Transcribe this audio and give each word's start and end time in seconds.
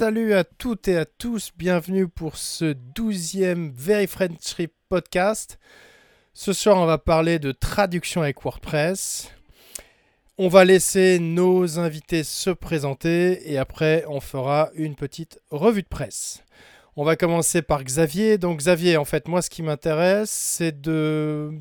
Salut 0.00 0.32
à 0.32 0.44
toutes 0.44 0.88
et 0.88 0.96
à 0.96 1.04
tous, 1.04 1.50
bienvenue 1.54 2.08
pour 2.08 2.38
ce 2.38 2.72
douzième 2.72 3.70
Very 3.72 4.06
Friendship 4.06 4.72
podcast. 4.88 5.58
Ce 6.32 6.54
soir, 6.54 6.78
on 6.78 6.86
va 6.86 6.96
parler 6.96 7.38
de 7.38 7.52
traduction 7.52 8.22
avec 8.22 8.42
WordPress. 8.42 9.30
On 10.38 10.48
va 10.48 10.64
laisser 10.64 11.18
nos 11.18 11.78
invités 11.78 12.24
se 12.24 12.48
présenter 12.48 13.52
et 13.52 13.58
après, 13.58 14.06
on 14.08 14.20
fera 14.20 14.70
une 14.72 14.94
petite 14.94 15.38
revue 15.50 15.82
de 15.82 15.88
presse. 15.88 16.44
On 16.96 17.04
va 17.04 17.16
commencer 17.16 17.60
par 17.60 17.84
Xavier. 17.84 18.38
Donc 18.38 18.60
Xavier, 18.60 18.96
en 18.96 19.04
fait, 19.04 19.28
moi, 19.28 19.42
ce 19.42 19.50
qui 19.50 19.62
m'intéresse, 19.62 20.30
c'est 20.30 20.80
de 20.80 21.52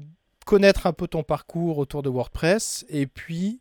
connaître 0.45 0.87
un 0.87 0.93
peu 0.93 1.09
ton 1.09 1.23
parcours 1.23 1.77
autour 1.77 2.03
de 2.03 2.09
WordPress 2.09 2.85
et 2.87 3.05
puis 3.05 3.59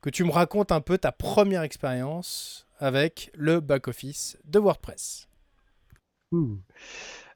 que 0.00 0.08
tu 0.08 0.24
me 0.24 0.32
racontes 0.32 0.72
un 0.72 0.80
peu 0.80 0.96
ta 0.96 1.12
première 1.12 1.60
expérience 1.60 2.66
avec 2.82 3.30
le 3.34 3.60
back-office 3.60 4.36
de 4.44 4.58
WordPress. 4.58 5.28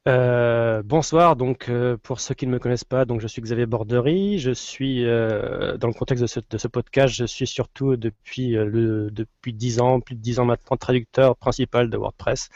Euh, 0.09 0.83
bonsoir, 0.85 1.37
donc 1.37 1.69
euh, 1.69 1.97
pour 1.97 2.21
ceux 2.21 2.35
qui 2.35 2.47
ne 2.47 2.53
me 2.53 2.59
connaissent 2.59 2.85
pas, 2.85 3.05
donc 3.05 3.21
je 3.21 3.29
suis 3.29 3.43
Xavier 3.43 3.67
Bordery, 3.67 4.39
je 4.39 4.51
suis 4.51 5.05
euh, 5.05 5.77
dans 5.79 5.89
le 5.89 5.95
contexte 5.95 6.23
de 6.23 6.59
ce, 6.59 6.69
podcast, 6.69 7.15
je 7.15 7.25
suis 7.25 7.47
surtout 7.47 7.97
depuis 7.97 8.53
depuis 8.53 9.53
10 9.53 9.81
ans, 9.81 10.01
plus 10.01 10.17
de 10.17 10.21
10 10.21 10.41
ans 10.41 10.45
maintenant 10.45 10.77
traducteur 10.77 11.37
principal 11.37 11.91
de 11.91 11.97
WordPress, 11.97 12.49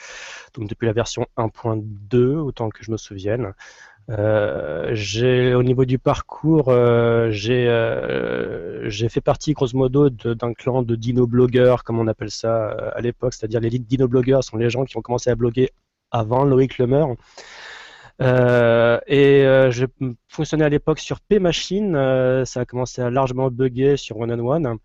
donc 0.54 0.68
depuis 0.68 0.86
la 0.86 0.92
version 0.92 1.26
1.2 1.36 2.36
autant 2.36 2.70
que 2.70 2.84
je 2.84 2.90
me 2.90 2.96
souvienne. 2.96 3.52
Euh, 4.10 4.90
j'ai 4.92 5.54
au 5.54 5.62
niveau 5.62 5.84
du 5.84 5.98
parcours, 5.98 6.68
euh, 6.68 7.30
j'ai 7.30 7.68
euh, 7.68 8.88
j'ai 8.88 9.08
fait 9.08 9.20
partie 9.20 9.52
grosso 9.52 9.76
modo 9.76 10.10
d'un 10.10 10.52
clan 10.52 10.82
de 10.82 10.96
dino-blogueurs, 10.96 11.84
comme 11.84 12.00
on 12.00 12.08
appelle 12.08 12.30
ça 12.30 12.70
à 12.70 13.00
l'époque, 13.00 13.34
c'est-à-dire 13.34 13.60
les 13.60 13.70
dino-blogueurs 13.70 14.42
sont 14.42 14.56
les 14.56 14.68
gens 14.68 14.84
qui 14.84 14.96
ont 14.96 15.02
commencé 15.02 15.30
à 15.30 15.36
bloguer 15.36 15.70
avant 16.10 16.44
Loïc 16.44 16.78
Lemer. 16.78 17.04
et 19.06 19.42
je 19.70 19.86
fonctionnais 20.28 20.64
à 20.64 20.68
l'époque 20.68 20.98
sur 20.98 21.20
P-Machine, 21.20 21.92
ça 22.44 22.60
a 22.60 22.64
commencé 22.64 23.02
à 23.02 23.10
largement 23.10 23.50
bugger 23.50 23.96
sur 23.96 24.18
One 24.18 24.32
on 24.32 24.48
One. 24.48 24.78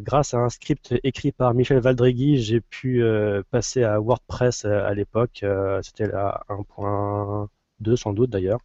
grâce 0.00 0.34
à 0.34 0.38
un 0.38 0.48
script 0.48 0.94
écrit 1.02 1.32
par 1.32 1.54
Michel 1.54 1.80
Valdregui, 1.80 2.40
j'ai 2.40 2.60
pu 2.60 3.02
passer 3.50 3.82
à 3.84 3.98
WordPress 4.00 4.64
à 4.64 4.94
l'époque. 4.94 5.44
C'était 5.82 6.06
la 6.06 6.42
1 6.48 7.48
deux 7.80 7.96
sans 7.96 8.12
doute 8.12 8.30
d'ailleurs. 8.30 8.60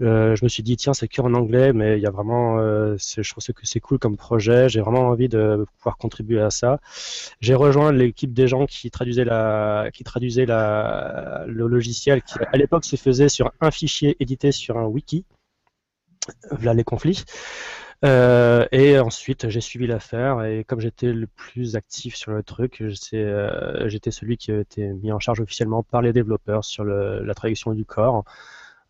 Euh, 0.00 0.34
je 0.34 0.44
me 0.44 0.48
suis 0.48 0.64
dit 0.64 0.76
tiens 0.76 0.92
c'est 0.92 1.06
que 1.06 1.20
en 1.20 1.34
anglais 1.34 1.72
mais 1.72 1.96
il 1.96 2.02
y 2.02 2.06
a 2.06 2.10
vraiment 2.10 2.58
euh, 2.58 2.96
je 2.98 3.30
trouve 3.30 3.44
que 3.54 3.66
c'est 3.66 3.80
cool 3.80 3.98
comme 3.98 4.16
projet. 4.16 4.68
J'ai 4.68 4.80
vraiment 4.80 5.08
envie 5.08 5.28
de 5.28 5.64
pouvoir 5.78 5.96
contribuer 5.96 6.40
à 6.40 6.50
ça. 6.50 6.80
J'ai 7.40 7.54
rejoint 7.54 7.92
l'équipe 7.92 8.32
des 8.32 8.48
gens 8.48 8.66
qui 8.66 8.90
traduisaient 8.90 9.24
la 9.24 9.90
qui 9.92 10.02
traduisaient 10.04 10.46
la 10.46 11.44
le 11.46 11.66
logiciel 11.68 12.22
qui 12.22 12.34
à 12.52 12.56
l'époque 12.56 12.84
se 12.84 12.96
faisait 12.96 13.28
sur 13.28 13.52
un 13.60 13.70
fichier 13.70 14.16
édité 14.20 14.50
sur 14.52 14.78
un 14.78 14.86
wiki. 14.86 15.24
Voilà 16.50 16.74
les 16.74 16.84
conflits 16.84 17.24
euh, 18.04 18.66
et 18.70 18.98
ensuite, 18.98 19.48
j'ai 19.48 19.60
suivi 19.60 19.86
l'affaire 19.86 20.44
et 20.44 20.64
comme 20.64 20.80
j'étais 20.80 21.12
le 21.12 21.26
plus 21.26 21.74
actif 21.76 22.16
sur 22.16 22.32
le 22.32 22.42
truc, 22.42 22.82
euh, 22.82 23.88
j'étais 23.88 24.10
celui 24.10 24.36
qui 24.36 24.52
été 24.52 24.86
mis 24.88 25.10
en 25.10 25.18
charge 25.18 25.40
officiellement 25.40 25.82
par 25.82 26.02
les 26.02 26.12
développeurs 26.12 26.64
sur 26.64 26.84
la 26.84 27.34
traduction 27.34 27.72
du 27.72 27.84
corps. 27.84 28.24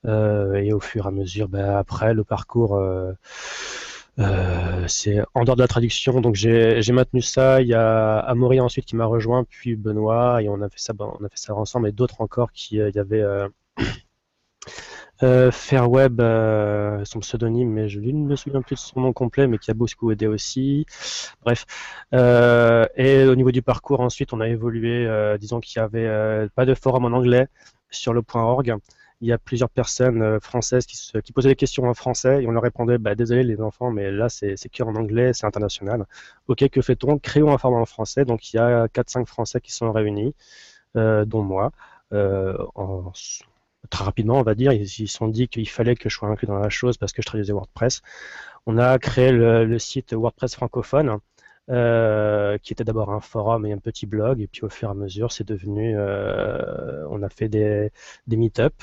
Euh, 0.07 0.55
et 0.55 0.73
au 0.73 0.81
fur 0.81 1.07
et 1.07 1.09
à 1.09 1.11
mesure, 1.13 1.49
ben, 1.49 1.77
après, 1.77 2.13
le 2.15 2.25
parcours, 2.25 2.81
c'est 4.89 5.23
en 5.35 5.45
dehors 5.45 5.57
de 5.57 5.63
la 5.63 5.69
traduction. 5.69 6.21
Donc 6.21 6.35
j'ai 6.35 6.93
maintenu 6.93 7.23
ça. 7.23 7.63
Il 7.63 7.69
y 7.69 7.75
a 7.75 8.19
Amaury 8.19 8.61
ensuite 8.61 8.85
qui 8.87 8.97
m'a 8.97 9.07
rejoint, 9.07 9.45
puis 9.45 9.77
Benoît, 9.77 10.43
et 10.43 10.49
on 10.49 10.61
a 10.61 10.69
fait 10.69 10.79
ça, 10.81 10.93
on 10.99 11.25
a 11.25 11.29
fait 11.29 11.39
ça 11.39 11.55
ensemble, 11.55 11.89
et 11.89 11.93
d'autres 11.93 12.21
encore 12.21 12.53
qui, 12.53 12.77
il 12.77 12.93
y 12.95 12.99
avait 12.99 13.23
euh, 15.23 15.51
Fairweb, 15.53 16.21
euh, 16.21 17.05
son 17.05 17.21
pseudonyme, 17.21 17.71
mais 17.71 17.89
je 17.89 18.01
ne 18.01 18.27
me 18.27 18.37
souviens 18.37 18.63
plus 18.63 18.75
de 18.75 18.81
son 18.81 19.01
nom 19.01 19.13
complet, 19.13 19.47
mais 19.47 19.59
qui 19.59 19.71
a 19.71 19.75
beaucoup 19.75 20.11
aidé 20.11 20.27
aussi. 20.27 20.87
Bref. 21.43 21.67
Euh, 22.15 22.87
et 22.97 23.25
au 23.25 23.35
niveau 23.37 23.53
du 23.53 23.63
parcours, 23.63 24.01
ensuite, 24.01 24.33
on 24.33 24.41
a 24.41 24.49
évolué. 24.49 25.09
disons 25.39 25.61
qu'il 25.61 25.81
n'y 25.81 25.85
avait 25.85 26.49
pas 26.51 26.67
de 26.67 26.75
forum 26.75 27.05
en 27.05 27.17
anglais 27.17 27.47
sur 27.91 28.13
le 28.13 28.23
point 28.23 28.43
.org. 28.43 28.75
Il 29.21 29.29
y 29.29 29.33
a 29.33 29.39
plusieurs 29.39 29.71
personnes 29.71 30.41
françaises 30.41 30.87
qui, 30.87 31.33
posaient 31.33 31.49
des 31.51 31.57
questions 31.57 31.85
en 31.85 31.95
français 31.95 32.43
et 32.43 32.47
on 32.47 32.51
leur 32.51 32.63
répondait 32.63 32.99
bah, 32.99 33.15
Désolé 33.15 33.43
les 33.45 33.61
enfants, 33.61 33.91
mais 33.91 34.11
là 34.11 34.29
c'est 34.29 34.57
que 34.57 34.83
en 34.83 34.95
anglais, 34.97 35.33
c'est 35.33 35.47
international. 35.47 36.07
Ok, 36.49 36.69
que 36.69 36.83
fait-on? 36.83 37.19
Créons 37.19 37.53
un 37.53 37.59
forum 37.59 37.81
en 37.81 37.87
français. 37.87 38.25
Donc 38.25 38.53
il 38.53 38.57
y 38.57 38.61
a 38.61 38.87
4-5 38.89 39.27
Français 39.27 39.61
qui 39.61 39.73
sont 39.73 39.93
réunis, 39.93 40.35
dont 40.95 41.43
moi. 41.43 41.71
Très 43.91 44.05
rapidement, 44.05 44.39
on 44.39 44.43
va 44.43 44.55
dire, 44.55 44.73
ils 44.73 44.89
se 44.89 45.07
sont 45.07 45.29
dit 45.29 45.49
qu'il 45.49 45.69
fallait 45.69 45.95
que 45.97 46.09
je 46.09 46.17
sois 46.17 46.29
inclus 46.29 46.47
dans 46.47 46.59
la 46.59 46.71
chose 46.71 46.97
parce 46.97 47.13
que 47.13 47.23
je 47.23 47.27
traduisais 47.27 47.53
WordPress. 47.53 48.03
On 48.67 48.79
a 48.79 48.99
créé 48.99 49.33
le, 49.33 49.79
site 49.79 50.15
WordPress 50.15 50.55
francophone, 50.55 51.19
euh, 51.71 52.59
qui 52.59 52.73
était 52.75 52.85
d'abord 52.85 53.11
un 53.11 53.21
forum 53.21 53.65
et 53.67 53.73
un 53.73 53.79
petit 53.79 54.07
blog, 54.07 54.41
et 54.41 54.47
puis 54.47 54.65
au 54.65 54.69
fur 54.69 54.89
et 54.89 54.93
à 54.93 54.95
mesure, 54.95 55.33
c'est 55.33 55.47
devenu, 55.47 55.95
euh, 55.97 57.07
on 57.11 57.23
a 57.23 57.29
fait 57.31 57.49
des, 57.49 57.91
des 58.27 58.37
meet-up 58.37 58.75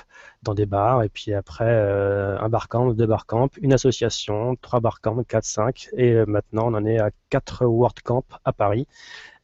dans 0.43 0.55
des 0.55 0.65
bars, 0.65 1.03
et 1.03 1.09
puis 1.09 1.33
après 1.33 1.65
euh, 1.67 2.39
un 2.39 2.49
barcamp, 2.49 2.91
deux 2.93 3.05
barcamps, 3.05 3.49
une 3.61 3.73
association, 3.73 4.55
trois 4.61 4.79
barcamps, 4.79 5.23
quatre, 5.23 5.45
cinq, 5.45 5.89
et 5.95 6.25
maintenant 6.25 6.71
on 6.71 6.75
en 6.75 6.85
est 6.85 6.99
à 6.99 7.11
quatre 7.29 7.65
WordCamp 7.65 8.25
à 8.45 8.53
Paris, 8.53 8.87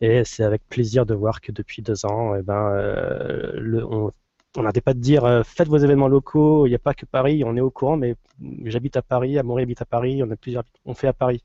et 0.02 0.24
c'est 0.24 0.44
avec 0.44 0.68
plaisir 0.68 1.06
de 1.06 1.14
voir 1.14 1.42
que 1.42 1.52
depuis 1.52 1.82
deux 1.84 2.06
ans, 2.06 2.36
eh 2.36 2.42
ben, 2.42 2.72
on 3.90 4.12
on 4.58 4.64
n'arrêtait 4.64 4.82
pas 4.82 4.96
de 4.96 5.00
dire 5.00 5.24
euh, 5.24 5.44
faites 5.44 5.68
vos 5.68 5.78
événements 5.78 6.08
locaux, 6.08 6.66
il 6.66 6.70
n'y 6.70 6.76
a 6.76 6.80
pas 6.80 6.96
que 6.96 7.06
Paris, 7.06 7.44
on 7.46 7.56
est 7.56 7.62
au 7.62 7.70
courant, 7.70 7.96
mais 7.96 8.16
j'habite 8.66 8.98
à 8.98 9.04
Paris, 9.04 9.38
Amaury 9.38 9.64
habite 9.64 9.82
à 9.84 9.86
Paris, 9.86 10.22
on 10.86 10.94
fait 10.96 11.08
à 11.08 11.14
Paris. 11.14 11.44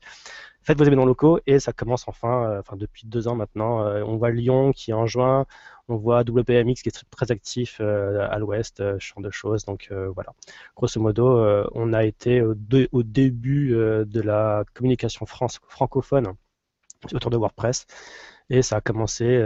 Faites 0.63 0.77
vos 0.77 0.83
événements 0.85 1.05
locaux 1.05 1.39
et 1.45 1.59
ça 1.59 1.73
commence 1.73 2.07
enfin, 2.07 2.45
euh, 2.45 2.59
enfin 2.59 2.75
depuis 2.75 3.05
deux 3.05 3.27
ans 3.27 3.35
maintenant. 3.35 3.85
Euh, 3.85 4.03
on 4.03 4.17
voit 4.17 4.31
Lyon 4.31 4.71
qui 4.71 4.91
est 4.91 4.93
en 4.95 5.05
juin, 5.05 5.45
on 5.89 5.95
voit 5.95 6.21
WPMX 6.21 6.81
qui 6.81 6.89
est 6.89 7.05
très, 7.11 7.31
actif 7.31 7.81
à 7.81 8.39
l'ouest, 8.39 8.77
ce 8.77 8.97
genre 8.99 9.21
de 9.21 9.29
choses. 9.29 9.65
Donc 9.65 9.91
voilà, 10.15 10.33
grosso 10.75 10.99
modo, 10.99 11.45
on 11.75 11.93
a 11.93 12.05
été 12.05 12.41
au, 12.41 12.55
début 13.03 13.71
de 13.71 14.21
la 14.21 14.63
communication 14.73 15.25
francophone 15.27 16.33
autour 17.13 17.29
de 17.29 17.37
WordPress 17.37 17.85
et 18.49 18.61
ça 18.61 18.77
a 18.77 18.81
commencé 18.81 19.43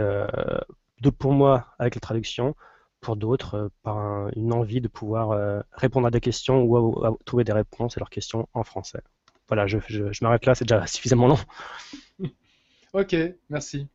pour 1.18 1.32
moi 1.32 1.66
avec 1.78 1.96
la 1.96 2.00
traduction 2.00 2.54
pour 3.00 3.16
d'autres 3.16 3.54
euh, 3.54 3.68
par 3.82 4.28
une 4.36 4.52
envie 4.52 4.80
de 4.80 4.88
pouvoir 4.88 5.30
euh, 5.30 5.60
répondre 5.72 6.06
à 6.06 6.10
des 6.10 6.20
questions 6.20 6.62
ou 6.62 7.04
à, 7.04 7.16
trouver 7.24 7.44
des 7.44 7.52
réponses 7.52 7.96
à 7.96 8.00
leurs 8.00 8.10
questions 8.10 8.48
en 8.54 8.64
français. 8.64 9.00
Voilà, 9.48 9.66
je, 9.66 9.78
m'arrête 10.22 10.44
là, 10.44 10.54
c'est 10.54 10.66
déjà 10.66 10.86
suffisamment 10.86 11.28
long. 11.28 11.38
ok, 12.92 13.16
merci. 13.48 13.88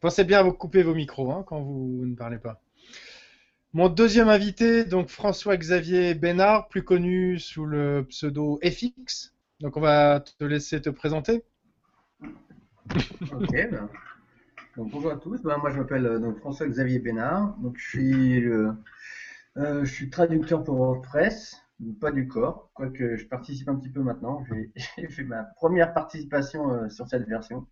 Pensez 0.00 0.24
bien 0.24 0.40
à 0.40 0.42
vous 0.42 0.52
couper 0.52 0.82
vos 0.82 0.94
micros 0.94 1.32
hein, 1.32 1.44
quand 1.46 1.60
vous 1.60 2.04
ne 2.04 2.14
parlez 2.14 2.38
pas. 2.38 2.60
Mon 3.72 3.88
deuxième 3.88 4.28
invité, 4.28 4.84
donc 4.84 5.08
François-Xavier 5.08 6.14
Bénard, 6.14 6.68
plus 6.68 6.82
connu 6.82 7.38
sous 7.38 7.64
le 7.64 8.06
pseudo 8.08 8.58
FX. 8.62 9.34
Donc 9.60 9.76
on 9.76 9.80
va 9.80 10.20
te 10.20 10.44
laisser 10.44 10.80
te 10.80 10.90
présenter. 10.90 11.42
Ok, 13.32 13.50
ben, 13.52 13.88
bonjour 14.84 15.10
à 15.10 15.16
tous, 15.16 15.42
ben, 15.42 15.58
moi 15.58 15.70
je 15.70 15.78
m'appelle 15.78 16.06
euh, 16.06 16.34
François-Xavier 16.36 17.00
Bénard, 17.00 17.56
donc 17.58 17.76
je 17.78 17.88
suis, 17.88 18.44
euh, 18.44 18.72
euh, 19.56 19.84
je 19.84 19.92
suis 19.92 20.08
traducteur 20.08 20.62
pour 20.62 20.76
WordPress, 20.76 21.60
pas 22.00 22.12
du 22.12 22.28
corps, 22.28 22.70
quoique 22.74 23.16
je 23.16 23.26
participe 23.26 23.68
un 23.68 23.76
petit 23.76 23.90
peu 23.90 24.02
maintenant. 24.02 24.44
J'ai 24.96 25.08
fait 25.08 25.24
ma 25.24 25.42
première 25.56 25.92
participation 25.94 26.88
sur 26.90 27.08
cette 27.08 27.26
version 27.28 27.66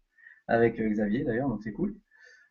avec 0.48 0.80
Xavier 0.80 1.24
d'ailleurs, 1.24 1.48
donc 1.48 1.62
c'est 1.62 1.72
cool. 1.72 1.96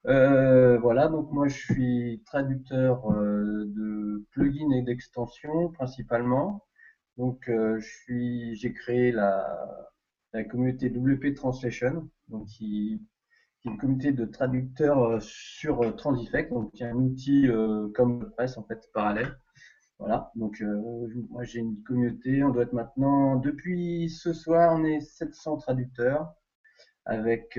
voilà, 0.05 1.07
donc 1.09 1.31
moi 1.31 1.47
je 1.47 1.57
suis 1.57 2.23
traducteur 2.25 3.09
de 3.11 4.25
plugins 4.31 4.71
et 4.71 4.81
d'extensions 4.83 5.69
principalement. 5.69 6.65
Donc 7.17 7.49
j'ai 7.79 8.73
créé 8.73 9.11
la, 9.11 9.89
la 10.33 10.43
communauté 10.43 10.89
WP 10.89 11.33
Translation, 11.35 12.09
donc 12.29 12.47
qui 12.47 13.01
une 13.65 13.77
communauté 13.77 14.11
de 14.11 14.25
traducteurs 14.25 15.03
euh, 15.03 15.19
sur 15.19 15.83
euh, 15.83 15.91
Transifect, 15.91 16.51
donc 16.51 16.71
un 16.81 16.95
outil 16.95 17.47
euh, 17.47 17.89
comme 17.95 18.31
presse 18.31 18.57
en 18.57 18.63
fait 18.63 18.89
parallèle. 18.93 19.37
Voilà, 19.97 20.31
donc 20.35 20.61
moi 21.29 21.45
j'ai 21.45 21.59
une 21.59 21.81
communauté, 21.83 22.43
on 22.43 22.49
doit 22.49 22.63
être 22.63 22.73
maintenant, 22.73 23.37
depuis 23.37 24.09
ce 24.09 24.33
soir, 24.33 24.75
on 24.77 24.83
est 24.83 24.99
700 24.99 25.55
traducteurs 25.55 26.35
avec 27.05 27.57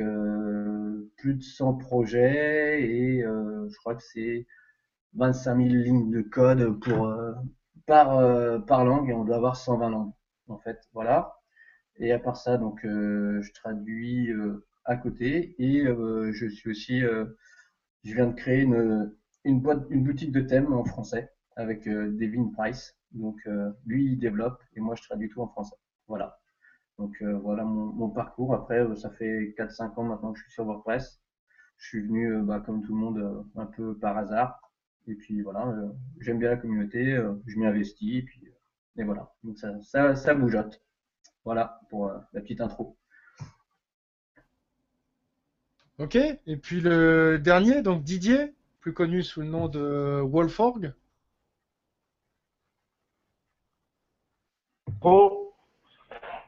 plus 1.16 1.34
de 1.34 1.42
100 1.42 1.76
projets 1.76 2.82
et 2.82 3.22
je 3.22 3.76
crois 3.78 3.94
que 3.94 4.02
c'est 4.02 4.46
25 5.14 5.56
000 5.56 5.68
lignes 5.68 6.10
de 6.10 6.20
code 6.20 6.78
pour, 6.80 7.10
par, 7.86 8.66
par 8.66 8.84
langue 8.84 9.08
et 9.08 9.14
on 9.14 9.24
doit 9.24 9.36
avoir 9.36 9.56
120 9.56 9.88
langues 9.88 10.12
en 10.48 10.58
fait, 10.58 10.78
voilà. 10.92 11.38
Et 11.96 12.12
à 12.12 12.18
part 12.18 12.36
ça, 12.36 12.58
donc 12.58 12.80
je 12.84 13.52
traduis 13.54 14.30
à 14.86 14.96
côté 14.96 15.54
et 15.58 15.86
euh, 15.86 16.32
je 16.32 16.46
suis 16.46 16.70
aussi 16.70 17.04
euh, 17.04 17.26
je 18.06 18.14
viens 18.14 18.28
de 18.28 18.34
créer 18.34 18.62
une, 18.62 19.12
une, 19.44 19.60
boîte, 19.60 19.84
une 19.90 20.04
boutique 20.04 20.30
de 20.30 20.40
thèmes 20.40 20.72
en 20.72 20.84
français 20.84 21.32
avec 21.56 21.88
euh, 21.88 22.12
Devin 22.12 22.50
Price. 22.56 22.96
Donc 23.10 23.36
euh, 23.46 23.72
lui, 23.84 24.12
il 24.12 24.18
développe 24.18 24.62
et 24.74 24.80
moi, 24.80 24.94
je 24.94 25.02
traduis 25.02 25.28
tout 25.28 25.40
en 25.40 25.48
français. 25.48 25.76
Voilà. 26.06 26.38
Donc 26.98 27.14
euh, 27.22 27.36
voilà 27.38 27.64
mon, 27.64 27.86
mon, 27.86 28.08
parcours. 28.08 28.54
Après, 28.54 28.86
ça 28.94 29.10
fait 29.10 29.54
4-5 29.58 29.98
ans 29.98 30.04
maintenant 30.04 30.32
que 30.32 30.38
je 30.38 30.44
suis 30.44 30.52
sur 30.52 30.64
WordPress. 30.64 31.20
Je 31.78 31.88
suis 31.88 32.00
venu, 32.00 32.42
bah, 32.42 32.60
comme 32.64 32.82
tout 32.82 32.94
le 32.94 33.00
monde, 33.00 33.44
un 33.56 33.66
peu 33.66 33.98
par 33.98 34.16
hasard. 34.16 34.60
Et 35.08 35.14
puis 35.14 35.42
voilà, 35.42 35.74
j'aime 36.20 36.38
bien 36.38 36.50
la 36.50 36.56
communauté, 36.56 37.20
je 37.46 37.58
m'y 37.58 37.66
investis. 37.66 38.18
Et 38.18 38.22
puis 38.22 38.40
et 38.98 39.04
voilà. 39.04 39.30
Donc 39.42 39.58
ça, 39.58 39.78
ça, 39.82 40.14
ça 40.14 40.34
bougeote. 40.34 40.80
Voilà 41.44 41.80
pour 41.90 42.10
la 42.32 42.40
petite 42.40 42.60
intro. 42.60 42.96
Ok, 45.98 46.14
et 46.14 46.56
puis 46.58 46.80
le 46.82 47.38
dernier, 47.38 47.80
donc 47.80 48.02
Didier, 48.02 48.52
plus 48.80 48.92
connu 48.92 49.22
sous 49.22 49.40
le 49.40 49.46
nom 49.46 49.66
de 49.66 50.20
Wolforg. 50.22 50.92
Oh, 55.00 55.54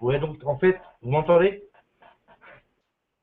ouais, 0.03 0.19
donc 0.19 0.45
en 0.45 0.59
fait, 0.59 0.79
vous 1.01 1.11
m'entendez? 1.11 1.63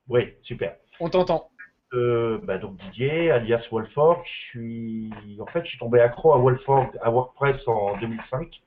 Oui, 0.08 0.34
super. 0.42 0.74
On 0.98 1.08
t'entend. 1.08 1.48
Euh, 1.92 2.40
bah, 2.42 2.58
donc 2.58 2.76
Didier, 2.78 3.30
alias 3.30 3.62
Wolforg, 3.70 4.24
je 4.24 4.48
suis, 4.48 5.12
en 5.40 5.46
fait, 5.46 5.62
je 5.62 5.68
suis 5.68 5.78
tombé 5.78 6.00
accro 6.00 6.32
à 6.34 6.38
Wolforg, 6.38 6.98
à 7.02 7.10
WordPress 7.10 7.56
en 7.68 7.96
2005. 7.98 8.60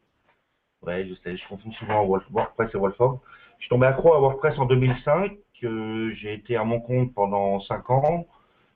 Ouais, 0.83 1.05
je 1.05 1.13
sais, 1.15 1.35
je 1.35 1.47
confonds 1.49 1.73
souvent 1.73 2.05
WordPress 2.05 2.73
et 2.73 2.77
Wolforg. 2.77 3.19
Je 3.57 3.63
suis 3.63 3.69
tombé 3.69 3.87
accro 3.87 4.13
à 4.13 4.19
WordPress 4.19 4.57
en 4.57 4.65
2005 4.65 5.33
j'ai 5.61 6.33
été 6.33 6.55
à 6.55 6.63
mon 6.63 6.79
compte 6.79 7.13
pendant 7.13 7.59
5 7.61 7.89
ans, 7.89 8.27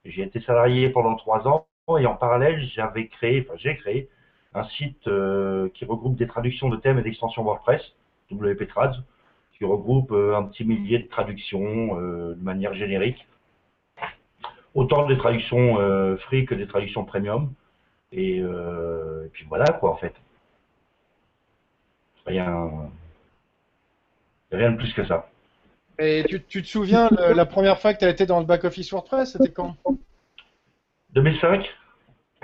j'ai 0.04 0.22
été 0.22 0.40
salarié 0.40 0.90
pendant 0.90 1.16
3 1.16 1.48
ans, 1.48 1.66
et 1.98 2.06
en 2.06 2.16
parallèle, 2.16 2.62
j'avais 2.74 3.08
créé, 3.08 3.46
enfin 3.46 3.58
j'ai 3.58 3.76
créé 3.76 4.08
un 4.54 4.64
site 4.64 5.06
euh, 5.08 5.68
qui 5.74 5.84
regroupe 5.84 6.16
des 6.16 6.26
traductions 6.26 6.68
de 6.68 6.76
thèmes 6.76 6.98
et 6.98 7.02
d'extensions 7.02 7.42
WordPress, 7.42 7.82
WP 8.30 8.68
Trads, 8.68 8.96
qui 9.58 9.64
regroupe 9.64 10.12
euh, 10.12 10.36
un 10.36 10.44
petit 10.44 10.64
millier 10.64 11.00
de 11.00 11.08
traductions 11.08 11.98
euh, 12.00 12.34
de 12.34 12.42
manière 12.42 12.74
générique. 12.74 13.26
Autant 14.74 15.06
des 15.06 15.16
traductions 15.16 15.76
free 16.18 16.46
que 16.46 16.54
des 16.56 16.66
traductions 16.66 17.04
premium. 17.04 17.52
Et, 18.10 18.38
et, 18.38 19.28
puis 19.32 19.46
voilà 19.48 19.66
quoi 19.66 19.92
en 19.92 19.96
fait. 19.96 20.14
Rien, 22.26 22.90
rien 24.50 24.72
de 24.72 24.76
plus 24.76 24.92
que 24.92 25.06
ça. 25.06 25.28
Et 25.98 26.24
tu, 26.28 26.62
te 26.62 26.66
souviens, 26.66 27.08
la 27.10 27.46
première 27.46 27.78
fois 27.78 27.94
que 27.94 28.00
tu 28.00 28.08
été 28.08 28.26
dans 28.26 28.40
le 28.40 28.46
back-office 28.46 28.90
WordPress, 28.90 29.32
c'était 29.32 29.52
quand? 29.52 29.76
2005. 31.14 31.68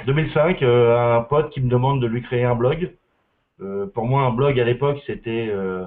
2005, 0.07 0.63
euh, 0.63 1.17
un 1.19 1.23
pote 1.23 1.51
qui 1.51 1.61
me 1.61 1.69
demande 1.69 2.01
de 2.01 2.07
lui 2.07 2.23
créer 2.23 2.45
un 2.45 2.55
blog. 2.55 2.95
Euh, 3.61 3.87
pour 3.87 4.07
moi, 4.07 4.23
un 4.23 4.31
blog 4.31 4.59
à 4.59 4.65
l'époque, 4.65 4.99
c'était 5.07 5.49
euh, 5.51 5.85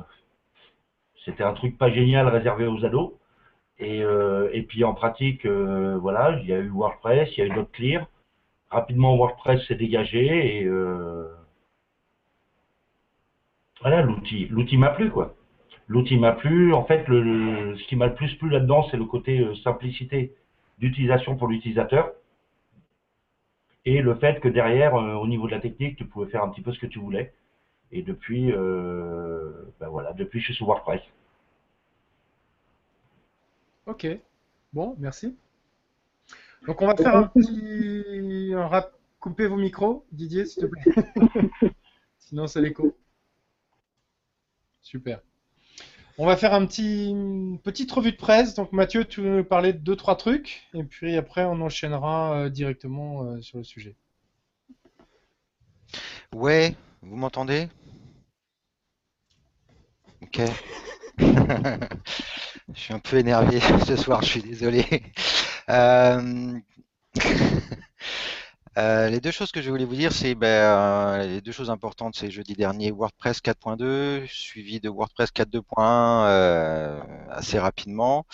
c'était 1.25 1.44
un 1.44 1.54
truc 1.54 1.77
pas 1.77 1.89
génial 1.92 2.27
réservé 2.27 2.68
aux 2.68 2.86
ados. 2.86 3.13
Et, 3.80 4.65
puis 4.69 4.83
en 4.86 4.94
pratique, 4.94 5.45
voilà, 5.45 6.39
il 6.39 6.48
y 6.48 6.54
a 6.54 6.57
eu 6.57 6.69
WordPress, 6.69 7.30
il 7.36 7.39
y 7.39 7.51
a 7.51 7.54
eu 7.54 7.65
clear. 7.74 8.07
Rapidement, 8.69 9.15
WordPress 9.15 9.65
s'est 9.68 9.75
dégagé 9.75 10.62
et 10.62 10.69
voilà, 13.81 14.01
l'outil, 14.01 14.48
l'outil 14.50 14.77
m'a 14.77 14.89
plu 14.89 15.10
quoi. 15.10 15.36
L'outil 15.88 16.18
m'a 16.18 16.31
plu. 16.33 16.74
En 16.74 16.85
fait, 16.85 17.07
le, 17.07 17.77
ce 17.77 17.88
qui 17.88 17.95
m'a 17.95 18.07
le 18.07 18.15
plus 18.15 18.33
plu 18.35 18.50
là-dedans, 18.50 18.88
c'est 18.89 18.97
le 18.97 19.06
côté 19.06 19.39
euh, 19.39 19.56
simplicité 19.57 20.35
d'utilisation 20.80 21.35
pour 21.35 21.47
l'utilisateur. 21.47 22.12
Et 23.85 24.01
le 24.01 24.15
fait 24.15 24.39
que 24.39 24.47
derrière, 24.47 24.95
euh, 24.95 25.15
au 25.15 25.27
niveau 25.27 25.47
de 25.47 25.51
la 25.51 25.59
technique, 25.59 25.97
tu 25.97 26.06
pouvais 26.06 26.30
faire 26.30 26.44
un 26.44 26.50
petit 26.50 26.62
peu 26.62 26.71
ce 26.71 26.80
que 26.80 26.85
tu 26.85 27.00
voulais. 27.00 27.33
Et 27.91 28.01
depuis, 28.01 28.51
euh, 28.51 29.51
ben 29.80 29.89
voilà, 29.89 30.13
depuis, 30.13 30.39
je 30.39 30.45
suis 30.45 30.56
sous 30.56 30.65
WordPress. 30.65 31.01
Ok. 33.86 34.07
Bon, 34.71 34.95
merci. 34.97 35.38
Donc, 36.65 36.81
on 36.81 36.88
va 36.88 36.95
faire 36.95 37.15
un 37.15 37.27
petit 37.27 38.56
rap. 38.56 38.94
Coupez 39.19 39.47
vos 39.47 39.57
micros, 39.57 40.06
Didier, 40.12 40.45
s'il 40.45 40.63
te 40.63 40.68
plaît. 40.68 40.83
Sinon, 42.19 42.47
c'est 42.47 42.62
l'écho. 42.62 42.97
Super. 44.81 45.21
On 46.19 46.27
va 46.27 46.38
faire 46.38 46.54
une 46.54 47.60
petite 47.63 47.92
revue 47.92 48.12
de 48.12 48.18
presse. 48.18 48.54
Donc 48.54 48.71
Mathieu, 48.71 49.04
tu 49.06 49.21
veux 49.21 49.38
nous 49.38 49.44
parler 49.44 49.74
de 49.74 49.80
deux, 49.80 49.95
trois 49.95 50.15
trucs, 50.15 50.68
et 50.74 50.83
puis 50.83 51.18
après 51.18 51.44
on 51.44 51.60
enchaînera 51.62 52.36
euh, 52.36 52.50
directement 52.50 53.24
euh, 53.24 53.42
sur 53.42 53.57
le 53.57 53.63
sujet. 53.63 53.95
Ouais, 56.36 56.75
vous 57.01 57.15
m'entendez? 57.15 57.68
Ok. 60.21 60.42
je 61.18 61.77
suis 62.75 62.94
un 62.94 63.00
peu 63.00 63.18
énervé 63.18 63.60
ce 63.86 63.95
soir, 63.95 64.21
je 64.21 64.27
suis 64.27 64.42
désolé. 64.42 64.86
Euh... 65.69 66.60
Euh, 68.78 69.10
les 69.10 69.20
deux 69.20 69.30
choses 69.31 69.52
que 69.52 69.62
je 69.62 69.70
voulais 69.70 69.86
vous 69.86 69.96
dire, 69.96 70.12
c'est 70.12 70.34
ben, 70.34 70.48
euh, 70.48 71.28
les 71.28 71.42
deux 71.42 71.52
choses 71.52 71.70
importantes, 71.70 72.16
c'est 72.16 72.31
jeudi 72.31 72.54
dernier 72.56 72.92
WordPress 72.92 73.40
4.2, 73.40 74.28
suivi 74.28 74.80
de 74.80 74.90
WordPress 74.90 75.30
4.2.1 75.31 76.25
euh, 76.25 77.00
assez 77.30 77.60
rapidement. 77.60 78.25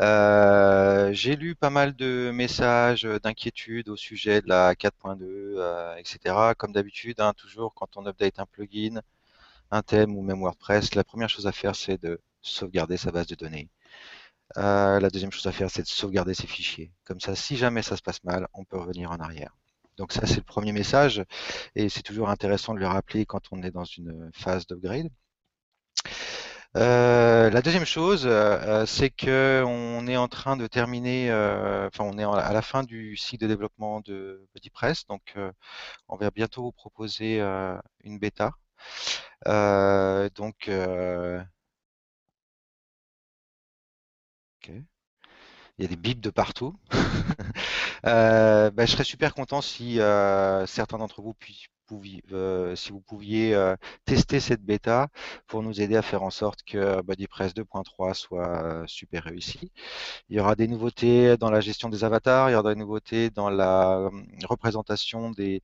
J'ai 0.00 1.36
lu 1.36 1.56
pas 1.56 1.70
mal 1.70 1.96
de 1.96 2.30
messages 2.32 3.02
d'inquiétude 3.22 3.88
au 3.88 3.96
sujet 3.96 4.40
de 4.40 4.48
la 4.48 4.74
4.2, 4.74 5.98
etc. 5.98 6.54
Comme 6.56 6.72
d'habitude, 6.72 7.20
hein, 7.20 7.32
toujours 7.36 7.74
quand 7.74 7.96
on 7.96 8.06
update 8.06 8.38
un 8.38 8.46
plugin, 8.46 9.00
un 9.70 9.82
thème 9.82 10.16
ou 10.16 10.22
même 10.22 10.40
WordPress, 10.40 10.94
la 10.94 11.04
première 11.04 11.28
chose 11.30 11.46
à 11.46 11.52
faire, 11.52 11.74
c'est 11.76 12.00
de 12.02 12.20
sauvegarder 12.42 12.96
sa 12.96 13.10
base 13.10 13.26
de 13.26 13.34
données. 13.34 13.68
Euh, 14.56 15.00
la 15.00 15.10
deuxième 15.10 15.32
chose 15.32 15.46
à 15.46 15.52
faire, 15.52 15.70
c'est 15.70 15.82
de 15.82 15.88
sauvegarder 15.88 16.34
ses 16.34 16.46
fichiers. 16.46 16.92
Comme 17.04 17.20
ça, 17.20 17.34
si 17.34 17.56
jamais 17.56 17.82
ça 17.82 17.96
se 17.96 18.02
passe 18.02 18.22
mal, 18.24 18.46
on 18.54 18.64
peut 18.64 18.78
revenir 18.78 19.10
en 19.10 19.18
arrière. 19.18 19.56
Donc 19.96 20.12
ça, 20.12 20.26
c'est 20.26 20.36
le 20.36 20.42
premier 20.42 20.72
message. 20.72 21.24
Et 21.74 21.88
c'est 21.88 22.02
toujours 22.02 22.30
intéressant 22.30 22.74
de 22.74 22.80
le 22.80 22.86
rappeler 22.86 23.26
quand 23.26 23.52
on 23.52 23.62
est 23.62 23.70
dans 23.70 23.84
une 23.84 24.30
phase 24.34 24.66
d'upgrade. 24.66 25.08
Euh, 26.76 27.48
la 27.50 27.62
deuxième 27.62 27.86
chose, 27.86 28.24
euh, 28.26 28.84
c'est 28.86 29.10
qu'on 29.10 30.06
est 30.06 30.16
en 30.16 30.28
train 30.28 30.56
de 30.56 30.66
terminer, 30.66 31.30
enfin 31.32 32.04
on 32.04 32.18
est 32.18 32.24
à 32.24 32.52
la 32.52 32.62
fin 32.62 32.82
du 32.82 33.16
cycle 33.16 33.42
de 33.44 33.48
développement 33.48 34.00
de 34.02 34.46
BuddyPress, 34.54 35.06
donc 35.06 35.34
on 36.08 36.16
va 36.16 36.30
bientôt 36.30 36.64
vous 36.64 36.72
proposer 36.72 37.40
une 38.04 38.18
bêta. 38.18 38.52
donc 39.46 40.68
il 45.78 45.82
y 45.82 45.86
a 45.86 45.88
des 45.88 45.96
bips 45.96 46.20
de 46.20 46.30
partout. 46.30 46.74
Euh, 48.04 48.70
bah, 48.70 48.86
je 48.86 48.92
serais 48.92 49.04
super 49.04 49.34
content 49.34 49.60
si 49.60 50.00
euh, 50.00 50.64
certains 50.66 50.98
d'entre 50.98 51.22
vous 51.22 51.34
euh, 52.32 52.76
si 52.76 52.92
vous 52.92 53.00
pouviez 53.00 53.56
tester 54.04 54.38
cette 54.38 54.62
bêta 54.62 55.08
pour 55.46 55.62
nous 55.62 55.80
aider 55.80 55.96
à 55.96 56.02
faire 56.02 56.22
en 56.22 56.30
sorte 56.30 56.62
que 56.62 57.00
BuddyPress 57.02 57.52
2.3 57.54 58.14
soit 58.14 58.84
super 58.86 59.24
réussi. 59.24 59.72
Il 60.28 60.36
y 60.36 60.40
aura 60.40 60.54
des 60.54 60.68
nouveautés 60.68 61.36
dans 61.36 61.50
la 61.50 61.60
gestion 61.60 61.88
des 61.88 62.04
avatars, 62.04 62.50
il 62.50 62.52
y 62.52 62.56
aura 62.56 62.74
des 62.74 62.78
nouveautés 62.78 63.30
dans 63.30 63.50
la 63.50 64.08
représentation 64.44 65.30
des, 65.30 65.62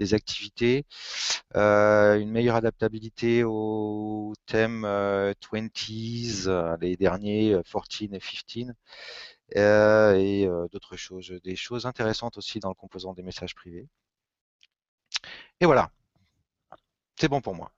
des 0.00 0.14
activités, 0.14 0.86
une 1.54 2.30
meilleure 2.30 2.56
adaptabilité 2.56 3.44
aux 3.44 4.32
thèmes 4.46 4.84
20s, 4.84 6.78
les 6.80 6.96
derniers 6.96 7.60
14 7.64 8.14
et 8.14 8.20
15 8.20 8.74
euh, 9.56 10.14
et 10.16 10.46
euh, 10.46 10.66
d'autres 10.68 10.96
choses, 10.96 11.32
des 11.44 11.56
choses 11.56 11.86
intéressantes 11.86 12.38
aussi 12.38 12.60
dans 12.60 12.70
le 12.70 12.74
composant 12.74 13.12
des 13.12 13.22
messages 13.22 13.54
privés. 13.54 13.86
Et 15.60 15.66
voilà, 15.66 15.90
c'est 17.16 17.28
bon 17.28 17.40
pour 17.40 17.54
moi. 17.54 17.70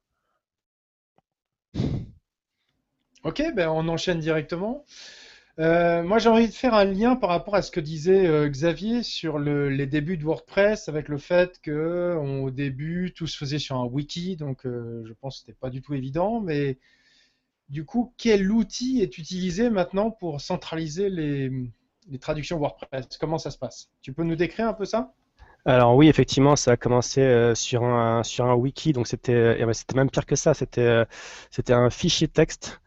Ok, 3.24 3.42
ben 3.54 3.68
on 3.68 3.88
enchaîne 3.88 4.20
directement. 4.20 4.84
Euh, 5.58 6.02
moi, 6.02 6.18
j'ai 6.18 6.28
envie 6.28 6.48
de 6.48 6.52
faire 6.52 6.74
un 6.74 6.84
lien 6.84 7.16
par 7.16 7.30
rapport 7.30 7.54
à 7.54 7.62
ce 7.62 7.70
que 7.70 7.80
disait 7.80 8.48
Xavier 8.48 9.02
sur 9.02 9.38
les 9.38 9.86
débuts 9.86 10.16
de 10.16 10.24
WordPress, 10.24 10.88
avec 10.88 11.08
le 11.08 11.18
fait 11.18 11.60
que 11.60 12.14
au 12.16 12.50
début 12.50 13.12
tout 13.14 13.26
se 13.26 13.36
faisait 13.36 13.58
sur 13.58 13.76
un 13.76 13.84
wiki, 13.86 14.36
donc 14.36 14.60
je 14.64 15.12
pense 15.20 15.36
que 15.36 15.40
c'était 15.40 15.58
pas 15.58 15.70
du 15.70 15.82
tout 15.82 15.94
évident, 15.94 16.40
mais 16.40 16.78
du 17.68 17.84
coup, 17.84 18.14
quel 18.16 18.50
outil 18.50 19.00
est 19.02 19.18
utilisé 19.18 19.70
maintenant 19.70 20.10
pour 20.10 20.40
centraliser 20.40 21.10
les, 21.10 21.50
traductions 22.20 22.58
WordPress? 22.58 23.18
Comment 23.18 23.38
ça 23.38 23.50
se 23.50 23.58
passe? 23.58 23.90
Tu 24.02 24.12
peux 24.12 24.22
nous 24.22 24.36
décrire 24.36 24.68
un 24.68 24.72
peu 24.72 24.84
ça? 24.84 25.12
Alors 25.64 25.96
oui, 25.96 26.08
effectivement, 26.08 26.54
ça 26.54 26.72
a 26.72 26.76
commencé 26.76 27.20
euh, 27.22 27.56
sur, 27.56 27.82
un, 27.82 28.22
sur 28.22 28.44
un 28.46 28.54
wiki, 28.54 28.92
donc 28.92 29.08
c'était 29.08 29.32
euh, 29.32 29.72
c'était 29.72 29.96
même 29.96 30.10
pire 30.10 30.24
que 30.24 30.36
ça, 30.36 30.54
c'était 30.54 30.80
euh, 30.80 31.04
c'était 31.50 31.72
un 31.72 31.90
fichier 31.90 32.28
texte 32.28 32.80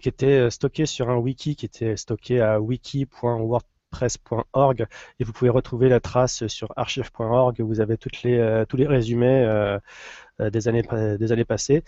qui 0.00 0.10
était 0.10 0.50
stocké 0.50 0.84
sur 0.84 1.08
un 1.08 1.16
wiki 1.16 1.56
qui 1.56 1.64
était 1.64 1.96
stocké 1.96 2.40
à 2.40 2.60
wiki.wordpress 2.60 3.64
wordpress.org 3.92 4.86
et 5.18 5.24
vous 5.24 5.32
pouvez 5.32 5.50
retrouver 5.50 5.88
la 5.88 6.00
trace 6.00 6.46
sur 6.48 6.70
archive.org. 6.76 7.60
Vous 7.62 7.80
avez 7.80 7.96
toutes 7.96 8.22
les, 8.22 8.64
tous 8.68 8.76
les 8.76 8.86
résumés 8.86 9.78
des, 10.38 10.68
années, 10.68 10.84
des 11.18 11.32
années 11.32 11.46
passées. 11.46 11.82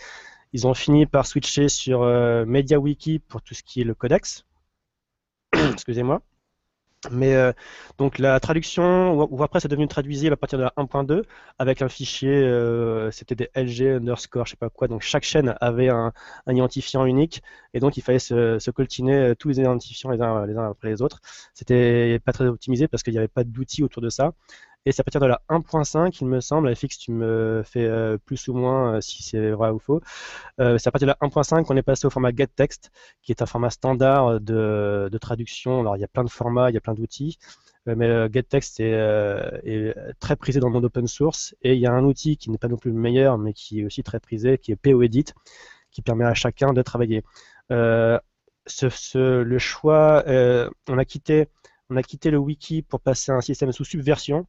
Ils 0.53 0.67
ont 0.67 0.75
fini 0.75 1.07
par 1.07 1.27
switcher 1.27 1.69
sur 1.69 2.03
MediaWiki 2.03 3.19
pour 3.21 3.43
tout 3.43 3.55
ce 3.55 3.63
qui 3.63 3.81
est 3.81 3.85
le 3.85 3.95
codex. 3.95 4.45
Excusez-moi. 5.73 6.23
Mais 7.11 7.35
euh, 7.35 7.53
donc 7.99 8.19
la 8.21 8.39
traduction, 8.39 9.17
WordPress 9.17 9.65
est 9.65 9.69
devenu 9.69 9.89
traduisible 9.89 10.35
à 10.35 10.37
partir 10.37 10.57
de 10.57 10.63
la 10.63 10.73
1.2 10.77 11.25
avec 11.59 11.83
un 11.83 11.89
fichier, 11.89 12.31
euh, 12.31 13.11
c'était 13.11 13.35
des 13.35 13.51
LG 13.57 13.97
underscore, 13.97 14.47
je 14.47 14.53
sais 14.53 14.57
pas 14.57 14.71
quoi. 14.71 14.87
Donc 14.87 15.03
chaque 15.03 15.25
chaîne 15.25 15.57
avait 15.61 15.89
un, 15.89 16.13
identifiant 16.49 17.05
unique 17.05 17.43
et 17.75 17.81
donc 17.81 17.97
il 17.97 18.03
fallait 18.03 18.21
se, 18.21 18.71
coltiner 18.71 19.17
euh, 19.17 19.35
tous 19.35 19.49
les 19.49 19.59
identifiants 19.59 20.11
les 20.11 20.21
uns, 20.21 20.47
les 20.47 20.57
uns 20.57 20.71
après 20.71 20.91
les 20.91 21.03
autres. 21.03 21.21
C'était 21.55 22.21
pas 22.21 22.33
très 22.33 22.47
optimisé 22.47 22.87
parce 22.87 23.03
qu'il 23.03 23.13
n'y 23.15 23.19
avait 23.19 23.27
pas 23.27 23.43
d'outils 23.43 23.83
autour 23.83 24.01
de 24.01 24.09
ça. 24.09 24.33
Et 24.85 24.91
c'est 24.91 25.01
à 25.01 25.05
partir 25.05 25.21
de 25.21 25.27
la 25.27 25.41
1.5, 25.49 26.19
il 26.21 26.27
me 26.27 26.41
semble, 26.41 26.75
FX, 26.75 26.99
tu 26.99 27.13
me 27.13 27.63
fais 27.65 27.85
euh, 27.85 28.19
plus 28.19 28.49
ou 28.49 28.55
moins 28.55 28.97
euh, 28.97 29.01
si 29.01 29.23
c'est 29.23 29.53
vrai 29.53 29.71
ou 29.71 29.79
faux. 29.79 30.01
Euh, 30.61 30.77
c'est 30.77 30.89
à 30.89 30.91
partir 30.91 31.07
de 31.07 31.13
la 31.13 31.29
1.5 31.29 31.65
qu'on 31.65 31.77
est 31.77 31.83
passé 31.83 32.07
au 32.07 32.11
format 32.11 32.33
getText, 32.35 32.91
qui 33.23 33.31
est 33.31 33.43
un 33.43 33.47
format 33.47 33.71
standard 33.71 34.41
de, 34.41 35.09
traduction. 35.21 35.81
Alors 35.81 35.97
il 35.97 36.01
y 36.01 36.05
a 36.05 36.09
plein 36.09 36.25
de 36.25 36.31
formats, 36.31 36.71
il 36.71 36.75
y 36.75 36.77
a 36.77 36.81
plein 36.81 36.95
d'outils. 36.95 37.39
Mais 37.87 38.29
getText 38.33 38.81
est, 38.81 39.95
très 40.21 40.37
prisé 40.37 40.61
dans 40.61 40.69
le 40.69 40.73
monde 40.73 40.85
open 40.85 41.07
source 41.07 41.55
et 41.63 41.75
il 41.75 41.81
y 41.81 41.87
a 41.87 41.93
un 41.93 42.05
outil 42.05 42.37
qui 42.37 42.51
n'est 42.51 42.59
pas 42.59 42.69
non 42.69 42.77
plus 42.77 42.93
le 42.93 42.97
meilleur 42.97 43.39
mais 43.39 43.53
qui 43.53 43.81
est 43.81 43.85
aussi 43.85 44.03
très 44.05 44.21
prisé, 44.21 44.59
qui 44.59 44.71
est 44.73 44.77
POEdit, 44.77 45.27
qui 45.91 46.03
permet 46.03 46.25
à 46.25 46.35
chacun 46.35 46.73
de 46.73 46.83
travailler. 46.83 47.25
Le 47.71 48.21
choix, 49.59 50.25
on 50.27 50.99
a 50.99 51.05
quitté 51.05 51.49
le 52.31 52.39
wiki 52.39 52.83
pour 52.83 53.01
passer 53.01 53.33
à 53.33 53.37
un 53.37 53.41
système 53.41 53.73
sous 53.73 53.85
subversion, 53.85 54.47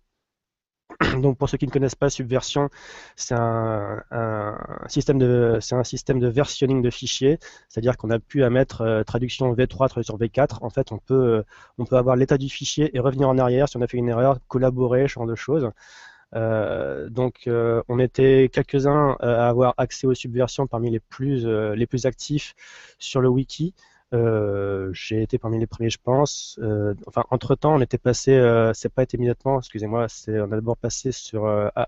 donc 1.21 1.37
pour 1.37 1.49
ceux 1.49 1.57
qui 1.57 1.65
ne 1.65 1.71
connaissent 1.71 1.95
pas 1.95 2.09
Subversion, 2.09 2.69
c'est 3.15 3.35
un, 3.35 4.03
système 4.87 5.17
de 5.17 5.59
c'est 5.61 6.13
de 6.13 6.27
versionning 6.27 6.81
de 6.81 6.89
fichiers, 6.89 7.39
c'est-à-dire 7.69 7.97
qu'on 7.97 8.09
a 8.09 8.19
pu 8.19 8.43
à 8.43 8.49
mettre 8.49 8.81
euh, 8.81 9.03
traduction 9.03 9.53
V3 9.53 9.89
traduction 9.89 10.17
V4. 10.17 10.59
En 10.61 10.69
fait, 10.69 10.91
on 10.91 10.97
peut 10.97 11.13
euh, 11.13 11.43
on 11.77 11.85
peut 11.85 11.97
avoir 11.97 12.15
l'état 12.15 12.37
du 12.37 12.49
fichier 12.49 12.95
et 12.95 12.99
revenir 12.99 13.29
en 13.29 13.37
arrière 13.37 13.69
si 13.69 13.77
on 13.77 13.81
a 13.81 13.87
fait 13.87 13.97
une 13.97 14.09
erreur, 14.09 14.39
collaborer, 14.47 15.03
ce 15.07 15.13
genre 15.13 15.27
de 15.27 15.35
choses. 15.35 15.69
Euh, 16.35 17.09
donc 17.09 17.47
on 17.47 17.99
était 17.99 18.49
quelques-uns 18.51 19.15
à 19.19 19.47
avoir 19.47 19.75
accès 19.77 20.07
aux 20.07 20.15
subversions 20.15 20.65
parmi 20.65 20.89
les 20.89 20.99
plus 20.99 21.45
actifs 22.05 22.55
sur 22.97 23.21
le 23.21 23.29
wiki. 23.29 23.73
Euh, 24.13 24.91
j'ai 24.93 25.23
été 25.23 25.37
parmi 25.39 25.59
les 25.59 25.67
premiers, 25.67 25.89
je 25.89 25.97
pense. 26.01 26.59
Euh, 26.61 26.93
enfin, 27.07 27.23
entre 27.31 27.55
temps, 27.55 27.75
on 27.75 27.81
était 27.81 27.97
passé, 27.97 28.33
euh, 28.33 28.71
c'est 28.73 28.93
pas 28.93 29.03
été 29.03 29.17
immédiatement, 29.17 29.59
excusez-moi, 29.59 30.07
c'est 30.07 30.39
on 30.39 30.45
a 30.45 30.55
d'abord 30.55 30.77
passé 30.77 31.11
sur 31.11 31.47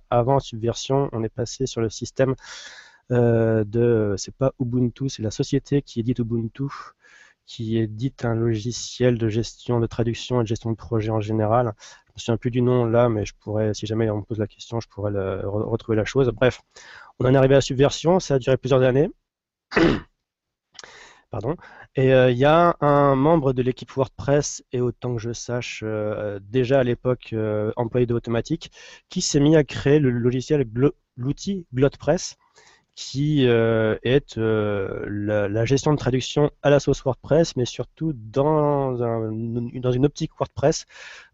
avant 0.09 0.39
Subversion, 0.39 1.09
on 1.11 1.23
est 1.23 1.29
passé 1.29 1.67
sur 1.67 1.81
le 1.81 1.89
système 1.89 2.35
de, 3.09 4.15
c'est 4.17 4.35
pas 4.35 4.53
Ubuntu, 4.59 5.09
c'est 5.09 5.21
la 5.21 5.31
société 5.31 5.81
qui 5.83 5.99
édite 5.99 6.19
Ubuntu, 6.19 6.65
qui 7.45 7.77
édite 7.77 8.25
un 8.25 8.33
logiciel 8.35 9.17
de 9.19 9.29
gestion 9.29 9.79
de 9.79 9.85
traduction 9.87 10.41
et 10.41 10.43
de 10.43 10.47
gestion 10.47 10.71
de 10.71 10.75
projet 10.75 11.11
en 11.11 11.21
général. 11.21 11.73
Je 12.07 12.13
me 12.15 12.19
souviens 12.19 12.37
plus 12.37 12.51
du 12.51 12.61
nom 12.63 12.85
là, 12.85 13.09
mais 13.09 13.25
je 13.25 13.33
pourrais, 13.39 13.73
si 13.75 13.85
jamais 13.85 14.09
on 14.09 14.17
me 14.17 14.23
pose 14.23 14.39
la 14.39 14.47
question, 14.47 14.79
je 14.79 14.87
pourrais 14.89 15.11
retrouver 15.43 15.95
la 15.97 16.05
chose. 16.05 16.29
Bref, 16.29 16.61
on 17.19 17.25
en 17.25 17.33
est 17.33 17.37
arrivé 17.37 17.55
à 17.55 17.61
Subversion, 17.61 18.19
ça 18.19 18.35
a 18.35 18.39
duré 18.39 18.57
plusieurs 18.57 18.81
années. 18.81 19.11
Pardon. 21.29 21.55
Et 21.95 22.13
euh, 22.13 22.31
il 22.31 22.37
y 22.37 22.45
a 22.45 22.75
un 22.81 23.15
membre 23.15 23.53
de 23.53 23.61
l'équipe 23.61 23.91
WordPress, 23.91 24.63
et 24.71 24.79
autant 24.79 25.15
que 25.15 25.21
je 25.21 25.33
sache, 25.33 25.81
euh, 25.83 26.39
déjà 26.41 26.79
à 26.79 26.83
l'époque 26.83 27.31
euh, 27.33 27.71
employé 27.75 28.05
de 28.05 28.19
qui 29.09 29.21
s'est 29.21 29.39
mis 29.39 29.55
à 29.55 29.63
créer 29.63 29.99
le 29.99 30.11
logiciel, 30.11 30.65
l'outil 31.17 31.65
GlotPress, 31.73 32.37
qui 32.95 33.43
est 33.43 34.37
la, 34.37 35.65
gestion 35.65 35.91
de 35.91 35.97
traduction 35.97 36.51
à 36.63 36.69
la 36.69 36.79
sauce 36.79 37.03
WordPress, 37.03 37.57
mais 37.57 37.65
surtout 37.65 38.13
dans, 38.13 38.93
dans 38.93 39.91
une 39.91 40.05
optique 40.05 40.31
WordPress, 40.39 40.85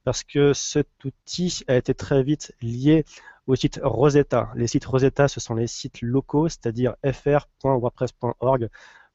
parce 0.04 0.24
que 0.24 0.54
cet 0.54 0.88
outil 1.06 1.64
a 1.68 1.76
été 1.76 1.94
très 1.94 2.24
vite 2.24 2.56
lié 2.62 3.06
au 3.48 3.56
site 3.56 3.80
Rosetta. 3.84 4.50
Les 4.56 4.68
sites 4.68 4.86
Rosetta, 4.86 5.28
ce 5.28 5.40
sont 5.40 5.56
les 5.56 5.68
sites 5.68 6.02
locaux, 6.02 6.50
c'est-à-dire 6.50 6.96
fr.wordpress.org 7.04 8.70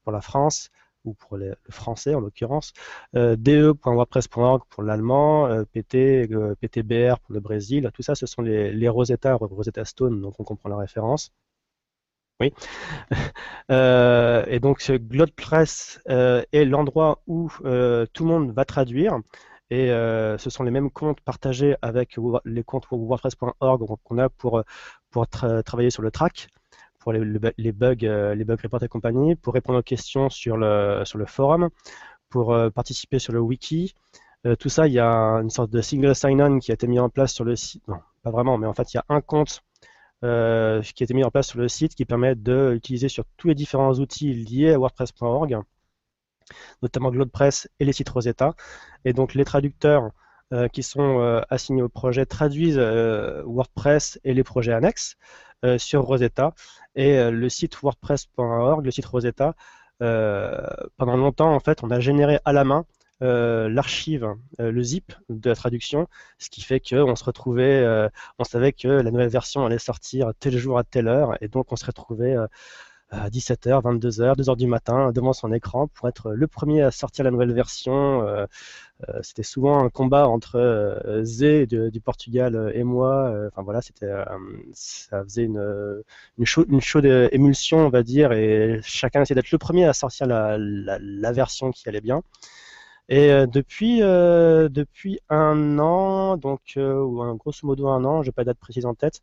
pour 0.06 0.12
la 0.12 0.20
France, 0.20 0.70
ou 1.04 1.14
pour 1.14 1.36
le 1.36 1.56
français 1.68 2.14
en 2.14 2.20
l'occurrence, 2.20 2.72
euh, 3.16 3.36
de.wordpress.org 3.36 4.62
pour 4.68 4.82
l'allemand, 4.84 5.46
euh, 5.46 5.64
PT, 5.64 6.28
euh, 6.32 6.54
PTBR 6.60 7.18
pour 7.20 7.32
le 7.32 7.40
Brésil, 7.40 7.90
tout 7.92 8.02
ça 8.02 8.14
ce 8.14 8.26
sont 8.26 8.42
les, 8.42 8.88
Rosetta, 8.88 9.34
Rosetta 9.34 9.84
Stone, 9.84 10.20
donc 10.20 10.38
on 10.38 10.44
comprend 10.44 10.68
la 10.68 10.76
référence. 10.76 11.32
Oui. 12.38 12.52
et 13.70 14.60
donc 14.60 14.90
GlotPress 14.90 16.00
est 16.06 16.64
l'endroit 16.66 17.22
où 17.26 17.48
tout 17.48 17.64
le 17.64 18.25
monde 18.25 18.52
va 18.52 18.64
traduire. 18.66 19.18
Et 19.70 19.88
ce 19.88 20.50
sont 20.50 20.62
les 20.62 20.70
mêmes 20.70 20.90
comptes 20.90 21.22
partagés 21.22 21.76
avec 21.80 22.18
les 22.44 22.62
comptes 22.62 22.86
WordPress.org 22.90 23.86
qu'on 24.04 24.18
a 24.18 24.28
pour, 24.28 24.62
pour 25.10 25.26
travailler 25.28 25.90
sur 25.90 26.02
le 26.02 26.10
track 26.10 26.48
pour 27.06 27.12
les, 27.12 27.20
bugs, 27.72 27.94
euh, 28.02 28.34
les 28.34 28.44
bugs 28.44 28.56
report 28.60 28.82
et 28.82 28.88
compagnie, 28.88 29.36
pour 29.36 29.54
répondre 29.54 29.78
aux 29.78 29.82
questions 29.82 30.28
sur 30.28 30.56
le, 30.56 31.02
sur 31.04 31.18
le 31.18 31.26
forum, 31.26 31.70
pour 32.30 32.52
euh, 32.52 32.68
participer 32.68 33.20
sur 33.20 33.32
le 33.32 33.38
wiki. 33.38 33.94
Euh, 34.44 34.56
tout 34.56 34.68
ça, 34.68 34.88
il 34.88 34.92
y 34.92 34.98
a 34.98 35.08
une 35.40 35.50
sorte 35.50 35.70
de 35.70 35.80
single 35.80 36.16
sign-on 36.16 36.58
qui 36.58 36.72
a 36.72 36.75
été 36.75 36.88
mis 36.88 36.98
en 36.98 37.08
place 37.08 37.32
sur 37.32 37.44
le 37.44 37.54
site. 37.54 37.86
Non, 37.86 38.00
pas 38.25 38.32
vraiment, 38.32 38.58
mais 38.58 38.66
en 38.66 38.75
fait, 38.75 38.92
il 38.92 38.96
y 38.96 38.98
a 38.98 39.04
un 39.08 39.20
compte 39.20 39.62
qui 40.20 40.26
a 40.26 40.80
été 41.04 41.14
mis 41.14 41.22
en 41.22 41.30
place 41.30 41.46
sur 41.46 41.60
le 41.60 41.68
site 41.68 41.94
qui 41.94 42.04
permet 42.04 42.34
d'utiliser 42.34 43.08
sur 43.08 43.25
tous 43.36 43.46
les 43.46 43.54
différents 43.54 43.94
outils 43.94 44.34
liés 44.34 44.72
à 44.72 44.78
WordPress.org, 44.78 45.60
notamment 46.82 47.12
GlodePress 47.12 47.68
et 47.78 47.84
les 47.84 47.92
sites 47.92 48.08
Rosetta. 48.08 48.56
Et 49.04 49.12
donc 49.12 49.34
les 49.34 49.44
traducteurs 49.44 50.10
qui 50.72 50.82
sont 50.82 51.42
assignés 51.50 51.82
au 51.82 51.88
projet 51.88 52.24
traduisent 52.24 52.78
WordPress 52.78 54.20
et 54.24 54.32
les 54.32 54.44
projets 54.44 54.72
annexes. 54.72 55.16
Euh, 55.64 55.78
sur 55.78 56.02
Rosetta. 56.02 56.54
Et 56.96 57.18
euh, 57.18 57.30
le 57.30 57.48
site 57.48 57.80
WordPress.org, 57.80 58.84
le 58.84 58.90
site 58.90 59.06
Rosetta, 59.06 59.54
euh, 60.02 60.60
pendant 60.98 61.16
longtemps, 61.16 61.54
en 61.54 61.60
fait, 61.60 61.82
on 61.82 61.90
a 61.90 61.98
généré 61.98 62.38
à 62.44 62.52
la 62.52 62.64
main 62.64 62.84
l'archive, 63.20 64.34
le 64.58 64.82
zip 64.82 65.14
de 65.30 65.48
la 65.48 65.56
traduction, 65.56 66.06
ce 66.38 66.50
qui 66.50 66.60
fait 66.60 66.80
qu'on 66.80 67.16
se 67.16 67.24
retrouvait, 67.24 68.10
on 68.38 68.44
savait 68.44 68.72
que 68.74 68.88
la 68.88 69.10
nouvelle 69.10 69.30
version 69.30 69.64
allait 69.64 69.78
sortir 69.78 70.32
tel 70.38 70.58
jour 70.58 70.76
à 70.76 70.84
telle 70.84 71.08
heure, 71.08 71.34
et 71.40 71.48
donc 71.48 71.72
on 71.72 71.76
se 71.76 71.86
retrouvait 71.86 72.36
à 73.10 73.28
17h, 73.30 73.82
22h, 73.82 74.36
2h 74.36 74.56
du 74.56 74.66
matin 74.66 75.12
devant 75.12 75.32
son 75.32 75.52
écran 75.52 75.86
pour 75.88 76.08
être 76.08 76.32
le 76.32 76.46
premier 76.48 76.82
à 76.82 76.90
sortir 76.90 77.25
la 77.25 77.30
nouvelle 77.30 77.52
version. 77.52 78.26
Euh, 78.26 78.46
euh, 79.08 79.20
c'était 79.22 79.42
souvent 79.42 79.84
un 79.84 79.90
combat 79.90 80.28
entre 80.28 80.56
euh, 80.56 81.22
Zé 81.22 81.66
du 81.66 82.00
Portugal 82.00 82.72
et 82.75 82.82
moi. 82.84 83.32
Enfin 83.48 83.62
voilà, 83.62 83.80
c'était 83.82 84.10
ça 84.72 85.22
faisait 85.25 85.44
une 85.44 86.02
une, 86.38 86.80
chaude, 86.80 87.06
émulsion, 87.32 87.86
on 87.86 87.90
va 87.90 88.02
dire, 88.02 88.32
et 88.32 88.80
chacun 88.82 89.22
essayait 89.22 89.36
d'être 89.36 89.52
le 89.52 89.58
premier 89.58 89.84
à 89.86 89.92
sortir 89.92 90.26
la, 90.26 90.56
la, 90.58 91.32
version 91.32 91.70
qui 91.70 91.88
allait 91.88 92.00
bien. 92.00 92.22
Et 93.08 93.28
depuis 93.46 94.00
depuis 94.00 95.20
un 95.30 95.78
an, 95.78 96.36
donc 96.36 96.60
ou 96.76 97.22
un 97.22 97.34
grosso 97.36 97.66
modo 97.66 97.88
un 97.88 98.04
an, 98.04 98.22
j'ai 98.22 98.32
pas 98.32 98.42
de 98.42 98.46
date 98.46 98.58
précise 98.58 98.86
en 98.86 98.94
tête, 98.94 99.20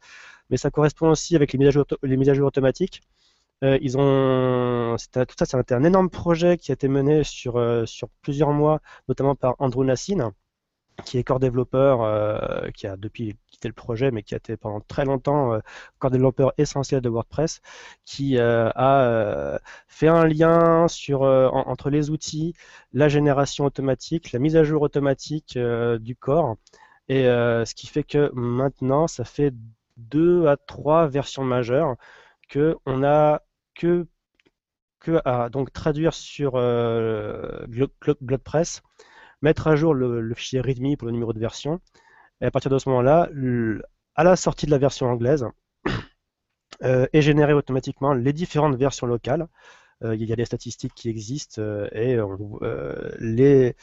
mais 0.49 0.57
ça 0.57 0.71
correspond 0.71 1.09
aussi 1.09 1.35
avec 1.35 1.53
les 1.53 1.59
mises 1.59 1.69
à 1.69 1.71
jour, 1.71 1.85
les 2.03 2.17
mises 2.17 2.29
à 2.29 2.33
jour 2.33 2.47
automatiques. 2.47 3.01
Euh, 3.63 3.77
ils 3.81 3.97
ont, 3.97 4.95
tout 4.97 5.35
ça, 5.37 5.45
c'est 5.45 5.71
un 5.71 5.83
énorme 5.83 6.09
projet 6.09 6.57
qui 6.57 6.71
a 6.71 6.73
été 6.73 6.87
mené 6.87 7.23
sur, 7.23 7.57
euh, 7.57 7.85
sur 7.85 8.09
plusieurs 8.21 8.51
mois, 8.51 8.81
notamment 9.07 9.35
par 9.35 9.55
Andrew 9.59 9.85
Nassine, 9.85 10.31
qui 11.05 11.17
est 11.17 11.23
core 11.23 11.39
développeur, 11.39 12.01
euh, 12.03 12.69
qui 12.75 12.87
a 12.87 12.97
depuis 12.97 13.37
quitté 13.47 13.67
le 13.69 13.73
projet, 13.73 14.11
mais 14.11 14.21
qui 14.23 14.33
a 14.35 14.37
été 14.37 14.57
pendant 14.57 14.81
très 14.81 15.05
longtemps 15.05 15.59
core 15.99 16.11
développeur 16.11 16.53
essentiel 16.57 17.01
de 17.01 17.09
WordPress, 17.09 17.61
qui 18.05 18.37
a 18.39 19.59
fait 19.87 20.07
un 20.09 20.25
lien 20.27 20.87
sur, 20.87 21.21
entre 21.23 21.89
les 21.89 22.09
outils, 22.09 22.53
la 22.93 23.07
génération 23.09 23.65
automatique, 23.65 24.31
la 24.33 24.39
mise 24.39 24.55
à 24.57 24.63
jour 24.63 24.81
automatique 24.81 25.57
du 25.99 26.15
corps, 26.15 26.57
et 27.07 27.23
ce 27.23 27.73
qui 27.75 27.87
fait 27.87 28.03
que 28.03 28.31
maintenant, 28.33 29.07
ça 29.07 29.23
fait 29.23 29.53
deux 29.97 30.47
à 30.47 30.57
trois 30.57 31.07
versions 31.07 31.43
majeures 31.43 31.95
que 32.49 32.77
on 32.85 33.03
a 33.03 33.41
que, 33.75 34.07
que 34.99 35.21
à 35.25 35.49
donc 35.49 35.73
traduire 35.73 36.13
sur 36.13 36.53
euh, 36.55 37.65
GlodePress, 37.67 38.81
mettre 39.41 39.67
à 39.67 39.75
jour 39.75 39.93
le, 39.93 40.33
fichier 40.35 40.61
README 40.61 40.95
pour 40.97 41.07
le 41.07 41.13
numéro 41.13 41.33
de 41.33 41.39
version, 41.39 41.81
et 42.41 42.45
à 42.45 42.51
partir 42.51 42.71
de 42.71 42.77
ce 42.77 42.89
moment-là, 42.89 43.29
à 44.15 44.23
la 44.23 44.35
sortie 44.35 44.65
de 44.65 44.71
la 44.71 44.77
version 44.77 45.07
anglaise, 45.07 45.45
euh, 46.83 47.07
est 47.13 47.21
généré 47.21 47.53
automatiquement 47.53 48.13
les 48.13 48.33
différentes 48.33 48.75
versions 48.75 49.07
locales. 49.07 49.47
Euh, 50.03 50.15
il 50.15 50.23
y 50.27 50.33
a 50.33 50.35
des 50.35 50.45
statistiques 50.45 50.93
qui 50.95 51.09
existent 51.09 51.61
et 51.91 52.17
les, 53.19 53.75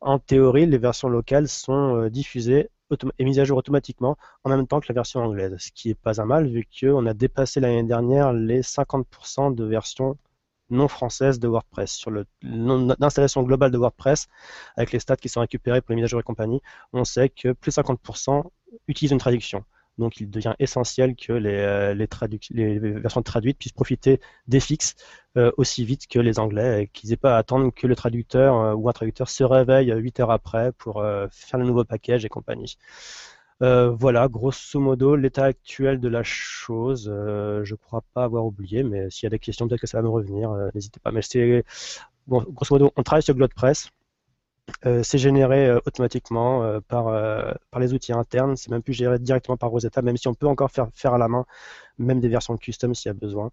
en 0.00 0.18
théorie, 0.18 0.66
les 0.66 0.78
versions 0.78 1.08
locales 1.08 1.48
sont 1.48 2.08
diffusées 2.08 2.70
et 3.18 3.24
mises 3.24 3.38
à 3.38 3.44
jour 3.44 3.58
automatiquement 3.58 4.16
en 4.44 4.50
même 4.50 4.66
temps 4.66 4.80
que 4.80 4.86
la 4.88 4.94
version 4.94 5.20
anglaise, 5.20 5.56
ce 5.58 5.70
qui 5.72 5.88
n'est 5.88 5.94
pas 5.94 6.20
un 6.20 6.24
mal 6.24 6.48
vu 6.48 6.66
qu'on 6.80 7.06
a 7.06 7.14
dépassé 7.14 7.60
l'année 7.60 7.82
dernière 7.82 8.32
les 8.32 8.62
50% 8.62 9.54
de 9.54 9.64
versions 9.64 10.16
non 10.70 10.88
françaises 10.88 11.38
de 11.38 11.48
WordPress. 11.48 11.92
Sur 11.92 12.10
l'installation 12.42 13.42
globale 13.42 13.70
de 13.70 13.78
WordPress, 13.78 14.28
avec 14.76 14.92
les 14.92 14.98
stats 14.98 15.16
qui 15.16 15.28
sont 15.28 15.40
récupérés 15.40 15.80
pour 15.80 15.90
les 15.90 15.96
mises 15.96 16.04
à 16.04 16.08
jour 16.08 16.20
et 16.20 16.24
compagnie, 16.24 16.60
on 16.92 17.04
sait 17.04 17.28
que 17.28 17.52
plus 17.52 17.70
de 17.70 17.82
50% 17.82 18.42
utilisent 18.88 19.12
une 19.12 19.18
traduction. 19.18 19.64
Donc 19.98 20.20
il 20.20 20.30
devient 20.30 20.54
essentiel 20.58 21.16
que 21.16 21.32
les, 21.32 21.56
euh, 21.56 21.94
les, 21.94 22.78
versions 22.78 23.22
traduites 23.22 23.58
puissent 23.58 23.72
profiter 23.72 24.20
des 24.46 24.60
fixes 24.60 24.94
euh, 25.36 25.50
aussi 25.56 25.84
vite 25.84 26.06
que 26.06 26.18
les 26.18 26.38
anglais 26.38 26.82
et 26.82 26.88
qu'ils 26.88 27.10
n'aient 27.10 27.16
pas 27.16 27.36
à 27.36 27.38
attendre 27.38 27.72
que 27.74 27.86
le 27.86 27.96
traducteur 27.96 28.56
euh, 28.56 28.74
ou 28.74 28.88
un 28.88 28.92
traducteur 28.92 29.28
se 29.28 29.44
réveille 29.44 29.92
8 29.94 30.20
heures 30.20 30.30
après 30.30 30.72
pour 30.72 31.02
faire 31.30 31.58
le 31.60 31.64
nouveau 31.64 31.84
package 31.84 32.24
et 32.24 32.28
compagnie. 32.28 32.76
voilà, 33.60 34.28
grosso 34.28 34.80
modo, 34.80 35.16
l'état 35.16 35.44
actuel 35.44 36.00
de 36.00 36.08
la 36.08 36.22
chose. 36.22 37.04
je 37.06 37.72
ne 37.72 37.76
crois 37.76 38.02
pas 38.14 38.24
avoir 38.24 38.44
oublié, 38.44 38.82
mais 38.82 39.10
s'il 39.10 39.24
y 39.24 39.28
a 39.28 39.30
des 39.30 39.38
questions, 39.38 39.66
peut-être 39.68 39.80
que 39.80 39.86
ça 39.86 39.98
va 39.98 40.02
me 40.02 40.08
revenir. 40.08 40.50
N'hésitez 40.74 41.00
pas. 41.00 41.10
Mais 41.12 41.22
bon, 42.26 42.44
grosso 42.50 42.74
modo, 42.74 42.92
on 42.96 43.02
travaille 43.02 43.22
sur 43.22 43.34
GlodePress. 43.34 43.90
Euh, 44.84 45.02
c'est 45.02 45.18
généré 45.18 45.68
euh, 45.68 45.78
automatiquement 45.86 46.62
euh, 46.64 46.80
par, 46.80 47.10
les 47.78 47.94
outils 47.94 48.12
internes. 48.12 48.56
C'est 48.56 48.70
même 48.70 48.82
plus 48.82 48.92
géré 48.92 49.18
directement 49.18 49.56
par 49.56 49.70
Rosetta, 49.70 50.02
même 50.02 50.16
si 50.16 50.28
on 50.28 50.34
peut 50.34 50.46
encore 50.46 50.70
faire, 50.70 51.14
à 51.14 51.18
la 51.18 51.28
main, 51.28 51.46
même 51.98 52.20
des 52.20 52.28
versions 52.28 52.56
custom 52.56 52.94
s'il 52.94 53.08
y 53.08 53.10
a 53.10 53.14
besoin. 53.14 53.50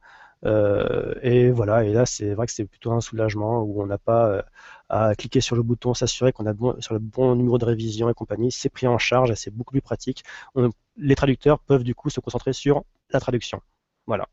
et 1.22 1.51
voilà, 1.51 1.84
et 1.86 1.93
là, 1.93 2.05
c'est 2.05 2.34
vrai 2.34 2.46
que 2.48 2.51
c'est 2.53 2.65
plutôt 2.65 2.91
un 2.91 3.01
soulagement 3.01 3.62
où 3.62 3.82
on 3.82 3.86
n'a 3.86 3.98
pas 3.98 4.43
à 4.89 5.15
cliquer 5.15 5.41
sur 5.41 5.55
le 5.55 5.63
bouton, 5.63 5.93
s'assurer 5.93 6.34
qu'on 6.34 6.46
a 6.46 6.53
sur 6.82 6.93
le 6.93 7.00
bon 7.00 7.36
numéro 7.36 7.58
de 7.58 7.65
révision 7.65 8.10
et 8.10 8.13
compagnie. 8.13 8.51
C'est 8.51 8.70
pris 8.70 8.88
en 8.88 8.98
charge 8.98 9.32
et 9.32 9.36
c'est 9.36 9.51
beaucoup 9.51 9.72
plus 9.72 9.82
pratique. 9.82 10.24
les 10.98 11.15
traducteurs 11.15 11.60
peuvent 11.60 11.84
du 11.84 11.96
coup 11.96 12.10
se 12.10 12.20
concentrer 12.20 12.53
sur 12.53 12.84
la 13.12 13.20
traduction. 13.20 13.62
Voilà. 14.08 14.27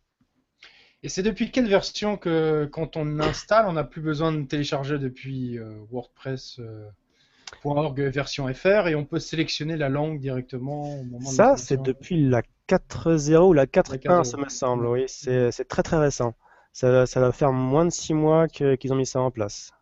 Et 1.03 1.09
c'est 1.09 1.23
depuis 1.23 1.51
quelle 1.51 1.69
version 1.69 2.19
que 2.19 2.69
quand 2.71 2.97
on 2.97 3.19
installe, 3.21 3.65
on 3.67 3.73
n'a 3.73 3.85
plus 3.85 4.03
besoin 4.03 4.33
de 4.33 4.45
télécharger 4.45 4.99
depuis 4.99 5.59
euh, 5.59 5.73
WordPress.org 5.91 8.01
euh, 8.01 8.11
version 8.11 8.53
FR 8.53 8.89
et 8.89 8.95
on 8.95 9.07
peut 9.07 9.19
sélectionner 9.19 9.79
la 9.79 9.89
langue 9.89 10.21
directement 10.21 11.01
au 11.01 11.05
moment 11.05 11.31
Ça, 11.31 11.57
c'est 11.57 11.81
depuis 11.81 12.29
la 12.29 12.43
4.0 12.69 13.49
ou 13.49 13.55
la 13.55 13.65
4.1, 13.67 14.25
ça 14.25 14.37
me 14.37 14.51
semble. 14.51 14.87
Oui, 14.87 15.05
c'est 15.09 15.69
très 15.69 15.83
très 15.83 15.97
récent. 15.97 16.35
Ça, 16.73 17.05
ça, 17.07 17.21
va 17.21 17.33
faire 17.33 17.53
moins 17.53 17.87
de 17.87 17.91
6 17.91 18.15
mois 18.15 18.47
qu'ils 18.47 18.93
ont 18.93 18.97
mis 18.97 19.07
ça 19.07 19.21
en 19.21 19.31
place. 19.31 19.73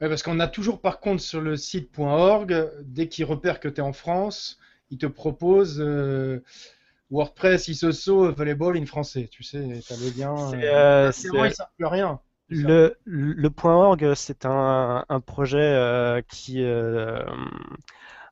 Oui, 0.00 0.08
parce 0.08 0.22
qu'on 0.22 0.40
a 0.40 0.48
toujours 0.48 0.80
par 0.80 0.98
contre 0.98 1.22
sur 1.22 1.40
le 1.40 1.56
site.org, 1.56 2.70
dès 2.82 3.08
qu'ils 3.08 3.26
repèrent 3.26 3.60
que 3.60 3.68
tu 3.68 3.76
es 3.76 3.84
en 3.84 3.92
France, 3.92 4.58
ils 4.90 4.98
te 4.98 5.06
proposent 5.06 5.80
euh, 5.80 6.42
WordPress, 7.10 7.68
ISOSO, 7.68 8.32
Volleyball 8.32 8.76
in 8.76 8.86
français, 8.86 9.28
tu 9.30 9.42
sais, 9.42 9.80
tu 9.86 9.92
avais 9.92 10.10
bien. 10.10 10.36
C'est, 10.50 10.64
euh, 10.64 11.10
euh 11.34 11.50
plus 11.76 11.86
rien. 11.86 12.20
Le, 12.48 12.96
le 13.04 13.50
point 13.50 13.74
.org, 13.74 14.14
c'est 14.14 14.44
un, 14.44 15.04
un 15.08 15.20
projet 15.20 15.58
euh, 15.58 16.20
qui 16.28 16.62
euh, 16.62 17.22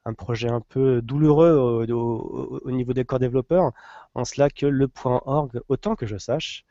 un 0.04 0.14
projet 0.14 0.48
un 0.48 0.60
peu 0.60 1.00
douloureux 1.00 1.86
au, 1.90 2.60
au, 2.62 2.70
niveau 2.70 2.92
des 2.92 3.04
corps 3.04 3.18
développeurs, 3.18 3.72
en 4.14 4.24
cela 4.24 4.50
que 4.50 4.66
le 4.66 4.88
point 4.88 5.22
.org, 5.24 5.60
autant 5.68 5.96
que 5.96 6.06
je 6.06 6.18
sache, 6.18 6.64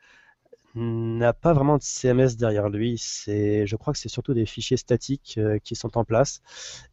n'a 0.74 1.32
pas 1.32 1.52
vraiment 1.52 1.78
de 1.78 1.82
CMS 1.82 2.36
derrière 2.36 2.68
lui. 2.68 2.96
C'est, 2.98 3.66
je 3.66 3.76
crois 3.76 3.92
que 3.92 3.98
c'est 3.98 4.08
surtout 4.08 4.34
des 4.34 4.46
fichiers 4.46 4.76
statiques 4.76 5.38
qui 5.64 5.74
sont 5.74 5.98
en 5.98 6.04
place, 6.04 6.42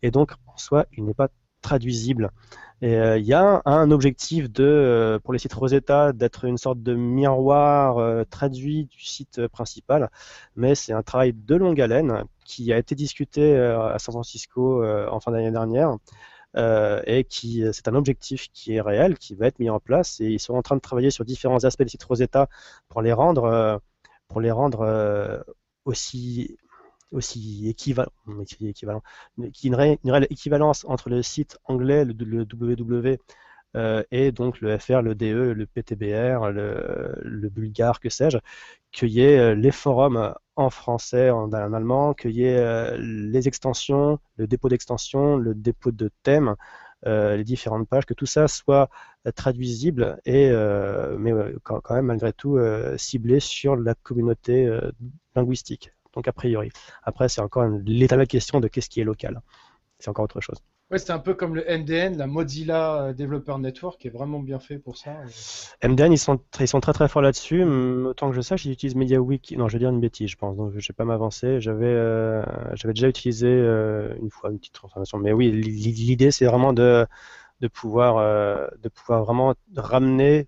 et 0.02 0.12
donc 0.12 0.32
en 0.48 0.58
soi, 0.58 0.88
il 0.98 1.06
n'est 1.06 1.14
pas 1.14 1.30
traduisible. 1.62 2.32
Euh, 2.84 3.18
il 3.18 3.26
y 3.26 3.34
a 3.34 3.62
un 3.66 3.92
objectif 3.92 4.50
de, 4.50 4.64
euh, 4.64 5.20
pour 5.20 5.34
les 5.34 5.40
sites 5.40 5.54
Rosetta 5.54 6.14
d'être 6.14 6.46
une 6.46 6.58
sorte 6.58 6.82
de 6.82 6.94
miroir 6.96 7.98
euh, 7.98 8.24
traduit 8.24 8.86
du 8.86 9.04
site 9.04 9.48
principal, 9.48 10.10
mais 10.56 10.76
c'est 10.76 10.94
un 10.94 11.04
travail 11.04 11.34
de 11.34 11.56
longue 11.56 11.82
haleine 11.82 12.24
qui 12.46 12.72
a 12.72 12.78
été 12.78 12.96
discuté 12.96 13.58
à 13.58 14.00
San 14.00 14.14
Francisco 14.14 14.84
en 14.84 15.20
fin 15.20 15.32
d'année 15.32 15.52
dernière. 15.52 15.98
et 17.06 17.26
qui 17.30 17.64
c'est 17.74 17.88
un 17.88 17.96
objectif 17.96 18.48
qui 18.54 18.76
est 18.76 18.82
réel, 18.82 19.18
qui 19.18 19.36
va 19.36 19.48
être 19.48 19.60
mis 19.60 19.70
en 19.70 19.80
place 19.80 20.20
et 20.22 20.26
ils 20.28 20.40
sont 20.40 20.56
en 20.56 20.62
train 20.64 20.76
de 20.76 20.82
travailler 20.82 21.12
sur 21.12 21.26
différents 21.26 21.64
aspects 21.64 21.84
des 21.84 21.90
sites 21.90 22.04
Rosetta 22.04 22.50
pour 22.88 23.02
les 23.02 23.14
rendre, 23.14 23.82
pour 24.28 24.42
les 24.42 24.52
rendre 24.52 25.44
aussi 25.86 26.58
aussi 27.12 27.68
équivalent, 27.68 28.12
équivalent 28.62 29.02
qui 29.54 29.68
une, 29.68 29.76
réelle 29.76 30.28
équivalence 30.30 30.86
entre 30.86 31.10
le 31.10 31.22
site 31.22 31.58
anglais, 31.66 32.06
le, 32.06 32.14
www, 32.14 33.18
euh, 33.76 34.04
et 34.12 34.32
donc 34.32 34.62
le 34.62 34.78
FR, 34.78 35.02
le 35.02 35.16
DE, 35.16 35.54
le 35.54 35.66
PTBR, 35.66 36.50
le, 36.52 37.50
bulgare, 37.50 38.00
que 38.00 38.10
sais-je, 38.10 38.38
qu'il 38.92 39.10
y 39.10 39.22
ait 39.22 39.38
euh, 39.40 39.56
les 39.56 39.72
forums 39.72 40.34
en 40.56 40.70
français, 40.70 41.30
en, 41.30 41.52
allemand, 41.54 42.14
qu'il 42.14 42.32
y 42.32 42.46
ait 42.46 42.58
euh, 42.58 42.98
les 43.00 43.48
extensions, 43.48 44.20
le 44.38 44.48
dépôt 44.48 44.70
d'extensions, 44.70 45.38
le 45.38 45.54
dépôt 45.54 45.92
de 45.92 46.10
thèmes, 46.24 46.56
les 47.06 47.46
différentes 47.46 47.88
pages, 47.88 48.06
que 48.06 48.14
tout 48.14 48.26
ça 48.26 48.50
soit 48.50 48.90
traduisible 49.36 50.20
et 50.26 50.52
mais 51.18 51.32
quand, 51.64 51.82
même 51.92 52.08
malgré 52.08 52.34
tout 52.34 52.60
ciblé 52.98 53.40
sur 53.40 53.78
la 53.78 53.96
communauté 53.96 54.70
linguistique. 55.34 55.94
Donc 56.14 56.28
a 56.28 56.34
priori. 56.34 56.70
Après, 57.04 57.30
c'est 57.30 57.42
encore 57.42 57.68
l'état 57.86 58.16
de 58.16 58.22
la 58.22 58.26
question 58.26 58.60
de 58.60 58.68
qu'est-ce 58.68 58.90
qui 58.90 59.00
est 59.02 59.04
local. 59.04 59.42
C'est 60.00 60.10
encore 60.10 60.26
autre 60.26 60.42
chose. 60.42 60.58
Ouais, 60.92 60.98
c'est 60.98 61.12
un 61.12 61.20
peu 61.20 61.36
comme 61.36 61.54
le 61.54 61.64
MDN, 61.70 62.18
la 62.18 62.26
Mozilla 62.26 63.04
euh, 63.04 63.14
Developer 63.14 63.60
Network, 63.60 64.02
qui 64.02 64.08
est 64.08 64.12
vraiment 64.12 64.40
bien 64.40 64.58
fait 64.58 64.80
pour 64.80 64.98
ça. 64.98 65.12
MDN, 65.84 66.12
ils 66.12 66.18
sont, 66.18 66.40
ils 66.60 66.68
sont 66.68 66.80
très 66.80 66.94
très 66.94 67.08
forts 67.08 67.22
là-dessus. 67.22 67.64
Autant 67.64 68.32
que 68.32 68.36
je 68.36 68.42
sache, 68.42 68.66
ils 68.66 68.72
utilisent 68.72 68.96
MediaWiki. 68.96 69.56
Non, 69.56 69.68
je 69.68 69.74
vais 69.74 69.80
dire 69.80 69.92
une 69.92 70.00
bêtise, 70.00 70.32
je 70.32 70.36
pense. 70.36 70.58
Donc, 70.58 70.72
je 70.72 70.78
ne 70.78 70.82
vais 70.82 70.94
pas 70.98 71.06
m'avancer. 71.06 71.62
J'avais, 71.62 71.86
euh, 71.86 72.42
j'avais 72.74 72.94
déjà 72.96 73.08
utilisé 73.08 73.48
euh, 73.48 74.16
une 74.20 74.32
fois 74.32 74.50
une 74.50 74.58
petite 74.58 74.74
transformation. 74.74 75.20
Mais 75.20 75.32
oui, 75.32 75.52
l'idée, 75.52 76.32
c'est 76.32 76.46
vraiment 76.46 76.74
de, 76.74 77.06
de 77.60 77.68
pouvoir, 77.68 78.16
de 78.80 78.90
pouvoir 78.90 79.24
vraiment 79.26 79.54
ramener 79.76 80.48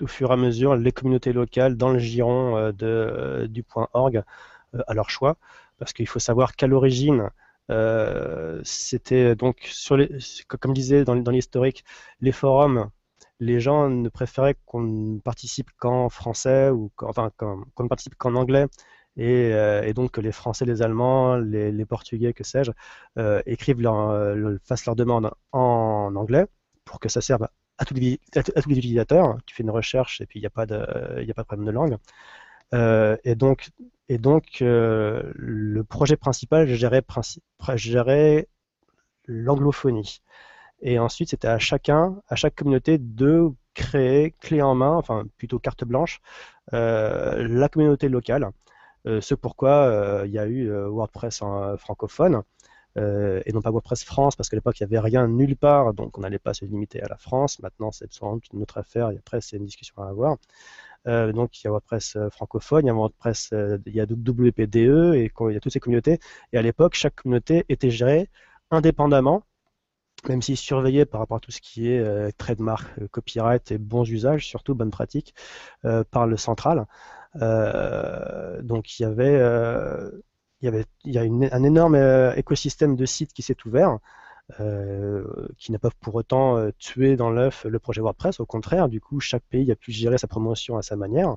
au 0.00 0.08
fur 0.08 0.30
et 0.30 0.32
à 0.32 0.36
mesure 0.36 0.74
les 0.74 0.90
communautés 0.90 1.32
locales 1.32 1.76
dans 1.76 1.90
le 1.90 1.98
giron 2.00 2.72
de, 2.72 3.46
du 3.48 3.62
point 3.62 3.88
org 3.92 4.16
euh, 4.16 4.22
à 4.86 4.94
leur 4.94 5.10
choix, 5.10 5.36
parce 5.78 5.92
qu'il 5.92 6.06
faut 6.08 6.18
savoir 6.18 6.56
qu'à 6.56 6.66
l'origine, 6.66 7.30
euh, 7.70 8.60
c'était 8.64 9.34
donc 9.36 9.70
comme 10.60 10.72
disait 10.72 11.04
dans, 11.04 11.14
l'historique, 11.14 11.84
les 12.20 12.32
forums, 12.32 12.90
les 13.40 13.60
gens 13.60 13.88
ne 13.88 14.08
préféraient 14.08 14.56
qu'on 14.66 14.82
ne 14.82 15.20
participe 15.20 15.70
qu'en 15.78 16.08
français 16.08 16.70
ou 16.70 16.90
enfin 17.02 17.30
qu'on 17.36 17.64
ne 17.80 17.88
participe 17.88 18.16
qu'en 18.16 18.34
anglais. 18.34 18.66
Et, 19.16 19.52
euh, 19.52 19.92
donc 19.94 20.12
que 20.12 20.20
les 20.20 20.30
Français, 20.32 20.64
les 20.64 20.80
Allemands, 20.80 21.36
les, 21.36 21.84
Portugais, 21.84 22.32
que 22.32 22.44
sais-je, 22.44 22.70
euh, 23.18 23.42
écrivent 23.46 23.80
leur, 23.80 24.58
fassent 24.64 24.86
leur 24.86 24.94
demande 24.96 25.32
en 25.52 26.14
anglais 26.14 26.46
pour 26.84 27.00
que 27.00 27.08
ça 27.08 27.20
serve 27.20 27.48
à 27.78 27.84
tous 27.84 27.94
les, 27.94 28.20
utilisateurs. 28.68 29.38
Tu 29.46 29.54
fais 29.54 29.62
une 29.62 29.70
recherche 29.70 30.20
et 30.20 30.26
puis 30.26 30.38
il 30.38 30.42
n'y 30.42 30.46
a 30.46 30.50
pas 30.50 30.66
de, 30.66 30.76
a 30.76 31.34
pas 31.34 31.42
de 31.42 31.46
problème 31.46 31.66
de 31.66 31.72
langue. 31.72 31.96
Euh, 32.74 33.16
et 33.24 33.34
donc, 33.34 33.70
et 34.08 34.18
donc 34.18 34.62
euh, 34.62 35.32
le 35.34 35.84
projet 35.84 36.16
principal 36.16 36.66
gérait, 36.66 38.48
l'anglophonie. 39.26 40.22
Et 40.80 40.98
ensuite, 40.98 41.30
c'était 41.30 41.48
à 41.48 41.58
chacun, 41.58 42.20
à 42.28 42.36
chaque 42.36 42.54
communauté, 42.54 42.98
de 42.98 43.50
créer 43.74 44.32
clé 44.40 44.62
en 44.62 44.74
main, 44.74 44.94
enfin 44.94 45.24
plutôt 45.36 45.58
carte 45.58 45.84
blanche, 45.84 46.20
euh, 46.72 47.46
la 47.48 47.68
communauté 47.68 48.08
locale. 48.08 48.50
Euh, 49.06 49.20
ce 49.20 49.34
pourquoi 49.34 50.22
il 50.26 50.32
y 50.32 50.38
a 50.38 50.46
eu 50.46 50.70
WordPress 50.70 51.42
en, 51.42 51.76
francophone 51.76 52.42
et 52.96 53.52
non 53.52 53.62
pas 53.62 53.70
WordPress 53.70 54.02
France, 54.02 54.34
parce 54.34 54.48
qu'à 54.48 54.56
l'époque 54.56 54.80
il 54.80 54.82
n'y 54.82 54.96
avait 54.96 54.98
rien 54.98 55.28
nulle 55.28 55.56
part, 55.56 55.94
donc 55.94 56.18
on 56.18 56.22
n'allait 56.22 56.40
pas 56.40 56.52
se 56.52 56.64
limiter 56.64 57.00
à 57.00 57.06
la 57.08 57.16
France. 57.16 57.60
Maintenant, 57.60 57.92
c'est 57.92 58.12
sans 58.12 58.34
doute 58.34 58.46
une 58.52 58.62
autre 58.62 58.78
affaire, 58.78 59.10
et 59.10 59.18
après, 59.18 59.40
c'est 59.40 59.56
une 59.56 59.66
discussion 59.66 60.02
à 60.02 60.08
avoir. 60.08 60.38
Euh, 61.06 61.32
donc 61.32 61.62
il 61.62 61.64
y 61.64 61.68
a 61.68 61.70
WordPress 61.70 62.16
euh, 62.16 62.30
francophone, 62.30 62.84
il 62.84 62.88
y 62.88 62.90
a 62.90 62.94
WordPress, 62.94 63.50
euh, 63.52 63.78
il 63.86 63.94
y 63.94 64.00
a 64.00 64.04
WPDE 64.04 65.14
et 65.14 65.32
il 65.40 65.52
y 65.52 65.56
a 65.56 65.60
toutes 65.60 65.72
ces 65.72 65.80
communautés. 65.80 66.18
Et 66.52 66.58
à 66.58 66.62
l'époque, 66.62 66.94
chaque 66.94 67.16
communauté 67.16 67.64
était 67.68 67.90
gérée 67.90 68.28
indépendamment, 68.70 69.44
même 70.28 70.42
si 70.42 70.56
surveillée 70.56 71.06
par 71.06 71.20
rapport 71.20 71.38
à 71.38 71.40
tout 71.40 71.52
ce 71.52 71.60
qui 71.60 71.88
est 71.90 72.36
trademark, 72.38 72.86
copyright 73.10 73.70
et 73.72 73.78
bons 73.78 74.04
usages, 74.10 74.46
surtout 74.46 74.74
bonnes 74.74 74.90
pratiques, 74.90 75.34
par 76.10 76.26
le 76.26 76.36
central. 76.36 76.86
donc 77.34 78.98
il 78.98 79.02
y 79.02 79.06
avait 79.06 79.38
il 80.60 80.64
y 80.64 80.68
avait 80.68 80.84
il 81.04 81.12
y 81.14 81.18
a 81.18 81.22
un 81.22 81.62
énorme 81.62 81.96
écosystème 82.36 82.96
de 82.96 83.06
sites 83.06 83.32
qui 83.32 83.42
s'est 83.42 83.56
ouvert 83.64 83.98
qui 85.58 85.72
n'a 85.72 85.78
pas 85.78 85.90
pour 86.00 86.14
autant 86.14 86.56
euh, 86.56 86.70
tué 86.78 87.16
dans 87.16 87.30
l'œuf 87.30 87.64
le 87.64 87.78
projet 87.78 88.00
WordPress. 88.00 88.40
Au 88.40 88.46
contraire, 88.46 88.88
du 88.88 89.00
coup, 89.00 89.20
chaque 89.20 89.44
pays 89.44 89.70
a 89.70 89.76
pu 89.76 89.92
gérer 89.92 90.18
sa 90.18 90.26
promotion 90.26 90.76
à 90.78 90.82
sa 90.82 90.96
manière. 90.96 91.36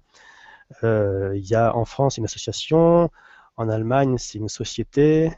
Euh, 0.84 1.34
il 1.36 1.45
y 1.45 1.56
a 1.56 1.76
en 1.76 1.86
France 1.86 2.17
une 2.17 2.26
association, 2.26 3.10
en 3.58 3.69
Allemagne 3.69 4.17
c'est 4.17 4.38
une 4.38 4.50
société, 4.50 5.32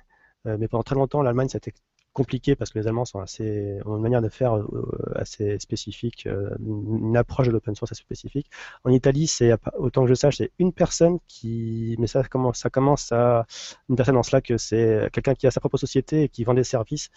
mais 0.46 0.68
pendant 0.68 0.84
très 0.84 0.96
longtemps, 0.96 1.22
l'Allemagne, 1.22 1.48
c'était 1.50 1.74
compliqué 2.14 2.56
parce 2.56 2.72
que 2.72 2.80
les 2.80 2.88
Allemands 2.88 3.06
sont 3.06 3.20
assez, 3.20 3.80
ont 3.86 3.98
une 3.98 4.02
manière 4.02 4.22
de 4.22 4.30
faire 4.30 4.56
euh, 4.56 5.14
assez 5.16 5.58
spécifique, 5.60 6.28
euh, 6.28 6.50
une 6.60 7.18
approche 7.18 7.48
de 7.48 7.52
l'open 7.52 7.76
source 7.76 7.92
assez 7.92 8.02
spécifique. 8.02 8.50
En 8.84 8.92
Italie, 8.92 9.28
c'est 9.28 9.52
autant 9.78 10.04
que 10.04 10.10
je 10.10 10.14
sache, 10.14 10.38
c'est 10.38 10.52
une 10.60 10.74
personne 10.74 11.18
qui, 11.28 11.96
mais 12.00 12.08
ça 12.08 12.24
commence, 12.24 12.60
ça 12.60 12.70
commence 12.70 13.12
à 13.12 13.46
une 13.90 13.96
personne 13.96 14.18
en 14.18 14.24
cela 14.24 14.42
que 14.42 14.58
c'est 14.58 15.10
quelqu'un 15.12 15.34
qui 15.34 15.48
a 15.48 15.52
sa 15.52 15.60
propre 15.60 15.78
société 15.78 16.24
et 16.24 16.30
qui 16.30 16.44
vend 16.44 16.54
des 16.54 16.64
services. 16.64 17.10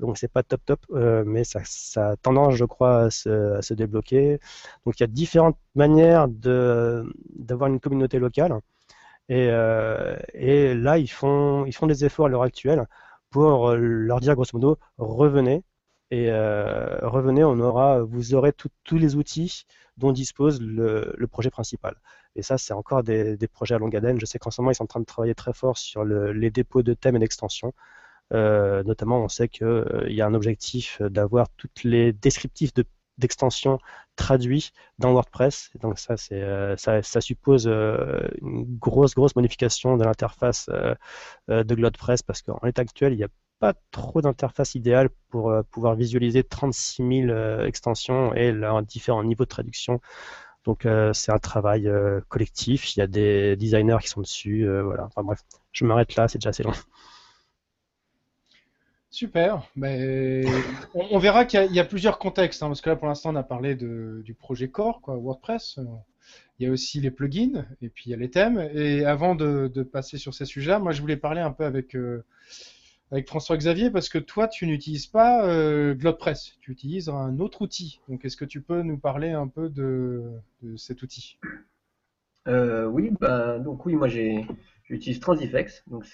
Donc 0.00 0.18
c'est 0.18 0.32
pas 0.32 0.42
top 0.42 0.64
top, 0.64 0.80
euh, 0.92 1.24
mais 1.26 1.44
ça, 1.44 1.60
ça, 1.64 2.10
a 2.10 2.16
tendance, 2.16 2.54
je 2.54 2.64
crois, 2.64 3.00
à 3.00 3.10
se, 3.10 3.56
à 3.56 3.62
se, 3.62 3.74
débloquer. 3.74 4.38
Donc 4.86 5.00
il 5.00 5.02
y 5.02 5.04
a 5.04 5.08
différentes 5.08 5.58
manières 5.74 6.28
de 6.28 7.04
d'avoir 7.36 7.68
une 7.70 7.80
communauté 7.80 8.18
locale. 8.18 8.58
Et, 9.28 9.48
et 10.34 10.74
là, 10.74 10.98
ils 10.98 11.08
font, 11.10 11.64
ils 11.64 11.72
font 11.72 11.86
des 11.86 12.04
efforts 12.04 12.26
à 12.26 12.28
l'heure 12.28 12.42
actuelle 12.42 12.86
pour 13.34 13.70
euh, 13.70 13.76
leur 13.76 14.20
dire 14.20 14.36
grosso 14.36 14.50
modo 14.54 14.78
revenez 14.96 15.64
et 16.12 16.30
euh, 16.30 16.98
revenez, 17.02 17.42
on 17.42 17.58
aura, 17.58 18.00
vous 18.02 18.34
aurez 18.34 18.52
tous 18.52 18.96
les 18.96 19.16
outils 19.16 19.64
dont 19.96 20.12
dispose 20.12 20.60
le, 20.62 21.26
projet 21.26 21.50
principal. 21.50 21.96
Et 22.36 22.42
ça, 22.42 22.58
c'est 22.58 22.74
encore 22.74 23.02
des, 23.02 23.36
projets 23.52 23.74
à 23.74 23.78
longue 23.78 23.96
haleine. 23.96 24.20
Je 24.20 24.26
sais 24.26 24.38
qu'en 24.38 24.52
ce 24.52 24.60
moment, 24.60 24.70
ils 24.70 24.76
sont 24.76 24.84
en 24.84 24.86
train 24.86 25.00
de 25.00 25.04
travailler 25.04 25.34
très 25.34 25.52
fort 25.52 25.78
sur 25.78 26.04
les 26.04 26.50
dépôts 26.50 26.82
de 26.84 26.94
thèmes 26.94 27.16
et 27.16 27.18
d'extensions. 27.18 27.72
Euh, 28.32 28.84
notamment, 28.84 29.18
on 29.24 29.28
sait 29.28 29.48
qu'il 29.48 29.84
y 30.08 30.20
a 30.20 30.26
un 30.26 30.34
objectif 30.34 31.02
d'avoir 31.02 31.48
tous 31.56 31.70
les 31.82 32.12
descriptifs 32.12 32.74
de 32.74 32.84
d'extension 33.18 33.78
traduits 34.16 34.72
dans 34.98 35.12
WordPress. 35.12 35.70
donc 35.80 35.96
euh, 36.32 36.76
ça, 36.76 37.02
ça, 37.02 37.20
suppose 37.20 37.66
euh, 37.66 38.28
une 38.42 38.64
grosse, 38.78 39.14
grosse 39.14 39.36
modification 39.36 39.96
de 39.96 40.04
l'interface 40.04 40.68
euh, 40.72 40.94
de 41.48 41.74
GlodePress 41.74 42.22
parce 42.22 42.42
qu'en 42.42 42.58
l'état 42.62 42.82
actuel, 42.82 43.12
il 43.12 43.16
n'y 43.16 43.24
a 43.24 43.28
pas 43.60 43.74
trop 43.90 44.20
d'interface 44.20 44.74
idéale 44.74 45.08
pour 45.30 45.52
pouvoir 45.70 45.94
visualiser 45.94 46.42
36 46.42 47.26
000 47.26 47.64
extensions 47.64 48.34
et 48.34 48.52
leurs 48.52 48.82
différents 48.82 49.24
niveaux 49.24 49.44
de 49.44 49.48
traduction. 49.48 50.00
Donc 50.64 50.86
c'est 51.12 51.30
un 51.30 51.38
travail 51.38 51.88
collectif, 52.28 52.96
il 52.96 53.00
y 53.00 53.02
a 53.02 53.06
des 53.06 53.56
designers 53.56 53.98
qui 54.02 54.08
sont 54.08 54.20
dessus, 54.20 54.66
voilà. 54.82 55.04
Enfin 55.04 55.22
bref, 55.22 55.40
je 55.72 55.84
m'arrête 55.84 56.16
là, 56.16 56.26
c'est 56.26 56.38
déjà 56.38 56.50
assez 56.50 56.64
long. 56.64 56.72
Super. 59.14 59.62
Ben, 59.76 60.44
on, 60.92 61.18
verra 61.18 61.44
qu'il 61.44 61.72
y, 61.72 61.78
a 61.78 61.84
plusieurs 61.84 62.18
contextes, 62.18 62.64
hein, 62.64 62.66
parce 62.66 62.80
que 62.80 62.90
là, 62.90 62.96
pour 62.96 63.06
l'instant, 63.06 63.30
on 63.32 63.36
a 63.36 63.44
parlé 63.44 63.76
du 63.76 64.34
projet 64.36 64.68
Core, 64.68 65.00
quoi, 65.00 65.14
WordPress. 65.14 65.78
Il 66.58 66.66
y 66.66 66.68
a 66.68 66.72
aussi 66.72 67.00
les 67.00 67.12
plugins, 67.12 67.64
et 67.80 67.90
puis 67.90 68.06
il 68.06 68.10
y 68.10 68.14
a 68.14 68.16
les 68.16 68.28
thèmes. 68.28 68.58
Et 68.74 69.04
avant 69.04 69.36
de, 69.36 69.68
passer 69.84 70.18
sur 70.18 70.34
ces 70.34 70.46
sujets-là, 70.46 70.80
moi, 70.80 70.90
je 70.90 71.00
voulais 71.00 71.16
parler 71.16 71.40
un 71.40 71.52
peu 71.52 71.64
avec, 71.64 71.94
euh, 71.94 72.24
François-Xavier, 73.28 73.92
parce 73.92 74.08
que 74.08 74.18
toi, 74.18 74.48
tu 74.48 74.66
n'utilises 74.66 75.06
pas 75.06 75.46
euh, 75.46 75.94
GlodePress, 75.94 76.56
tu 76.60 76.72
utilises 76.72 77.08
un 77.08 77.38
autre 77.38 77.62
outil. 77.62 78.00
Donc, 78.08 78.24
est-ce 78.24 78.36
que 78.36 78.44
tu 78.44 78.62
peux 78.62 78.82
nous 78.82 78.98
parler 78.98 79.30
un 79.30 79.46
peu 79.46 79.68
de, 79.68 80.24
cet 80.76 81.02
outil? 81.02 81.38
Euh, 82.48 82.86
Oui, 82.86 83.12
bah, 83.20 83.60
donc 83.60 83.86
oui, 83.86 83.94
moi, 83.94 84.08
j'utilise 84.08 85.20
Transifex. 85.20 85.84
Donc, 85.86 86.04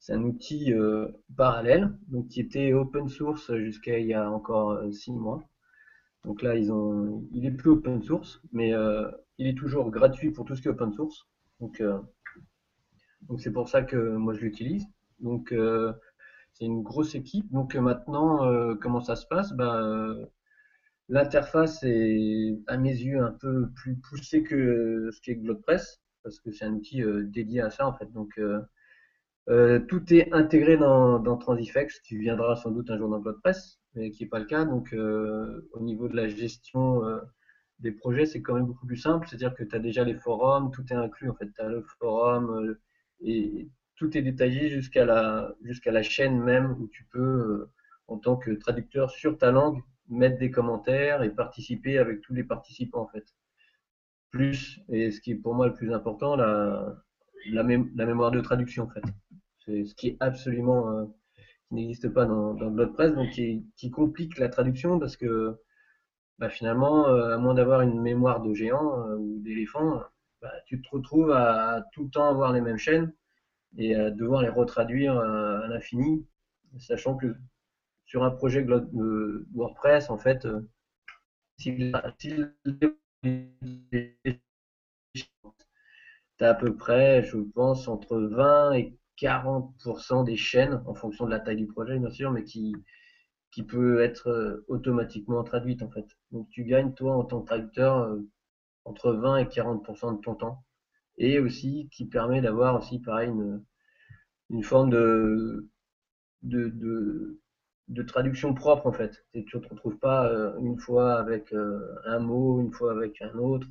c'est 0.00 0.14
un 0.14 0.22
outil 0.22 0.72
euh, 0.72 1.08
parallèle, 1.36 1.92
donc 2.08 2.28
qui 2.28 2.40
était 2.40 2.72
open 2.72 3.08
source 3.08 3.54
jusqu'à 3.56 3.98
il 3.98 4.06
y 4.06 4.14
a 4.14 4.30
encore 4.30 4.70
euh, 4.72 4.90
six 4.90 5.12
mois. 5.12 5.44
Donc 6.24 6.42
là, 6.42 6.54
il 6.56 7.46
est 7.46 7.50
plus 7.50 7.70
open 7.70 8.02
source, 8.02 8.40
mais 8.52 8.74
euh, 8.74 9.10
il 9.38 9.46
est 9.46 9.56
toujours 9.56 9.90
gratuit 9.90 10.30
pour 10.32 10.44
tout 10.46 10.56
ce 10.56 10.62
qui 10.62 10.68
est 10.68 10.70
open 10.70 10.92
source. 10.92 11.26
Donc, 11.60 11.82
c'est 13.38 13.52
pour 13.52 13.68
ça 13.68 13.82
que 13.82 13.96
moi 14.16 14.34
je 14.34 14.40
l'utilise. 14.40 14.86
Donc 15.20 15.54
c'est 16.52 16.64
une 16.64 16.82
grosse 16.82 17.14
équipe. 17.14 17.50
Donc 17.52 17.74
maintenant, 17.74 18.74
comment 18.76 19.00
ça 19.00 19.16
se 19.16 19.26
passe? 19.26 19.52
Bah, 19.52 19.82
L'interface 21.08 21.82
est 21.82 22.58
à 22.66 22.76
mes 22.76 22.92
yeux 22.92 23.22
un 23.22 23.32
peu 23.32 23.70
plus 23.74 23.96
poussée 23.96 24.42
que 24.42 25.10
ce 25.12 25.20
qui 25.20 25.30
est 25.32 25.36
GlodePress, 25.36 26.02
parce 26.22 26.40
que 26.40 26.50
c'est 26.52 26.64
un 26.64 26.74
outil 26.74 27.02
dédié 27.24 27.60
à 27.62 27.70
ça 27.70 27.86
en 27.86 27.92
fait. 27.94 28.10
Donc 28.12 28.38
euh, 29.50 29.80
tout 29.80 30.14
est 30.14 30.32
intégré 30.32 30.76
dans, 30.76 31.18
dans, 31.18 31.36
Transifex, 31.36 31.98
qui 32.00 32.16
viendra 32.16 32.54
sans 32.54 32.70
doute 32.70 32.88
un 32.90 32.96
jour 32.96 33.08
dans 33.08 33.20
WordPress, 33.20 33.80
mais 33.94 34.12
qui 34.12 34.22
n'est 34.22 34.28
pas 34.28 34.38
le 34.38 34.44
cas. 34.44 34.64
Donc, 34.64 34.92
euh, 34.92 35.68
au 35.72 35.80
niveau 35.80 36.08
de 36.08 36.14
la 36.14 36.28
gestion 36.28 37.04
euh, 37.04 37.20
des 37.80 37.90
projets, 37.90 38.26
c'est 38.26 38.42
quand 38.42 38.54
même 38.54 38.66
beaucoup 38.66 38.86
plus 38.86 38.96
simple. 38.96 39.26
C'est-à-dire 39.28 39.54
que 39.54 39.64
tu 39.64 39.74
as 39.74 39.80
déjà 39.80 40.04
les 40.04 40.14
forums, 40.14 40.70
tout 40.70 40.84
est 40.90 40.96
inclus. 40.96 41.28
En 41.30 41.34
fait, 41.34 41.50
tu 41.52 41.60
as 41.60 41.68
le 41.68 41.82
forum 41.98 42.76
et 43.22 43.68
tout 43.96 44.16
est 44.16 44.22
détaillé 44.22 44.68
jusqu'à 44.68 45.04
la, 45.04 45.52
la 45.86 46.02
chaîne 46.02 46.40
même 46.40 46.72
où 46.78 46.88
tu 46.88 47.04
peux, 47.10 47.68
en 48.06 48.18
tant 48.18 48.36
que 48.36 48.52
traducteur 48.52 49.10
sur 49.10 49.36
ta 49.36 49.50
langue, 49.50 49.82
mettre 50.08 50.38
des 50.38 50.50
commentaires 50.52 51.22
et 51.24 51.30
participer 51.30 51.98
avec 51.98 52.20
tous 52.22 52.34
les 52.34 52.44
participants, 52.44 53.02
en 53.02 53.08
fait. 53.08 53.26
Plus, 54.30 54.80
et 54.90 55.10
ce 55.10 55.20
qui 55.20 55.32
est 55.32 55.36
pour 55.36 55.54
moi 55.54 55.66
le 55.66 55.74
plus 55.74 55.92
important, 55.92 56.36
la, 56.36 57.02
la, 57.50 57.62
la 57.62 58.06
mémoire 58.06 58.30
de 58.30 58.40
traduction, 58.40 58.84
en 58.84 58.90
fait 58.90 59.02
ce 59.86 59.94
qui 59.94 60.08
est 60.08 60.16
absolument 60.20 60.90
euh, 60.90 61.04
qui 61.68 61.74
n'existe 61.74 62.08
pas 62.08 62.26
dans, 62.26 62.54
dans 62.54 62.70
WordPress, 62.70 63.14
donc 63.14 63.30
qui, 63.30 63.90
complique 63.90 64.38
la 64.38 64.48
traduction 64.48 64.98
parce 64.98 65.16
que 65.16 65.58
bah, 66.38 66.50
finalement, 66.50 67.08
euh, 67.08 67.34
à 67.34 67.38
moins 67.38 67.54
d'avoir 67.54 67.82
une 67.82 68.00
mémoire 68.00 68.42
de 68.42 68.54
géant 68.54 69.08
euh, 69.08 69.16
ou 69.16 69.38
d'éléphant, 69.40 70.02
bah, 70.42 70.52
tu 70.66 70.80
te 70.82 70.88
retrouves 70.90 71.32
à, 71.32 71.84
tout 71.92 72.04
le 72.04 72.10
temps 72.10 72.28
avoir 72.28 72.52
les 72.52 72.60
mêmes 72.60 72.78
chaînes 72.78 73.12
et 73.76 73.94
à 73.94 74.10
devoir 74.10 74.42
les 74.42 74.48
retraduire 74.48 75.18
à, 75.18 75.66
l'infini, 75.68 76.26
sachant 76.78 77.16
que 77.16 77.34
sur 78.06 78.24
un 78.24 78.30
projet 78.30 78.64
WordPress, 78.64 80.10
en 80.10 80.18
fait, 80.18 80.46
si, 81.58 81.92
si 82.18 82.34
tu 83.22 84.44
as 86.44 86.48
à 86.48 86.54
peu 86.54 86.74
près, 86.74 87.22
je 87.22 87.38
pense, 87.38 87.86
entre 87.86 88.18
20 88.18 88.72
et 88.72 88.99
40% 89.20 90.24
des 90.24 90.36
chaînes, 90.36 90.82
en 90.86 90.94
fonction 90.94 91.26
de 91.26 91.30
la 91.30 91.40
taille 91.40 91.56
du 91.56 91.66
projet, 91.66 91.98
bien 91.98 92.10
sûr, 92.10 92.30
mais 92.30 92.44
qui, 92.44 92.74
qui 93.50 93.62
peut 93.62 94.00
être 94.02 94.28
euh, 94.28 94.64
automatiquement 94.68 95.44
traduite, 95.44 95.82
en 95.82 95.90
fait. 95.90 96.06
Donc, 96.32 96.48
tu 96.50 96.64
gagnes, 96.64 96.94
toi, 96.94 97.16
en 97.16 97.24
tant 97.24 97.40
que 97.42 97.46
traducteur, 97.46 97.98
euh, 97.98 98.26
entre 98.84 99.12
20 99.12 99.38
et 99.38 99.44
40% 99.46 100.16
de 100.16 100.20
ton 100.22 100.34
temps. 100.34 100.64
Et 101.18 101.38
aussi, 101.38 101.88
qui 101.92 102.06
permet 102.06 102.40
d'avoir 102.40 102.76
aussi, 102.76 102.98
pareil, 103.00 103.28
une, 103.28 103.62
une 104.50 104.62
forme 104.64 104.90
de, 104.90 105.68
de, 106.42 107.38
de, 107.88 108.02
traduction 108.02 108.54
propre, 108.54 108.86
en 108.86 108.92
fait. 108.92 109.24
Tu 109.32 109.44
ne 109.54 109.60
te 109.60 109.68
retrouves 109.68 109.98
pas 109.98 110.28
euh, 110.28 110.56
une 110.60 110.78
fois 110.78 111.14
avec 111.18 111.54
un 112.06 112.18
mot, 112.20 112.60
une 112.60 112.72
fois 112.72 112.92
avec 112.92 113.20
un 113.20 113.34
autre 113.38 113.66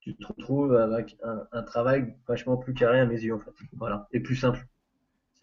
tu 0.00 0.16
te 0.16 0.26
retrouves 0.26 0.74
avec 0.74 1.16
un, 1.52 1.62
travail 1.62 2.14
vachement 2.26 2.56
plus 2.56 2.74
carré 2.74 3.00
à 3.00 3.06
mes 3.06 3.20
yeux, 3.20 3.34
en 3.34 3.38
fait. 3.38 3.52
Voilà, 3.74 4.08
et 4.12 4.20
plus 4.20 4.36
simple. 4.36 4.66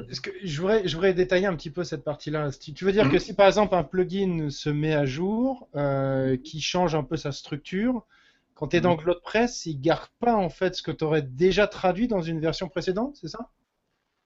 Est-ce 0.09 0.21
que 0.21 0.29
je 0.43 0.61
voudrais, 0.61 0.87
je 0.87 0.95
voudrais 0.95 1.13
détailler 1.13 1.47
un 1.47 1.55
petit 1.55 1.71
peu 1.71 1.83
cette 1.83 2.03
partie-là. 2.03 2.51
Tu 2.51 2.85
veux 2.85 2.91
dire 2.91 3.09
que 3.09 3.17
si 3.17 3.33
par 3.33 3.47
exemple 3.47 3.73
un 3.73 3.83
plugin 3.83 4.49
se 4.49 4.69
met 4.69 4.93
à 4.93 5.05
jour, 5.05 5.67
euh, 5.75 6.37
qui 6.37 6.61
change 6.61 6.93
un 6.93 7.03
peu 7.03 7.17
sa 7.17 7.31
structure, 7.31 8.05
quand 8.53 8.69
tu 8.69 8.77
es 8.77 8.81
dans 8.81 8.95
GlodePress, 8.95 9.65
il 9.65 9.79
garde 9.81 10.09
pas 10.19 10.35
en 10.35 10.49
fait 10.49 10.75
ce 10.75 10.83
que 10.83 10.91
tu 10.91 11.03
aurais 11.03 11.23
déjà 11.23 11.67
traduit 11.67 12.07
dans 12.07 12.21
une 12.21 12.39
version 12.39 12.69
précédente, 12.69 13.17
c'est 13.19 13.27
ça? 13.27 13.49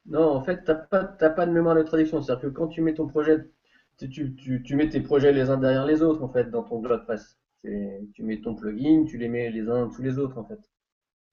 Non, 0.05 0.29
en 0.31 0.43
fait, 0.43 0.63
tu 0.63 0.71
n'as 0.71 0.75
pas, 0.75 1.03
pas 1.03 1.45
de 1.45 1.51
mémoire 1.51 1.75
de 1.75 1.83
traduction. 1.83 2.21
C'est-à-dire 2.21 2.49
que 2.49 2.55
quand 2.55 2.67
tu 2.67 2.81
mets 2.81 2.93
ton 2.93 3.07
projet, 3.07 3.37
tu, 3.97 4.35
tu, 4.35 4.63
tu, 4.63 4.75
mets 4.75 4.89
tes 4.89 5.01
projets 5.01 5.31
les 5.31 5.49
uns 5.49 5.57
derrière 5.57 5.85
les 5.85 6.01
autres 6.01 6.23
en 6.23 6.29
fait 6.29 6.49
dans 6.49 6.63
ton 6.63 6.79
GlodePress. 6.79 7.37
Tu 7.63 8.23
mets 8.23 8.41
ton 8.41 8.55
plugin, 8.55 9.05
tu 9.05 9.17
les 9.17 9.29
mets 9.29 9.49
les 9.51 9.69
uns 9.69 9.89
sous 9.91 10.01
les 10.01 10.17
autres 10.17 10.37
en 10.37 10.45
fait. 10.45 10.59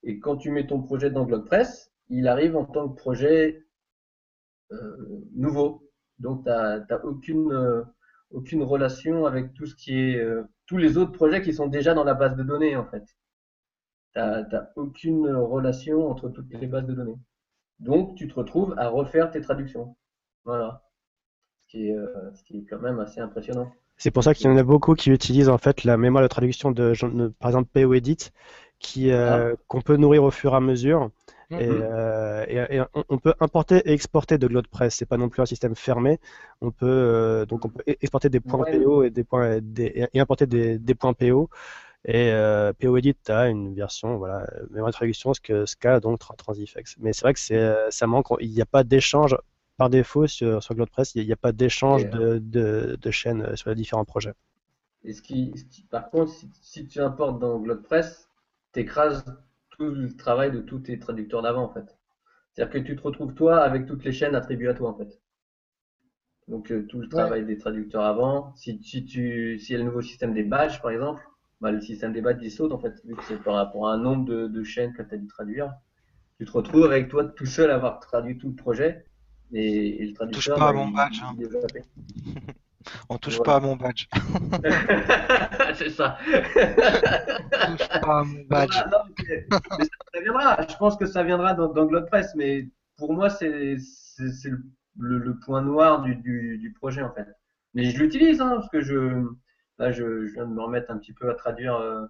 Et 0.03 0.19
quand 0.19 0.37
tu 0.37 0.51
mets 0.51 0.67
ton 0.67 0.81
projet 0.81 1.09
dans 1.09 1.25
GlodePress, 1.25 1.91
il 2.09 2.27
arrive 2.27 2.55
en 2.55 2.65
tant 2.65 2.89
que 2.89 2.95
projet 2.95 3.65
euh, 4.71 5.25
nouveau. 5.33 5.89
Donc 6.19 6.43
tu 6.43 6.49
n'as 6.49 6.99
aucune, 7.03 7.51
euh, 7.51 7.83
aucune 8.31 8.63
relation 8.63 9.25
avec 9.25 9.53
tout 9.53 9.65
ce 9.65 9.75
qui 9.75 9.99
est 9.99 10.17
euh, 10.17 10.43
tous 10.67 10.77
les 10.77 10.97
autres 10.97 11.11
projets 11.13 11.41
qui 11.41 11.53
sont 11.53 11.67
déjà 11.67 11.93
dans 11.93 12.03
la 12.03 12.13
base 12.13 12.35
de 12.35 12.43
données 12.43 12.75
en 12.75 12.85
fait. 12.85 13.03
Tu 14.13 14.19
n'as 14.19 14.69
aucune 14.75 15.27
relation 15.27 16.09
entre 16.09 16.29
toutes 16.29 16.51
les 16.53 16.67
bases 16.67 16.85
de 16.85 16.93
données. 16.93 17.17
Donc 17.79 18.15
tu 18.17 18.27
te 18.27 18.33
retrouves 18.35 18.75
à 18.77 18.89
refaire 18.89 19.31
tes 19.31 19.41
traductions. 19.41 19.95
Voilà. 20.45 20.83
Ce 21.61 21.67
qui 21.67 21.89
est, 21.89 21.95
ce 22.33 22.43
qui 22.43 22.57
est 22.59 22.65
quand 22.65 22.79
même 22.79 22.99
assez 22.99 23.19
impressionnant. 23.21 23.71
C'est 23.99 24.11
pour 24.11 24.23
ça 24.23 24.33
qu'il 24.33 24.47
y 24.47 24.49
en 24.49 24.55
a 24.57 24.63
beaucoup 24.63 24.95
qui 24.95 25.11
utilisent 25.11 25.49
en 25.49 25.57
fait 25.57 25.83
la 25.83 25.97
mémoire 25.97 26.23
de 26.23 26.29
traduction 26.29 26.71
de, 26.71 26.93
par 27.37 27.49
exemple 27.49 27.69
POEdit, 27.73 28.31
qui 28.79 29.11
euh, 29.11 29.53
ah. 29.53 29.57
qu'on 29.67 29.81
peut 29.81 29.97
nourrir 29.97 30.23
au 30.23 30.31
fur 30.31 30.53
et 30.53 30.55
à 30.55 30.61
mesure. 30.61 31.11
Et, 31.51 31.55
mm-hmm. 31.55 31.81
euh, 31.81 32.85
on, 33.09 33.17
peut 33.17 33.33
importer 33.41 33.77
et 33.85 33.91
exporter 33.91 34.37
de 34.37 34.47
GlodePress. 34.47 34.95
C'est 34.95 35.05
pas 35.05 35.17
non 35.17 35.27
plus 35.27 35.41
un 35.41 35.45
système 35.45 35.75
fermé. 35.75 36.19
On 36.61 36.71
peut 36.71 36.85
euh, 36.85 37.45
donc 37.45 37.65
on 37.65 37.69
peut 37.69 37.83
exporter 37.85 38.29
des 38.29 38.39
points 38.39 38.63
PO 38.63 39.03
et 39.03 39.09
des 39.09 39.25
points 39.25 39.59
et 39.77 40.19
importer 40.19 40.45
des, 40.47 40.79
des 40.79 40.95
points 40.95 41.13
PO. 41.13 41.49
Et 42.05 42.31
euh, 42.31 42.71
POEdit 42.71 43.17
a 43.27 43.49
une 43.49 43.75
version 43.75 44.17
voilà 44.17 44.47
mémoire 44.69 44.91
de 44.91 44.93
traduction 44.93 45.33
ce 45.33 45.41
que 45.41 45.65
ce 45.65 45.75
qu'a 45.75 45.99
donc 45.99 46.19
Transifex. 46.37 46.95
Mais 46.99 47.11
c'est 47.11 47.23
vrai 47.23 47.33
que 47.33 47.39
c'est 47.39 47.75
ça 47.89 48.07
manque. 48.07 48.27
Il 48.39 48.51
n'y 48.51 48.61
a 48.61 48.65
pas 48.65 48.85
d'échange 48.85 49.35
par 49.79 49.89
défaut 49.89 50.27
sur, 50.27 50.61
sur 50.63 50.75
GlodePress, 50.75 51.15
il 51.15 51.25
n'y 51.25 51.33
a, 51.33 51.37
pas 51.37 51.53
d'échange 51.53 52.05
Et, 52.05 52.09
de, 52.09 52.37
de, 52.39 52.97
de 53.01 53.11
chaînes 53.11 53.41
euh, 53.43 53.55
sur 53.57 53.71
les 53.71 53.75
différents 53.75 54.05
projets. 54.05 54.33
Et 55.03 55.11
ce 55.11 55.21
qui, 55.21 55.51
ce 55.57 55.65
qui- 55.65 55.83
par 55.83 56.09
contre, 56.09 56.31
si, 56.31 56.49
si 56.61 56.87
tu 56.87 57.01
importes 57.01 57.37
dans 57.39 57.59
GlodePress, 57.59 58.29
tu 58.71 58.79
écrases 58.79 59.25
tout 59.71 59.89
le 59.91 60.15
travail 60.15 60.51
de 60.53 60.61
tous 60.61 60.79
tes 60.79 60.97
traducteurs 60.99 61.41
d'avant, 61.41 61.63
en 61.65 61.73
fait. 61.73 61.97
C'est-à-dire 62.53 62.73
que 62.73 62.87
tu 62.87 62.95
te 62.95 63.01
retrouves, 63.03 63.33
toi, 63.35 63.61
avec 63.61 63.87
toutes 63.87 64.05
les 64.05 64.13
chaînes 64.13 64.35
attribuées 64.35 64.69
à 64.69 64.75
toi, 64.75 64.89
en 64.91 64.95
fait. 64.97 65.21
Donc, 66.49 66.71
euh, 66.71 66.85
tout 66.87 66.99
le 66.99 67.07
travail 67.07 67.45
des 67.45 67.57
traducteurs 67.57 68.03
avant. 68.03 68.53
Si, 68.55 68.81
si 68.83 69.05
tu, 69.05 69.57
s'il 69.59 69.73
y 69.73 69.75
a 69.75 69.79
le 69.79 69.85
nouveau 69.85 70.01
système 70.01 70.33
des 70.33 70.43
badges, 70.43 70.81
par 70.81 70.91
exemple, 70.91 71.23
bah, 71.61 71.71
le 71.71 71.79
système 71.79 72.11
des 72.11 72.21
badges, 72.21 72.39
il 72.41 72.51
saute, 72.51 72.71
en 72.73 72.79
fait, 72.79 73.01
vu 73.05 73.15
que 73.15 73.23
c'est 73.23 73.41
par 73.41 73.55
rapport 73.55 73.87
à 73.87 73.93
un 73.93 73.97
nombre 73.97 74.25
de, 74.25 74.47
de 74.47 74.63
chaînes 74.63 74.93
que 74.93 75.01
tu 75.03 75.13
as 75.15 75.17
dû 75.17 75.27
traduire. 75.27 75.73
Tu 76.39 76.45
te 76.45 76.51
retrouves 76.51 76.85
avec 76.85 77.09
toi 77.09 77.25
tout 77.25 77.47
seul 77.47 77.71
à 77.71 77.75
avoir 77.75 77.99
traduit 78.01 78.37
tout 78.37 78.49
le 78.49 78.55
projet. 78.55 79.05
Et, 79.53 80.03
et 80.03 80.05
le 80.07 80.13
traducteur, 80.13 80.57
pas 80.57 80.69
à 80.69 80.73
mon 80.73 80.87
badge, 80.89 81.21
hein. 81.23 81.35
On 83.09 83.17
touche 83.17 83.37
Voilà. 83.37 83.51
pas 83.51 83.55
à 83.57 83.59
mon 83.59 83.75
badge. 83.75 84.07
c'est 85.75 85.89
ça. 85.89 86.17
On 86.25 87.75
touche 87.75 87.87
pas 88.01 88.19
à 88.19 88.23
mon 88.23 88.43
badge. 88.45 88.71
Voilà, 88.73 88.89
non, 88.91 89.13
mais- 89.27 89.45
mais 89.79 89.85
ça, 89.85 90.21
viendra. 90.21 90.67
Je 90.67 90.75
pense 90.77 90.95
que 90.97 91.05
ça 91.05 91.23
viendra 91.23 91.53
dans, 91.53 91.67
dans 91.73 91.87
mais 92.35 92.69
pour 92.97 93.13
moi, 93.13 93.29
c'est 93.29 93.49
le, 93.49 94.63
le- 94.97 95.17
le 95.19 95.39
point 95.39 95.61
noir 95.61 96.01
du, 96.01 96.15
du, 96.15 96.57
du 96.57 96.71
projet 96.73 97.01
en 97.01 97.13
fait. 97.13 97.27
Mais 97.73 97.85
je 97.91 97.99
l'utilise, 98.01 98.41
hein, 98.41 98.55
parce 98.55 98.69
que 98.69 98.81
je 98.81 99.25
là, 99.77 99.91
je, 99.91 100.27
je 100.27 100.33
viens 100.33 100.45
de 100.47 100.53
me 100.53 100.61
remettre 100.61 100.89
un 100.91 100.97
petit 100.97 101.13
peu 101.13 101.29
à 101.29 101.35
traduire. 101.35 101.75
euh, 101.75 102.05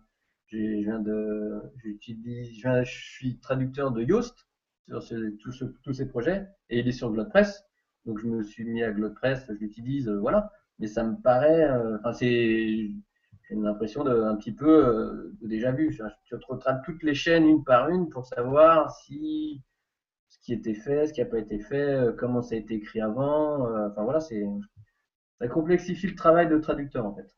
je 0.47 0.57
viens 0.57 0.99
de, 0.99 1.61
j'utilise, 1.83 2.59
je, 2.59 2.83
je 2.83 2.91
suis 2.91 3.37
traducteur 3.39 3.91
de 3.91 4.01
Yoast 4.01 4.47
sur 4.89 5.17
tous 5.41 5.51
ce- 5.51 5.65
tous 5.83 5.93
ces 5.93 6.07
projets, 6.07 6.47
et 6.69 6.79
il 6.79 6.87
est 6.87 6.91
sur 6.91 7.11
GlodePress. 7.11 7.63
Donc 8.05 8.19
je 8.19 8.27
me 8.27 8.43
suis 8.43 8.63
mis 8.65 8.83
à 8.83 8.91
GlodePress, 8.91 9.45
je 9.49 9.53
l'utilise, 9.53 10.07
euh, 10.09 10.19
voilà. 10.19 10.51
Mais 10.79 10.87
ça 10.87 11.03
me 11.03 11.15
paraît, 11.21 11.63
euh, 11.69 11.97
enfin 11.99 12.13
c'est 12.13 12.89
j'ai 13.49 13.55
l'impression 13.55 14.03
de 14.03 14.11
un 14.11 14.35
petit 14.35 14.53
peu 14.53 14.67
euh, 14.87 15.33
de 15.41 15.47
déjà 15.47 15.71
vu. 15.71 15.89
Tu 15.95 16.01
tu 16.25 16.35
te 16.39 16.45
retraites 16.47 16.77
toutes 16.85 17.03
les 17.03 17.13
chaînes 17.15 17.45
une 17.47 17.63
par 17.63 17.89
une 17.89 18.09
pour 18.09 18.25
savoir 18.25 18.91
si 18.91 19.61
ce 20.29 20.39
qui 20.41 20.53
était 20.53 20.75
fait, 20.75 21.07
ce 21.07 21.13
qui 21.13 21.21
n'a 21.21 21.27
pas 21.27 21.39
été 21.39 21.59
fait, 21.59 22.15
comment 22.19 22.41
ça 22.43 22.55
a 22.55 22.59
été 22.59 22.75
écrit 22.75 23.01
avant. 23.01 23.63
Enfin 23.87 24.03
voilà, 24.05 24.19
c'est 24.21 24.43
ça 25.39 25.49
complexifie 25.49 26.07
le 26.07 26.15
travail 26.15 26.47
de 26.47 26.57
traducteur 26.59 27.05
en 27.05 27.13
fait. 27.15 27.35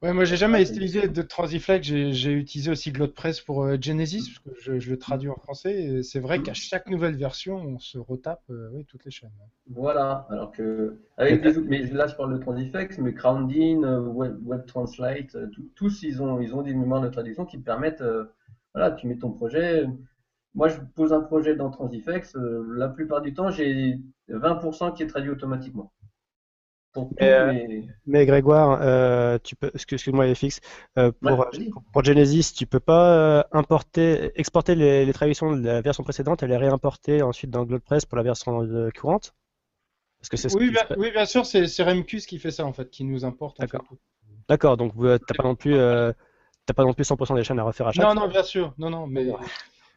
Ouais, 0.00 0.12
moi 0.12 0.24
j'ai 0.24 0.36
jamais 0.36 0.58
Ah, 0.60 0.64
c'est- 0.64 0.70
utilisé 0.74 1.08
de 1.08 1.22
Transiflex, 1.22 1.84
j'ai 1.84 2.32
utilisé 2.32 2.70
aussi 2.70 2.92
GlodePress 2.92 3.40
pour 3.40 3.64
euh, 3.64 3.76
Genesis, 3.80 4.28
parce 4.28 4.38
que 4.38 4.62
je, 4.62 4.78
je 4.78 4.90
le 4.90 4.98
traduis 4.98 5.28
en 5.28 5.34
français, 5.34 5.74
et 5.82 6.02
c'est 6.04 6.20
vrai 6.20 6.40
qu'à 6.40 6.54
chaque 6.54 6.88
nouvelle 6.88 7.16
version, 7.16 7.56
on 7.56 7.78
se 7.80 7.98
retape 7.98 8.42
euh, 8.50 8.70
oui, 8.74 8.84
toutes 8.84 9.04
les 9.04 9.10
chaînes. 9.10 9.32
Voilà, 9.68 10.24
alors 10.30 10.52
que 10.52 10.98
avec 11.16 11.42
des 11.42 11.58
outils, 11.58 11.68
mais 11.68 11.82
là 11.86 12.06
je 12.06 12.14
parle 12.14 12.32
de 12.32 12.38
Transifex, 12.38 12.98
mais 12.98 13.12
Crowdin, 13.12 13.82
euh, 13.82 14.00
Web, 14.00 14.38
Web 14.46 14.66
Translate, 14.66 15.36
tout- 15.50 15.68
tous 15.74 16.02
ils 16.04 16.22
ont 16.22 16.40
ils 16.40 16.54
ont 16.54 16.62
des 16.62 16.74
mémoires 16.74 17.00
de 17.02 17.08
traduction 17.08 17.44
qui 17.44 17.58
te 17.58 17.64
permettent, 17.64 18.00
euh, 18.00 18.24
voilà, 18.74 18.92
tu 18.92 19.08
mets 19.08 19.18
ton 19.18 19.32
projet. 19.32 19.84
Moi 20.54 20.68
je 20.68 20.78
pose 20.94 21.12
un 21.12 21.20
projet 21.22 21.56
dans 21.56 21.70
Transifex, 21.70 22.36
euh, 22.36 22.64
la 22.76 22.88
plupart 22.88 23.20
du 23.20 23.34
temps 23.34 23.50
j'ai 23.50 23.98
20% 24.28 24.92
qui 24.92 25.02
est 25.02 25.06
traduit 25.08 25.30
automatiquement. 25.30 25.92
Pour 27.06 27.12
euh, 27.22 27.52
Mais 28.06 28.26
Grégoire, 28.26 28.78
euh, 28.82 29.38
tu 29.42 29.56
peux, 29.56 29.70
excuse- 29.74 29.94
excuse-moi 29.96 30.34
FX, 30.34 30.60
euh, 30.98 31.12
pour, 31.22 31.46
Ouais, 31.46 31.72
pour, 31.92 32.04
Genesis, 32.04 32.52
tu 32.54 32.66
peux 32.66 32.80
pas 32.80 33.40
euh, 33.40 33.42
importer, 33.52 34.32
exporter 34.36 34.74
les, 34.74 35.04
les 35.06 35.12
traductions 35.12 35.56
de 35.56 35.66
la 35.66 35.80
version 35.82 36.04
précédente 36.04 36.42
et 36.42 36.46
les 36.46 36.56
réimporter 36.56 37.22
ensuite 37.22 37.50
dans 37.50 37.64
GlodePress 37.64 38.06
pour 38.06 38.16
la 38.16 38.22
version 38.24 38.62
euh, 38.62 38.90
courante? 38.98 39.34
Parce 40.20 40.30
que 40.30 40.36
c'est 40.38 40.48
ce 40.50 40.56
Oui, 40.56 40.70
bien, 40.70 40.82
oui, 40.96 41.12
sûr, 41.26 41.46
c'est 41.46 41.66
c'est 41.68 41.82
Remcus 41.84 42.26
qui 42.26 42.38
fait 42.38 42.50
ça 42.50 42.64
en 42.66 42.72
fait, 42.72 42.90
qui 42.90 43.04
nous 43.04 43.24
importe. 43.24 43.60
en 43.60 43.66
D'accord. 43.66 43.84
fait. 43.84 43.98
D'accord, 44.48 44.76
donc 44.76 44.94
euh, 45.00 45.18
t'as 45.18 45.34
pas 45.34 45.44
non 45.44 45.54
plus, 45.56 45.74
euh, 45.76 46.12
t'as 46.66 46.74
pas 46.74 46.84
non 46.84 46.94
plus 46.94 47.04
100% 47.04 47.34
des 47.36 47.44
chaînes 47.44 47.58
à 47.60 47.64
refaire 47.64 47.88
à 47.88 47.92
chaque 47.92 48.08
Non, 48.08 48.14
fois. 48.14 48.22
non, 48.22 48.28
bien 48.28 48.42
sûr, 48.42 48.74
non, 48.78 48.90
non, 48.90 49.06
mais, 49.06 49.24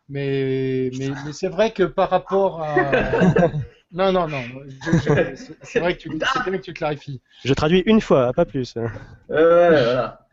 mais, 0.10 0.92
mais, 0.94 1.16
mais 1.24 1.34
c'est 1.34 1.50
vrai 1.50 1.72
que 1.74 1.84
par 1.84 2.10
rapport 2.10 2.62
à. 2.62 2.92
Non, 3.94 4.12
non, 4.12 4.28
non, 4.28 4.44
c'est- 5.64 5.80
vrai 5.80 5.96
que 5.98 6.02
tu, 6.04 6.10
c'est 6.34 6.50
bien 6.50 6.58
que 6.58 6.64
tu 6.64 6.74
clarifies. 6.74 7.20
Je 7.44 7.54
traduis 7.54 7.84
une 7.86 8.00
fois, 8.00 8.32
pas 8.34 8.46
plus. 8.46 8.76
Euh, 8.78 9.70
ouais, 9.70 9.84
voilà. 9.84 10.28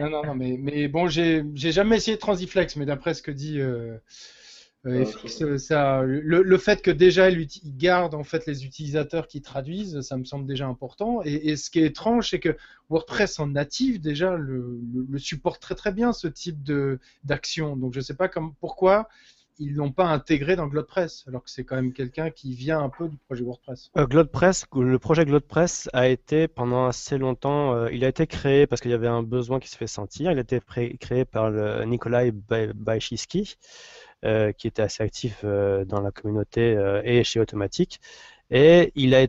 Non, 0.00 0.10
non, 0.10 0.24
non, 0.24 0.34
mais, 0.34 0.56
mais 0.60 0.88
bon, 0.88 1.06
j'ai 1.06 1.44
jamais 1.54 1.96
essayé 1.96 2.18
Transiflex, 2.18 2.76
mais 2.76 2.84
d'après 2.86 3.14
ce 3.14 3.22
que 3.22 3.30
dit 3.30 3.60
euh, 3.60 3.96
euh. 4.86 5.04
FX, 5.04 5.42
euh, 5.42 5.58
ça, 5.58 6.02
le, 6.02 6.42
le 6.42 6.58
fait 6.58 6.82
que 6.82 6.90
déjà 6.90 7.30
il, 7.30 7.46
garde 7.76 8.14
en 8.14 8.24
fait 8.24 8.46
les 8.46 8.64
utilisateurs 8.64 9.26
qui 9.28 9.40
traduisent, 9.42 10.00
ça 10.00 10.16
me 10.16 10.24
semble 10.24 10.46
déjà 10.46 10.66
important. 10.66 11.20
Et, 11.24 11.50
et 11.50 11.56
ce 11.56 11.70
qui 11.70 11.80
est 11.80 11.86
étrange, 11.86 12.30
c'est 12.30 12.40
que 12.40 12.56
WordPress 12.90 13.38
en 13.38 13.46
native 13.48 14.00
déjà 14.00 14.36
le, 14.36 14.80
le- 14.94 15.06
le 15.08 15.18
supporte 15.18 15.60
très 15.62 15.74
très 15.76 15.92
bien 15.92 16.12
ce 16.12 16.26
type 16.28 16.62
de 16.62 16.98
d'action. 17.24 17.76
Donc 17.76 17.94
je 17.94 18.00
sais 18.00 18.14
pas 18.14 18.28
comme 18.28 18.54
pourquoi 18.60 19.08
ils 19.58 19.74
l'ont 19.74 19.92
pas 19.92 20.06
intégré 20.06 20.56
dans 20.56 20.66
GlodePress, 20.66 21.24
alors 21.26 21.42
que 21.42 21.50
c'est 21.50 21.64
quand 21.64 21.76
même 21.76 21.92
quelqu'un 21.92 22.30
qui 22.30 22.54
vient 22.54 22.80
un 22.80 22.88
peu 22.88 23.08
du 23.08 23.16
projet 23.16 23.42
WordPress. 23.42 23.90
Euh, 23.96 24.06
GlodePress, 24.06 24.66
le 24.74 24.98
projet 24.98 25.24
GlodePress 25.24 25.88
a 25.92 26.08
été 26.08 26.48
pendant 26.48 26.86
assez 26.86 27.18
longtemps, 27.18 27.74
euh, 27.74 27.90
il 27.92 28.04
a 28.04 28.08
été 28.08 28.26
créé 28.26 28.66
parce 28.66 28.80
qu'il 28.80 28.90
y 28.90 28.94
avait 28.94 29.06
un 29.08 29.22
besoin 29.22 29.60
qui 29.60 29.68
se 29.68 29.76
fait 29.76 29.86
sentir. 29.86 30.30
Il 30.32 30.38
a 30.38 30.42
été 30.42 30.60
créé 31.00 31.24
par 31.24 31.50
le 31.50 31.84
Nikolai 31.84 32.32
Ba- 32.32 32.72
Baishitsky, 32.74 33.56
euh, 34.24 34.52
qui 34.52 34.66
était 34.66 34.82
assez 34.82 35.02
actif 35.02 35.44
dans 35.44 36.00
la 36.00 36.10
communauté 36.10 36.76
et 37.04 37.24
chez 37.24 37.40
Automatic. 37.40 38.00
Et 38.50 38.92
il 38.94 39.14
a, 39.14 39.22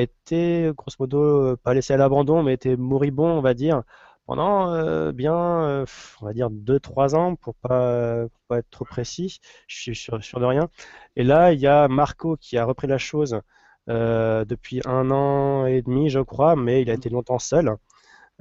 été, 0.00 0.72
grosso 0.76 0.96
modo, 1.00 1.56
pas 1.58 1.74
laissé 1.74 1.92
à 1.92 1.96
l'abandon, 1.96 2.42
mais 2.42 2.54
était 2.54 2.76
moribond, 2.76 3.28
on 3.28 3.42
va 3.42 3.54
dire, 3.54 3.82
pendant 4.26 4.72
euh, 4.72 5.12
bien, 5.12 5.34
euh, 5.34 5.86
on 6.20 6.26
va 6.26 6.32
dire, 6.32 6.50
2-3 6.50 7.14
ans, 7.14 7.36
pour 7.36 7.54
pas, 7.56 8.26
pour 8.28 8.40
pas 8.48 8.58
être 8.58 8.70
trop 8.70 8.84
précis. 8.84 9.40
Je 9.68 9.76
suis 9.80 9.96
sûr, 9.96 10.22
sûr 10.22 10.40
de 10.40 10.44
rien. 10.46 10.68
Et 11.16 11.24
là, 11.24 11.52
il 11.52 11.60
y 11.60 11.66
a 11.66 11.88
Marco 11.88 12.36
qui 12.36 12.58
a 12.58 12.64
repris 12.64 12.86
la 12.86 12.98
chose 12.98 13.40
euh, 13.88 14.44
depuis 14.44 14.80
un 14.86 15.10
an 15.10 15.66
et 15.66 15.82
demi, 15.82 16.08
je 16.10 16.20
crois, 16.20 16.56
mais 16.56 16.82
il 16.82 16.90
a 16.90 16.94
été 16.94 17.10
longtemps 17.10 17.38
seul. 17.38 17.76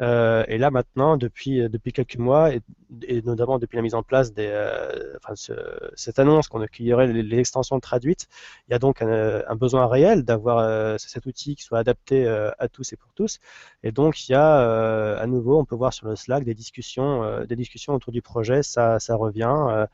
Euh, 0.02 0.44
et 0.48 0.58
là 0.58 0.72
maintenant, 0.72 1.18
depuis, 1.18 1.70
depuis 1.70 1.94
quelques 1.94 2.18
mois, 2.18 2.52
et, 2.54 2.62
et 3.08 3.22
notamment 3.22 3.60
depuis 3.60 3.76
la 3.76 3.84
mise 3.84 3.94
en 3.94 4.02
place 4.02 4.34
des, 4.34 4.48
euh, 4.50 5.14
enfin, 5.18 5.36
ce- 5.36 5.54
cette 5.96 6.18
annonce 6.18 6.48
qu'on 6.48 6.66
qu'il 6.66 6.88
y 6.88 6.94
aurait 6.94 7.06
les, 7.08 7.22
les 7.22 7.38
extensions 7.40 7.80
traduites, 7.80 8.28
il 8.68 8.72
y 8.72 8.74
a 8.76 8.80
donc 8.80 9.02
un, 9.04 9.44
un 9.48 9.56
besoin 9.56 9.86
réel 9.88 10.24
d'avoir 10.24 10.58
euh, 10.60 10.98
cet 10.98 11.28
outil 11.28 11.56
qui 11.56 11.64
soit 11.64 11.78
adapté 11.78 12.26
euh, 12.26 12.50
à 12.58 12.68
tous 12.70 12.92
et 12.94 12.98
pour 12.98 13.14
tous. 13.14 13.40
Et 13.84 13.92
donc 13.92 14.28
il 14.28 14.32
y 14.32 14.36
a 14.36 14.62
euh, 14.62 15.22
à 15.22 15.28
nouveau, 15.28 15.60
on 15.60 15.66
peut 15.66 15.76
voir 15.76 15.94
sur 15.94 16.08
le 16.08 16.16
Slack 16.16 16.44
des 16.44 16.56
discussions, 16.56 17.24
euh, 17.24 17.46
des 17.46 17.56
discussions 17.56 17.94
autour 17.94 18.12
du 18.14 18.22
projet, 18.24 18.64
ça, 18.64 19.00
ça 19.00 19.16
revient. 19.16 19.54
Euh, 19.70 19.86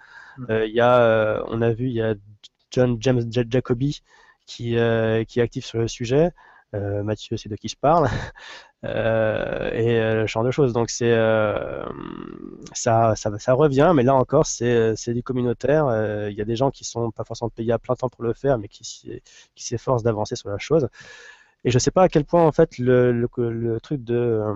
euh, 0.49 0.65
il 0.67 0.73
y 0.73 0.81
a, 0.81 0.99
euh, 1.01 1.43
on 1.47 1.61
a 1.61 1.71
vu, 1.71 1.87
il 1.87 1.93
y 1.93 2.01
a 2.01 2.15
John 2.71 2.97
James 3.01 3.21
Ja- 3.31 3.43
Jacoby 3.49 4.01
qui, 4.45 4.77
euh, 4.77 5.23
qui 5.25 5.39
est 5.39 5.43
actif 5.43 5.65
sur 5.65 5.79
le 5.79 5.87
sujet. 5.87 6.31
Euh, 6.75 7.03
Mathieu, 7.03 7.37
c'est 7.37 7.49
de 7.49 7.55
qui 7.55 7.67
je 7.69 7.77
parle. 7.77 8.07
Euh, 8.85 9.71
et 9.73 9.99
euh, 9.99 10.21
ce 10.21 10.27
genre 10.31 10.43
de 10.43 10.51
choses. 10.51 10.73
Donc 10.73 10.89
c'est 10.89 11.11
euh, 11.11 11.83
ça, 12.73 13.13
ça, 13.15 13.37
ça 13.37 13.53
revient, 13.53 13.91
mais 13.95 14.03
là 14.03 14.15
encore, 14.15 14.45
c'est 14.45 15.13
du 15.13 15.23
communautaire. 15.23 15.87
Euh, 15.87 16.29
Il 16.31 16.37
y 16.37 16.41
a 16.41 16.45
des 16.45 16.55
gens 16.55 16.71
qui 16.71 16.85
sont 16.85 17.11
pas 17.11 17.23
forcément 17.25 17.49
payés 17.49 17.73
à 17.73 17.79
plein 17.79 17.95
temps 17.95 18.09
pour 18.09 18.23
le 18.23 18.33
faire, 18.33 18.57
mais 18.57 18.67
qui, 18.69 19.21
s'efforcent 19.55 20.03
d'avancer 20.03 20.35
sur 20.35 20.49
la 20.49 20.57
chose. 20.57 20.87
Et 21.65 21.71
je 21.71 21.79
sais 21.79 21.91
pas 21.91 22.03
à 22.03 22.09
quel 22.09 22.25
point 22.25 22.45
en 22.45 22.51
fait 22.51 22.77
le, 22.77 23.11
le, 23.11 23.29
le 23.37 23.79
truc 23.81 24.03
de 24.03 24.15
euh, 24.15 24.53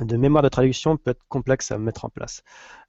de 0.00 0.16
mémoire 0.16 0.42
de 0.42 0.48
traduction 0.48 0.96
peut 0.96 1.10
être 1.12 1.22
complexe 1.28 1.70
à 1.70 1.78
mettre 1.78 2.04
en 2.04 2.08
place. 2.08 2.42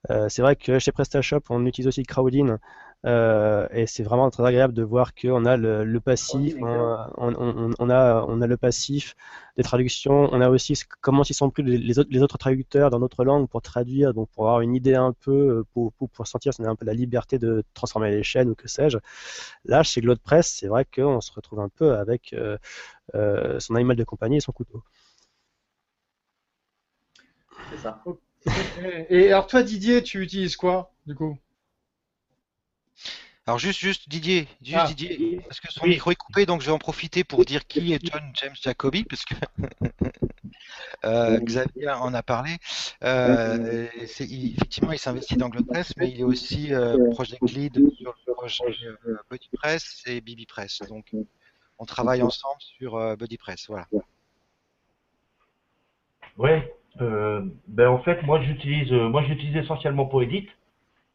Euh, 0.10 0.30
c'est 0.30 0.41
vrai 0.41 0.56
que 0.56 0.80
chez 0.80 0.91
PrestaShop, 0.91 1.41
on 1.50 1.65
utilise 1.65 1.88
aussi 1.88 2.04
Crowdin 2.04 2.60
euh, 3.06 3.67
et 3.72 3.86
c'est 3.86 4.04
vraiment 4.04 4.30
très 4.30 4.43
agréable 4.46 4.74
de 4.74 4.84
voir 4.84 5.13
qu'on 5.13 5.46
a 5.46 5.56
le, 5.56 5.84
le 5.84 6.00
passif, 6.00 6.56
on, 6.62 6.98
on, 7.17 7.34
on, 7.38 7.72
on 7.78 7.89
a, 7.89 8.26
on 8.28 8.41
a 8.41 8.48
le 8.48 8.58
passif 8.58 9.15
des 9.56 9.63
traductions, 9.63 10.30
on 10.32 10.41
a 10.41 10.50
aussi 10.50 10.74
comment 11.02 11.24
ils 11.24 11.34
sont 11.34 11.50
pris 11.50 11.63
les, 11.63 12.00
autres, 12.00 12.10
les 12.12 12.22
autres 12.22 12.38
traducteurs 12.38 12.89
dans 12.89 13.00
notre 13.00 13.24
langue 13.24 13.48
pour 13.48 13.62
traduire, 13.62 14.13
donc 14.13 14.30
pour 14.30 14.48
avoir 14.48 14.62
une 14.62 14.76
idée 14.76 14.96
un 14.96 15.13
peu, 15.13 15.32
euh, 15.32 15.63
pour, 15.74 15.93
pour, 15.93 16.10
pour 16.10 16.28
sentir 16.28 16.54
si 16.54 16.62
on 16.62 16.65
a 16.65 16.70
un 16.70 16.76
peu 16.76 16.86
la 16.86 16.93
liberté 16.93 17.38
de 17.38 17.63
transformer 17.74 18.12
les 18.12 18.24
chaînes 18.24 18.50
ou 18.50 18.56
que 18.56 18.67
sais-je. 18.67 18.98
Là, 19.65 19.84
chez 19.84 20.02
GlodePress, 20.02 20.48
c'est 20.60 20.67
vrai 20.67 20.86
qu'on 20.86 21.22
se 21.22 21.32
retrouve 21.32 21.60
un 21.60 21.70
peu 21.70 21.96
avec 21.96 22.34
euh, 22.34 23.60
son 23.60 23.76
animal 23.76 23.96
de 23.96 24.04
compagnie 24.04 24.38
et 24.38 24.41
son 24.41 24.52
couteau. 24.52 24.84
C'est 27.69 27.77
ça. 27.77 28.03
Et, 29.10 29.27
alors 29.27 29.47
toi 29.47 29.63
Didier, 29.63 30.03
tu 30.03 30.21
utilises 30.21 30.56
quoi 30.56 30.93
du 31.06 31.15
coup? 31.15 31.38
Alors 33.45 33.60
juste, 33.60 33.80
juste 33.80 34.10
Didier, 34.10 34.47
juste 34.62 34.77
Ah. 34.82 34.88
Didier, 34.88 35.39
parce 35.47 35.60
que 35.62 35.71
son 35.71 35.84
Oui. 35.84 35.91
micro 35.91 36.12
est 36.12 36.15
coupé, 36.15 36.45
donc 36.45 36.62
je 36.62 36.65
vais 36.65 36.71
en 36.73 36.80
profiter 36.80 37.23
pour 37.23 37.45
dire 37.45 37.65
qui 37.65 37.93
est 37.93 38.06
John 38.06 38.21
James 38.36 38.56
Jacoby, 38.62 39.06
parce 39.06 39.23
que 39.23 39.36
euh, 41.06 41.39
Xavier 41.39 41.89
en 41.89 42.13
a 42.13 42.23
parlé. 42.23 42.58
Euh, 43.03 43.88
il- 44.19 44.53
effectivement, 44.53 44.91
il 44.91 44.99
s'investit 44.99 45.38
dans 45.38 45.47
GlodePress, 45.47 45.93
mais 45.97 46.10
il 46.10 46.19
est 46.19 46.25
aussi 46.25 46.73
euh, 46.73 46.97
project 47.12 47.49
lead 47.49 47.73
sur 47.95 48.13
le 48.27 48.34
projet 48.34 48.63
euh, 48.84 49.17
BuddyPress 49.30 50.03
et 50.08 50.19
BBPress. 50.19 50.82
Donc 50.89 51.06
on 51.80 51.86
travaille 51.86 52.21
ensemble 52.23 52.60
sur 52.60 53.15
BuddyPress. 53.17 53.67
Voilà. 53.69 53.88
Oui, 56.38 56.51
ben 56.99 57.88
en 57.88 57.99
fait, 57.99 58.23
moi 58.23 58.41
j'utilise, 58.41 58.91
moi 58.91 59.23
j'utilise 59.23 59.55
essentiellement 59.55 60.05
Poedit 60.05 60.47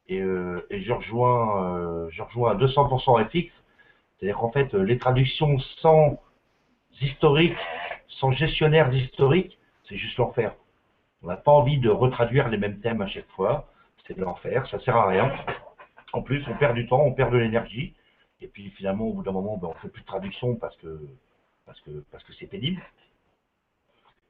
et, 0.09 0.19
et 0.19 0.83
je 0.83 0.93
rejoins, 0.93 2.09
je 2.11 2.23
rejoins 2.23 2.53
à 2.53 2.55
200% 2.55 3.25
FX. 3.29 3.53
C'est-à-dire 4.19 4.39
qu'en 4.39 4.53
fait, 4.53 4.73
les 4.75 4.99
traductions 4.99 5.59
sans 5.81 6.21
historique, 7.01 7.57
sans 8.09 8.33
gestionnaire 8.33 8.93
historique, 8.95 9.59
c'est 9.89 9.97
juste 9.97 10.17
l'enfer. 10.19 10.55
On 11.23 11.29
n'a 11.29 11.37
pas 11.37 11.53
envie 11.53 11.79
de 11.79 11.89
retraduire 11.89 12.49
les 12.49 12.59
mêmes 12.59 12.81
thèmes 12.81 13.03
à 13.03 13.07
chaque 13.07 13.29
fois. 13.31 13.69
C'est 14.07 14.17
de 14.17 14.23
l'enfer, 14.23 14.67
ça 14.69 14.81
sert 14.81 14.97
à 14.97 15.07
rien. 15.09 15.33
En 16.13 16.23
plus, 16.23 16.45
on 16.49 16.55
perd 16.55 16.75
du 16.75 16.87
temps, 16.87 17.01
on 17.01 17.13
perd 17.13 17.33
de 17.33 17.39
l'énergie. 17.39 17.95
Et 18.41 18.49
puis 18.49 18.71
finalement, 18.71 19.07
au 19.07 19.13
bout 19.15 19.23
d'un 19.23 19.33
moment, 19.33 19.57
ben, 19.57 19.69
on 19.69 19.75
fait 19.75 19.89
plus 19.89 20.03
de 20.03 20.07
traduction 20.07 20.57
parce 20.57 20.77
que 20.77 21.01
parce 21.65 21.81
que 21.81 21.91
parce 22.11 22.25
que 22.25 22.33
c'est 22.35 22.47
pénible. 22.47 22.83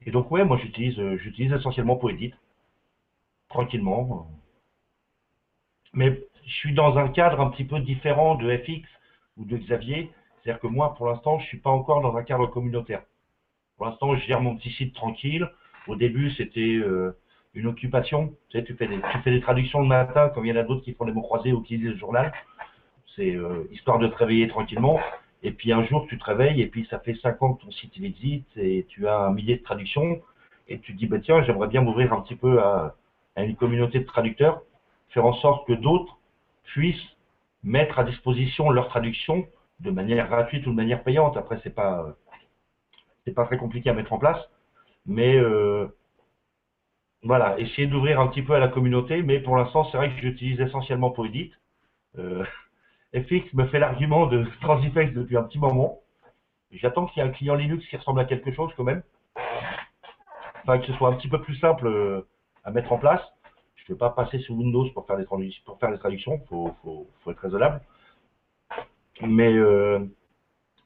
Et 0.05 0.11
donc 0.11 0.29
ouais, 0.31 0.43
moi 0.43 0.57
j'utilise 0.57 0.99
j'utilise 1.17 1.53
essentiellement 1.53 1.95
Poedit, 1.95 2.33
tranquillement. 3.49 4.27
Mais 5.93 6.19
je 6.45 6.53
suis 6.53 6.73
dans 6.73 6.97
un 6.97 7.07
cadre 7.07 7.39
un 7.39 7.49
petit 7.49 7.63
peu 7.63 7.79
différent 7.79 8.35
de 8.35 8.55
FX 8.57 8.87
ou 9.37 9.45
de 9.45 9.57
Xavier. 9.57 10.11
C'est-à-dire 10.41 10.59
que 10.59 10.67
moi, 10.67 10.95
pour 10.95 11.07
l'instant, 11.07 11.39
je 11.39 11.45
suis 11.45 11.59
pas 11.59 11.69
encore 11.69 12.01
dans 12.01 12.15
un 12.17 12.23
cadre 12.23 12.47
communautaire. 12.47 13.03
Pour 13.77 13.85
l'instant, 13.85 14.15
je 14.15 14.25
gère 14.25 14.41
mon 14.41 14.55
petit 14.55 14.71
site 14.71 14.93
tranquille. 14.93 15.49
Au 15.87 15.95
début, 15.95 16.31
c'était 16.31 16.75
euh, 16.75 17.15
une 17.53 17.67
occupation. 17.67 18.35
Tu 18.49 18.57
sais, 18.57 18.63
tu 18.63 18.75
fais, 18.75 18.87
des, 18.87 19.41
traductions 19.41 19.81
le 19.81 19.87
matin, 19.87 20.29
comme 20.29 20.45
il 20.45 20.49
y 20.49 20.57
en 20.57 20.61
a 20.61 20.63
d'autres 20.63 20.83
qui 20.83 20.93
font 20.93 21.05
des 21.05 21.11
mots 21.11 21.21
croisés 21.21 21.53
ou 21.53 21.61
qui 21.61 21.77
lisent 21.77 21.91
le 21.91 21.97
journal. 21.97 22.33
C'est 23.15 23.35
euh, 23.35 23.67
histoire 23.71 23.99
de 23.99 24.07
te 24.07 24.15
réveiller 24.15 24.47
tranquillement. 24.47 24.99
Et 25.43 25.51
puis 25.51 25.73
un 25.73 25.83
jour, 25.85 26.07
tu 26.07 26.17
te 26.17 26.23
réveilles 26.23 26.61
et 26.61 26.67
puis 26.67 26.87
ça 26.89 26.99
fait 26.99 27.15
cinq 27.15 27.41
ans 27.43 27.53
que 27.53 27.63
ton 27.63 27.71
site 27.71 27.93
existe 28.01 28.57
et 28.57 28.85
tu 28.87 29.07
as 29.07 29.19
un 29.19 29.33
millier 29.33 29.57
de 29.57 29.63
traductions 29.63 30.21
et 30.69 30.79
tu 30.79 30.93
te 30.93 30.97
dis, 30.97 31.05
bah, 31.05 31.19
tiens, 31.19 31.43
j'aimerais 31.43 31.67
bien 31.67 31.81
m'ouvrir 31.81 32.13
un 32.13 32.21
petit 32.21 32.35
peu 32.35 32.61
à, 32.61 32.95
une 33.35 33.55
communauté 33.55 33.99
de 33.99 34.05
traducteurs, 34.05 34.61
faire 35.09 35.25
en 35.25 35.33
sorte 35.33 35.67
que 35.67 35.73
d'autres 35.73 36.17
puissent 36.63 37.17
mettre 37.63 37.99
à 37.99 38.03
disposition 38.05 38.69
leurs 38.69 38.87
traductions 38.87 39.45
de 39.81 39.91
manière 39.91 40.29
gratuite 40.29 40.65
ou 40.65 40.71
de 40.71 40.75
manière 40.75 41.03
payante. 41.03 41.35
Après, 41.35 41.59
c'est 41.63 41.73
pas 41.73 42.15
pas 43.35 43.45
très 43.45 43.57
compliqué 43.57 43.89
à 43.89 43.93
mettre 43.93 44.11
en 44.11 44.19
place, 44.19 44.39
mais 45.05 45.35
euh, 45.37 45.87
voilà, 47.23 47.57
essayer 47.59 47.87
d'ouvrir 47.87 48.19
un 48.19 48.27
petit 48.27 48.41
peu 48.41 48.53
à 48.53 48.59
la 48.59 48.67
communauté. 48.67 49.21
Mais 49.23 49.39
pour 49.39 49.55
l'instant, 49.57 49.85
c'est 49.85 49.97
vrai 49.97 50.09
que 50.09 50.21
j'utilise 50.21 50.59
essentiellement 50.59 51.09
Poedit. 51.09 51.51
FX 53.13 53.53
me 53.53 53.67
fait 53.67 53.79
l'argument 53.79 54.25
de 54.27 54.45
Transifex 54.61 55.13
depuis 55.13 55.37
un 55.37 55.43
petit 55.43 55.59
moment. 55.59 55.99
J'attends 56.71 57.05
qu'il 57.05 57.21
y 57.21 57.25
ait 57.25 57.29
un 57.29 57.31
client 57.31 57.55
Linux 57.55 57.85
qui 57.87 57.97
ressemble 57.97 58.19
à 58.19 58.25
quelque 58.25 58.51
chose 58.51 58.71
quand 58.75 58.83
même. 58.83 59.03
Enfin, 60.63 60.79
que 60.79 60.85
ce 60.87 60.93
soit 60.93 61.09
un 61.09 61.13
petit 61.13 61.27
peu 61.27 61.41
plus 61.41 61.55
simple 61.57 61.87
euh, 61.87 62.27
à 62.63 62.71
mettre 62.71 62.91
en 62.91 62.97
place. 62.97 63.21
Je 63.75 63.83
ne 63.91 63.95
vais 63.95 63.99
pas 63.99 64.09
passer 64.11 64.39
sous 64.39 64.55
Windows 64.55 64.89
pour 64.91 65.05
faire 65.05 65.17
des 65.17 65.25
traductions. 65.97 66.39
Il 66.41 66.47
faut, 66.47 67.07
être 67.29 67.39
raisonnable. 67.39 67.81
Mais 69.21 69.53
euh, 69.53 69.99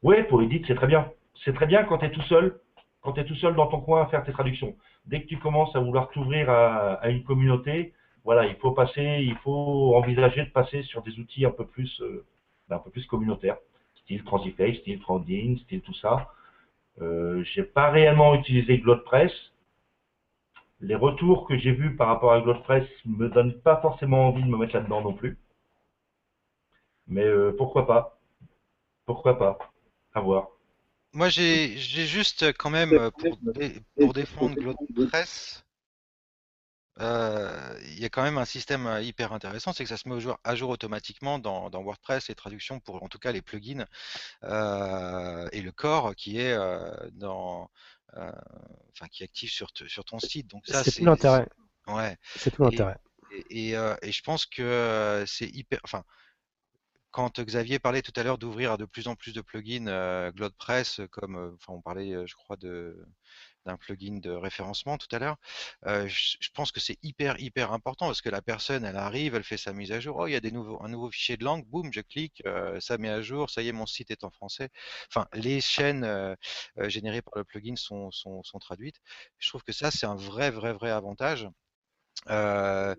ouais, 0.03 0.23
pour 0.23 0.41
Edit, 0.41 0.63
c'est 0.67 0.75
très 0.75 0.87
bien. 0.87 1.11
C'est 1.45 1.53
très 1.53 1.67
bien 1.67 1.83
quand 1.83 1.99
tu 1.99 2.05
es 2.05 2.11
tout 2.11 2.23
seul, 2.23 2.59
quand 3.01 3.13
tu 3.13 3.23
tout 3.23 3.35
seul 3.35 3.55
dans 3.55 3.67
ton 3.67 3.81
coin 3.81 4.01
à 4.01 4.07
faire 4.07 4.23
tes 4.23 4.31
traductions. 4.31 4.75
Dès 5.05 5.21
que 5.21 5.27
tu 5.27 5.37
commences 5.37 5.75
à 5.75 5.79
vouloir 5.79 6.09
t'ouvrir 6.09 6.49
à, 6.49 7.07
une 7.09 7.23
communauté, 7.23 7.93
voilà, 8.27 8.45
il 8.45 8.57
faut 8.57 8.71
passer, 8.71 9.19
il 9.21 9.37
faut 9.37 9.95
envisager 9.95 10.43
de 10.43 10.49
passer 10.49 10.83
sur 10.83 11.01
des 11.01 11.17
outils 11.17 11.45
un 11.45 11.51
peu 11.51 11.65
plus, 11.65 12.01
euh, 12.01 12.25
un 12.69 12.77
peu 12.77 12.89
plus 12.91 13.05
communautaires, 13.05 13.55
style 14.01 14.21
Transify, 14.25 14.75
style 14.81 14.99
Trending, 14.99 15.57
style 15.59 15.79
tout 15.79 15.93
ça. 15.93 16.33
Euh, 17.01 17.41
j'ai 17.45 17.63
pas 17.63 17.89
réellement 17.89 18.35
utilisé 18.35 18.79
GlodePress. 18.79 19.31
Les 20.81 20.95
retours 20.95 21.47
que 21.47 21.57
j'ai 21.57 21.71
vus 21.71 21.95
par 21.95 22.09
rapport 22.09 22.33
à 22.33 22.41
GlodePress 22.41 22.85
me 23.05 23.29
donnent 23.29 23.61
pas 23.61 23.79
forcément 23.79 24.27
envie 24.27 24.43
de 24.43 24.49
me 24.49 24.57
mettre 24.57 24.75
là-dedans 24.75 25.01
non 25.01 25.13
plus. 25.13 25.37
Mais 27.07 27.23
euh, 27.23 27.55
pourquoi 27.57 27.87
pas? 27.87 28.19
Pourquoi 29.05 29.39
pas? 29.39 29.57
À 30.13 30.19
voir. 30.19 30.49
Moi, 31.13 31.29
j'ai 31.29 31.77
juste 31.77 32.51
quand 32.57 32.71
même, 32.71 33.09
pour, 33.11 33.37
dé, 33.53 33.75
pour 33.97 34.11
défendre 34.11 34.55
GlodePress, 34.55 35.63
euh, 35.63 35.66
il 36.99 37.99
y 37.99 38.05
a 38.05 38.09
quand 38.09 38.23
même 38.23 38.37
un 38.37 38.45
système 38.45 38.99
hyper 39.01 39.33
intéressant, 39.33 39.73
c'est 39.73 39.83
que 39.83 39.89
ça 39.89 39.97
se 39.97 40.07
met 40.07 40.15
au 40.15 40.19
jour, 40.19 40.39
à 40.43 40.55
jour 40.55 40.69
automatiquement 40.69 41.39
dans, 41.39 41.69
dans, 41.69 41.83
WordPress, 41.83 42.27
les 42.27 42.35
traductions 42.35 42.79
pour 42.79 43.03
en 43.03 43.07
tout 43.07 43.19
cas 43.19 43.31
les 43.31 43.41
plugins 43.41 43.85
euh, 44.43 45.47
et 45.51 45.61
le 45.61 45.71
core 45.71 46.15
qui 46.15 46.39
est 46.39 46.53
euh, 46.53 46.91
dans, 47.13 47.69
euh, 48.15 48.31
enfin 48.93 49.07
qui 49.09 49.23
est 49.23 49.25
actif 49.25 49.51
sur, 49.51 49.69
sur 49.87 50.05
ton 50.05 50.19
site. 50.19 50.47
Donc 50.47 50.65
ça, 50.65 50.83
c'est 50.83 50.91
tout 50.99 51.05
l'intérêt. 51.05 51.47
Ouais. 51.87 52.17
C'est 52.35 52.51
tout 52.51 52.63
l'intérêt. 52.63 52.97
Et, 53.49 53.69
et, 53.69 53.95
et, 54.01 54.11
je 54.11 54.21
pense 54.23 54.45
que 54.45 55.23
c'est 55.27 55.47
hyper, 55.47 55.79
enfin 55.83 56.03
quand 57.17 57.39
Xavier 57.41 57.79
parlait 57.79 58.03
tout 58.03 58.13
à 58.15 58.21
l'heure 58.21 58.37
d'ouvrir 58.37 58.73
à 58.73 58.77
de 58.77 58.85
plus 58.85 59.07
en 59.07 59.15
plus 59.15 59.33
de 59.33 59.41
plugins 59.41 59.87
euh, 59.87 60.31
GlodePress, 60.31 61.01
comme 61.09 61.35
euh, 61.35 61.51
enfin 61.55 61.73
on 61.73 61.81
parlait, 61.81 62.27
je 62.27 62.35
crois, 62.35 62.57
de 62.57 62.95
d'un 63.67 63.77
plugin 63.77 64.19
de 64.19 64.31
référencement 64.31 64.97
tout 64.97 65.07
à 65.11 65.19
l'heure, 65.19 65.37
euh, 65.85 66.07
je, 66.07 66.37
je, 66.39 66.49
pense 66.51 66.71
que 66.71 66.79
c'est 66.79 66.97
hyper 67.03 67.39
hyper 67.39 67.71
important 67.73 68.07
parce 68.07 68.21
que 68.21 68.29
la 68.29 68.41
personne, 68.41 68.83
elle 68.85 68.97
arrive, 68.97 69.35
elle 69.35 69.43
fait 69.43 69.57
sa 69.57 69.73
mise 69.73 69.91
à 69.91 69.99
jour, 69.99 70.17
oh 70.19 70.27
il 70.27 70.33
y 70.33 70.35
a 70.35 70.39
des 70.39 70.51
nouveaux, 70.51 70.81
un 70.83 70.89
nouveau 70.89 71.11
fichier 71.11 71.37
de 71.37 71.43
langue, 71.43 71.65
boum, 71.65 71.91
je 71.93 72.01
clique, 72.01 72.41
euh, 72.45 72.79
ça 72.79 72.97
met 72.97 73.09
à 73.09 73.21
jour, 73.21 73.49
ça 73.49 73.61
y 73.61 73.67
est, 73.69 73.71
mon 73.71 73.85
site 73.85 74.11
est 74.11 74.23
en 74.23 74.31
français. 74.31 74.69
Enfin, 75.09 75.27
les 75.33 75.61
chaînes 75.61 76.03
euh, 76.03 76.35
générées 76.87 77.21
par 77.21 77.33
le 77.37 77.43
plugin 77.43 77.75
sont, 77.75 78.11
sont, 78.11 78.43
sont, 78.43 78.59
traduites. 78.59 78.99
Je 79.37 79.49
trouve 79.49 79.63
que 79.63 79.73
ça 79.73 79.91
c'est 79.91 80.07
un 80.07 80.15
vrai 80.15 80.49
vrai 80.51 80.73
vrai 80.73 80.89
avantage. 80.91 81.47
voilà 82.25 82.95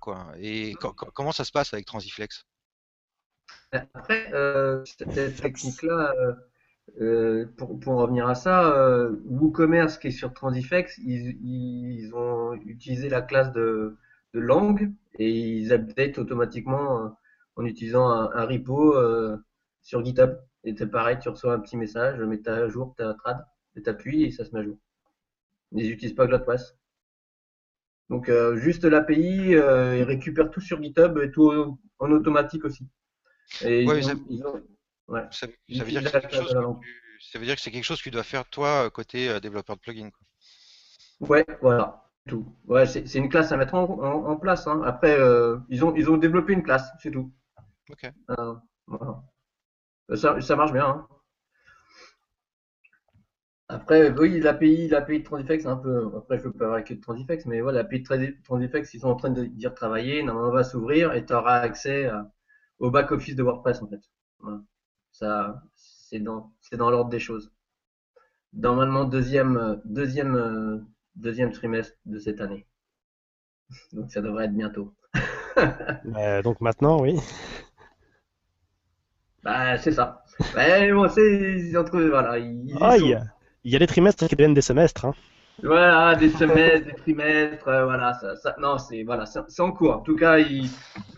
quoi. 0.00 0.32
Et 0.38 0.74
comment 1.14 1.32
ça 1.32 1.44
se 1.44 1.52
passe 1.52 1.72
avec 1.74 1.86
Transiflex? 1.86 2.44
Après, 3.72 4.32
euh, 4.32 4.84
cette 4.84 5.40
technique-là, 5.40 6.14
euh, 7.00 7.46
pour, 7.56 7.78
pour, 7.78 7.96
revenir 7.96 8.28
à 8.28 8.34
ça, 8.34 8.74
euh, 8.76 9.16
WooCommerce 9.26 9.98
qui 9.98 10.08
est 10.08 10.10
sur 10.10 10.32
Transifex, 10.34 10.98
ils, 10.98 11.38
ils 11.42 12.14
ont 12.14 12.54
utilisé 12.54 13.08
la 13.08 13.22
classe 13.22 13.52
de, 13.52 13.96
de, 14.34 14.40
langue 14.40 14.92
et 15.18 15.30
ils 15.30 15.72
update 15.72 16.18
automatiquement 16.18 17.04
euh, 17.04 17.08
en 17.56 17.64
utilisant 17.64 18.10
un, 18.10 18.30
un 18.34 18.44
repo 18.44 18.96
euh, 18.96 19.36
sur 19.82 20.04
GitHub. 20.04 20.36
Et 20.64 20.74
c'est 20.76 20.90
pareil, 20.90 21.18
tu 21.20 21.28
reçois 21.28 21.54
un 21.54 21.60
petit 21.60 21.76
message, 21.76 22.20
mets 22.20 22.46
à 22.48 22.68
jour 22.68 22.94
ta 22.96 23.14
trad, 23.14 23.46
et 23.76 23.82
t'appuies 23.82 24.24
et 24.24 24.30
ça 24.30 24.44
se 24.44 24.52
met 24.54 24.60
à 24.60 24.64
jour. 24.64 24.76
Ils 25.72 25.88
n'utilisent 25.88 26.14
pas 26.14 26.26
GlodePress. 26.26 26.76
Donc 28.10 28.30
juste 28.56 28.84
l'API, 28.84 29.52
ils 29.52 30.02
récupèrent 30.02 30.50
tout 30.50 30.60
sur 30.60 30.82
GitHub 30.82 31.16
et 31.18 31.30
tout 31.30 31.78
en 31.98 32.10
automatique 32.10 32.64
aussi. 32.64 32.86
Et 33.64 33.86
ouais, 33.86 34.00
ils 34.28 34.44
ont, 34.44 34.62
ouais. 35.10 35.22
ça, 35.30 35.46
ça, 35.46 35.84
veut 35.84 35.90
dire 35.90 36.02
que 36.02 36.26
tu, 36.26 36.36
ça 37.20 37.38
veut 37.38 37.44
dire 37.44 37.54
que 37.54 37.60
c'est 37.60 37.70
quelque 37.70 37.84
chose 37.84 37.98
que 37.98 38.04
tu 38.04 38.10
dois 38.10 38.22
faire 38.22 38.44
toi 38.46 38.90
côté 38.90 39.28
euh, 39.28 39.40
développeur 39.40 39.76
de 39.76 39.80
plugin. 39.80 40.10
Quoi. 40.10 41.28
Ouais, 41.28 41.46
voilà. 41.60 42.06
Tout. 42.28 42.46
Ouais, 42.66 42.86
c'est 42.86 43.14
une 43.14 43.28
classe 43.28 43.52
à 43.52 43.56
mettre 43.56 43.74
en, 43.74 43.84
en, 43.84 44.30
en 44.30 44.36
place. 44.36 44.66
Hein. 44.66 44.82
Après, 44.84 45.18
euh, 45.18 45.58
ils, 45.68 45.84
ont, 45.84 45.94
ils 45.94 46.10
ont 46.10 46.16
développé 46.16 46.52
une 46.52 46.62
classe, 46.62 46.90
c'est 47.02 47.10
tout. 47.10 47.32
Ok. 47.90 48.10
Euh, 48.30 48.54
voilà. 48.86 49.22
ça, 50.14 50.40
ça 50.40 50.56
marche 50.56 50.72
bien. 50.72 50.86
Hein. 50.86 51.08
Après, 53.68 54.10
oui, 54.10 54.40
l'API, 54.40 54.88
l'API 54.88 55.20
de 55.20 55.24
Transifex, 55.24 55.64
un 55.64 55.76
peu. 55.76 56.10
Après, 56.16 56.38
je 56.38 56.42
peux 56.42 56.52
pas 56.52 56.66
parler 56.68 56.84
que 56.84 56.94
de 56.94 57.00
Transifex, 57.00 57.46
mais 57.46 57.60
voilà, 57.60 57.82
l'API 57.82 58.00
de 58.00 58.42
Transifex, 58.42 58.94
ils 58.94 59.00
sont 59.00 59.08
en 59.08 59.16
train 59.16 59.30
de 59.30 59.44
dire 59.44 59.74
travailler. 59.74 60.22
Normalement, 60.22 60.50
on 60.50 60.54
va 60.54 60.64
s'ouvrir 60.64 61.12
et 61.12 61.24
tu 61.24 61.32
auras 61.32 61.60
accès 61.60 62.06
à, 62.06 62.28
au 62.80 62.90
back-office 62.90 63.36
de 63.36 63.42
WordPress 63.42 63.80
en 63.82 63.88
fait. 63.88 64.00
Voilà. 64.40 64.60
Ça, 65.20 65.62
c'est 65.74 66.18
dans, 66.18 66.50
c'est 66.62 66.76
dans 66.76 66.90
l'ordre 66.90 67.10
des 67.10 67.18
choses. 67.18 67.52
Normalement 68.54 69.04
deuxième, 69.04 69.80
deuxième, 69.84 70.86
deuxième 71.14 71.52
trimestre 71.52 71.96
de 72.06 72.18
cette 72.18 72.40
année. 72.40 72.66
Donc 73.92 74.10
ça 74.10 74.22
devrait 74.22 74.46
être 74.46 74.56
bientôt. 74.56 74.94
euh, 76.16 76.42
donc 76.42 76.60
maintenant, 76.62 77.00
oui. 77.02 77.18
Bah 79.42 79.76
c'est 79.76 79.92
ça. 79.92 80.24
Mais 80.56 80.90
bon, 80.90 81.06
c'est 81.08 81.76
entre 81.76 82.00
voilà. 82.00 82.38
Ils, 82.38 82.74
ah, 82.80 82.96
il 82.96 83.08
y, 83.08 83.14
a, 83.14 83.22
il 83.64 83.72
y 83.72 83.76
a 83.76 83.78
des 83.78 83.86
trimestres 83.86 84.26
qui 84.26 84.36
deviennent 84.36 84.54
des 84.54 84.62
semestres. 84.62 85.04
Hein. 85.04 85.14
Voilà, 85.62 86.14
des 86.16 86.30
semestres, 86.30 86.86
des 86.86 86.94
trimestres, 86.94 87.68
euh, 87.68 87.84
voilà, 87.84 88.14
ça, 88.14 88.34
ça, 88.36 88.56
non, 88.58 88.78
c'est 88.78 89.02
voilà, 89.02 89.26
c'est 89.26 89.60
en 89.60 89.72
cours. 89.72 89.96
En 89.96 90.00
tout 90.00 90.16
cas, 90.16 90.38
ils, 90.38 90.70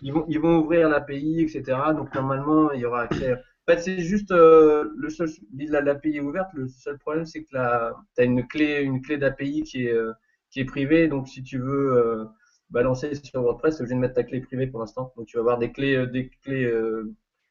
ils 0.03 0.13
vont, 0.13 0.25
ils 0.29 0.41
vont 0.41 0.59
ouvrir 0.59 0.89
l'API, 0.89 1.43
etc. 1.43 1.79
Donc 1.95 2.13
normalement, 2.15 2.73
il 2.73 2.81
y 2.81 2.85
aura 2.85 3.03
accès. 3.03 3.37
Fait, 3.69 3.79
c'est 3.81 4.01
juste 4.01 4.33
euh, 4.33 4.91
le 4.97 5.09
seul, 5.11 5.29
l'API 5.57 6.17
est 6.17 6.21
ouverte. 6.21 6.51
Le 6.55 6.69
seul 6.69 6.99
problème, 6.99 7.25
c'est 7.25 7.45
que 7.45 7.51
tu 7.51 7.57
as 7.57 8.25
une 8.25 8.47
clé, 8.47 8.83
une 8.83 9.01
clé 9.03 9.19
d'API 9.19 9.63
qui 9.63 9.87
est, 9.87 9.93
euh, 9.93 10.13
qui 10.51 10.61
est 10.61 10.65
privée. 10.65 11.09
Donc, 11.09 11.29
si 11.29 11.43
tu 11.43 11.59
veux 11.59 11.93
euh, 11.97 12.25
balancer 12.71 13.15
sur 13.15 13.43
WordPress, 13.43 13.77
tu 13.77 13.83
obligé 13.83 13.95
de 13.95 14.01
mettre 14.01 14.15
ta 14.15 14.25
clé 14.25 14.41
privée 14.41 14.67
pour 14.67 14.81
l'instant. 14.81 15.13
Donc, 15.17 15.27
tu 15.27 15.37
vas 15.37 15.41
avoir 15.43 15.59
des 15.59 15.71
clés, 15.73 16.07
des 16.09 16.29
clés 16.43 16.73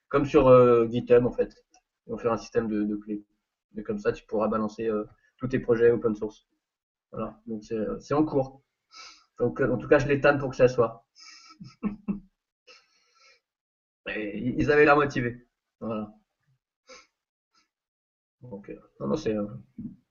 comme 0.10 0.26
sur 0.26 0.50
GitHub 0.92 1.26
en 1.26 1.32
fait. 1.32 1.56
Ils 2.08 2.12
vont 2.12 2.18
faire 2.18 2.34
un 2.34 2.38
système 2.38 2.68
de, 2.68 2.84
de 2.84 2.96
clés. 2.96 3.24
Et 3.78 3.84
comme 3.84 4.00
ça, 4.00 4.12
tu 4.12 4.26
pourras 4.26 4.48
balancer 4.48 4.88
euh, 4.88 5.06
tous 5.38 5.48
tes 5.48 5.60
projets 5.60 5.92
open 5.92 6.16
source. 6.16 6.48
Voilà, 7.12 7.40
donc 7.48 7.64
c'est 8.00 8.14
en 8.14 8.26
cours. 8.26 8.64
Donc, 9.40 9.62
euh, 9.62 9.72
en 9.72 9.78
tout 9.78 9.88
cas, 9.88 10.00
je 10.00 10.08
les 10.08 10.22
tanne 10.22 10.40
pour 10.40 10.50
que 10.52 10.56
ça 10.56 10.68
soit. 10.68 11.06
Et 14.08 14.38
ils 14.58 14.72
avaient 14.72 14.86
l'air 14.86 14.96
motivés. 14.96 15.48
Voilà. 15.82 16.14
Donc, 18.42 18.70
euh, 18.70 18.76
non, 19.00 19.08
non, 19.08 19.16
c'est, 19.16 19.36
euh, 19.36 19.46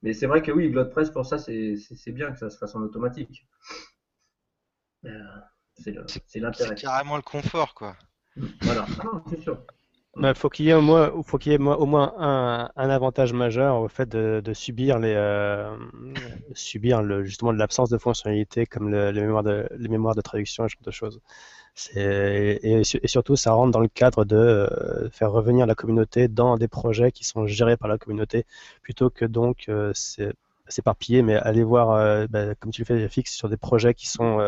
mais 0.02 0.12
c'est 0.12 0.26
vrai 0.26 0.42
que 0.42 0.52
oui, 0.52 0.70
GlodePress, 0.70 1.10
pour 1.10 1.26
ça, 1.26 1.38
c'est 1.38 1.76
bien 2.12 2.30
que 2.32 2.38
ça 2.38 2.50
se 2.50 2.58
fasse 2.58 2.74
en 2.74 2.82
automatique. 2.82 3.46
Euh, 5.06 5.10
c'est 5.74 5.92
le- 5.92 6.04
c'est 6.26 6.40
l'intérêt. 6.40 6.74
carrément 6.74 7.16
le 7.16 7.22
confort, 7.22 7.74
quoi. 7.74 7.96
Voilà. 8.62 8.86
Ah 9.00 9.04
non, 9.04 9.22
c'est 9.28 9.40
sûr. 9.40 9.62
Bah, 10.16 10.34
faut 10.34 10.48
qu'il 10.48 10.66
y 10.66 10.70
ait 10.70 10.74
au 10.74 10.82
moins, 10.82 11.12
faut 11.22 11.38
qu'il 11.38 11.52
y 11.52 11.54
ait 11.54 11.58
au 11.58 11.86
moins 11.86 12.14
un, 12.18 12.70
un 12.76 12.90
avantage 12.90 13.32
majeur 13.32 13.80
au 13.80 13.88
fait 13.88 14.08
de, 14.08 14.42
de 14.44 14.52
subir 14.54 14.98
les, 14.98 15.14
euh, 15.14 15.76
subir 16.54 17.02
le, 17.02 17.24
justement 17.24 17.52
de 17.52 17.58
l'absence 17.58 17.90
de 17.90 17.98
fonctionnalités 17.98 18.66
comme 18.66 18.90
le, 18.90 19.10
les 19.12 19.20
mémoires 19.20 19.44
de, 19.44 19.68
les 19.78 19.88
mémoires 19.88 20.14
de 20.16 20.20
traduction 20.20 20.66
et 20.66 20.68
ce 20.68 20.74
genre 20.74 20.82
de 20.84 20.90
choses. 20.90 21.20
Et, 21.96 22.84
su- 22.84 23.00
et 23.02 23.08
surtout, 23.08 23.36
ça 23.36 23.52
rentre 23.52 23.70
dans 23.72 23.80
le 23.80 23.88
cadre 23.88 24.24
de 24.24 24.36
euh, 24.36 25.10
faire 25.10 25.32
revenir 25.32 25.66
la 25.66 25.74
communauté 25.74 26.28
dans 26.28 26.56
des 26.58 26.68
projets 26.68 27.12
qui 27.12 27.24
sont 27.24 27.46
gérés 27.46 27.76
par 27.76 27.88
la 27.88 27.98
communauté, 27.98 28.44
plutôt 28.82 29.10
que 29.10 29.24
donc 29.24 29.66
euh, 29.68 29.92
s'éparpiller, 30.68 31.22
mais 31.22 31.36
aller 31.36 31.62
voir, 31.64 31.90
euh, 31.92 32.26
bah, 32.28 32.54
comme 32.56 32.70
tu 32.72 32.82
le 32.82 32.86
fais, 32.86 33.08
fixe 33.08 33.32
sur 33.34 33.48
des 33.48 33.56
projets 33.56 33.94
qui 33.94 34.08
sont 34.08 34.38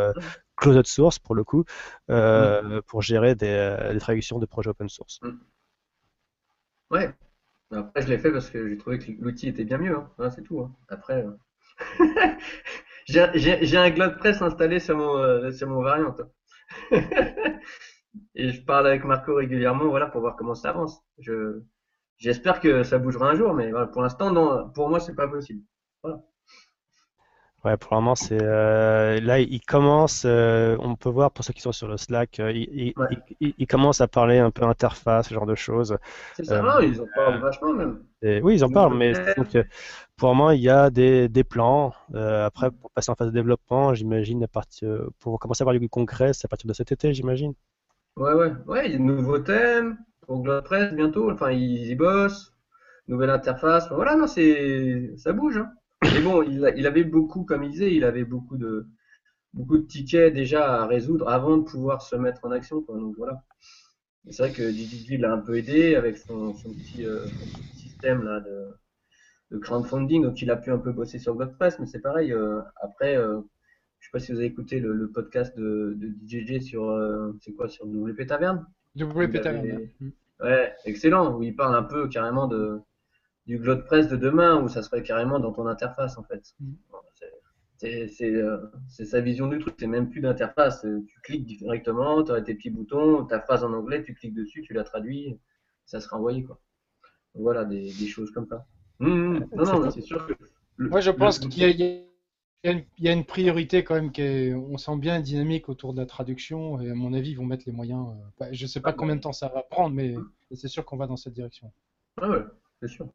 closed 0.56 0.86
source 0.86 1.18
pour 1.18 1.34
le 1.34 1.44
coup, 1.44 1.64
euh, 2.10 2.80
pour 2.86 3.02
gérer 3.02 3.34
des, 3.34 3.76
des 3.92 3.98
traductions 4.00 4.38
de 4.38 4.46
projets 4.46 4.70
open 4.70 4.88
source. 4.88 5.20
Ouais. 6.90 7.12
Après, 7.72 8.02
je 8.02 8.08
l'ai 8.08 8.18
fait 8.18 8.32
parce 8.32 8.50
que 8.50 8.68
j'ai 8.68 8.76
trouvé 8.78 8.98
que 8.98 9.12
l'outil 9.20 9.48
était 9.48 9.64
bien 9.64 9.78
mieux. 9.78 9.96
hein. 9.96 10.10
Voilà, 10.16 10.30
c'est 10.32 10.42
tout. 10.42 10.60
hein. 10.60 10.74
Après, 10.88 11.24
euh, 11.26 12.36
j'ai 13.06 13.76
un 13.78 13.90
GlodePress 13.90 14.42
installé 14.42 14.80
sur 14.80 14.96
mon, 14.96 15.16
euh, 15.18 15.52
sur 15.52 15.68
mon 15.68 15.82
variant. 15.82 16.16
Et 18.34 18.50
je 18.52 18.62
parle 18.64 18.86
avec 18.88 19.04
Marco 19.04 19.34
régulièrement, 19.34 19.88
voilà, 19.88 20.06
pour 20.06 20.20
voir 20.20 20.36
comment 20.36 20.54
ça 20.54 20.70
avance. 20.70 21.00
Je, 21.18 21.62
j'espère 22.18 22.60
que 22.60 22.82
ça 22.84 22.98
bougera 22.98 23.30
un 23.30 23.34
jour, 23.36 23.54
mais 23.54 23.70
voilà, 23.70 23.86
pour 23.88 24.02
l'instant, 24.02 24.30
non, 24.32 24.70
pour 24.70 24.88
moi, 24.88 25.00
c'est 25.00 25.14
pas 25.16 25.28
possible. 25.28 25.62
Ouais, 27.64 27.76
pour 27.76 27.94
le 27.94 28.00
moment, 28.00 28.16
c'est 28.16 28.40
euh, 28.42 29.20
là, 29.20 29.38
il 29.38 29.60
commence. 29.60 30.24
euh, 30.26 30.76
on 30.80 30.96
peut 30.96 31.08
voir 31.08 31.30
pour 31.30 31.44
ceux 31.44 31.52
qui 31.52 31.60
sont 31.60 31.70
sur 31.70 31.86
le 31.86 31.96
Slack, 31.96 32.40
euh, 32.40 32.50
il, 32.50 32.62
il, 32.72 32.94
Ouais. 32.96 33.08
il- 33.08 33.22
il- 33.40 33.54
il 33.56 33.66
commence 33.68 34.00
à 34.00 34.08
parler 34.08 34.38
un 34.38 34.50
peu 34.50 34.64
interface, 34.64 35.28
ce 35.28 35.34
genre 35.34 35.46
de 35.46 35.54
choses. 35.54 35.96
C'est 36.32 36.44
ça, 36.44 36.56
Euh, 36.56 36.62
non, 36.62 36.80
ils 36.80 37.00
en 37.00 37.06
parlent 37.06 37.40
vachement 37.40 37.72
même. 37.72 38.04
Et, 38.22 38.40
oui, 38.42 38.54
ils 38.54 38.64
en 38.64 38.70
parlent, 38.70 38.94
mais 38.96 39.12
donc, 39.36 39.56
pour 40.16 40.30
le 40.30 40.34
moment, 40.36 40.50
il 40.52 40.60
y 40.60 40.68
a 40.70 40.90
des, 40.90 41.28
des 41.28 41.44
plans. 41.44 41.92
Après, 42.14 42.70
pour 42.70 42.90
passer 42.92 43.10
en 43.10 43.14
phase 43.16 43.28
de 43.28 43.32
développement, 43.34 43.94
j'imagine 43.94 44.44
à 44.44 44.48
partir, 44.48 44.88
pour 45.20 45.38
commencer 45.40 45.62
à 45.62 45.64
avoir 45.64 45.78
du 45.78 45.88
concret, 45.88 46.32
c'est 46.32 46.46
à 46.46 46.48
partir 46.48 46.68
de 46.68 46.74
cet 46.74 46.92
été, 46.92 47.14
j'imagine. 47.14 47.54
Ouais, 48.16 48.32
ouais, 48.32 48.52
ouais, 48.66 48.86
il 48.86 48.92
y 48.92 48.94
a 48.94 48.98
de 48.98 49.02
nouveaux 49.02 49.38
thèmes 49.38 49.98
pour 50.22 50.42
GlodePress 50.42 50.92
bientôt. 50.94 51.30
Enfin, 51.30 51.50
ils 51.50 51.88
y 51.90 51.94
bossent. 51.94 52.54
Nouvelle 53.08 53.30
interface. 53.30 53.86
Enfin, 53.86 53.96
voilà, 53.96 54.16
non, 54.16 54.26
c'est, 54.28 55.14
ça 55.18 55.32
bouge. 55.32 55.58
Hein. 55.58 55.72
Mais 56.02 56.20
bon, 56.20 56.42
il, 56.42 56.86
avait 56.86 57.04
beaucoup, 57.04 57.44
comme 57.44 57.62
il 57.64 57.70
disait, 57.70 57.94
il 57.94 58.04
avait 58.04 58.24
beaucoup 58.24 58.56
de, 58.56 58.86
beaucoup 59.54 59.78
de 59.78 59.86
tickets 59.86 60.34
déjà 60.34 60.82
à 60.82 60.86
résoudre 60.86 61.28
avant 61.28 61.56
de 61.56 61.62
pouvoir 61.62 62.02
se 62.02 62.16
mettre 62.16 62.44
en 62.44 62.50
action. 62.50 62.82
Quoi. 62.82 62.98
Donc 62.98 63.14
voilà. 63.16 63.42
C'est 64.30 64.42
vrai 64.42 64.52
que 64.52 64.62
DDG 64.62 65.18
l'a 65.18 65.32
un 65.32 65.38
peu 65.38 65.56
aidé 65.56 65.94
avec 65.96 66.16
son, 66.16 66.54
son 66.54 66.72
petit, 66.72 67.04
euh, 67.04 67.26
son 67.26 67.46
petit 67.58 67.78
système 67.88 68.22
là 68.22 68.40
de, 68.40 68.68
de 69.50 69.58
crowdfunding, 69.58 70.22
donc 70.22 70.40
il 70.42 70.50
a 70.50 70.56
pu 70.56 70.70
un 70.70 70.78
peu 70.78 70.92
bosser 70.92 71.18
sur 71.18 71.34
GlodePress, 71.34 71.78
mais 71.78 71.86
c'est 71.86 72.00
pareil. 72.00 72.32
euh, 72.32 72.60
après, 72.80 73.16
euh, 73.16 73.40
je 73.98 74.06
sais 74.06 74.12
pas 74.12 74.18
si 74.20 74.32
vous 74.32 74.38
avez 74.38 74.46
écouté 74.46 74.80
le, 74.80 74.92
le 74.92 75.10
podcast 75.10 75.56
de, 75.56 75.96
de 75.96 76.12
DJJ 76.26 76.62
sur, 76.62 76.88
euh, 76.90 77.32
c'est 77.40 77.52
quoi, 77.52 77.68
sur 77.68 77.86
WP 77.86 78.26
Taverne? 78.26 78.66
WP 78.96 79.40
Taverne. 79.40 79.66
avait-. 79.66 79.92
Ouais, 80.40 80.72
excellent, 80.84 81.36
où 81.36 81.42
il 81.42 81.54
parle 81.54 81.74
un 81.76 81.82
peu 81.84 82.08
carrément 82.08 82.46
de, 82.46 82.80
du 83.46 83.58
GlodePress 83.58 84.08
de 84.08 84.16
demain, 84.16 84.60
où 84.62 84.68
ça 84.68 84.82
serait 84.82 85.02
carrément 85.02 85.38
dans 85.40 85.52
ton 85.52 85.66
interface 85.66 86.16
en 86.18 86.22
fait. 86.24 86.54
Mm. 86.60 86.72
C'est- 87.78 88.32
euh, 88.32 88.58
c'est 88.88 89.04
sa 89.04 89.20
vision 89.20 89.48
du 89.48 89.58
truc, 89.58 89.74
c'est 89.78 89.88
même 89.88 90.08
plus 90.08 90.20
d'interface. 90.20 90.84
euh, 90.84 91.00
Tu 91.08 91.20
cliques 91.22 91.46
directement, 91.46 92.22
tu 92.22 92.30
as 92.30 92.40
tes 92.40 92.54
petits 92.54 92.70
boutons, 92.70 93.24
ta 93.24 93.40
phrase 93.40 93.64
en 93.64 93.72
anglais, 93.72 94.04
tu 94.04 94.14
cliques 94.14 94.34
dessus, 94.34 94.62
tu 94.62 94.72
la 94.72 94.84
traduis, 94.84 95.36
ça 95.84 96.00
sera 96.00 96.16
envoyé 96.16 96.44
quoi. 96.44 96.60
Donc, 97.34 97.42
voilà, 97.42 97.64
des, 97.64 97.92
des 97.92 98.06
choses 98.06 98.30
comme 98.30 98.46
ça. 98.46 98.66
Hum, 99.00 99.36
hum. 99.36 99.48
Non, 99.56 99.80
non, 99.80 99.90
c'est 99.90 100.00
sûr 100.00 100.24
que. 100.26 100.34
le- 100.76 100.90
Moi, 100.90 101.00
je 101.00 101.10
pense 101.10 101.40
qu'il 101.40 101.62
y, 101.62 101.64
a- 101.64 101.70
y 101.70 102.06
y 102.64 102.70
une- 102.70 102.84
une 103.04 103.24
priorité 103.24 103.82
quand 103.82 103.94
même 103.96 104.12
qui 104.12 104.22
est, 104.22 104.54
on 104.54 104.78
sent 104.78 104.96
bien 104.98 105.20
dynamique 105.20 105.68
autour 105.68 105.92
de 105.92 105.98
la 105.98 106.06
traduction 106.06 106.80
et 106.80 106.90
à 106.90 106.94
mon 106.94 107.12
avis, 107.12 107.30
ils 107.30 107.34
vont 107.36 107.44
mettre 107.46 107.64
les 107.66 107.72
moyens. 107.72 108.06
euh, 108.10 108.24
bah, 108.38 108.46
je 108.52 108.66
sais 108.66 108.80
pas 108.80 108.90
Ah, 108.90 108.92
combien 108.92 109.16
de 109.16 109.20
temps 109.20 109.32
ça 109.32 109.48
va 109.48 109.62
prendre, 109.64 109.92
mais 109.96 110.14
c'est 110.52 110.68
sûr 110.68 110.84
qu'on 110.84 110.96
va 110.96 111.08
dans 111.08 111.16
cette 111.16 111.32
direction. 111.32 111.72
Ah 112.20 112.30
ouais, 112.30 112.44
c'est 112.80 112.88
sûr. 112.88 113.08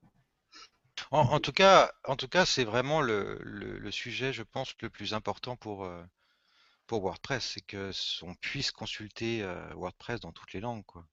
En, 1.12 1.40
tout 1.40 1.52
cas, 1.52 1.92
en 2.06 2.16
tout 2.16 2.28
cas, 2.30 2.46
c'est 2.46 2.64
vraiment 2.64 3.02
le, 3.02 3.40
le- 3.44 3.78
le 3.78 3.92
sujet, 3.92 4.32
je 4.34 4.44
pense, 4.44 4.74
le 4.82 4.90
plus 4.90 5.14
important 5.14 5.56
pour, 5.58 5.84
euh, 5.86 6.04
pour 6.88 7.02
WordPress, 7.04 7.46
c'est 7.56 7.62
que 7.62 7.92
on 8.24 8.36
puisse 8.36 8.72
consulter 8.72 9.44
euh, 9.44 9.74
WordPress 9.76 10.22
dans 10.22 10.32
toutes 10.34 10.54
les 10.54 10.62
langues, 10.62 10.86
quoi. 10.86 11.08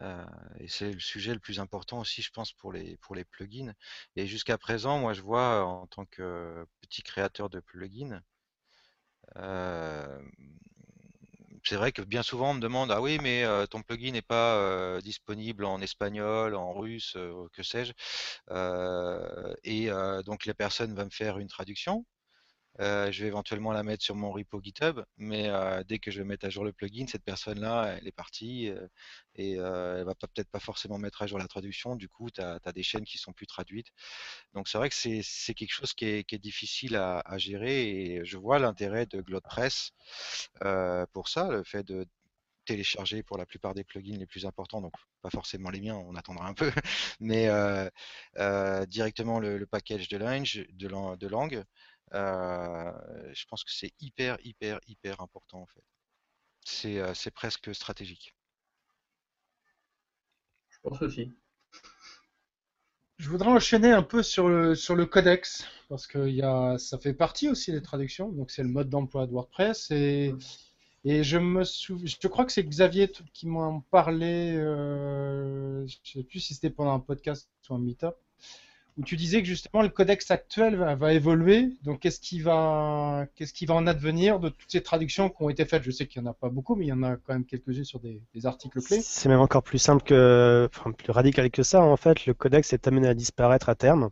Euh, 0.00 0.24
et 0.60 0.68
c'est 0.68 0.92
le 0.92 1.00
sujet 1.00 1.34
le 1.34 1.40
plus 1.40 1.60
important 1.60 2.00
aussi, 2.00 2.22
je 2.22 2.30
pense, 2.32 2.52
pour 2.52 2.72
les, 2.72 2.96
pour 2.98 3.14
les 3.16 3.24
plugins. 3.26 3.74
Et 4.16 4.26
jusqu'à 4.26 4.58
présent, 4.58 4.98
moi, 5.00 5.14
je 5.14 5.22
vois 5.22 5.64
en 5.66 5.86
tant 5.88 6.06
que 6.06 6.66
petit 6.82 7.02
créateur 7.02 7.50
de 7.50 7.60
plugins, 7.60 8.22
c'est 11.64 11.76
vrai 11.76 11.92
que 11.92 12.02
bien 12.02 12.22
souvent 12.22 12.50
on 12.50 12.54
me 12.54 12.60
demande, 12.60 12.90
ah 12.92 13.00
oui, 13.00 13.18
mais 13.22 13.44
ton 13.70 13.82
plugin 13.82 14.12
n'est 14.12 14.22
pas 14.22 15.00
disponible 15.02 15.64
en 15.64 15.80
espagnol, 15.80 16.54
en 16.54 16.72
russe, 16.72 17.16
que 17.52 17.62
sais-je? 17.62 17.92
Et 19.64 19.88
donc 20.24 20.46
la 20.46 20.54
personne 20.54 20.94
va 20.94 21.04
me 21.04 21.10
faire 21.10 21.38
une 21.38 21.48
traduction. 21.48 22.04
Euh, 22.80 23.10
je 23.10 23.22
vais 23.22 23.28
éventuellement 23.28 23.72
la 23.72 23.82
mettre 23.82 24.04
sur 24.04 24.14
mon 24.14 24.30
repo 24.30 24.60
GitHub, 24.62 25.00
mais 25.16 25.48
euh, 25.48 25.82
dès 25.84 25.98
que 25.98 26.10
je 26.12 26.18
vais 26.20 26.24
mettre 26.24 26.46
à 26.46 26.50
jour 26.50 26.64
le 26.64 26.72
plugin, 26.72 27.06
cette 27.08 27.24
personne-là, 27.24 27.96
elle 27.98 28.06
est 28.06 28.12
partie 28.12 28.68
euh, 28.68 28.86
et 29.34 29.52
elle 29.54 30.04
va 30.04 30.14
peut-être 30.14 30.48
pas 30.50 30.60
forcément 30.60 30.98
mettre 30.98 31.22
à 31.22 31.26
jour 31.26 31.38
la 31.38 31.48
traduction. 31.48 31.96
Du 31.96 32.08
coup, 32.08 32.30
tu 32.30 32.40
as, 32.40 32.60
des 32.72 32.82
chaînes 32.82 33.04
qui 33.04 33.18
sont 33.18 33.32
plus 33.32 33.46
traduites. 33.46 33.88
Donc 34.54 34.68
c'est 34.68 34.78
vrai 34.78 34.88
que 34.90 34.94
c'est 34.94 35.54
quelque 35.54 35.72
chose 35.72 35.92
qui 35.94 36.06
est, 36.06 36.34
difficile 36.38 36.96
à, 36.96 37.22
gérer 37.38 37.90
et 37.90 38.24
je 38.24 38.36
vois 38.38 38.58
l'intérêt 38.58 39.06
de 39.06 39.20
GlodePress 39.20 39.90
euh, 40.64 41.06
pour 41.12 41.28
ça, 41.28 41.48
le 41.50 41.64
fait 41.64 41.82
de 41.82 42.06
télécharger 42.64 43.22
pour 43.22 43.38
la 43.38 43.46
plupart 43.46 43.74
des 43.74 43.84
plugins 43.84 44.18
les 44.18 44.26
plus 44.26 44.46
importants, 44.46 44.80
donc 44.80 44.92
pas 45.22 45.30
forcément 45.30 45.70
les 45.70 45.80
miens, 45.80 45.96
on 45.96 46.14
attendra 46.16 46.46
un 46.46 46.54
peu, 46.54 46.70
mais 47.20 47.48
directement 48.86 49.40
le, 49.40 49.66
package 49.66 50.08
de 50.08 50.18
langue, 50.18 50.66
de, 50.72 50.88
lan- 50.88 51.16
de 51.16 51.26
langue 51.26 51.64
je 52.12 53.44
pense 53.46 53.64
que 53.64 53.72
c'est 53.72 53.92
hyper, 54.00 54.38
hyper, 54.44 54.80
hyper 54.86 55.20
important 55.20 55.60
en 55.62 55.66
fait. 55.66 55.84
C'est 56.64 56.98
euh, 56.98 57.14
c'est 57.14 57.30
presque 57.30 57.74
stratégique. 57.74 58.34
Je 60.68 60.78
pense 60.82 61.00
aussi. 61.02 61.32
Je 63.16 63.28
voudrais 63.30 63.50
enchaîner 63.50 63.90
un 63.90 64.02
peu 64.04 64.22
sur 64.22 64.48
le, 64.48 64.76
sur 64.76 64.94
le 64.94 65.04
codex, 65.04 65.66
parce 65.88 66.06
que 66.06 66.28
il 66.28 66.36
y 66.36 66.42
a, 66.42 66.78
ça 66.78 66.98
fait 66.98 67.14
partie 67.14 67.48
aussi 67.48 67.72
des 67.72 67.82
traductions, 67.82 68.30
donc 68.30 68.50
c'est 68.52 68.62
le 68.62 68.68
mode 68.68 68.88
d'emploi 68.90 69.26
de 69.26 69.32
WordPress. 69.32 69.90
Et, 69.90 70.34
et 71.04 71.24
je 71.24 71.38
me 71.38 71.64
souviens, 71.64 72.06
je 72.06 72.28
crois 72.28 72.44
que 72.44 72.52
c'est 72.52 72.62
Xavier 72.62 73.10
qui 73.34 73.48
m'en 73.48 73.80
parlait, 73.80 74.54
euh, 74.56 75.84
je 75.86 75.96
sais 76.04 76.22
plus 76.22 76.38
si 76.38 76.54
c'était 76.54 76.70
pendant 76.70 76.94
un 76.94 77.00
podcast 77.00 77.50
ou 77.68 77.74
un 77.74 77.80
meet-up, 77.80 78.16
où 78.98 79.04
tu 79.04 79.16
disais 79.16 79.40
que 79.42 79.46
justement 79.48 79.80
le 79.82 79.88
codex 79.88 80.30
actuel 80.30 80.76
va, 80.76 80.94
va 80.96 81.12
évoluer. 81.12 81.70
Donc 81.84 82.00
qu'est-ce 82.00 82.20
qui 82.20 82.40
va, 82.40 83.26
qu'est-ce 83.36 83.52
qui 83.52 83.64
va 83.64 83.74
en 83.74 83.86
advenir 83.86 84.40
de 84.40 84.48
toutes 84.48 84.70
ces 84.70 84.82
traductions 84.82 85.28
qui 85.30 85.36
ont 85.40 85.48
été 85.48 85.64
faites? 85.64 85.84
Je 85.84 85.90
sais 85.92 86.06
qu'il 86.06 86.20
n'y 86.20 86.28
en 86.28 86.30
a 86.32 86.34
pas 86.34 86.48
beaucoup, 86.48 86.74
mais 86.74 86.84
il 86.86 86.88
y 86.88 86.92
en 86.92 87.02
a 87.04 87.16
quand 87.16 87.32
même 87.32 87.44
quelques-unes 87.44 87.84
sur 87.84 88.00
des, 88.00 88.20
des 88.34 88.46
articles 88.46 88.80
clés. 88.82 89.00
C'est 89.00 89.28
même 89.28 89.40
encore 89.40 89.62
plus 89.62 89.78
simple 89.78 90.02
que, 90.02 90.68
enfin, 90.74 90.90
plus 90.92 91.12
radical 91.12 91.48
que 91.50 91.62
ça. 91.62 91.80
En 91.80 91.96
fait, 91.96 92.26
le 92.26 92.34
codex 92.34 92.72
est 92.72 92.86
amené 92.88 93.06
à 93.08 93.14
disparaître 93.14 93.68
à 93.68 93.76
terme 93.76 94.10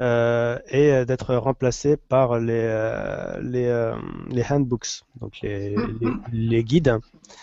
euh, 0.00 0.58
et 0.68 1.04
d'être 1.04 1.34
remplacé 1.34 1.96
par 1.96 2.38
les, 2.38 2.52
euh, 2.54 3.38
les, 3.42 3.66
euh, 3.66 3.94
les 4.30 4.44
handbooks, 4.48 5.02
donc 5.20 5.40
les, 5.42 5.74
les, 5.74 6.10
les 6.32 6.64
guides, 6.64 6.98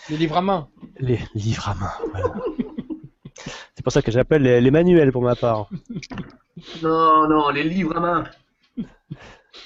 Les 0.08 0.16
livres 0.16 0.38
à 0.38 0.42
main. 0.42 0.68
les 0.98 1.18
livres 1.34 1.68
à 1.68 1.74
main. 1.74 1.92
voilà. 2.12 2.34
C'est 3.76 3.84
pour 3.84 3.92
ça 3.92 4.02
que 4.02 4.10
j'appelle 4.10 4.42
les, 4.42 4.60
les 4.60 4.70
manuels 4.72 5.12
pour 5.12 5.22
ma 5.22 5.36
part. 5.36 5.70
Non, 6.82 7.28
non, 7.28 7.50
les 7.50 7.64
livres 7.64 7.96
à 7.96 8.00
main. 8.00 8.24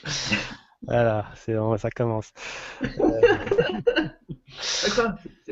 Voilà, 0.87 1.27
c'est, 1.37 1.55
ça 1.79 1.91
commence. 1.91 2.33
Euh, 2.83 3.21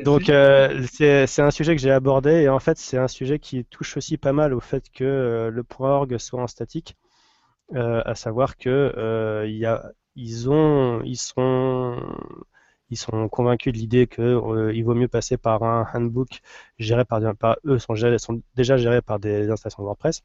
Donc 0.03 0.23
c'est- 0.25 0.33
euh, 0.33 1.25
c'est 1.27 1.41
un 1.41 1.51
sujet 1.51 1.75
que 1.75 1.81
j'ai 1.81 1.91
abordé 1.91 2.31
et 2.31 2.49
en 2.49 2.59
fait 2.59 2.77
c'est 2.77 2.97
un 2.97 3.07
sujet 3.07 3.39
qui 3.39 3.63
touche 3.65 3.97
aussi 3.97 4.17
pas 4.17 4.33
mal 4.33 4.53
au 4.53 4.59
fait 4.59 4.83
que 4.93 5.03
euh, 5.03 5.49
le 5.49 5.63
.org 5.79 6.17
soit 6.17 6.41
en 6.41 6.47
statique, 6.47 6.97
euh, 7.75 8.01
à 8.05 8.15
savoir 8.15 8.57
que 8.57 9.43
il 9.47 9.57
y 9.57 9.65
a, 9.65 9.91
ils 10.15 10.49
ont, 10.49 11.01
ils 11.03 11.17
sont, 11.17 11.97
ils 12.89 12.97
sont 12.97 13.29
convaincus 13.29 13.73
de 13.73 13.77
l'idée 13.77 14.07
que 14.07 14.21
euh, 14.21 14.73
il 14.73 14.83
vaut 14.83 14.95
mieux 14.95 15.07
passer 15.07 15.37
par 15.37 15.63
un 15.63 15.87
handbook 15.93 16.41
géré 16.79 17.05
par, 17.05 17.21
eux 17.65 17.79
sont, 17.79 17.95
gérés- 17.95 18.17
sont 18.19 18.41
déjà 18.55 18.77
gérés 18.77 19.01
par 19.01 19.19
des 19.19 19.49
installations 19.49 19.83
WordPress. 19.83 20.23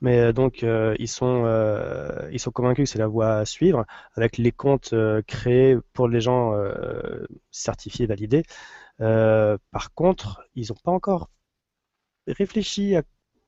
Mais 0.00 0.18
euh, 0.20 0.32
donc 0.32 0.62
euh, 0.62 0.94
ils 0.98 1.08
sont, 1.08 1.44
euh, 1.46 2.28
ils 2.32 2.40
sont 2.40 2.50
convaincus 2.50 2.84
que 2.88 2.92
c'est 2.92 2.98
la 2.98 3.06
voie 3.06 3.36
à 3.38 3.44
suivre 3.44 3.84
avec 4.14 4.38
les 4.38 4.52
comptes 4.52 4.94
créés 5.26 5.76
pour 5.92 6.08
les 6.08 6.20
gens 6.20 6.54
certifiés, 7.50 8.06
validés. 8.06 8.44
Par 8.98 9.94
contre, 9.94 10.42
ils 10.54 10.68
n'ont 10.70 10.76
pas 10.82 10.92
encore 10.92 11.30
réfléchi 12.26 12.96
à 12.96 13.02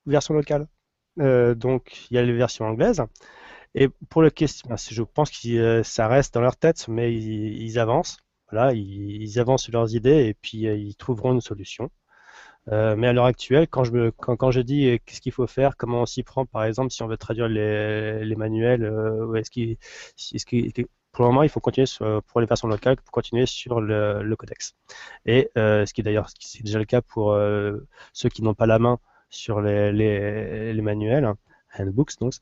version 0.06 0.34
locale. 0.34 0.68
Donc, 1.16 2.10
il 2.10 2.14
y 2.14 2.18
a 2.18 2.22
les 2.22 2.32
versions 2.32 2.66
anglaises. 2.66 3.02
Et 3.74 3.88
pour 4.10 4.22
le 4.22 4.30
question, 4.30 4.68
ben, 4.68 4.76
je 4.76 5.02
pense 5.02 5.30
que 5.30 5.82
ça 5.82 6.08
reste 6.08 6.34
dans 6.34 6.40
leur 6.42 6.56
tête, 6.56 6.88
mais 6.88 7.14
ils, 7.14 7.78
avancent. 7.78 8.18
Voilà, 8.50 8.74
ils, 8.74 9.22
ils 9.22 9.38
avancent 9.40 9.70
leurs 9.70 9.94
idées 9.94 10.26
et 10.26 10.34
puis 10.34 10.60
ils 10.60 10.96
trouveront 10.96 11.32
une 11.34 11.40
solution. 11.40 11.90
Euh, 12.70 12.94
mais 12.96 13.08
à 13.08 13.12
l'heure 13.12 13.24
actuelle, 13.24 13.66
quand 13.68 13.82
je 13.84 13.90
me, 13.92 14.10
quand, 14.12 14.36
quand 14.36 14.50
je 14.52 14.60
dis 14.60 14.86
euh, 14.88 14.98
qu'est-ce 15.04 15.20
qu'il 15.20 15.32
faut 15.32 15.46
faire, 15.48 15.76
comment 15.76 16.02
on 16.02 16.06
s'y 16.06 16.22
prend, 16.22 16.46
par 16.46 16.64
exemple, 16.64 16.92
si 16.92 17.02
on 17.02 17.08
veut 17.08 17.16
traduire 17.16 17.48
les, 17.48 18.24
les 18.24 18.36
manuels, 18.36 18.84
euh, 18.84 19.34
est-ce 19.34 19.50
qu'il, 19.50 19.76
qu'il- 20.16 20.86
pour 21.12 21.24
le 21.24 21.30
moment, 21.30 21.42
il 21.42 21.48
faut 21.48 21.60
continuer 21.60 21.86
sur- 21.86 22.22
pour 22.24 22.40
les 22.40 22.46
versions 22.46 22.68
locales, 22.68 22.96
pour 22.96 23.10
continuer 23.12 23.46
sur 23.46 23.80
le, 23.80 24.22
le 24.22 24.36
codex. 24.36 24.74
Et 25.26 25.50
euh, 25.58 25.84
ce 25.86 25.92
qui 25.92 26.00
est 26.02 26.04
d'ailleurs, 26.04 26.28
c'est 26.38 26.62
déjà 26.62 26.78
le 26.78 26.84
cas 26.84 27.02
pour 27.02 27.32
euh, 27.32 27.78
ceux 28.12 28.28
qui 28.28 28.42
n'ont 28.42 28.54
pas 28.54 28.66
la 28.66 28.78
main 28.78 28.98
sur 29.28 29.60
les, 29.60 29.92
les, 29.92 30.72
les 30.72 30.82
manuels, 30.82 31.24
hein, 31.24 31.36
handbooks, 31.78 32.18
donc, 32.20 32.34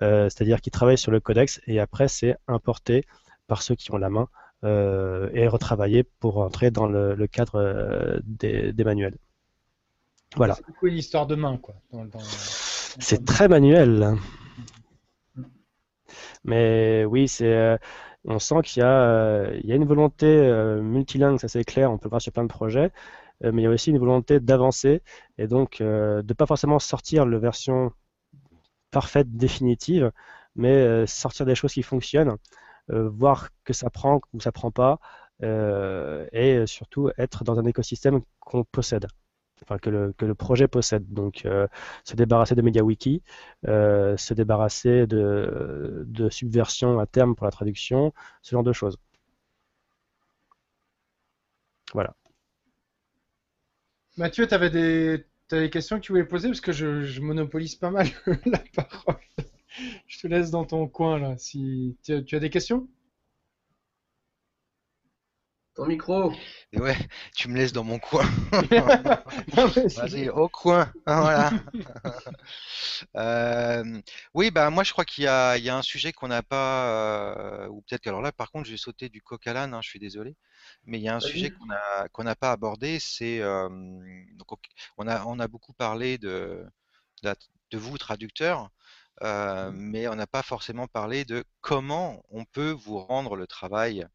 c'est-à-dire 0.00 0.60
qui 0.60 0.70
travaillent 0.70 0.98
sur 0.98 1.10
le 1.12 1.20
codex 1.20 1.60
et 1.66 1.80
après 1.80 2.08
c'est 2.08 2.36
importé 2.48 3.04
par 3.48 3.62
ceux 3.62 3.74
qui 3.74 3.92
ont 3.92 3.98
la 3.98 4.10
main 4.10 4.28
et 4.64 5.46
retravaillé 5.48 6.04
pour 6.20 6.38
entrer 6.38 6.70
dans 6.70 6.86
le, 6.88 7.14
le 7.14 7.26
cadre 7.26 8.20
des, 8.24 8.72
des 8.72 8.84
manuels. 8.84 9.16
Voilà. 10.36 10.54
C'est 10.54 10.66
beaucoup 10.66 10.86
une 10.86 10.96
histoire 10.96 11.26
de 11.26 11.34
main, 11.34 11.56
quoi. 11.56 11.74
dans- 11.92 12.04
dans- 12.04 12.18
C'est 12.20 13.24
très 13.24 13.48
manuel. 13.48 14.16
Mais 16.44 17.04
oui, 17.04 17.28
c'est, 17.28 17.52
euh, 17.52 17.76
on 18.24 18.38
sent 18.38 18.56
qu'il 18.64 18.80
y 18.80 18.84
a, 18.84 18.88
euh, 19.02 19.58
il 19.62 19.68
y 19.68 19.72
a 19.72 19.76
une 19.76 19.84
volonté 19.84 20.26
euh, 20.26 20.80
multilingue, 20.80 21.38
ça 21.38 21.48
c'est 21.48 21.64
clair, 21.64 21.90
on 21.90 21.98
peut 21.98 22.06
le 22.06 22.10
voir 22.10 22.22
sur 22.22 22.32
plein 22.32 22.44
de 22.44 22.48
projets, 22.48 22.90
euh, 23.44 23.52
mais 23.52 23.62
il 23.62 23.64
y 23.64 23.68
a 23.68 23.70
aussi 23.70 23.90
une 23.90 23.98
volonté 23.98 24.40
d'avancer 24.40 25.02
et 25.38 25.46
donc 25.46 25.80
euh, 25.80 26.22
de 26.22 26.34
pas 26.34 26.46
forcément 26.46 26.78
sortir 26.78 27.26
la 27.26 27.38
version 27.38 27.92
parfaite, 28.90 29.36
définitive, 29.36 30.12
mais 30.54 30.72
euh, 30.72 31.06
sortir 31.06 31.44
des 31.46 31.54
choses 31.54 31.72
qui 31.72 31.82
fonctionnent, 31.82 32.36
euh, 32.90 33.08
voir 33.08 33.48
que 33.64 33.72
ça 33.72 33.90
prend 33.90 34.20
ou 34.32 34.40
ça 34.40 34.52
prend 34.52 34.70
pas, 34.70 34.98
euh, 35.42 36.26
et 36.32 36.66
surtout 36.66 37.10
être 37.18 37.44
dans 37.44 37.58
un 37.58 37.64
écosystème 37.64 38.20
qu'on 38.40 38.64
possède, 38.64 39.06
que 39.80 39.90
le, 39.90 40.34
projet 40.34 40.68
possède. 40.68 41.06
Donc 41.12 41.44
euh, 41.44 41.66
se 42.04 42.16
débarrasser 42.16 42.54
de 42.54 42.62
MediaWiki, 42.62 43.22
euh, 43.68 44.16
se 44.16 44.34
débarrasser 44.34 45.06
de, 45.06 46.04
de 46.06 46.28
subversion 46.30 46.98
à 46.98 47.06
terme 47.06 47.34
pour 47.34 47.46
la 47.46 47.52
traduction, 47.52 48.12
ce 48.42 48.52
genre 48.52 48.64
de 48.64 48.72
choses. 48.72 48.98
Voilà. 51.92 52.14
Mathieu, 54.16 54.46
tu 54.46 54.54
avais 54.54 54.70
des... 54.70 55.70
questions 55.70 55.96
que 55.96 56.02
tu 56.02 56.12
voulais 56.12 56.24
poser? 56.24 56.48
Parce 56.48 56.60
que 56.60 56.72
je, 56.72 57.02
je 57.02 57.20
monopolise 57.20 57.74
pas 57.74 57.90
mal 57.90 58.08
la 58.46 58.62
parole. 58.74 59.20
Je 60.06 60.20
te 60.20 60.26
laisse 60.26 60.50
dans 60.50 60.64
ton 60.64 60.88
coin 60.88 61.18
là. 61.18 61.36
Si 61.36 61.96
tu 62.02 62.34
as 62.34 62.40
des 62.40 62.50
questions? 62.50 62.88
Ton 65.76 65.84
micro. 65.86 66.32
Et 66.72 66.80
ouais, 66.80 66.96
tu 67.34 67.48
me 67.48 67.56
laisses 67.56 67.72
dans 67.74 67.84
mon 67.84 67.98
coin. 67.98 68.24
Vas-y, 69.52 70.30
au 70.30 70.48
coin. 70.48 70.90
Ah, 71.04 71.20
Voilà. 71.20 71.50
Euh, 73.14 74.00
oui, 74.32 74.50
bah 74.50 74.70
moi 74.70 74.82
je 74.82 74.92
crois 74.92 75.04
qu'il 75.04 75.22
y 75.22 75.26
y 75.26 75.28
a 75.28 75.76
un 75.76 75.82
sujet 75.82 76.12
qu'on 76.12 76.28
n'a 76.28 76.42
pas, 76.42 76.88
euh, 76.88 77.68
ou 77.68 77.82
peut-être 77.82 78.00
qu'alors 78.00 78.22
là, 78.22 78.32
par 78.32 78.50
contre, 78.50 78.68
j'ai 78.68 78.76
sauté 78.78 79.08
du 79.10 79.20
coq 79.20 79.46
à 79.46 79.52
l'âne, 79.52 79.74
hein, 79.74 79.80
je 79.82 79.88
suis 79.88 79.98
désolé, 79.98 80.34
mais 80.84 80.98
il 80.98 81.02
y 81.02 81.08
a 81.08 81.16
un 81.16 81.20
sujet 81.20 81.52
qu'on 82.12 82.24
n'a 82.24 82.34
pas 82.34 82.52
abordé, 82.52 82.98
c'est 82.98 83.40
euh, 83.40 83.68
on 84.96 85.06
a 85.06 85.24
on 85.26 85.38
a 85.38 85.48
beaucoup 85.48 85.72
parlé 85.74 86.16
de 86.18 86.64
de, 87.22 87.78
vous 87.78 87.98
traducteurs, 87.98 88.70
euh, 89.22 89.70
mais 89.72 90.08
on 90.08 90.14
n'a 90.14 90.26
pas 90.26 90.42
forcément 90.42 90.86
parlé 90.86 91.24
de 91.24 91.44
comment 91.60 92.22
on 92.30 92.44
peut 92.44 92.70
vous 92.70 92.98
rendre 92.98 93.36
le 93.36 93.46
travail 93.46 94.06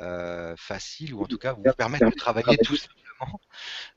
euh, 0.00 0.54
facile 0.56 1.14
ou 1.14 1.22
en 1.22 1.26
tout 1.26 1.38
cas 1.38 1.52
vous 1.52 1.62
permettre 1.76 2.06
de 2.06 2.14
travailler 2.14 2.56
tout 2.58 2.76
simplement. 2.76 3.40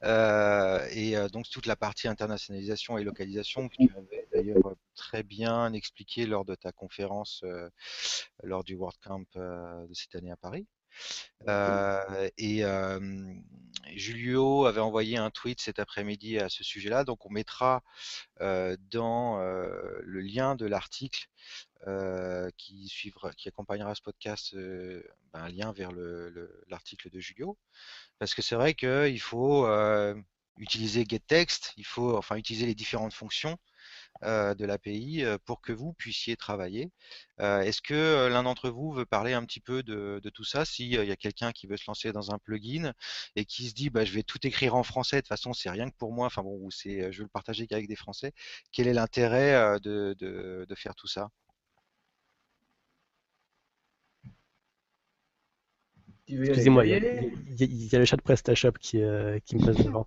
Euh, 0.04 0.86
et 0.92 1.16
euh, 1.16 1.30
donc 1.30 1.50
toute 1.50 1.66
la 1.66 1.78
partie 1.78 2.10
internationalisation 2.10 2.98
et 2.98 3.06
localisation 3.06 3.70
que 3.70 3.76
tu 3.76 3.90
avais 3.96 4.28
d'ailleurs 4.34 4.76
très 4.96 5.24
bien 5.24 5.72
expliqué 5.72 6.26
lors 6.26 6.44
de 6.44 6.56
ta 6.56 6.74
conférence 6.74 7.42
euh, 7.46 7.70
lors 8.44 8.66
du 8.66 8.76
WordCamp 8.76 9.24
euh, 9.38 9.88
de 9.88 9.94
cette 9.94 10.16
année 10.16 10.32
à 10.32 10.36
Paris. 10.36 10.68
Euh, 11.48 12.30
et 12.38 12.64
Julio 13.96 14.66
avait 14.66 14.80
envoyé 14.80 15.18
un 15.18 15.30
tweet 15.30 15.62
cet 15.62 15.80
après-midi 15.80 16.40
à 16.40 16.50
ce 16.50 16.64
sujet-là, 16.64 17.04
donc 17.04 17.26
on 17.26 17.30
mettra 17.30 17.84
dans 18.40 19.38
le 19.40 20.20
lien 20.22 20.56
de 20.56 20.66
l'article 20.66 21.28
qui 22.58 22.88
suivra, 22.88 23.34
qui 23.34 23.50
accompagnera 23.50 23.94
ce 23.96 24.02
podcast, 24.02 24.56
ben, 24.56 25.04
un 25.34 25.50
lien 25.50 25.72
vers 25.74 25.92
le- 25.92 26.30
le- 26.30 26.64
l'article 26.70 27.10
de 27.10 27.20
Julio, 27.20 27.58
parce 28.20 28.34
que 28.34 28.42
c'est 28.42 28.56
vrai 28.56 28.74
qu'il 28.74 29.20
faut 29.22 29.68
utiliser 30.58 31.06
getText, 31.08 31.74
il 31.78 31.86
faut 31.86 32.16
enfin 32.18 32.36
utiliser 32.36 32.66
les 32.66 32.76
différentes 32.76 33.14
fonctions 33.14 33.58
de 34.24 34.66
l'API 34.66 35.24
euh, 35.24 35.38
pour 35.46 35.62
que 35.62 35.72
vous 35.74 35.94
puissiez 35.94 36.36
travailler. 36.36 36.92
Euh, 37.40 37.62
Est-ce 37.62 37.82
que 37.82 37.94
euh, 37.94 38.30
l'un 38.30 38.44
d'entre 38.44 38.70
vous 38.70 38.92
veut 38.92 39.06
parler 39.06 39.34
un 39.34 39.44
petit 39.46 39.60
peu 39.60 39.84
de, 39.84 40.22
tout 40.34 40.44
ça? 40.44 40.66
S'il 40.66 40.88
y 40.88 41.12
a 41.12 41.16
quelqu'un 41.16 41.52
qui 41.52 41.68
veut 41.68 41.78
se 41.78 41.86
lancer 41.88 42.12
dans 42.12 42.32
un 42.32 42.40
plugin 42.40 42.94
et 43.36 43.46
qui 43.46 43.68
se 43.70 43.74
dit 43.74 43.90
bah, 43.90 44.06
je 44.06 44.14
vais 44.14 44.24
tout 44.24 44.46
écrire 44.48 44.76
en 44.76 44.84
français, 44.84 45.18
de 45.18 45.22
toute 45.22 45.30
façon 45.30 45.54
c'est 45.54 45.70
rien 45.70 45.90
que 45.90 45.96
pour 45.98 46.12
moi, 46.14 46.28
enfin 46.28 46.44
bon, 46.44 46.70
c'est 46.70 47.12
je 47.12 47.20
veux 47.20 47.24
le 47.24 47.30
partager 47.30 47.68
qu'avec 47.68 47.88
des 47.88 47.96
Français, 47.96 48.34
quel 48.72 48.88
est 48.88 48.94
l'intérêt 48.94 49.54
euh, 49.56 49.80
de 49.80 50.76
faire 50.76 50.96
tout 50.96 51.08
ça 51.08 51.30
Tu 54.22 54.32
veux 55.94 56.12
y 56.12 56.12
aller, 56.12 56.13
Excusez-moi, 56.28 56.86
il 56.86 56.92
y, 56.92 56.94
a- 56.94 57.00
y 57.66 57.66
y 57.94 57.98
le 57.98 58.06
chat 58.06 58.16
de 58.18 58.22
PrestaShop 58.22 58.72
qui, 58.80 59.02
euh, 59.02 59.40
qui 59.46 59.58
me 59.58 59.66
passe 59.66 59.78
devant. 59.78 60.06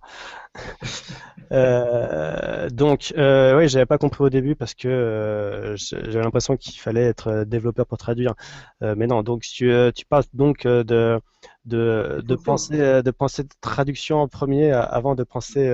Euh, 1.53 2.69
donc, 2.69 3.13
euh, 3.17 3.57
oui, 3.57 3.69
j'avais 3.69 3.85
pas 3.85 3.97
compris 3.97 4.21
au 4.21 4.29
début 4.29 4.53
parce 4.57 4.73
que 4.73 4.89
euh, 4.89 5.77
j'avais 5.77 6.21
l'impression 6.21 6.57
qu'il 6.57 6.77
fallait 6.77 7.03
être 7.05 7.45
développeur 7.45 7.85
pour 7.85 7.97
traduire. 7.97 8.33
Mais 8.81 9.07
non, 9.07 9.23
donc 9.23 9.43
tu, 9.43 9.71
tu 9.95 10.05
parles 10.05 10.25
donc 10.33 10.63
de, 10.63 11.21
de, 11.63 12.21
de 12.21 12.35
penser, 12.35 13.01
de 13.01 13.11
penser 13.11 13.43
traduction 13.61 14.17
en 14.19 14.27
premier 14.27 14.71
avant 14.73 15.15
de 15.15 15.23
penser 15.23 15.69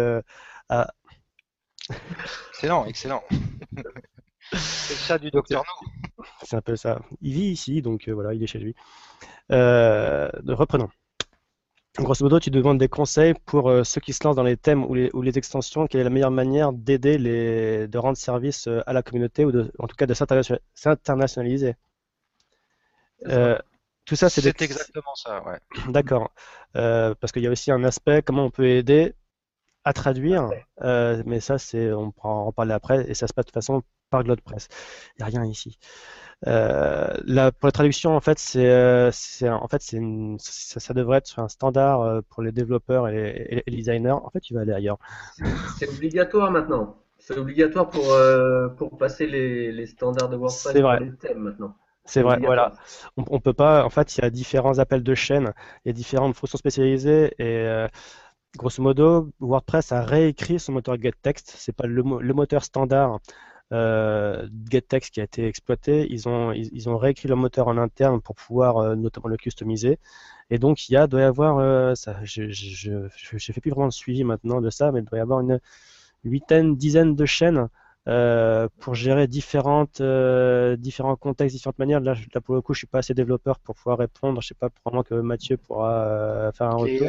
à. 0.70 0.94
Excellent, 2.54 2.86
excellent. 2.86 3.24
C'est 4.52 4.96
ça 4.96 5.18
du 5.18 5.32
docteur 5.32 5.64
No. 5.64 6.26
C'est 6.44 6.56
un 6.56 6.62
peu 6.62 6.76
ça. 6.76 7.02
Il 7.22 7.34
vit 7.34 7.46
ici, 7.48 7.82
donc 7.82 8.08
voilà, 8.10 8.34
il 8.34 8.44
est 8.44 8.48
chez 8.48 8.60
lui. 8.60 8.76
Euh, 9.52 10.30
reprenons. 10.48 10.90
Grosso 11.98 12.24
modo, 12.24 12.40
tu 12.40 12.52
demandes 12.52 12.78
des 12.80 12.88
conseils 12.88 13.34
pour 13.46 13.68
euh, 13.70 13.84
ceux 13.84 14.00
qui 14.02 14.14
se 14.14 14.24
lancent 14.24 14.36
dans 14.36 14.44
les 14.44 14.58
thèmes 14.58 14.84
ou 14.86 14.94
les, 14.94 15.10
ou 15.14 15.22
les 15.24 15.38
extensions. 15.40 15.88
Quelle 15.88 16.02
est 16.02 16.04
la 16.04 16.10
meilleure 16.12 16.30
manière 16.32 16.72
d'aider 16.72 17.18
les, 17.18 17.88
de 17.88 17.98
rendre 17.98 18.18
service 18.18 18.68
euh, 18.68 18.82
à 18.88 18.94
la 18.94 19.02
communauté 19.04 19.44
ou 19.46 19.52
de, 19.52 19.72
en 19.80 19.88
tout 19.88 19.96
cas 19.96 20.06
de 20.08 20.14
s'interna- 20.14 20.60
s'internationaliser? 20.76 21.76
Euh, 23.28 23.58
tout 24.06 24.16
ça, 24.16 24.30
c'est 24.30 24.42
des... 24.42 24.54
C'est 24.58 24.66
exactement 24.66 25.16
ça, 25.16 25.44
ouais. 25.46 25.60
D'accord. 25.92 26.32
Euh, 26.76 27.16
parce 27.20 27.32
qu'il 27.32 27.44
y 27.44 27.48
a 27.48 27.52
aussi 27.52 27.72
un 27.72 27.84
aspect, 27.84 28.22
comment 28.22 28.46
on 28.46 28.52
peut 28.52 28.68
aider 28.68 29.14
à 29.86 29.94
traduire, 29.94 30.50
euh, 30.84 31.24
mais 31.26 31.40
ça, 31.40 31.58
c'est, 31.60 31.94
on 31.94 32.12
pourra 32.12 32.32
en 32.36 32.52
parler 32.54 32.74
après, 32.74 33.10
et 33.10 33.16
ça 33.16 33.28
se 33.28 33.34
passe 33.34 33.46
de 33.46 33.52
toute 33.52 33.56
façon 33.56 33.84
par 34.14 34.24
GlodePress. 34.24 34.68
Il 35.18 35.24
n'y 35.26 35.36
a 35.36 35.40
rien 35.40 35.46
ici. 35.50 35.80
Euh, 36.46 37.08
là, 37.26 37.52
pour 37.52 37.68
la 37.68 37.72
traduction, 37.72 38.16
en 38.16 38.20
fait, 38.20 38.38
c'est, 38.38 38.70
euh, 38.70 39.10
en 39.44 39.68
fait, 39.68 39.82
c'est 39.82 40.00
ça, 40.40 40.80
ça 40.80 40.94
devrait 40.94 41.18
être 41.18 41.40
un 41.40 41.48
standard 41.48 42.02
euh, 42.02 42.22
pour 42.30 42.44
les 42.44 42.52
développeurs 42.52 43.08
et 43.08 43.14
les, 43.14 43.64
et 43.68 43.72
les 43.72 43.78
designers. 43.78 44.12
En 44.12 44.30
fait, 44.30 44.42
tu 44.42 44.54
vas 44.54 44.62
aller 44.62 44.74
ailleurs. 44.74 45.00
C'est 45.80 45.90
obligatoire 45.90 46.52
maintenant. 46.52 46.98
C'est 47.18 47.38
obligatoire 47.38 47.90
pour, 47.90 48.12
euh, 48.12 48.68
pour 48.68 48.98
passer 48.98 49.26
les, 49.26 49.72
les 49.72 49.86
standards 49.88 50.30
de 50.30 50.36
WordPress 50.36 50.74
C'est 50.74 50.82
vrai. 50.82 50.98
pour 50.98 51.06
les 51.06 51.16
thèmes 51.16 51.40
maintenant. 51.40 51.74
C'est 52.06 52.22
vrai, 52.22 52.38
voilà. 52.40 52.74
On, 53.16 53.24
on 53.30 53.40
peut 53.40 53.54
pas, 53.54 53.86
en 53.86 53.90
fait, 53.90 54.18
il 54.18 54.22
y 54.22 54.26
a 54.26 54.30
différents 54.30 54.78
appels 54.80 55.04
de 55.04 55.16
chaîne, 55.16 55.54
il 55.86 55.88
y 55.88 55.92
a 55.92 55.94
différentes 55.94 56.36
fonctions 56.36 56.58
spécialisées 56.58 57.34
et 57.40 57.66
euh, 57.66 57.88
grosso 58.58 58.84
modo, 58.84 59.30
WordPress 59.40 59.94
a 59.94 60.02
réécrit 60.04 60.60
son 60.60 60.74
moteur 60.74 61.02
GetText. 61.02 61.54
C'est 61.56 61.76
pas 61.76 61.88
le 61.88 62.34
moteur 62.34 62.64
standard 62.66 63.20
euh, 63.74 64.48
GetText 64.70 65.14
qui 65.14 65.20
a 65.22 65.24
été 65.24 65.46
exploité. 65.48 66.08
Ils 66.10 66.30
ont, 66.30 66.52
ils, 66.52 66.70
ils 66.72 66.90
ont 66.90 66.98
réécrit 66.98 67.28
le 67.28 67.36
moteur 67.36 67.68
en 67.68 67.78
interne 67.78 68.22
pour 68.22 68.36
pouvoir 68.36 68.78
euh, 68.78 68.96
notamment 68.96 69.28
le 69.28 69.38
customiser. 69.38 70.00
Et 70.50 70.60
donc, 70.60 70.88
il 70.88 70.94
y 70.94 70.98
a, 70.98 71.08
doit 71.08 71.22
y 71.22 71.24
avoir, 71.24 71.58
euh, 71.58 71.96
ça, 71.96 72.18
je, 72.24 72.50
je 72.50 73.52
fais 73.52 73.62
plus 73.62 73.72
vraiment 73.72 73.86
le 73.86 73.92
suivi 73.92 74.24
maintenant 74.24 74.62
de 74.62 74.70
ça, 74.70 74.92
mais 74.92 75.00
il 75.00 75.06
doit 75.06 75.18
y 75.18 75.22
avoir 75.22 75.40
une 75.42 75.60
huitaine, 76.24 76.76
dizaine 76.76 77.16
de 77.16 77.26
chaînes 77.26 77.68
euh, 78.08 78.68
pour 78.80 78.96
gérer 78.96 79.28
différentes, 79.28 80.02
euh, 80.02 80.76
différents 80.76 81.16
contextes, 81.16 81.56
différentes 81.56 81.80
manières. 81.80 82.02
Là, 82.02 82.16
pour 82.44 82.56
le 82.56 82.62
coup, 82.62 82.74
je 82.74 82.80
suis 82.80 82.88
pas 82.88 83.00
assez 83.00 83.14
développeur 83.14 83.60
pour 83.60 83.76
pouvoir 83.76 83.98
répondre. 83.98 84.42
Je 84.42 84.50
sais 84.50 84.56
pas, 84.56 84.70
probablement 84.70 85.04
que 85.04 85.16
Mathieu 85.16 85.58
pourra 85.58 86.06
euh, 86.06 86.52
faire 86.52 86.68
un 86.68 86.76
retour. 86.76 87.08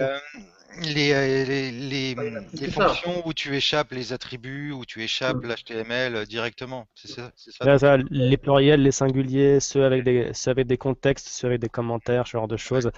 Euh, 0.79 0.81
les, 0.83 1.13
euh, 1.13 1.45
les, 1.45 1.71
les, 1.73 2.15
Ouais, 2.17 2.33
c'est 2.55 2.59
les 2.61 2.69
ça. 2.71 3.01
fonctions 3.01 3.27
où 3.27 3.33
tu 3.35 3.55
échappes 3.57 3.93
les 3.93 4.13
attributs, 4.13 4.73
où 4.73 4.85
tu 4.85 5.03
échappes 5.03 5.43
Mm. 5.43 5.45
l'HTML 5.45 6.17
euh, 6.17 6.27
directement. 6.27 6.89
C'est 6.95 7.09
ça, 7.09 7.33
c'est 7.37 7.53
ça 7.53 7.67
Là, 7.67 7.79
ton 7.79 7.79
ça, 7.79 7.97
truc 7.97 8.07
les 8.11 8.37
pluriels, 8.37 8.83
les 8.83 8.91
singuliers, 8.93 9.59
ceux 9.61 9.85
avec 9.85 10.05
des, 10.05 10.33
ceux 10.35 10.51
avec 10.51 10.67
des 10.67 10.77
contextes, 10.77 11.29
ceux 11.29 11.47
avec 11.49 11.61
des 11.61 11.69
commentaires, 11.69 12.27
ce 12.27 12.33
genre 12.33 12.49
de 12.49 12.57
choses. 12.59 12.91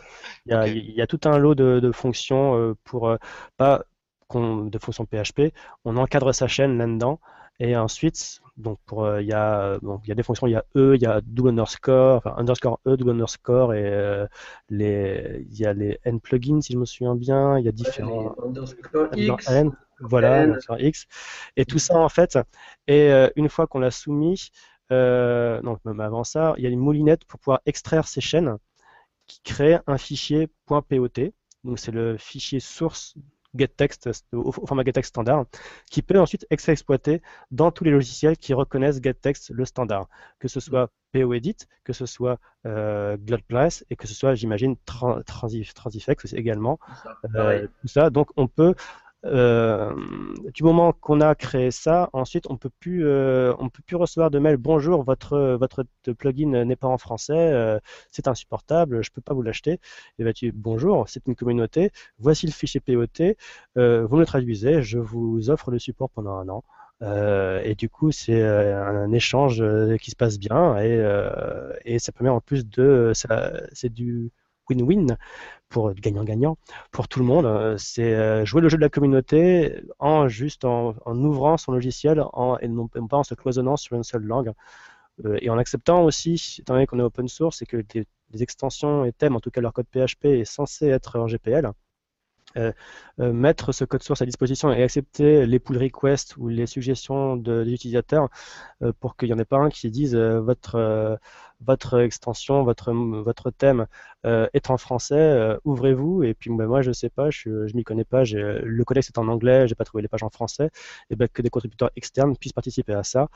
Il 0.46 0.52
y 0.52 0.54
a, 0.54 0.66
Ok. 0.66 0.68
il 0.68 0.92
y 0.92 1.02
a 1.02 1.06
tout 1.08 1.20
un 1.26 1.38
lot 1.38 1.54
de, 1.56 1.80
de 1.80 1.92
fonctions 1.92 2.56
euh, 2.56 2.74
pour 2.84 3.08
euh, 3.10 3.16
pas 3.58 3.84
qu'on- 4.28 4.64
de 4.66 4.78
fonctions 4.78 5.06
PHP. 5.06 5.52
On 5.84 5.96
encadre 5.98 6.34
sa 6.34 6.48
chaîne 6.48 6.78
là-dedans. 6.78 7.20
Et 7.60 7.76
ensuite, 7.76 8.40
donc 8.56 8.78
pour, 8.86 9.04
euh, 9.04 9.20
il 9.20 9.28
y 9.28 9.32
a, 9.32 9.60
euh, 9.60 9.78
bon, 9.82 10.00
il 10.04 10.08
y 10.08 10.12
a 10.12 10.14
des 10.14 10.22
fonctions, 10.22 10.46
il 10.46 10.52
y 10.52 10.56
a 10.56 10.64
E, 10.76 10.94
il 10.94 11.02
y 11.02 11.06
a 11.06 11.20
double 11.20 11.50
underscore, 11.50 12.16
enfin 12.16 12.34
underscore 12.38 12.80
E, 12.86 12.96
double 12.96 13.10
underscore, 13.10 13.74
et 13.74 13.84
euh, 13.84 14.26
les, 14.70 15.46
il 15.50 15.58
y 15.58 15.66
a 15.66 15.72
les 15.74 15.98
N 16.04 16.20
plugins, 16.20 16.60
si 16.62 16.72
je 16.72 16.78
me 16.78 16.86
souviens 16.86 17.14
bien. 17.14 17.58
Il 17.58 17.64
y 17.64 17.68
a 17.68 17.72
différents 17.72 18.34
underscore 18.42 19.08
X, 19.14 19.50
N, 19.50 19.72
voilà, 20.00 20.44
N. 20.44 20.50
underscore 20.50 20.80
X. 20.80 21.06
Et 21.56 21.64
tout 21.66 21.78
ça, 21.78 21.98
en 21.98 22.08
fait, 22.08 22.38
et 22.86 23.12
euh, 23.12 23.28
une 23.36 23.48
fois 23.48 23.66
qu'on 23.66 23.80
l'a 23.80 23.90
soumis, 23.90 24.50
euh, 24.90 25.60
donc 25.62 25.84
même 25.84 26.00
avant 26.00 26.24
ça, 26.24 26.54
il 26.56 26.64
y 26.64 26.66
a 26.66 26.70
une 26.70 26.80
moulinette 26.80 27.24
pour 27.26 27.38
pouvoir 27.40 27.60
extraire 27.66 28.08
ces 28.08 28.20
chaînes 28.20 28.56
qui 29.26 29.40
crée 29.42 29.78
un 29.86 29.98
fichier 29.98 30.48
.pot. 30.66 30.84
Donc 31.64 31.78
c'est 31.78 31.92
le 31.92 32.16
fichier 32.16 32.60
source 32.60 33.16
getText 33.56 34.08
au, 34.32 34.48
au 34.48 34.52
format 34.52 34.84
getText 34.84 35.10
standard, 35.10 35.46
qui 35.90 36.02
peut 36.02 36.18
ensuite 36.20 36.46
être 36.50 36.68
exploité 36.68 37.22
dans 37.50 37.70
tous 37.70 37.84
les 37.84 37.90
logiciels 37.90 38.36
qui 38.36 38.54
reconnaissent 38.54 39.00
getText 39.02 39.50
le 39.50 39.64
standard, 39.64 40.08
que 40.38 40.48
ce 40.48 40.60
soit 40.60 40.90
POEdit, 41.12 41.56
que 41.84 41.92
ce 41.92 42.06
soit 42.06 42.38
euh, 42.66 43.16
et 43.90 43.96
que 43.96 44.06
ce 44.06 44.14
soit, 44.14 44.34
j'imagine, 44.34 44.76
Tran- 44.86 45.22
Transif- 45.22 45.72
Transifex 45.74 46.34
également. 46.34 46.78
ça, 47.02 47.18
Euh, 47.36 47.66
tout 47.80 47.88
ça. 47.88 48.10
Donc 48.10 48.30
on 48.36 48.48
peut, 48.48 48.74
euh, 49.26 49.92
du 50.54 50.62
moment 50.62 50.92
qu'on 50.92 51.20
a 51.20 51.34
créé 51.34 51.70
ça, 51.70 52.10
ensuite 52.12 52.44
on 52.48 52.56
peut 52.56 52.70
plus, 52.80 53.06
euh, 53.06 53.52
on 53.58 53.68
peut 53.68 53.82
plus 53.86 53.96
recevoir 53.96 54.30
de 54.30 54.38
mail. 54.38 54.56
Bonjour, 54.56 55.02
votre 55.02 55.56
votre 55.58 55.84
plugin 56.18 56.64
n'est 56.64 56.76
pas 56.76 56.88
en 56.88 56.98
français, 56.98 57.34
euh, 57.34 57.78
c'est 58.10 58.28
insupportable, 58.28 59.02
je 59.02 59.10
peux 59.10 59.20
pas 59.20 59.34
vous 59.34 59.42
l'acheter. 59.42 59.80
Et 60.18 60.24
ben 60.24 60.32
tu, 60.32 60.52
bonjour, 60.52 61.08
c'est 61.08 61.26
une 61.26 61.34
communauté. 61.34 61.90
Voici 62.18 62.46
le 62.46 62.52
fichier 62.52 62.80
POT. 62.80 63.34
vous 63.74 64.16
me 64.16 64.20
le 64.20 64.26
traduisez, 64.26 64.82
je 64.82 64.98
vous 64.98 65.50
offre 65.50 65.70
le 65.70 65.78
support 65.78 66.10
pendant 66.10 66.36
un 66.36 66.48
an. 66.48 66.64
Et 67.64 67.74
du 67.74 67.88
coup, 67.90 68.12
c'est 68.12 68.42
un, 68.42 69.12
échange 69.12 69.62
qui 69.98 70.10
se 70.10 70.16
passe 70.16 70.38
bien 70.38 70.78
et, 70.78 70.98
et 71.84 71.98
ça 71.98 72.12
permet 72.12 72.30
en 72.30 72.40
plus 72.40 72.66
de, 72.68 73.12
c'est 73.14 73.92
du 73.92 74.30
win-win 74.68 75.16
pour 75.68 75.92
gagnant-gagnant 75.94 76.58
pour 76.90 77.08
tout 77.08 77.18
le 77.20 77.26
monde. 77.26 77.46
Euh, 77.46 77.76
C'est 77.78 78.14
euh, 78.14 78.44
jouer 78.44 78.60
le 78.60 78.68
jeu 78.68 78.76
de 78.76 78.82
la 78.82 78.88
communauté 78.88 79.80
en 79.98 80.28
juste 80.28 80.64
en, 80.64 80.94
ouvrant 81.06 81.56
son 81.56 81.72
logiciel 81.72 82.22
en, 82.32 82.58
et 82.58 82.68
non 82.68 82.88
pas 82.88 83.16
en 83.18 83.24
se 83.24 83.34
cloisonnant 83.34 83.76
sur 83.76 83.96
une 83.96 84.04
seule 84.04 84.22
langue. 84.22 84.52
Euh, 85.24 85.38
et 85.40 85.50
en 85.50 85.58
acceptant 85.58 86.04
aussi, 86.04 86.58
étant 86.60 86.74
donné 86.74 86.86
qu'on 86.86 86.98
est 86.98 87.02
open 87.02 87.28
source 87.28 87.62
et 87.62 87.66
que 87.66 87.78
des, 87.78 88.06
des 88.30 88.42
extensions 88.42 89.04
et 89.04 89.12
thèmes, 89.12 89.36
en 89.36 89.40
tout 89.40 89.50
cas 89.50 89.60
leur 89.60 89.72
code 89.72 89.86
PHP, 89.90 90.26
est 90.26 90.44
censé 90.44 90.88
être 90.88 91.18
en 91.18 91.26
GPL, 91.26 91.70
euh, 92.56 92.72
euh, 93.20 93.32
mettre 93.32 93.72
ce 93.72 93.84
code 93.84 94.02
source 94.02 94.22
à 94.22 94.26
disposition 94.26 94.72
et 94.72 94.82
accepter 94.82 95.46
les 95.46 95.58
pull 95.58 95.78
requests 95.78 96.36
ou 96.36 96.48
les 96.48 96.66
suggestions 96.66 97.36
de, 97.36 97.64
des 97.64 97.72
utilisateurs 97.72 98.28
euh, 98.82 98.92
pour 99.00 99.16
qu'il 99.16 99.28
n'y 99.28 99.34
en 99.34 99.38
ait 99.38 99.44
pas 99.44 99.58
un 99.58 99.70
qui 99.70 99.90
dise 99.90 100.14
votre, 100.16 101.18
votre 101.60 101.98
extension, 102.00 102.62
votre, 102.64 102.92
votre 102.92 103.50
thème 103.50 103.86
est 104.24 104.70
en 104.70 104.76
français, 104.76 105.56
ouvrez-vous. 105.64 106.24
Et 106.24 106.34
puis 106.34 106.50
ben, 106.50 106.66
moi, 106.66 106.82
je 106.82 106.92
sais 106.92 107.08
pas, 107.10 107.30
je, 107.30 107.66
je 107.66 107.76
m'y 107.76 107.84
connais 107.84 108.04
pas, 108.04 108.24
le 108.24 108.84
codex 108.84 109.08
est 109.08 109.18
en 109.18 109.28
anglais, 109.28 109.68
j'ai 109.68 109.74
pas 109.74 109.84
trouvé 109.84 110.02
les 110.02 110.08
pages 110.08 110.22
en 110.22 110.30
français, 110.30 110.70
et 111.10 111.16
ben, 111.16 111.28
que 111.28 111.42
des 111.42 111.50
contributeurs 111.50 111.90
externes 111.96 112.36
puissent 112.36 112.52
participer 112.52 112.94
à 112.94 113.04
ça. 113.04 113.28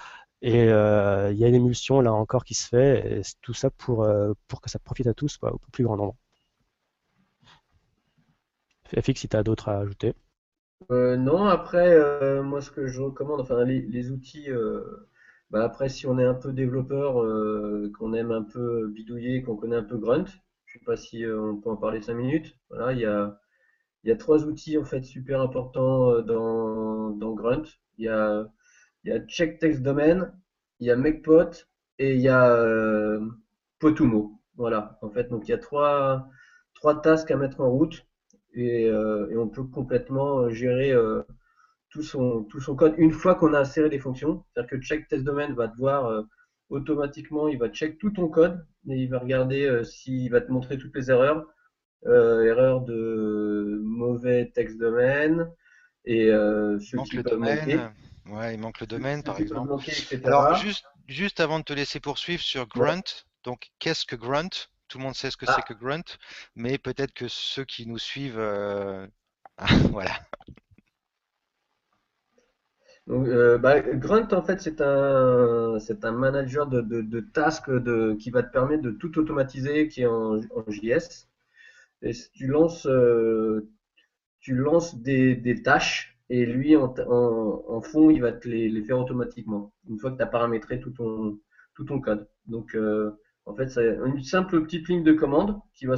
Et 0.43 0.65
il 0.65 1.37
y 1.39 1.45
a 1.45 1.49
une 1.49 1.55
émulsion 1.55 2.01
là 2.01 2.13
encore 2.13 2.45
qui 2.45 2.55
se 2.55 2.69
fait, 2.69 3.21
et 3.21 3.23
tout 3.43 3.55
ça 3.55 3.71
pour, 3.71 4.07
pour 4.49 4.61
que 4.61 4.71
ça 4.71 4.79
profite 4.79 5.07
à 5.07 5.15
tous, 5.15 5.39
au 5.43 5.59
plus 5.73 5.85
grand 5.85 5.97
nombre. 5.97 6.17
FX, 8.99 9.21
si 9.21 9.29
tu 9.29 9.37
as 9.37 9.43
d'autres 9.43 9.69
à 9.69 9.79
ajouter. 9.79 10.15
Euh, 10.91 11.17
non, 11.17 11.45
après, 11.47 11.93
euh, 11.95 12.43
moi, 12.43 12.61
ce 12.61 12.71
que 12.71 12.87
je 12.87 13.01
recommande, 13.01 13.41
enfin, 13.41 13.65
les, 13.65 14.11
outils, 14.11 14.51
euh, 14.51 14.83
bah, 15.51 15.65
après, 15.65 15.89
si 15.89 16.07
on 16.07 16.19
est 16.19 16.25
un 16.25 16.35
peu 16.35 16.53
développeur, 16.53 17.15
qu'on 17.99 18.13
aime 18.15 18.31
un 18.33 18.43
peu 18.43 18.89
bidouiller, 18.89 19.43
qu'on 19.43 19.57
connaît 19.57 19.77
un 19.77 19.85
peu 19.85 19.99
Grunt, 19.99 20.25
je 20.67 20.79
sais 20.79 20.85
pas 20.85 20.97
si 20.97 21.25
on 21.27 21.57
peut 21.61 21.71
en 21.71 21.77
parler 21.77 22.01
cinq 22.01 22.15
minutes. 22.15 22.57
Voilà, 22.71 22.93
il 22.93 23.01
y 23.01 23.05
a, 23.07 23.39
y 24.05 24.11
a 24.13 24.17
trois 24.17 24.45
outils, 24.45 24.79
en 24.79 24.85
fait, 24.85 25.03
super 25.03 25.41
importants 25.41 26.21
dans, 26.23 27.11
dans 27.11 27.35
Grunt. 27.35 27.65
Il 27.99 28.07
y 28.07 28.09
a, 28.09 28.47
y 29.05 29.13
a 29.13 29.21
Check 29.27 29.59
Text 29.59 29.83
Domain, 29.83 30.33
il 30.81 30.87
y 30.89 30.91
a 30.91 30.97
MakePot 30.97 31.51
et 31.99 32.15
il 32.15 32.21
y 32.21 32.29
a 32.29 33.19
Potumo. 33.79 34.41
Voilà, 34.57 34.99
en 35.03 35.11
fait, 35.11 35.29
donc 35.31 35.49
il 35.49 35.53
y 35.53 35.55
a 35.55 35.59
trois, 35.59 36.29
trois 36.75 37.01
tasks 37.01 37.31
à 37.31 37.37
mettre 37.37 37.61
en 37.61 37.71
route 37.71 38.07
et, 38.55 38.87
euh, 38.87 39.29
et 39.31 39.37
on 39.37 39.49
peut 39.49 39.65
complètement 39.65 40.41
euh, 40.41 40.51
gérer 40.51 40.93
euh, 40.93 41.23
tout 41.91 42.03
son, 42.03 42.45
tout 42.45 42.61
son 42.61 42.77
code 42.77 42.95
une 42.99 43.13
fois 43.13 43.35
qu'on 43.35 43.55
a 43.55 43.61
inséré 43.61 43.89
des 43.91 43.99
fonctions. 43.99 44.45
C'est-à-dire 44.55 44.71
que 44.71 44.81
check 44.83 45.09
test 45.09 45.25
domain 45.25 45.53
va 45.55 45.67
devoir 45.69 46.25
automatiquement, 46.69 47.49
il 47.49 47.59
va 47.59 47.69
check 47.69 47.99
tout 47.99 48.11
ton 48.11 48.29
code 48.29 48.65
et 48.89 48.97
il 48.97 49.11
va 49.11 49.19
regarder 49.19 49.83
s'il 49.85 50.31
va 50.31 50.41
te 50.41 50.53
montrer 50.53 50.79
toutes 50.79 50.95
les 50.97 51.11
erreurs, 51.11 51.47
euh, 52.07 52.45
erreurs 52.45 52.83
de 52.83 53.81
mauvais 53.85 54.51
text 54.55 54.79
domain 54.79 55.49
et 56.05 56.31
euh, 56.31 56.79
ceux 56.79 56.99
manque 56.99 57.09
qui 57.09 57.17
le 57.17 57.23
manquer, 57.23 57.31
domaine. 57.31 57.95
Ouais, 58.27 58.55
il 58.55 58.61
manque 58.61 58.81
le 58.81 58.87
domaine, 58.87 59.21
ceux 59.21 59.27
par 59.27 59.39
exemple. 59.39 59.69
manquer. 59.69 59.93
Alors, 60.25 60.55
juste, 60.55 60.85
juste 61.09 61.41
avant 61.41 61.59
de 61.59 61.65
te 61.65 61.73
laisser 61.73 62.01
poursuivre 62.01 62.43
sur 62.43 62.63
Ouais. 62.63 62.69
Grunt, 62.69 63.25
donc 63.45 63.71
qu'est-ce 63.79 64.05
que 64.07 64.17
Grunt? 64.17 64.51
Tout 64.91 64.99
le 64.99 65.05
monde 65.05 65.15
sait 65.17 65.31
ce 65.31 65.39
que 65.39 65.47
c'est 65.47 65.63
Ah, 65.63 65.63
que 65.63 65.75
Grunt, 65.75 66.05
mais 66.57 66.79
peut-être 66.79 67.15
que 67.15 67.29
ceux 67.29 67.65
qui 67.65 67.87
nous 67.87 67.99
suivent, 67.99 68.39
euh, 68.39 69.07
ah, 69.59 69.67
voilà. 69.93 70.21
donc, 73.07 73.27
euh, 73.29 73.59
bah, 73.59 73.81
Grunt, 73.81 74.29
en 74.33 74.43
fait, 74.43 74.61
c'est 74.61 74.81
un, 74.81 75.79
c'est 75.81 76.05
un 76.05 76.13
manager 76.13 76.67
de, 76.67 76.81
de, 76.81 77.01
de 77.03 77.21
tasks 77.21 77.71
de, 77.71 78.15
qui 78.21 78.31
va 78.31 78.43
te 78.43 78.53
permettre 78.53 78.83
de 78.83 78.91
tout 78.93 79.19
automatiser, 79.19 79.89
qui 79.89 80.03
est 80.03 80.07
en, 80.07 80.37
en 80.37 80.65
JS. 80.71 81.29
Et 82.03 82.13
tu 82.35 82.47
lances, 82.49 82.87
euh, 82.87 83.69
tu 84.41 84.55
lances 84.57 84.97
des, 85.03 85.37
des 85.37 85.63
tâches 85.63 86.19
et 86.31 86.47
lui, 86.47 86.77
en, 86.77 86.95
en, 87.09 87.65
en 87.69 87.83
fond, 87.83 88.11
il 88.11 88.23
va 88.23 88.33
te 88.33 88.49
les, 88.49 88.69
les 88.71 88.85
faire 88.85 88.99
automatiquement, 89.01 89.73
une 89.89 89.99
fois 89.99 90.13
que 90.13 90.17
tu 90.19 90.23
as 90.23 90.27
paramétré 90.27 90.81
tout 90.81 90.91
ton, 90.93 91.39
tout 91.75 91.85
ton 91.85 92.01
code. 92.01 92.29
Donc, 92.47 92.75
euh, 92.77 93.13
en 93.51 93.57
fait, 93.57 93.69
c'est 93.69 93.97
une 94.07 94.23
simple 94.23 94.63
petite 94.63 94.89
ligne 94.89 95.03
de 95.03 95.13
commande 95.13 95.61
qui 95.75 95.87
va 95.87 95.97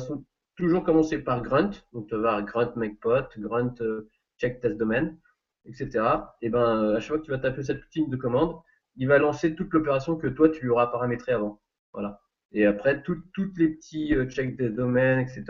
toujours 0.57 0.85
commencer 0.85 1.19
par 1.19 1.43
grunt. 1.43 1.71
Donc, 1.93 2.09
tu 2.09 2.17
vas 2.17 2.37
avoir 2.37 2.45
grunt 2.45 2.73
makepot, 2.77 3.29
grunt 3.39 3.75
euh, 3.81 4.09
check 4.39 4.61
test 4.61 4.81
etc. 5.65 6.05
Et 6.41 6.49
ben, 6.49 6.95
à 6.95 7.01
chaque 7.01 7.09
fois 7.09 7.19
que 7.19 7.25
tu 7.25 7.31
vas 7.31 7.39
taper 7.39 7.63
cette 7.63 7.81
petite 7.81 7.95
ligne 7.97 8.11
de 8.11 8.17
commande, 8.17 8.57
il 8.97 9.09
va 9.09 9.19
lancer 9.19 9.55
toute 9.55 9.73
l'opération 9.73 10.17
que 10.17 10.27
toi, 10.27 10.49
tu 10.49 10.63
lui 10.63 10.71
auras 10.71 10.87
paramétrée 10.89 11.33
avant. 11.33 11.61
Voilà. 11.93 12.21
Et 12.53 12.67
après, 12.67 13.03
tout- 13.03 13.23
toutes 13.35 13.57
les 13.59 13.69
petits 13.69 14.15
euh, 14.15 14.27
check 14.29 14.57
des 14.57 14.71
domaines, 14.71 15.21
etc., 15.21 15.45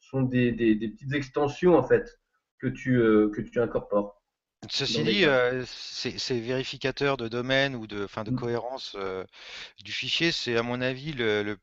sont 0.00 0.22
des, 0.22 0.52
petites 0.52 1.12
extensions, 1.12 1.76
en 1.76 1.82
fait, 1.82 2.18
que 2.58 2.66
tu, 2.66 2.96
euh, 2.96 3.30
que 3.30 3.40
tu 3.40 3.60
incorpores 3.60 4.21
Ceci 4.70 5.02
dit, 5.04 5.24
euh, 5.24 5.64
ces, 5.66 6.18
ces 6.18 6.40
vérificateurs 6.40 7.16
de 7.16 7.28
domaine 7.28 7.74
ou 7.76 7.86
de, 7.86 8.04
enfin, 8.04 8.24
de 8.24 8.30
Mm. 8.30 8.32
cohérence 8.32 8.94
euh, 8.98 9.24
du 9.84 9.92
fichier, 9.92 10.32
c'est 10.32 10.56
à 10.56 10.62
mon 10.62 10.80
avis 10.80 11.12
le, 11.12 11.42
le 11.42 11.58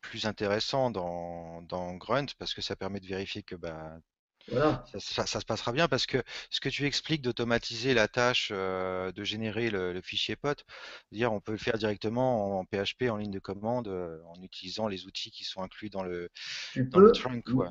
plus 0.00 0.26
intéressant 0.26 0.90
dans, 0.90 1.62
dans 1.62 1.94
Grunt 1.96 2.26
parce 2.38 2.54
que 2.54 2.62
ça 2.62 2.76
permet 2.76 3.00
de 3.00 3.06
vérifier 3.06 3.42
que 3.42 3.54
bah, 3.56 3.98
Voilà. 4.48 4.84
Ça, 4.84 5.00
ça- 5.00 5.26
ça 5.26 5.40
se 5.40 5.44
passera 5.46 5.72
bien 5.72 5.88
parce 5.88 6.06
que 6.06 6.22
ce 6.50 6.60
que 6.60 6.68
tu 6.68 6.86
expliques 6.86 7.22
d'automatiser 7.22 7.94
la 7.94 8.08
tâche 8.08 8.50
euh, 8.52 9.12
de 9.12 9.24
générer 9.24 9.70
le, 9.70 9.92
le 9.92 10.00
fichier 10.02 10.36
pot, 10.36 10.64
dire 11.12 11.32
on 11.32 11.40
peut 11.40 11.52
le 11.52 11.58
faire 11.58 11.78
directement 11.78 12.58
en, 12.60 12.64
PHP 12.64 13.10
en 13.10 13.16
ligne 13.16 13.30
de 13.32 13.38
commande 13.40 13.88
euh, 13.88 14.20
en 14.26 14.42
utilisant 14.42 14.88
les 14.88 15.06
outils 15.06 15.30
qui 15.30 15.44
sont 15.44 15.62
inclus 15.62 15.90
dans 15.90 16.02
le, 16.04 16.30
Tu 16.70 16.88
dans 16.92 17.00
le 17.00 17.10
peux. 17.10 17.12
trunk. 17.12 17.46
Ouais. 17.52 17.68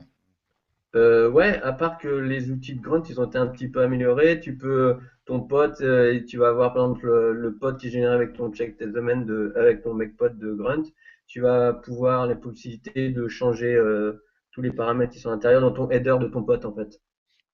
Euh, 0.95 1.29
ouais, 1.29 1.61
à 1.61 1.73
part 1.73 1.97
que 1.97 2.07
les 2.07 2.51
outils 2.51 2.75
de 2.75 2.81
grunt, 2.81 3.03
ils 3.09 3.19
ont 3.19 3.25
été 3.25 3.37
un 3.37 3.47
petit 3.47 3.67
peu 3.67 3.81
améliorés. 3.81 4.39
Tu 4.39 4.57
peux, 4.57 4.97
ton 5.25 5.41
pote, 5.41 5.81
euh, 5.81 6.13
et 6.13 6.23
tu 6.25 6.37
vas 6.37 6.49
avoir 6.49 6.73
par 6.73 6.85
exemple 6.85 7.05
le, 7.07 7.33
le 7.33 7.55
pote 7.55 7.79
qui 7.79 7.87
est 7.87 7.89
généré 7.91 8.13
avec 8.13 8.33
ton 8.33 8.51
check 8.51 8.77
test 8.77 8.91
domain 8.93 9.17
de, 9.17 9.53
avec 9.57 9.81
ton 9.83 9.93
make 9.93 10.15
pot 10.15 10.33
de 10.37 10.53
grunt. 10.53 10.83
Tu 11.27 11.41
vas 11.41 11.73
pouvoir 11.73 12.27
la 12.27 12.35
possibilité 12.35 13.09
de 13.09 13.27
changer 13.27 13.75
euh, 13.75 14.23
tous 14.51 14.61
les 14.61 14.71
paramètres 14.71 15.11
qui 15.11 15.19
sont 15.19 15.29
à 15.29 15.33
l'intérieur 15.33 15.61
dans 15.61 15.71
ton 15.71 15.89
header 15.89 16.15
de 16.21 16.27
ton 16.27 16.43
pote 16.43 16.63
en 16.65 16.73
fait. 16.73 17.01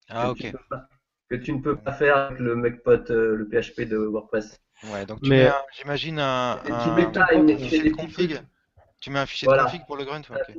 Ah 0.10 0.32
Que 0.32 0.36
tu 0.38 0.52
ok. 0.52 0.56
pas- 0.70 0.88
que 1.30 1.36
tu 1.36 1.54
ne 1.54 1.62
peux 1.62 1.78
pas 1.78 1.94
faire 1.94 2.18
avec 2.18 2.40
le 2.40 2.56
make 2.56 2.84
pot, 2.84 3.10
euh, 3.10 3.36
le 3.36 3.48
PHP 3.48 3.86
de 3.88 3.98
WordPress. 3.98 4.60
Ouais, 4.92 5.06
donc 5.06 5.22
tu 5.22 5.30
Mais- 5.30 5.48
un- 5.48 5.62
j'imagine 5.74 6.20
un, 6.20 6.60
Et 6.66 6.70
tu 6.70 6.92
mets 7.02 7.12
pas 7.12 7.28
un 7.32 7.92
config. 7.92 8.42
Tu 9.02 9.10
mets 9.10 9.20
un 9.20 9.26
fichier 9.26 9.48
Voilà. 9.48 9.64
de 9.64 9.68
config 9.68 9.86
pour 9.86 9.98
le 9.98 10.06
grunt. 10.06 10.22
ok. 10.22 10.56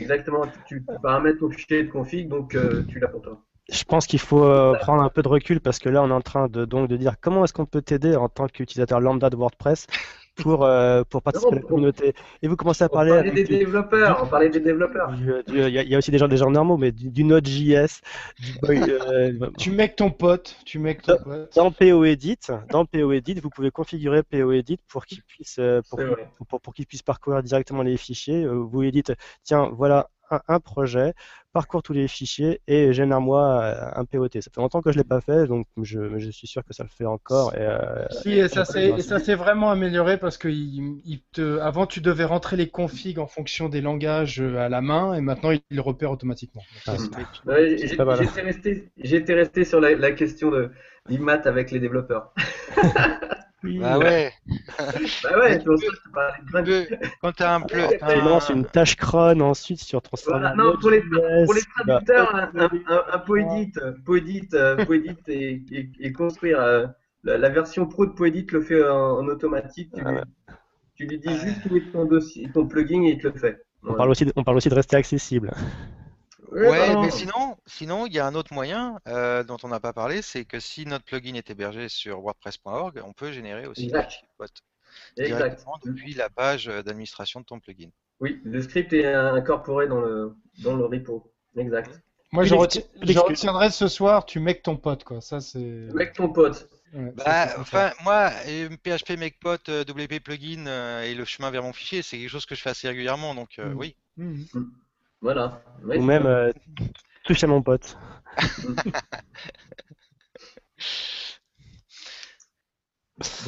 Exactement, 0.00 0.46
tu, 0.46 0.58
tu 0.66 0.84
paramètres 1.02 1.38
ton 1.38 1.50
fichier 1.50 1.84
de 1.84 1.90
config, 1.90 2.28
donc 2.28 2.54
euh, 2.54 2.84
tu 2.88 2.98
l'as 2.98 3.08
pour 3.08 3.22
toi. 3.22 3.40
Je 3.70 3.84
pense 3.84 4.06
qu'il 4.06 4.18
faut 4.18 4.44
euh, 4.44 4.74
prendre 4.78 5.02
un 5.02 5.10
peu 5.10 5.22
de 5.22 5.28
recul 5.28 5.60
parce 5.60 5.78
que 5.78 5.88
là, 5.88 6.02
on 6.02 6.08
est 6.08 6.12
en 6.12 6.20
train 6.22 6.48
de, 6.48 6.64
donc, 6.64 6.88
de 6.88 6.96
dire 6.96 7.16
comment 7.20 7.44
est-ce 7.44 7.52
qu'on 7.52 7.66
peut 7.66 7.82
t'aider 7.82 8.16
en 8.16 8.28
tant 8.28 8.48
qu'utilisateur 8.48 9.00
lambda 9.00 9.30
de 9.30 9.36
WordPress 9.36 9.86
pour, 10.42 10.64
euh, 10.64 11.02
pour 11.08 11.22
participer 11.22 11.52
à 11.52 11.58
la 11.58 11.64
on- 11.64 11.68
communauté. 11.68 12.14
Et 12.42 12.48
vous 12.48 12.56
commencez 12.56 12.84
à 12.84 12.88
On 12.90 12.94
parler 12.94 13.10
parlait 13.10 13.30
avec 13.30 13.34
des 13.34 13.44
du- 13.44 13.58
développeurs, 13.64 14.20
on 14.22 14.26
parlait 14.26 14.48
des 14.48 14.60
développeurs. 14.60 15.12
Il 15.48 15.56
y, 15.56 15.60
a- 15.78 15.82
il 15.82 15.88
y 15.88 15.94
a 15.94 15.98
aussi 15.98 16.10
des 16.10 16.18
gens, 16.18 16.28
des 16.28 16.36
gens 16.36 16.50
normaux, 16.50 16.76
mais 16.76 16.92
du, 16.92 17.10
du 17.10 17.24
Node.js, 17.24 18.00
euh, 18.68 19.32
Tu 19.58 19.70
mets 19.70 19.88
ton 19.88 20.10
pote, 20.10 20.56
tu 20.64 20.78
mets 20.78 20.94
ton 20.96 21.16
pote. 21.18 21.54
dans 21.56 21.70
POEdit, 21.70 22.38
dans 22.70 22.84
POEdit, 22.84 23.34
vous 23.40 23.50
pouvez 23.50 23.70
configurer 23.70 24.22
POEdit 24.22 24.78
pour 24.88 25.06
qu'il 25.06 25.22
puisse, 25.22 25.56
euh, 25.58 25.80
pour, 25.90 26.00
vrai. 26.00 26.28
pour, 26.48 26.60
pour 26.60 26.74
qu'il 26.74 26.86
puisse 26.86 27.02
parcourir 27.02 27.42
directement 27.42 27.82
les 27.82 27.96
fichiers. 27.96 28.46
Vous 28.46 28.80
lui 28.80 28.92
dites, 28.92 29.12
tiens, 29.44 29.70
voilà 29.76 30.08
un, 30.30 30.40
un 30.48 30.60
projet, 30.60 31.14
parcours 31.52 31.82
tous 31.82 31.92
les 31.92 32.08
fichiers 32.08 32.60
et 32.66 32.92
génère-moi 32.92 33.60
euh, 33.62 34.00
un 34.00 34.04
POT. 34.04 34.28
Ça 34.40 34.50
fait 34.54 34.60
longtemps 34.60 34.80
que 34.82 34.92
je 34.92 34.98
l'ai 34.98 35.04
pas 35.04 35.20
fait, 35.20 35.46
donc 35.46 35.66
je, 35.82 36.30
suis 36.30 36.46
sûr 36.46 36.64
que 36.64 36.72
ça 36.74 36.84
le 36.84 36.88
fait 36.88 37.06
encore. 37.06 37.54
Et, 37.54 37.60
euh, 37.60 38.06
Si, 38.10 38.32
et 38.32 38.48
ça 38.48 38.64
s'est 38.64 38.90
et 38.90 39.02
ça 39.02 39.18
s'est 39.18 39.34
vraiment 39.34 39.70
amélioré 39.70 40.18
parce 40.18 40.38
que 40.38 40.48
il, 40.48 41.00
il 41.04 41.20
te, 41.32 41.58
avant 41.60 41.86
tu 41.86 42.00
devais 42.00 42.24
rentrer 42.24 42.56
les 42.56 42.68
configs 42.68 43.18
en 43.18 43.26
fonction 43.26 43.68
des 43.68 43.80
langages 43.80 44.40
euh, 44.40 44.58
à 44.58 44.68
la 44.68 44.80
main 44.80 45.14
et 45.14 45.20
maintenant 45.20 45.50
il 45.50 45.60
le 45.70 45.80
repère 45.80 46.10
automatiquement. 46.10 46.62
Ah, 46.86 46.94
Ouais, 47.46 47.76
resté, 48.42 48.90
j'étais 48.98 49.34
resté 49.34 49.64
sur 49.64 49.80
la, 49.80 49.94
la 49.94 50.12
question 50.12 50.50
de 50.50 50.70
l'IMAT 51.08 51.42
avec 51.46 51.70
les 51.70 51.80
développeurs. 51.80 52.32
Ah 53.82 53.98
ouais. 53.98 54.32
Bah 55.22 55.38
ouais, 55.38 55.58
c'est 55.58 55.64
pour 55.64 55.78
ça 55.78 55.86
je 56.46 56.52
te 56.52 56.64
de 56.64 56.86
Quand 57.20 57.32
tu 57.32 57.42
as 57.42 57.54
un 57.54 57.60
pleu, 57.60 57.88
tu 57.88 58.20
lances 58.20 58.48
une 58.50 58.64
tâche 58.64 58.96
cron 58.96 59.40
ensuite 59.40 59.80
sur 59.80 60.00
ton 60.00 60.16
Voilà, 60.26 60.50
serveur 60.50 60.66
non, 60.74 60.78
pour 60.80 60.90
les, 60.90 61.02
pour 61.02 61.54
traducteurs, 61.84 62.34
un, 62.34 62.50
un, 62.54 62.70
un, 62.88 63.04
un 63.12 63.18
Poedit, 63.18 63.72
Poedit, 64.04 64.48
euh, 64.54 64.84
Poedit 64.84 65.16
et, 65.26 65.62
et, 65.72 65.90
et 65.98 66.12
construire 66.12 66.60
euh, 66.60 66.86
la, 67.24 67.36
la 67.36 67.48
version 67.48 67.86
pro 67.86 68.06
de 68.06 68.12
Poedit 68.12 68.46
le 68.52 68.60
fait 68.62 68.86
en, 68.88 69.18
en 69.18 69.26
automatique. 69.26 69.90
Tu, 69.92 70.02
Ah 70.04 70.12
ouais. 70.12 70.22
tu 70.94 71.06
lui 71.06 71.18
dis 71.18 71.36
juste 71.36 71.66
où 71.68 71.76
est 71.76 71.90
ton 71.92 72.04
dossier, 72.04 72.48
ton 72.52 72.66
plugin 72.66 73.02
et 73.02 73.12
il 73.12 73.18
te 73.18 73.26
le 73.28 73.38
fait. 73.38 73.60
On 73.82 73.94
parle, 73.94 74.10
aussi 74.10 74.24
de, 74.24 74.32
on 74.36 74.44
parle 74.44 74.56
aussi 74.56 74.68
de 74.68 74.74
rester 74.74 74.96
accessible. 74.96 75.52
Ouais, 76.52 76.96
mais 76.96 77.10
sinon, 77.10 77.56
sinon, 77.66 78.06
il 78.06 78.12
y 78.14 78.18
a 78.18 78.26
un 78.26 78.34
autre 78.34 78.52
moyen 78.52 78.98
euh, 79.06 79.42
dont 79.44 79.58
on 79.62 79.68
n'a 79.68 79.80
pas 79.80 79.92
parlé, 79.92 80.22
c'est 80.22 80.44
que 80.44 80.60
si 80.60 80.86
notre 80.86 81.04
plugin 81.04 81.34
est 81.34 81.50
hébergé 81.50 81.88
sur 81.88 82.20
WordPress.org, 82.20 83.00
on 83.04 83.12
peut 83.12 83.32
générer 83.32 83.66
aussi 83.66 83.82
des 83.82 83.88
Exact. 83.88 84.10
fichiers 84.12 84.28
potes 84.38 84.62
Exact. 85.16 85.36
directement 85.36 85.78
depuis 85.84 86.14
la 86.14 86.30
page 86.30 86.68
euh, 86.68 86.82
d'administration 86.82 87.40
de 87.40 87.44
ton 87.44 87.60
plugin. 87.60 87.90
Oui, 88.20 88.40
le 88.44 88.60
script 88.62 88.92
est 88.92 89.06
incorporé 89.14 89.86
dans 89.86 90.00
le, 90.00 90.34
dans 90.62 90.76
le 90.76 90.86
repo. 90.86 91.30
Exact. 91.56 92.00
Moi 92.32 92.44
je, 92.44 92.54
retiendrai 92.54 93.70
ce 93.70 93.88
soir, 93.88 94.26
tu 94.26 94.38
mets 94.38 94.54
que 94.56 94.62
ton 94.62 94.76
pote 94.76 95.02
quoi. 95.04 95.20
Ça 95.20 95.40
c'est. 95.40 95.88
Ton 96.14 96.28
pote. 96.30 96.68
Ouais, 96.92 97.12
Bah, 97.16 97.48
enfin, 97.58 97.92
moi, 98.02 98.30
euh, 98.46 98.68
PHP 98.82 99.18
Makepot, 99.18 99.56
euh, 99.68 99.84
WP 99.84 100.20
plugin 100.20 100.66
euh, 100.66 101.02
et 101.02 101.14
le 101.14 101.24
chemin 101.24 101.50
vers 101.50 101.62
mon 101.62 101.72
fichier, 101.72 102.02
c'est 102.02 102.18
quelque 102.18 102.30
chose 102.30 102.46
que 102.46 102.54
je 102.54 102.62
fais 102.62 102.70
assez 102.70 102.88
régulièrement, 102.88 103.34
donc 103.34 103.58
euh, 103.58 103.74
Mm. 103.74 103.76
oui. 103.76 103.96
Voilà. 105.20 105.62
Ouais, 105.84 105.98
Ou 105.98 106.02
même 106.02 106.26
euh, 106.26 106.52
touche 107.24 107.44
à 107.44 107.46
mon 107.46 107.62
pote. 107.62 107.96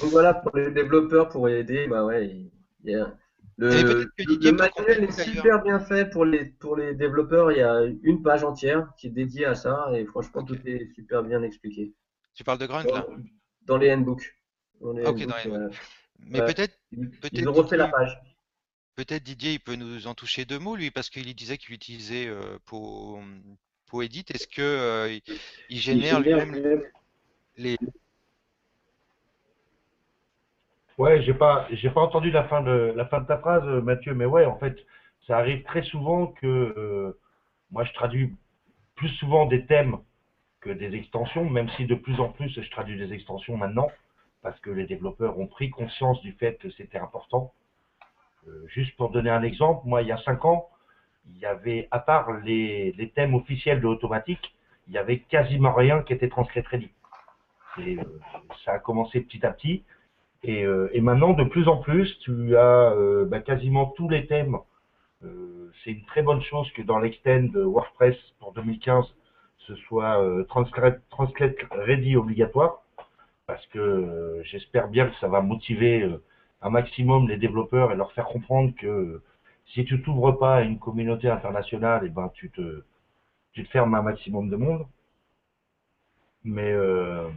Donc 0.01 0.11
voilà, 0.11 0.35
pour 0.35 0.57
les 0.57 0.71
développeurs, 0.71 1.29
pour 1.29 1.49
aider, 1.49 1.87
bah 1.87 2.05
ouais, 2.05 2.29
il 2.85 2.91
y 2.91 2.95
a 2.95 3.13
le, 3.57 4.11
peut-être 4.17 4.39
que 4.39 4.49
le- 4.49 4.53
peut 4.53 4.53
manuel 4.53 5.05
est 5.05 5.13
super 5.13 5.63
bien 5.63 5.79
fait 5.81 6.09
pour 6.11 6.25
les, 6.25 6.47
pour 6.47 6.77
les 6.77 6.95
développeurs. 6.95 7.53
Il 7.53 7.59
y 7.59 7.63
a 7.63 7.83
une 8.03 8.23
page 8.23 8.43
entière 8.45 8.89
qui 8.97 9.09
est 9.09 9.11
dédiée 9.11 9.45
à 9.47 9.55
ça 9.55 9.89
et 9.95 10.05
franchement, 10.07 10.43
tout 10.43 10.57
est 10.67 10.87
super 10.95 11.23
bien 11.23 11.43
expliqué. 11.43 11.93
Tu 12.35 12.45
parles 12.45 12.59
de 12.59 12.67
Grunt 12.67 12.85
là? 12.93 13.05
Dans, 13.07 13.17
dans 13.67 13.79
les 13.79 13.93
handbooks. 13.93 14.35
Dans 14.81 14.93
les 14.93 15.07
Ok, 15.07 15.19
dans 15.27 15.37
handbooks, 15.37 15.45
les 15.45 15.51
euh, 15.53 15.69
Mais 16.21 16.41
ouais. 16.41 16.47
peut-être, 16.47 16.75
peut-être 17.21 17.33
ils 17.33 17.49
ont 17.49 17.53
refait 17.53 17.77
la 17.77 17.89
page. 17.89 18.19
Peut-être 19.05 19.23
Didier, 19.23 19.53
il 19.53 19.61
peut 19.61 19.77
nous 19.77 20.07
en 20.07 20.15
toucher 20.15 20.45
deux 20.45 20.59
mots, 20.59 20.77
lui, 20.77 20.91
parce 20.91 21.09
qu'il 21.09 21.35
disait 21.35 21.57
qu'il 21.57 21.75
utilisait 21.75 22.27
euh, 22.29 22.59
pour, 22.67 23.19
pour 23.87 24.03
Edit. 24.03 24.27
Est-ce 24.29 24.47
que 24.47 24.61
euh, 24.61 25.11
il, 25.11 25.23
il 25.71 25.79
génère 25.79 26.21
lui-même 26.21 26.83
les. 27.57 27.79
Ouais, 30.99 31.23
j'ai 31.23 31.33
pas, 31.33 31.67
j'ai 31.71 31.89
pas 31.89 32.03
entendu 32.03 32.31
la 32.31 32.45
fin 32.45 32.61
de 32.61 32.93
la 32.95 33.07
fin 33.07 33.23
de 33.23 33.27
ta 33.27 33.39
phrase, 33.39 33.65
Mathieu, 33.83 34.13
mais 34.13 34.27
ouais, 34.27 34.45
en 34.45 34.59
fait, 34.59 34.77
ça 35.27 35.39
arrive 35.39 35.63
très 35.63 35.83
souvent 35.85 36.27
que 36.27 36.47
euh, 36.47 37.19
moi 37.71 37.85
je 37.85 37.93
traduis 37.95 38.35
plus 38.97 39.09
souvent 39.21 39.47
des 39.47 39.65
thèmes 39.65 39.97
que 40.61 40.69
des 40.69 40.95
extensions, 40.95 41.49
même 41.49 41.71
si 41.79 41.87
de 41.87 41.95
plus 41.95 42.21
en 42.21 42.29
plus 42.29 42.51
je 42.51 42.71
traduis 42.71 42.99
des 42.99 43.15
extensions 43.15 43.57
maintenant, 43.57 43.91
parce 44.43 44.61
que 44.61 44.69
les 44.69 44.87
développeurs 44.87 45.39
ont 45.39 45.47
pris 45.47 45.71
conscience 45.71 46.21
du 46.21 46.33
fait 46.33 46.59
que 46.59 46.71
c'était 46.73 46.99
important. 46.99 47.55
Euh, 48.49 48.67
juste 48.69 48.97
pour 48.97 49.11
donner 49.11 49.31
un 49.31 49.43
exemple, 49.43 49.83
moi 49.87 50.03
il 50.03 50.09
y 50.09 50.13
a 50.13 50.19
cinq 50.19 50.45
ans, 50.45 50.69
il 51.27 51.39
y 51.39 51.47
avait, 51.47 51.89
à 51.91 51.99
part 51.99 52.33
les, 52.41 53.13
thèmes 53.15 53.35
officiels 53.35 53.81
de 53.81 53.87
automatique, 53.87 54.55
il 54.89 54.95
y 54.95 54.99
avait 54.99 55.21
quasiment 55.21 55.73
rien 55.73 56.03
qui 56.03 56.13
était 56.13 56.29
transcrit 56.29 56.61
ready. 56.61 56.91
Et 57.79 57.99
euh, 57.99 58.03
ça 58.65 58.73
a 58.73 58.79
commencé 58.79 59.21
petit 59.21 59.45
à 59.47 59.53
petit. 59.53 59.85
Et, 60.43 60.65
euh, 60.65 60.89
et 60.93 61.01
maintenant, 61.01 61.35
de 61.35 61.45
plus 61.45 61.69
en 61.69 61.77
plus, 61.77 62.19
tu 62.21 62.57
as 62.57 62.95
bah, 63.27 63.41
quasiment 63.41 63.87
tous 63.87 64.09
les 64.09 64.27
thèmes. 64.27 64.57
C'est 65.85 65.93
une 65.93 66.05
très 66.07 66.23
bonne 66.23 66.43
chose 66.43 66.71
que 66.73 66.83
dans 66.83 66.99
l'extend 66.99 67.47
WordPress 67.55 68.17
pour 68.39 68.53
2015, 68.53 69.05
ce 69.59 69.75
soit 69.77 70.23
euh, 70.23 70.45
Ready 71.71 72.17
obligatoire, 72.17 72.83
parce 73.47 73.65
que 73.69 74.41
j'espère 74.45 74.89
bien 74.89 75.09
que 75.09 75.17
ça 75.21 75.29
va 75.29 75.41
motiver 75.41 76.09
un 76.63 76.71
maximum 76.71 77.29
les 77.29 77.37
développeurs 77.37 77.93
et 77.93 77.97
leur 77.97 78.13
faire 78.13 78.27
comprendre 78.27 78.75
que 78.77 79.23
si 79.67 79.85
tu 79.85 80.03
t'ouvres 80.03 80.33
pas 80.33 80.57
à 80.57 80.63
une 80.63 80.79
communauté 80.79 81.29
internationale, 81.29 82.07
et 82.07 82.09
ben 82.11 82.31
tu 82.35 82.51
te, 82.51 82.85
tu 83.53 83.65
te 83.65 83.71
fermes 83.71 83.95
un 83.95 84.03
maximum 84.03 84.51
de 84.51 84.57
monde. 84.57 84.87
Mais 86.45 86.71
euh, 86.73 87.29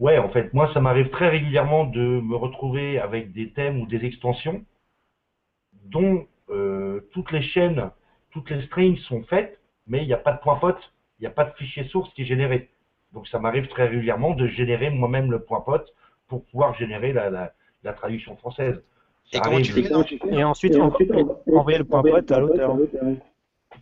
Ouais, 0.00 0.16
en 0.18 0.30
fait, 0.30 0.52
moi, 0.54 0.72
ça 0.72 0.80
m'arrive 0.80 1.10
très 1.10 1.28
régulièrement 1.28 1.84
de 1.84 2.00
me 2.00 2.34
retrouver 2.34 2.98
avec 2.98 3.32
des 3.32 3.52
thèmes 3.52 3.80
ou 3.82 3.86
des 3.86 4.02
extensions 4.06 4.64
dont 5.84 6.26
euh, 6.48 7.02
toutes 7.12 7.30
les 7.32 7.42
chaînes, 7.42 7.90
toutes 8.30 8.48
les 8.50 8.62
strings 8.66 8.96
sont 9.00 9.22
faites, 9.24 9.60
mais 9.86 10.02
il 10.02 10.06
n'y 10.06 10.14
a 10.14 10.18
pas 10.18 10.32
de 10.32 10.40
point 10.40 10.56
pot, 10.56 10.76
il 11.18 11.22
n'y 11.22 11.26
a 11.26 11.30
pas 11.30 11.44
de 11.44 11.52
fichier 11.52 11.84
source 11.88 12.12
qui 12.14 12.22
est 12.22 12.24
généré. 12.24 12.70
Donc, 13.12 13.28
ça 13.28 13.38
m'arrive 13.38 13.68
très 13.68 13.88
régulièrement 13.88 14.34
de 14.34 14.46
générer 14.46 14.88
moi-même 14.88 15.30
le 15.30 15.42
point 15.42 15.60
pot 15.60 15.82
pour 16.28 16.46
pouvoir 16.46 16.74
générer 16.76 17.12
la, 17.12 17.52
la 17.82 17.92
traduction 17.92 18.36
française. 18.36 18.82
Ça 19.32 19.38
Et 19.38 19.40
comment 19.40 19.60
tu 19.60 19.72
ensuite, 20.42 20.76
on- 20.76 21.56
envoyer 21.56 21.78
le 21.78 21.84
point 21.84 22.02
pote 22.02 22.30
à 22.32 22.40
l'auteur. 22.40 22.76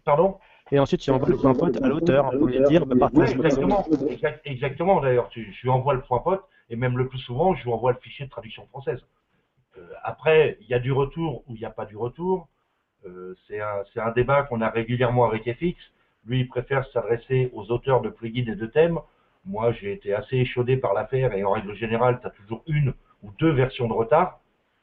Pardon? 0.05 0.37
Et 0.71 0.79
ensuite, 0.79 1.01
tu 1.01 1.11
envoies 1.11 1.29
le 1.31 1.37
point 1.37 1.55
pote 1.55 1.83
à 1.83 1.89
l'auteur 1.89 2.31
pour 2.31 2.47
lui 2.47 2.61
dire, 2.69 2.85
bah, 2.85 2.95
Oui, 2.95 3.01
partage 3.01 3.35
le 3.35 3.45
exactement. 3.47 3.87
Exact- 4.11 4.41
Exactement, 4.45 5.01
d'ailleurs. 5.01 5.31
Je 5.35 5.41
lui 5.63 5.71
envoie 5.71 5.95
le 5.95 6.03
point 6.03 6.19
pot 6.19 6.41
et 6.69 6.77
même 6.77 6.99
le 6.99 7.09
plus 7.09 7.19
souvent, 7.19 7.55
je 7.55 7.65
lui 7.65 7.73
envoie 7.73 7.93
le 7.93 7.99
fichier 7.99 8.27
de 8.27 8.31
traduction 8.31 8.67
française. 8.67 9.03
Euh, 9.79 9.81
après, 10.03 10.59
il 10.61 10.67
y 10.69 10.75
a 10.75 10.79
du 10.79 10.93
retour 10.93 11.43
ou 11.47 11.55
il 11.55 11.59
n'y 11.61 11.65
a 11.65 11.71
pas 11.71 11.87
du 11.87 11.97
retour. 11.97 12.49
Euh, 13.07 13.35
c'est 13.47 13.61
un, 13.61 13.83
c'est 13.95 14.01
un 14.01 14.11
débat 14.11 14.43
qu'on 14.43 14.61
a 14.61 14.69
régulièrement 14.69 15.25
avec 15.25 15.45
FX. 15.45 15.77
Lui, 16.27 16.41
il 16.41 16.49
préfère 16.49 16.85
s'adresser 16.89 17.51
aux 17.55 17.71
auteurs 17.71 18.03
de 18.03 18.11
plugins 18.11 18.53
et 18.53 18.57
de 18.57 18.67
thèmes. 18.67 18.99
Moi, 19.47 19.73
j'ai 19.73 19.93
été 19.93 20.13
assez 20.13 20.37
échaudé 20.37 20.77
par 20.77 20.93
l'affaire 20.93 21.33
et 21.33 21.45
en 21.45 21.53
règle 21.53 21.75
générale, 21.75 22.19
tu 22.21 22.27
as 22.27 22.31
toujours 22.31 22.63
une 22.67 22.93
ou 23.23 23.31
deux 23.39 23.51
versions 23.51 23.89
de 23.89 23.93
retard. 23.93 24.41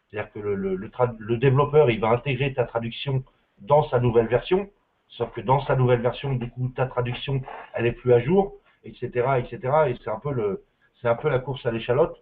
C'est-à-dire 0.10 0.32
que 0.32 0.40
le, 0.40 1.38
développeur, 1.38 1.90
il 1.90 2.00
va 2.00 2.10
intégrer 2.10 2.54
ta 2.54 2.66
traduction 2.66 3.24
dans 3.60 3.88
sa 3.90 4.00
nouvelle 4.00 4.28
version. 4.28 4.70
sauf 5.08 5.32
que 5.32 5.42
dans 5.42 5.62
sa 5.66 5.76
nouvelle 5.76 6.02
version, 6.02 6.34
du 6.34 6.50
coup, 6.50 6.70
ta 6.76 6.86
traduction, 6.88 7.42
elle 7.74 7.86
est 7.86 7.92
plus 7.92 8.14
à 8.14 8.20
jour, 8.20 8.56
etc., 8.84 9.10
etc. 9.40 9.74
Et 9.88 9.96
c'est 10.04 10.10
un 10.10 10.20
peu 10.20 10.32
le, 10.32 10.64
c'est 11.02 11.08
un 11.08 11.16
peu 11.16 11.30
la 11.30 11.40
course 11.40 11.66
à 11.66 11.72
l'échalote. 11.72 12.18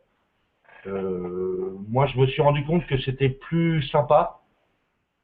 Euh, 0.88 1.76
moi, 1.88 2.07
je 2.07 2.18
me 2.18 2.28
suis 2.28 2.41
rendu 2.41 2.66
compte 2.66 2.86
que 2.88 2.97
c'était 2.99 3.30
plus 3.30 3.84
sympa. 3.89 4.39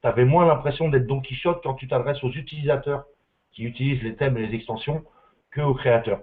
Tu 0.01 0.07
avais 0.07 0.25
moins 0.25 0.45
l'impression 0.45 0.89
d'être 0.89 1.07
Don 1.07 1.21
Quichotte 1.21 1.61
quand 1.63 1.73
tu 1.73 1.87
t'adresses 1.87 2.23
aux 2.23 2.31
utilisateurs 2.31 3.05
qui 3.51 3.63
utilisent 3.63 4.03
les 4.03 4.15
thèmes 4.15 4.37
et 4.37 4.47
les 4.47 4.55
extensions 4.55 5.03
que 5.51 5.61
aux 5.61 5.73
créateurs. 5.73 6.21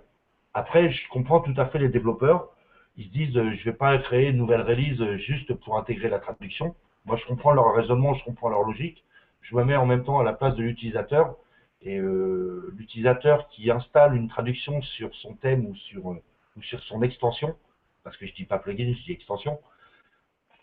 Après, 0.55 0.91
je 0.91 1.09
comprends 1.11 1.41
tout 1.41 1.55
à 1.59 1.67
fait 1.67 1.79
les 1.79 1.89
développeurs. 1.89 2.49
Ils 2.97 3.07
se 3.07 3.11
disent, 3.11 3.37
euh, 3.37 3.55
je 3.55 3.65
vais 3.65 3.77
pas 3.77 3.97
créer 3.99 4.29
une 4.29 4.39
nouvelle 4.39 4.63
release 4.63 5.01
euh, 5.01 5.19
juste 5.19 5.53
pour 5.55 5.77
intégrer 5.77 6.09
la 6.09 6.19
traduction. 6.19 6.75
Moi, 7.05 7.17
je 7.17 7.27
comprends 7.27 7.53
leur 7.53 7.75
raisonnement, 7.75 8.15
je 8.15 8.25
comprends 8.25 8.49
leur 8.49 8.63
logique. 8.63 9.05
Je 9.43 9.55
me 9.55 9.65
mets 9.65 9.77
en 9.77 9.87
même 9.87 10.03
temps 10.03 10.19
à 10.19 10.25
la 10.25 10.33
place 10.33 10.55
de 10.57 10.63
l'utilisateur. 10.63 11.37
Et 11.83 11.99
euh, 11.99 12.73
l'utilisateur 12.77 13.49
qui 13.49 13.71
installe 13.71 14.17
une 14.17 14.29
traduction 14.29 14.81
sur 14.83 15.15
son 15.17 15.35
thème 15.35 15.67
ou 15.67 15.77
sur, 15.77 16.07
ou 16.07 16.63
sur 16.63 16.83
son 16.85 17.03
extension, 17.03 17.55
parce 18.03 18.17
que 18.17 18.27
je 18.27 18.35
dis 18.35 18.45
pas 18.45 18.59
plugin, 18.59 18.95
je 18.99 19.05
dis 19.05 19.13
extension, 19.13 19.59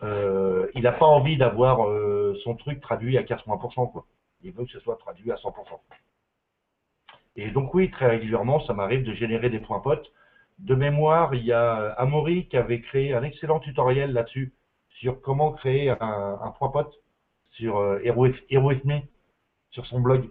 il 0.01 0.81
n'a 0.81 0.91
pas 0.91 1.05
envie 1.05 1.37
d'avoir 1.37 1.77
son 2.43 2.55
truc 2.55 2.81
traduit 2.81 3.17
à 3.17 3.23
80%. 3.23 3.89
Quoi. 3.89 4.05
Il 4.41 4.51
veut 4.51 4.65
que 4.65 4.71
ce 4.71 4.79
soit 4.81 4.97
traduit 4.97 5.31
à 5.31 5.35
100%. 5.35 5.79
Et 7.37 7.51
donc 7.51 7.73
oui, 7.73 7.89
très 7.89 8.07
régulièrement, 8.07 8.59
ça 8.65 8.73
m'arrive 8.73 9.03
de 9.03 9.13
générer 9.13 9.49
des 9.49 9.59
points 9.59 9.79
potes. 9.79 10.11
De 10.59 10.75
mémoire, 10.75 11.33
il 11.35 11.43
y 11.43 11.51
a 11.51 11.93
Amaury 11.93 12.47
qui 12.47 12.57
avait 12.57 12.81
créé 12.81 13.13
un 13.13 13.23
excellent 13.23 13.59
tutoriel 13.59 14.13
là-dessus, 14.13 14.53
sur 14.89 15.21
comment 15.21 15.51
créer 15.51 15.89
un, 15.89 16.53
point 16.57 16.69
pote 16.69 16.93
sur 17.51 17.77
euh, 17.77 17.99
Hero, 18.03 18.27
sur 19.71 19.85
son 19.87 19.99
blog. 19.99 20.29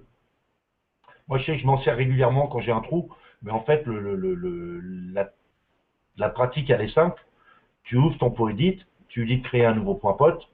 Moi, 1.28 1.38
je 1.38 1.44
sais 1.44 1.52
que 1.52 1.58
je 1.58 1.66
m'en 1.66 1.80
sers 1.82 1.96
régulièrement 1.96 2.46
quand 2.46 2.60
j'ai 2.60 2.72
un 2.72 2.80
trou, 2.80 3.10
mais 3.42 3.50
en 3.50 3.62
fait, 3.62 3.84
la, 6.16 6.28
pratique, 6.28 6.70
elle 6.70 6.80
est 6.80 6.94
simple. 6.94 7.22
Tu 7.84 7.96
ouvres 7.96 8.18
ton 8.18 8.30
pot 8.30 8.48
edit, 8.48 8.84
tu 9.08 9.20
lui 9.24 9.36
dis 9.36 9.42
créer 9.42 9.64
un 9.64 9.74
nouveau 9.74 9.94
point 9.94 10.14
pote, 10.14 10.48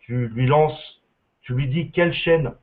tu 0.00 0.28
lui 0.28 0.46
lances, 0.46 1.00
tu 1.42 1.54
lui 1.54 1.68
dis 1.68 1.90
quelle 1.90 2.14
chaîne 2.14 2.54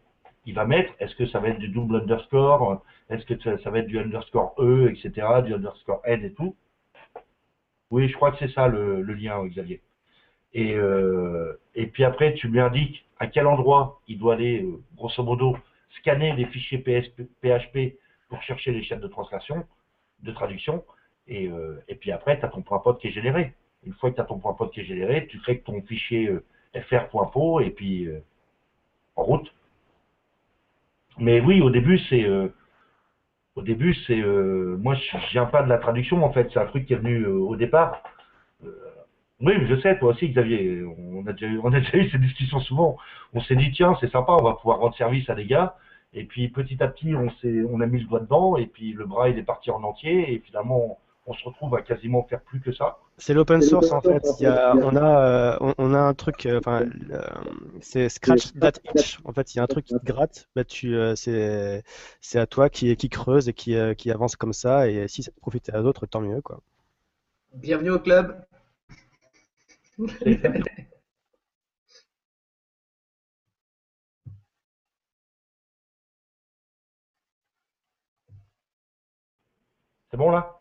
il 0.45 0.55
va 0.55 0.65
mettre, 0.65 0.91
est-ce 0.99 1.15
que 1.15 1.27
ça 1.27 1.39
va 1.39 1.49
être 1.49 1.59
du 1.59 1.69
double 1.69 1.97
underscore, 1.97 2.83
est-ce 3.09 3.25
que 3.25 3.59
ça, 3.59 3.69
va 3.69 3.79
être 3.79 3.87
du 3.87 3.99
underscore 3.99 4.55
E, 4.57 4.89
etc., 4.89 5.27
du 5.45 5.53
underscore 5.53 6.01
N 6.05 6.23
et 6.23 6.33
tout? 6.33 6.55
Oui, 7.91 8.07
je 8.07 8.15
crois 8.15 8.31
que 8.31 8.37
c'est 8.39 8.53
ça 8.53 8.67
le, 8.67 9.01
lien, 9.01 9.45
Xavier. 9.45 9.81
Et, 10.53 10.73
euh, 10.75 11.59
et 11.75 11.87
puis 11.87 12.03
après, 12.03 12.33
tu 12.33 12.47
lui 12.47 12.59
indiques 12.59 13.05
à 13.19 13.27
quel 13.27 13.47
endroit 13.47 14.01
il 14.07 14.17
doit 14.17 14.33
aller, 14.33 14.63
euh, 14.63 14.81
grosso 14.95 15.21
modo, 15.23 15.57
scanner 15.99 16.33
les 16.33 16.45
fichiers 16.45 16.79
PHP 16.79 17.97
pour 18.29 18.41
chercher 18.43 18.71
les 18.71 18.83
chaînes 18.83 18.99
de 18.99 19.07
translation, 19.07 19.65
de 20.23 20.31
traduction. 20.31 20.83
Et, 21.27 21.47
euh, 21.47 21.79
puis 21.99 22.11
après, 22.11 22.39
tu 22.39 22.45
as 22.45 22.49
ton 22.49 22.61
point 22.61 22.79
pote 22.79 22.99
qui 22.99 23.09
est 23.09 23.11
généré. 23.11 23.53
Une 23.83 23.93
fois 23.93 24.09
que 24.09 24.15
tu 24.15 24.21
as 24.21 24.25
ton 24.25 24.39
point 24.39 24.53
pote 24.53 24.73
qui 24.73 24.81
est 24.81 24.85
généré, 24.85 25.27
tu 25.27 25.39
crées 25.39 25.59
ton 25.59 25.81
fichier 25.81 26.31
fr.po 26.73 27.59
et 27.59 27.71
puis 27.71 28.07
en 29.15 29.23
route. 29.23 29.53
Mais 31.21 31.39
oui, 31.39 31.61
au 31.61 31.69
début, 31.69 31.99
c'est. 32.09 32.23
Euh, 32.23 32.49
au 33.55 33.61
début, 33.61 33.93
c'est. 34.07 34.21
moi, 34.21 34.95
je 34.95 35.17
viens 35.31 35.45
pas 35.45 35.63
de 35.63 35.69
la 35.69 35.77
traduction, 35.77 36.23
en 36.25 36.33
fait. 36.33 36.49
C'est 36.53 36.59
un 36.59 36.65
truc 36.65 36.85
qui 36.87 36.93
est 36.93 36.97
venu 36.97 37.25
au 37.25 37.55
départ. 37.55 38.03
oui, 39.41 39.53
je 39.67 39.79
sais, 39.81 39.97
toi 39.99 40.11
aussi, 40.11 40.29
Xavier. 40.29 40.83
On 40.83 41.25
a, 41.27 41.33
déjà, 41.33 41.47
on 41.63 41.73
a 41.73 41.79
déjà 41.79 41.97
eu 41.97 42.09
ces 42.09 42.17
discussions 42.17 42.59
souvent. 42.61 42.97
On 43.33 43.41
s'est 43.41 43.55
dit, 43.55 43.71
tiens, 43.71 43.95
c'est 44.01 44.11
sympa, 44.11 44.33
on 44.33 44.43
va 44.43 44.55
pouvoir 44.55 44.79
rendre 44.79 44.95
service 44.95 45.29
à 45.29 45.35
des 45.35 45.45
gars. 45.45 45.75
Et 46.13 46.25
puis, 46.25 46.49
petit 46.49 46.81
à 46.83 46.87
petit, 46.87 47.15
on, 47.15 47.27
on 47.69 47.81
a 47.81 47.85
mis 47.85 47.99
le 47.99 48.07
doigt 48.07 48.21
dedans. 48.21 48.57
Et 48.57 48.65
puis, 48.67 48.93
le 48.93 49.05
bras, 49.05 49.29
il 49.29 49.37
est 49.37 49.43
parti 49.43 49.71
en 49.71 49.83
entier. 49.83 50.33
Et 50.33 50.39
finalement, 50.39 50.97
se 51.33 51.43
retrouve 51.43 51.75
à 51.75 51.81
quasiment 51.81 52.23
faire 52.23 52.41
plus 52.41 52.61
que 52.61 52.71
ça. 52.71 52.97
C'est 53.17 53.33
l'open 53.33 53.61
source 53.61 53.91
en 53.91 54.01
fait. 54.01 54.25
on, 54.41 54.95
a, 54.95 55.25
euh, 55.25 55.73
on, 55.77 55.93
a 55.93 55.99
un 55.99 56.13
truc, 56.13 56.45
euh, 56.45 56.59
enfin, 56.59 56.85
c'est 57.81 58.09
scratch.itch. 58.09 59.19
En 59.25 59.33
fait, 59.33 59.53
il 59.53 59.57
y 59.57 59.59
a 59.59 59.63
un 59.63 59.67
truc 59.67 59.85
qui 59.85 59.93
te 59.93 60.05
gratte. 60.05 60.49
Bah, 60.55 60.63
c'est, 60.67 61.83
c'est 62.19 62.39
à 62.39 62.47
toi 62.47 62.69
qui, 62.69 62.95
qui 62.95 63.09
creuse 63.09 63.49
et 63.49 63.53
qui, 63.53 63.75
euh, 63.75 63.93
qui 63.93 64.11
avance 64.11 64.35
comme 64.35 64.53
ça. 64.53 64.89
Et 64.89 65.07
si 65.07 65.23
ça 65.23 65.31
te 65.31 65.39
profite 65.39 65.69
à 65.69 65.81
d'autres, 65.81 66.05
tant 66.05 66.21
mieux. 66.21 66.41
Quoi. 66.41 66.61
Bienvenue 67.53 67.91
au 67.91 67.99
club. 67.99 68.43
C'est 70.17 70.41
bon 80.17 80.31
là? 80.31 80.60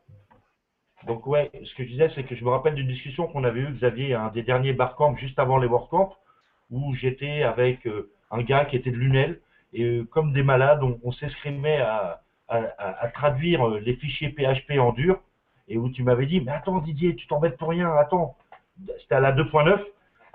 Donc 1.10 1.26
ouais, 1.26 1.50
ce 1.64 1.74
que 1.74 1.82
je 1.82 1.88
disais, 1.88 2.08
c'est 2.14 2.22
que 2.22 2.36
je 2.36 2.44
me 2.44 2.50
rappelle 2.50 2.76
d'une 2.76 2.86
discussion 2.86 3.26
qu'on 3.26 3.42
avait 3.42 3.62
eue, 3.62 3.72
Xavier, 3.72 4.14
un 4.14 4.28
des 4.28 4.44
derniers 4.44 4.72
barcamps 4.72 5.16
juste 5.16 5.40
avant 5.40 5.58
les 5.58 5.66
WordCamp, 5.66 6.14
où 6.70 6.94
j'étais 6.94 7.42
avec 7.42 7.84
euh, 7.88 8.12
un 8.30 8.42
gars 8.42 8.64
qui 8.64 8.76
était 8.76 8.92
de 8.92 8.96
Lunel, 8.96 9.40
et 9.72 9.82
euh, 9.82 10.04
comme 10.04 10.32
des 10.32 10.44
malades, 10.44 10.84
on, 11.02 11.10
s'escrimait 11.10 11.80
à, 11.80 12.22
traduire 13.12 13.68
euh, 13.68 13.80
les 13.80 13.96
fichiers 13.96 14.28
PHP 14.28 14.78
en 14.78 14.92
dur, 14.92 15.20
et 15.66 15.78
où 15.78 15.90
tu 15.90 16.04
m'avais 16.04 16.26
dit, 16.26 16.40
mais 16.42 16.52
attends 16.52 16.78
Didier, 16.78 17.16
tu 17.16 17.26
t'embêtes 17.26 17.56
pour 17.56 17.70
rien, 17.70 17.90
attends, 17.96 18.36
c'était 19.00 19.16
à 19.16 19.20
la 19.20 19.32
2.9, 19.32 19.80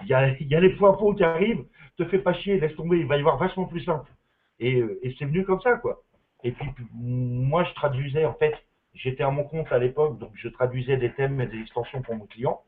il 0.01 0.09
y 0.09 0.13
a, 0.13 0.59
les 0.59 0.69
points 0.71 0.97
faux 0.97 1.13
qui 1.13 1.23
arrivent, 1.23 1.63
te 1.95 2.03
fais 2.03 2.19
pas 2.19 2.33
chier, 2.33 2.59
laisse 2.59 2.75
tomber, 2.75 2.99
il 2.99 3.07
va 3.07 3.15
y 3.15 3.19
avoir 3.19 3.37
vachement 3.37 3.63
plus 3.63 3.85
simple. 3.85 4.11
Et 4.59 4.83
c'est 5.17 5.23
venu 5.23 5.45
comme 5.45 5.61
ça, 5.61 5.77
quoi. 5.77 6.01
Et 6.43 6.51
puis, 6.51 6.69
moi, 6.93 7.63
je 7.63 7.73
traduisais, 7.75 8.25
en 8.25 8.33
fait, 8.33 8.53
J'étais 8.95 9.23
à 9.23 9.29
mon 9.29 9.43
compte 9.43 9.71
à 9.71 9.77
l'époque, 9.77 10.17
donc 10.19 10.31
je 10.35 10.47
traduisais 10.47 10.95
des 10.95 11.11
thèmes 11.11 11.41
et 11.41 11.47
des 11.47 11.59
extensions 11.59 12.01
pour 12.01 12.15
mon 12.15 12.25
client. 12.25 12.61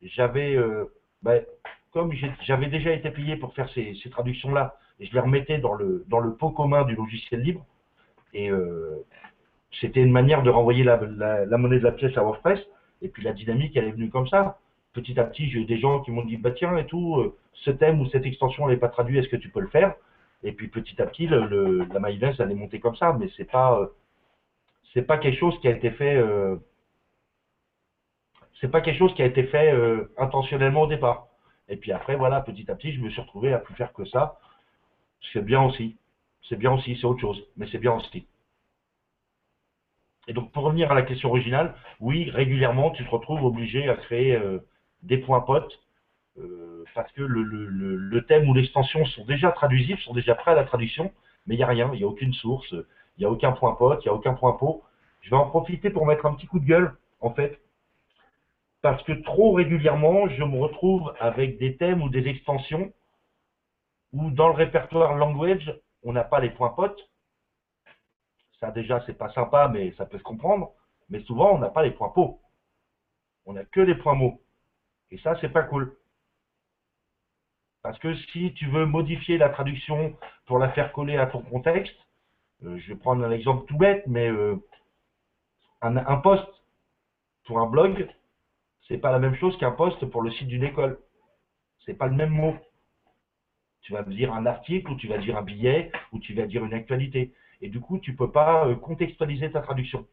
J'avais, 0.00 0.56
euh, 0.56 0.86
ben, 1.22 1.44
comme 1.92 2.12
j'avais 2.42 2.68
déjà 2.68 2.92
été 2.92 3.10
payé 3.10 3.36
pour 3.36 3.54
faire 3.54 3.68
ces, 3.74 3.94
traductions-là, 4.10 4.76
je 5.00 5.12
les 5.12 5.20
remettais 5.20 5.58
dans 5.58 5.74
le, 5.74 6.04
dans 6.08 6.20
le 6.20 6.34
pot 6.34 6.50
commun 6.50 6.84
du 6.84 6.94
logiciel 6.94 7.42
libre. 7.42 7.64
Et 8.32 8.50
euh, 8.50 9.04
c'était 9.80 10.00
une 10.00 10.12
manière 10.12 10.42
de 10.42 10.50
renvoyer 10.50 10.82
la, 10.82 10.96
monnaie 11.58 11.78
de 11.78 11.84
la 11.84 11.92
pièce 11.92 12.16
à 12.16 12.22
WordPress. 12.22 12.60
Et 13.02 13.08
puis 13.08 13.22
la 13.22 13.34
dynamique, 13.34 13.76
elle 13.76 13.84
est 13.84 13.92
venue 13.92 14.08
comme 14.08 14.28
ça. 14.28 14.58
Petit 14.94 15.20
à 15.20 15.24
petit, 15.24 15.50
j'ai 15.50 15.60
eu 15.60 15.64
des 15.66 15.78
gens 15.78 16.00
qui 16.00 16.10
m'ont 16.10 16.24
dit, 16.24 16.38
bah 16.38 16.52
tiens 16.52 16.76
et 16.78 16.86
tout, 16.86 17.16
euh, 17.16 17.36
ce 17.52 17.70
thème 17.70 18.00
ou 18.00 18.08
cette 18.08 18.24
extension 18.24 18.66
n'est 18.66 18.78
pas 18.78 18.88
traduit, 18.88 19.18
est-ce 19.18 19.28
que 19.28 19.36
tu 19.36 19.50
peux 19.50 19.60
le 19.60 19.68
faire? 19.68 19.94
Et 20.42 20.52
puis 20.52 20.68
petit 20.68 21.00
à 21.02 21.06
petit, 21.06 21.26
la 21.26 21.98
mayonnaise, 21.98 22.36
elle 22.38 22.50
est 22.50 22.54
montée 22.54 22.80
comme 22.80 22.96
ça, 22.96 23.12
mais 23.12 23.28
c'est 23.36 23.50
pas 23.50 23.90
c'est 24.94 25.02
pas 25.02 25.18
quelque 25.18 25.38
chose 25.38 25.58
qui 25.60 25.68
a 25.68 25.72
été 25.72 25.90
fait 25.90 26.16
euh, 26.16 26.56
c'est 28.60 28.70
pas 28.70 28.80
quelque 28.80 28.98
chose 28.98 29.14
qui 29.14 29.22
a 29.22 29.26
été 29.26 29.44
fait 29.44 29.72
euh, 29.72 30.12
intentionnellement 30.16 30.82
au 30.82 30.86
départ. 30.86 31.28
Et 31.68 31.76
puis 31.76 31.92
après, 31.92 32.16
voilà, 32.16 32.40
petit 32.40 32.68
à 32.70 32.74
petit, 32.74 32.92
je 32.92 33.00
me 33.00 33.10
suis 33.10 33.20
retrouvé 33.20 33.52
à 33.52 33.58
plus 33.58 33.74
faire 33.74 33.92
que 33.92 34.04
ça. 34.06 34.40
C'est 35.32 35.44
bien 35.44 35.62
aussi. 35.62 35.96
C'est 36.48 36.56
bien 36.56 36.72
aussi, 36.72 36.96
c'est 36.96 37.06
autre 37.06 37.20
chose, 37.20 37.44
mais 37.56 37.68
c'est 37.70 37.78
bien 37.78 37.92
aussi. 37.92 38.26
Et 40.26 40.32
donc, 40.32 40.50
pour 40.52 40.64
revenir 40.64 40.90
à 40.90 40.94
la 40.94 41.02
question 41.02 41.28
originale, 41.28 41.74
oui, 42.00 42.30
régulièrement, 42.30 42.90
tu 42.90 43.04
te 43.04 43.10
retrouves 43.10 43.44
obligé 43.44 43.88
à 43.88 43.94
créer 43.94 44.34
euh, 44.34 44.58
des 45.02 45.18
points 45.18 45.40
potes 45.40 45.80
parce 46.94 47.10
que 47.12 47.22
le, 47.22 47.42
le 47.42 48.24
thème 48.26 48.48
ou 48.48 48.54
l'extension 48.54 49.04
sont 49.04 49.24
déjà 49.24 49.50
traduisibles, 49.50 50.00
sont 50.00 50.14
déjà 50.14 50.36
prêts 50.36 50.52
à 50.52 50.54
la 50.54 50.64
traduction, 50.64 51.12
mais 51.46 51.54
il 51.54 51.58
n'y 51.58 51.64
a 51.64 51.66
rien, 51.66 51.90
il 51.92 51.98
n'y 51.98 52.04
a 52.04 52.06
aucune 52.06 52.32
source, 52.32 52.74
il 53.18 53.22
n'y 53.22 53.26
a 53.26 53.30
aucun 53.30 53.52
point 53.52 53.74
pote, 53.74 54.04
il 54.04 54.08
n'y 54.08 54.12
a 54.12 54.14
aucun 54.14 54.34
point 54.34 54.52
pot. 54.52 54.84
Je 55.20 55.30
vais 55.30 55.36
en 55.36 55.48
profiter 55.48 55.90
pour 55.90 56.06
mettre 56.06 56.24
un 56.24 56.34
petit 56.34 56.46
coup 56.46 56.60
de 56.60 56.64
gueule, 56.64 56.96
en 57.20 57.30
fait, 57.30 57.60
parce 58.80 59.02
que 59.02 59.12
trop 59.12 59.52
régulièrement, 59.52 60.28
je 60.28 60.44
me 60.44 60.58
retrouve 60.58 61.12
avec 61.18 61.58
des 61.58 61.76
thèmes 61.76 62.00
ou 62.00 62.08
des 62.08 62.28
extensions 62.28 62.92
où 64.12 64.30
dans 64.30 64.48
le 64.48 64.54
répertoire 64.54 65.16
language, 65.16 65.74
on 66.04 66.12
n'a 66.12 66.24
pas 66.24 66.40
les 66.40 66.50
points 66.50 66.70
potes. 66.70 67.10
Ça 68.60 68.70
déjà, 68.70 69.02
c'est 69.04 69.18
pas 69.18 69.32
sympa, 69.32 69.68
mais 69.68 69.92
ça 69.98 70.06
peut 70.06 70.18
se 70.18 70.22
comprendre. 70.22 70.72
Mais 71.10 71.20
souvent, 71.24 71.52
on 71.54 71.58
n'a 71.58 71.68
pas 71.68 71.82
les 71.82 71.90
points 71.90 72.08
pots. 72.10 72.40
On 73.46 73.52
n'a 73.54 73.64
que 73.64 73.80
les 73.80 73.94
points 73.94 74.14
mots. 74.14 74.40
Et 75.10 75.18
ça, 75.18 75.36
c'est 75.40 75.48
pas 75.48 75.62
cool. 75.62 75.96
Parce 77.82 77.98
que 77.98 78.14
si 78.14 78.52
tu 78.54 78.66
veux 78.66 78.86
modifier 78.86 79.38
la 79.38 79.48
traduction 79.48 80.16
pour 80.46 80.58
la 80.58 80.70
faire 80.70 80.92
coller 80.92 81.16
à 81.16 81.26
ton 81.26 81.42
contexte, 81.42 81.96
je 82.62 82.88
vais 82.88 82.98
prendre 82.98 83.24
un 83.24 83.30
exemple 83.30 83.66
tout 83.66 83.76
bête, 83.76 84.04
mais 84.06 84.28
euh, 84.28 84.56
un, 85.80 85.96
un, 85.96 86.16
poste 86.16 86.48
pour 87.44 87.60
un 87.60 87.66
blog, 87.66 88.08
c'est 88.86 88.98
pas 88.98 89.12
la 89.12 89.18
même 89.18 89.36
chose 89.36 89.56
qu'un 89.58 89.70
poste 89.70 90.04
pour 90.06 90.22
le 90.22 90.30
site 90.30 90.48
d'une 90.48 90.64
école. 90.64 90.98
C'est 91.86 91.94
pas 91.94 92.08
le 92.08 92.14
même 92.14 92.30
mot. 92.30 92.56
Tu 93.82 93.92
vas 93.92 94.02
dire 94.02 94.34
un 94.34 94.44
article, 94.44 94.90
ou 94.90 94.96
tu 94.96 95.08
vas 95.08 95.18
dire 95.18 95.36
un 95.36 95.42
billet, 95.42 95.90
ou 96.12 96.18
tu 96.18 96.34
vas 96.34 96.46
dire 96.46 96.64
une 96.64 96.74
actualité. 96.74 97.32
Et 97.60 97.68
du 97.68 97.80
coup, 97.80 97.98
tu 97.98 98.14
peux 98.14 98.30
pas 98.30 98.66
euh, 98.66 98.74
contextualiser 98.74 99.50
ta 99.52 99.60
traduction. 99.60 100.06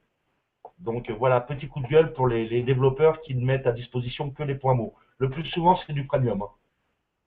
Donc 0.80 1.10
voilà, 1.10 1.42
petit 1.42 1.68
coup 1.68 1.80
de 1.80 1.88
gueule 1.88 2.14
pour 2.14 2.28
les, 2.28 2.62
développeurs 2.64 3.22
qui 3.22 3.34
ne 3.34 3.46
mettent 3.46 3.68
à 3.68 3.72
disposition 3.72 4.30
que 4.30 4.44
les 4.44 4.56
points 4.56 4.74
mots. 4.74 4.94
Le 5.18 5.30
plus 5.30 5.46
souvent, 5.46 5.78
c'est 5.86 5.94
du 5.94 6.06
premium. 6.06 6.42
Hein. 6.42 6.50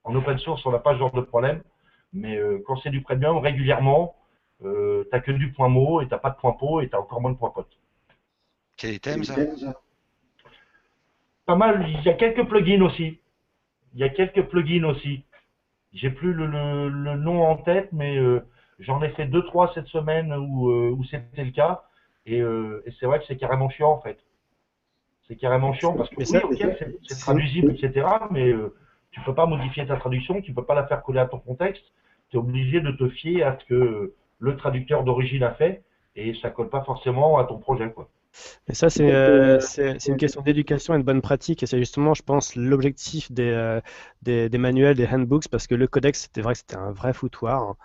En 0.03 0.15
open 0.15 0.37
source, 0.37 0.65
on 0.65 0.71
n'a 0.71 0.79
pas 0.79 0.93
ce 0.93 0.99
genre 0.99 1.11
de 1.11 1.21
problème. 1.21 1.61
Mais 2.13 2.39
quand 2.65 2.77
c'est 2.77 2.89
du 2.89 3.01
premium, 3.01 3.37
régulièrement, 3.37 4.15
euh, 4.65 5.05
t'as 5.11 5.19
que 5.19 5.31
du 5.31 5.51
point 5.51 5.69
mot 5.69 6.01
et 6.01 6.07
t'as 6.07 6.17
pas 6.17 6.29
de 6.31 6.35
point 6.35 6.53
pot 6.53 6.81
et 6.81 6.89
t'as 6.89 6.99
encore 6.99 7.21
moins 7.21 7.31
de 7.31 7.37
point 7.37 7.51
pote. 7.51 7.79
Quel 8.77 8.95
est 8.95 9.03
thème 9.03 9.23
ça? 9.23 9.35
Pas 11.45 11.55
mal, 11.55 11.85
il 11.89 12.01
y 12.03 12.09
a 12.09 12.13
quelques 12.13 12.47
plugins 12.47 12.81
aussi. 12.83 13.19
Il 13.93 13.99
y 13.99 14.03
a 14.03 14.09
quelques 14.09 14.43
plugins 14.43 14.85
aussi. 14.85 15.23
J'ai 15.93 16.11
plus 16.11 16.33
le, 16.33 16.45
le, 16.45 16.89
le 16.89 17.15
nom 17.15 17.43
en 17.43 17.57
tête, 17.57 17.89
mais 17.91 18.17
euh, 18.17 18.41
j'en 18.77 19.01
ai 19.01 19.09
fait 19.09 19.25
deux 19.25 19.43
trois 19.45 19.73
cette 19.73 19.87
semaine 19.87 20.31
où, 20.33 20.69
euh, 20.69 20.91
où 20.91 21.03
c'était 21.03 21.43
le 21.43 21.51
cas. 21.51 21.83
Et, 22.25 22.39
euh, 22.41 22.83
et 22.85 22.91
c'est 22.99 23.07
vrai 23.07 23.19
que 23.19 23.25
c'est 23.25 23.37
carrément 23.37 23.69
chiant 23.69 23.91
en 23.91 24.01
fait. 24.01 24.19
C'est 25.27 25.35
carrément 25.35 25.73
chiant 25.73 25.95
parce 25.95 26.09
que 26.09 26.17
Mais 26.31 26.43
oui, 26.45 26.59
c'est 27.07 27.19
traduisible, 27.19 27.71
etc. 27.71 28.05
Mais 28.29 28.49
euh, 28.51 28.75
tu 29.11 29.21
peux 29.21 29.33
pas 29.33 29.47
modifier 29.47 29.85
ta 29.87 29.97
traduction, 29.97 30.41
tu 30.41 30.53
peux 30.53 30.65
pas 30.65 30.75
la 30.75 30.85
faire 30.85 31.01
coller 31.01 31.19
à 31.19 31.25
ton 31.25 31.39
contexte. 31.39 31.83
Tu 32.29 32.37
es 32.37 32.39
obligé 32.39 32.81
de 32.81 32.91
te 32.91 33.09
fier 33.09 33.43
à 33.43 33.57
ce 33.57 33.65
que 33.65 34.13
le 34.39 34.57
traducteur 34.57 35.03
d'origine 35.03 35.43
a 35.43 35.53
fait 35.53 35.83
et 36.15 36.33
ça 36.35 36.49
colle 36.49 36.69
pas 36.69 36.83
forcément 36.83 37.37
à 37.37 37.45
ton 37.45 37.59
projet. 37.59 37.91
Quoi. 37.91 38.09
Mais 38.67 38.75
ça, 38.75 38.89
c'est 38.89 39.11
euh, 39.11 39.59
c'est- 39.59 39.99
c'est 39.99 40.11
une 40.11 40.17
question 40.17 40.41
d'éducation 40.41 40.93
et 40.95 40.97
de 40.99 41.03
bonne 41.03 41.21
pratique. 41.21 41.63
Et 41.63 41.65
c'est 41.65 41.77
justement, 41.79 42.13
je 42.13 42.23
pense, 42.23 42.55
l'objectif 42.55 43.31
des, 43.31 43.49
euh, 43.49 43.81
des, 44.21 44.49
des 44.49 44.57
manuels, 44.57 44.95
des 44.95 45.07
handbooks, 45.07 45.47
parce 45.49 45.67
que 45.67 45.75
le 45.75 45.87
codex, 45.87 46.21
c'était 46.23 46.41
vrai 46.41 46.53
que 46.53 46.59
c'était 46.59 46.75
un 46.77 46.91
vrai 46.91 47.13
foutoir. 47.13 47.61
hein. 47.63 47.77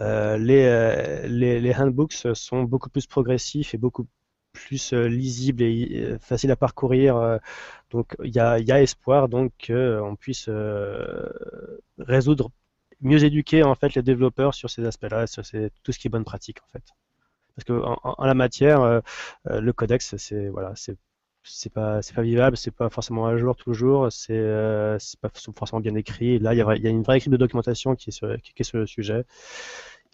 Euh, 0.00 0.38
les, 0.38 0.64
euh, 0.66 1.26
les, 1.28 1.60
les 1.60 1.74
handbooks 1.76 2.14
sont 2.34 2.64
beaucoup 2.64 2.90
plus 2.90 3.06
progressifs 3.06 3.74
et 3.74 3.78
beaucoup 3.78 4.08
plus 4.52 4.92
lisibles 4.94 5.62
et 5.64 6.16
faciles 6.20 6.50
à 6.52 6.56
parcourir. 6.56 7.40
donc, 7.92 8.16
il 8.24 8.34
y 8.34 8.40
a, 8.40 8.58
il 8.60 8.66
y 8.68 8.72
a 8.72 8.82
espoir 8.82 9.28
donc 9.28 9.52
qu'on 9.66 10.16
puisse 10.16 10.46
euh, 10.48 11.28
résoudre, 11.98 12.50
mieux 13.00 13.24
éduquer 13.24 13.62
en 13.64 13.74
fait 13.74 13.94
les 13.94 14.02
développeurs 14.02 14.54
sur 14.54 14.70
ces 14.70 14.84
aspects-là, 14.86 15.26
sur 15.26 15.44
ces- 15.46 15.70
tout 15.82 15.92
ce 15.92 15.98
qui 15.98 16.08
est 16.08 16.10
bonne 16.10 16.24
pratique 16.24 16.58
en 16.64 16.68
fait. 16.72 16.84
Parce 17.56 17.64
que 17.66 17.72
en, 17.74 17.98
en- 18.04 18.14
en 18.18 18.26
la 18.26 18.34
matière, 18.34 18.82
euh, 18.82 19.00
euh, 19.50 19.60
le 19.60 19.72
codex, 19.72 20.16
c'est 20.16 20.48
voilà, 20.48 20.72
c'est 20.76 20.96
c'est 21.44 21.72
pas 21.72 22.02
c'est 22.02 22.14
pas 22.14 22.22
vivable, 22.22 22.56
c'est 22.56 22.70
pas 22.72 22.90
forcément 22.90 23.26
à 23.26 23.36
jour 23.38 23.56
toujours, 23.56 24.12
c'est 24.12 24.34
euh, 24.38 24.98
c'est 24.98 25.20
pas 25.20 25.30
forcément 25.56 25.80
bien 25.80 25.94
écrit. 25.96 26.34
Et 26.34 26.38
là, 26.40 26.54
il 26.54 26.58
y 26.58 26.60
a, 26.62 26.64
vra- 26.64 26.76
il 26.76 26.82
y 26.84 26.86
a 26.88 26.90
une 26.90 27.02
vraie 27.02 27.18
équipe 27.18 27.32
de 27.32 27.36
documentation 27.38 27.96
qui 27.96 28.10
est 28.10 28.12
sur, 28.12 28.28
qui, 28.42 28.52
qui 28.54 28.62
est 28.62 28.64
sur 28.64 28.78
le 28.78 28.86
sujet. 28.86 29.24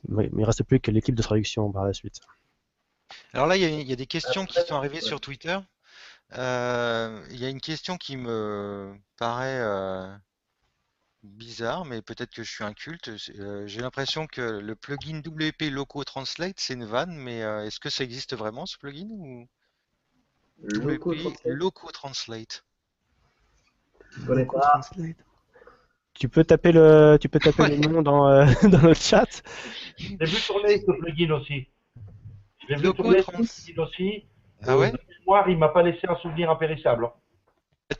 Mais 0.08 0.28
il 0.32 0.38
ne 0.38 0.46
reste 0.46 0.62
plus 0.64 0.80
que 0.80 0.90
l'équipe 0.90 1.14
de 1.14 1.22
traduction 1.22 1.70
par 1.72 1.84
la 1.84 1.92
suite. 1.92 2.20
Alors 3.34 3.46
là, 3.46 3.56
il 3.56 3.62
y 3.62 3.64
a, 3.64 3.68
il 3.68 3.86
y 3.88 3.92
a 3.92 3.96
des 3.96 4.06
questions 4.06 4.46
qui 4.46 4.60
sont 4.62 4.74
arrivées 4.76 4.94
ouais. 4.96 5.00
sur 5.00 5.20
Twitter. 5.20 5.58
Euh, 6.38 7.24
il 7.30 7.38
y 7.38 7.46
a 7.46 7.50
une 7.50 7.60
question 7.60 7.96
qui 7.98 8.16
me 8.16 8.94
paraît 9.18 9.60
euh, 9.60 10.14
bizarre, 11.24 11.84
mais 11.84 12.02
peut-être 12.02 12.32
que 12.32 12.44
je 12.44 12.52
suis 12.52 12.62
inculte. 12.64 13.10
Euh, 13.38 13.66
j'ai 13.66 13.80
l'impression 13.80 14.26
que 14.28 14.40
le 14.42 14.76
plugin 14.76 15.18
WP 15.26 15.70
Loco 15.70 16.04
Translate, 16.04 16.60
c'est 16.60 16.74
une 16.74 16.84
vanne, 16.84 17.16
mais 17.16 17.42
euh, 17.42 17.64
est-ce 17.66 17.80
que 17.80 17.90
ça 17.90 18.04
existe 18.04 18.36
vraiment 18.36 18.66
ce 18.66 18.78
plugin 18.78 19.08
ou? 19.10 19.48
Loco 20.58 21.14
WP 21.14 21.14
Translate, 21.14 21.58
Loco 21.58 21.90
Translate? 21.92 22.64
je 24.10 24.26
connais 24.26 24.46
pas. 24.46 24.80
Tu 26.14 26.28
peux 26.28 26.44
taper 26.44 26.70
le, 26.72 27.18
tu 27.20 27.28
peux 27.28 27.40
taper 27.40 27.64
le 27.66 27.76
nom 27.76 28.00
dans, 28.02 28.28
euh, 28.28 28.46
dans 28.70 28.82
le 28.82 28.94
chat. 28.94 29.42
Je 29.98 30.24
l'ai 30.24 30.26
vu 30.26 30.42
tourner 30.42 30.78
ce 30.86 30.92
plugin 30.92 31.30
aussi. 31.32 31.68
Je 32.58 32.68
l'ai 32.68 32.80
vu 32.80 32.92
tourner 32.94 33.22
ce 33.22 33.32
plugin 33.32 33.82
aussi. 33.84 34.26
Ah 34.66 34.76
Euh, 34.76 34.78
ouais? 34.78 34.92
de 34.92 34.98
mémoire, 35.20 35.48
il 35.50 35.58
m'a 35.58 35.68
pas 35.70 35.82
laissé 35.82 36.06
un 36.08 36.16
souvenir 36.16 36.50
impérissable. 36.50 37.08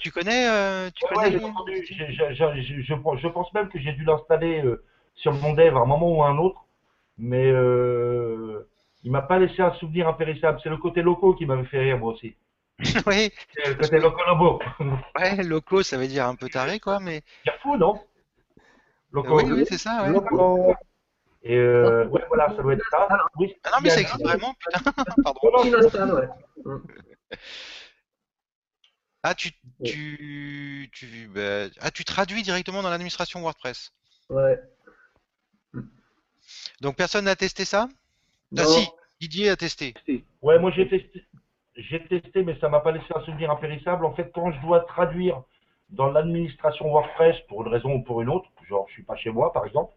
Tu 0.00 0.10
connais, 0.10 0.48
euh, 0.48 0.90
tu 0.90 1.04
Ouais, 1.04 1.10
connais 1.10 1.26
ouais, 1.26 1.32
j'ai 1.32 1.38
le- 1.38 1.44
entendu. 1.44 1.86
J'ai- 1.86 2.12
j'ai- 2.12 2.34
j'ai- 2.34 2.62
je, 2.62 2.82
je- 2.82 3.16
je 3.18 3.28
pense 3.28 3.52
même 3.52 3.68
que 3.68 3.78
j'ai 3.78 3.92
dû 3.92 4.04
l'installer 4.04 4.62
euh, 4.64 4.82
sur 5.14 5.32
mon 5.32 5.52
dev 5.52 5.76
à 5.76 5.80
un 5.80 5.84
moment 5.84 6.10
ou 6.10 6.22
à 6.22 6.28
un 6.28 6.38
autre, 6.38 6.64
mais 7.18 7.46
euh, 7.50 8.66
il 9.02 9.12
m'a 9.12 9.22
pas 9.22 9.38
laissé 9.38 9.60
un 9.60 9.72
souvenir 9.74 10.08
impérissable. 10.08 10.58
C'est 10.62 10.70
le 10.70 10.78
côté 10.78 11.02
loco 11.02 11.34
qui 11.34 11.44
m'avait 11.46 11.64
fait 11.66 11.80
rire 11.80 11.98
moi 11.98 12.12
aussi. 12.12 12.34
Oui, 13.06 13.30
C'est 13.54 13.68
le 13.68 13.74
côté 13.74 13.98
loco 13.98 14.20
lobo. 14.26 14.60
ouais, 15.18 15.42
loco, 15.42 15.82
ça 15.82 15.98
veut 15.98 16.08
dire 16.08 16.26
un 16.26 16.34
peu 16.34 16.48
taré, 16.48 16.80
quoi, 16.80 16.98
mais 16.98 17.22
C'est 17.44 17.52
fou, 17.60 17.76
non? 17.76 18.00
Loco. 19.12 19.36
oui, 19.36 19.44
oui, 19.52 19.64
c'est 19.68 19.78
ça, 19.78 20.02
ouais. 20.02 20.12
Loco. 20.12 20.74
Et 21.42 21.56
euh, 21.56 22.06
ouais, 22.08 22.22
voilà, 22.28 22.48
ça 22.56 22.62
doit 22.62 22.72
être 22.72 22.82
ça. 22.90 23.06
Ah 23.10 23.16
non, 23.38 23.78
mais 23.82 23.90
ça 23.90 24.00
existe 24.00 24.22
vraiment, 24.24 24.54
putain, 24.54 24.80
pardon. 25.22 25.40
Non, 25.44 25.52
non, 25.52 25.62
Qui 25.62 25.70
l'installe, 25.70 26.14
ouais. 26.14 26.28
Ah, 29.26 29.34
tu, 29.34 29.52
tu, 29.82 30.90
tu, 30.92 31.30
bah, 31.34 31.68
ah, 31.80 31.90
tu 31.90 32.04
traduis 32.04 32.42
directement 32.42 32.82
dans 32.82 32.90
l'administration 32.90 33.40
WordPress. 33.40 33.90
Ouais. 34.28 34.60
Donc 36.82 36.96
personne 36.96 37.24
n'a 37.24 37.34
testé 37.34 37.64
ça? 37.64 37.88
Ah 37.90 37.96
Non. 38.52 38.64
si, 38.64 38.86
Didier 39.22 39.48
a 39.48 39.56
testé. 39.56 39.94
Ouais, 40.42 40.58
moi 40.58 40.70
j'ai 40.72 40.86
testé, 40.88 41.24
j'ai 41.74 42.06
testé, 42.06 42.42
mais 42.42 42.58
ça 42.60 42.68
m'a 42.68 42.80
pas 42.80 42.92
laissé 42.92 43.06
un 43.14 43.24
souvenir 43.24 43.50
impérissable. 43.50 44.04
En 44.04 44.14
fait, 44.14 44.30
quand 44.34 44.52
je 44.52 44.60
dois 44.60 44.80
traduire 44.80 45.42
dans 45.88 46.10
l'administration 46.10 46.90
WordPress 46.90 47.36
pour 47.48 47.62
une 47.62 47.72
raison 47.72 47.94
ou 47.94 48.02
pour 48.02 48.20
une 48.20 48.28
autre, 48.28 48.50
genre 48.68 48.84
je 48.88 48.92
suis 48.92 49.04
pas 49.04 49.16
chez 49.16 49.30
moi 49.30 49.54
par 49.54 49.64
exemple, 49.64 49.94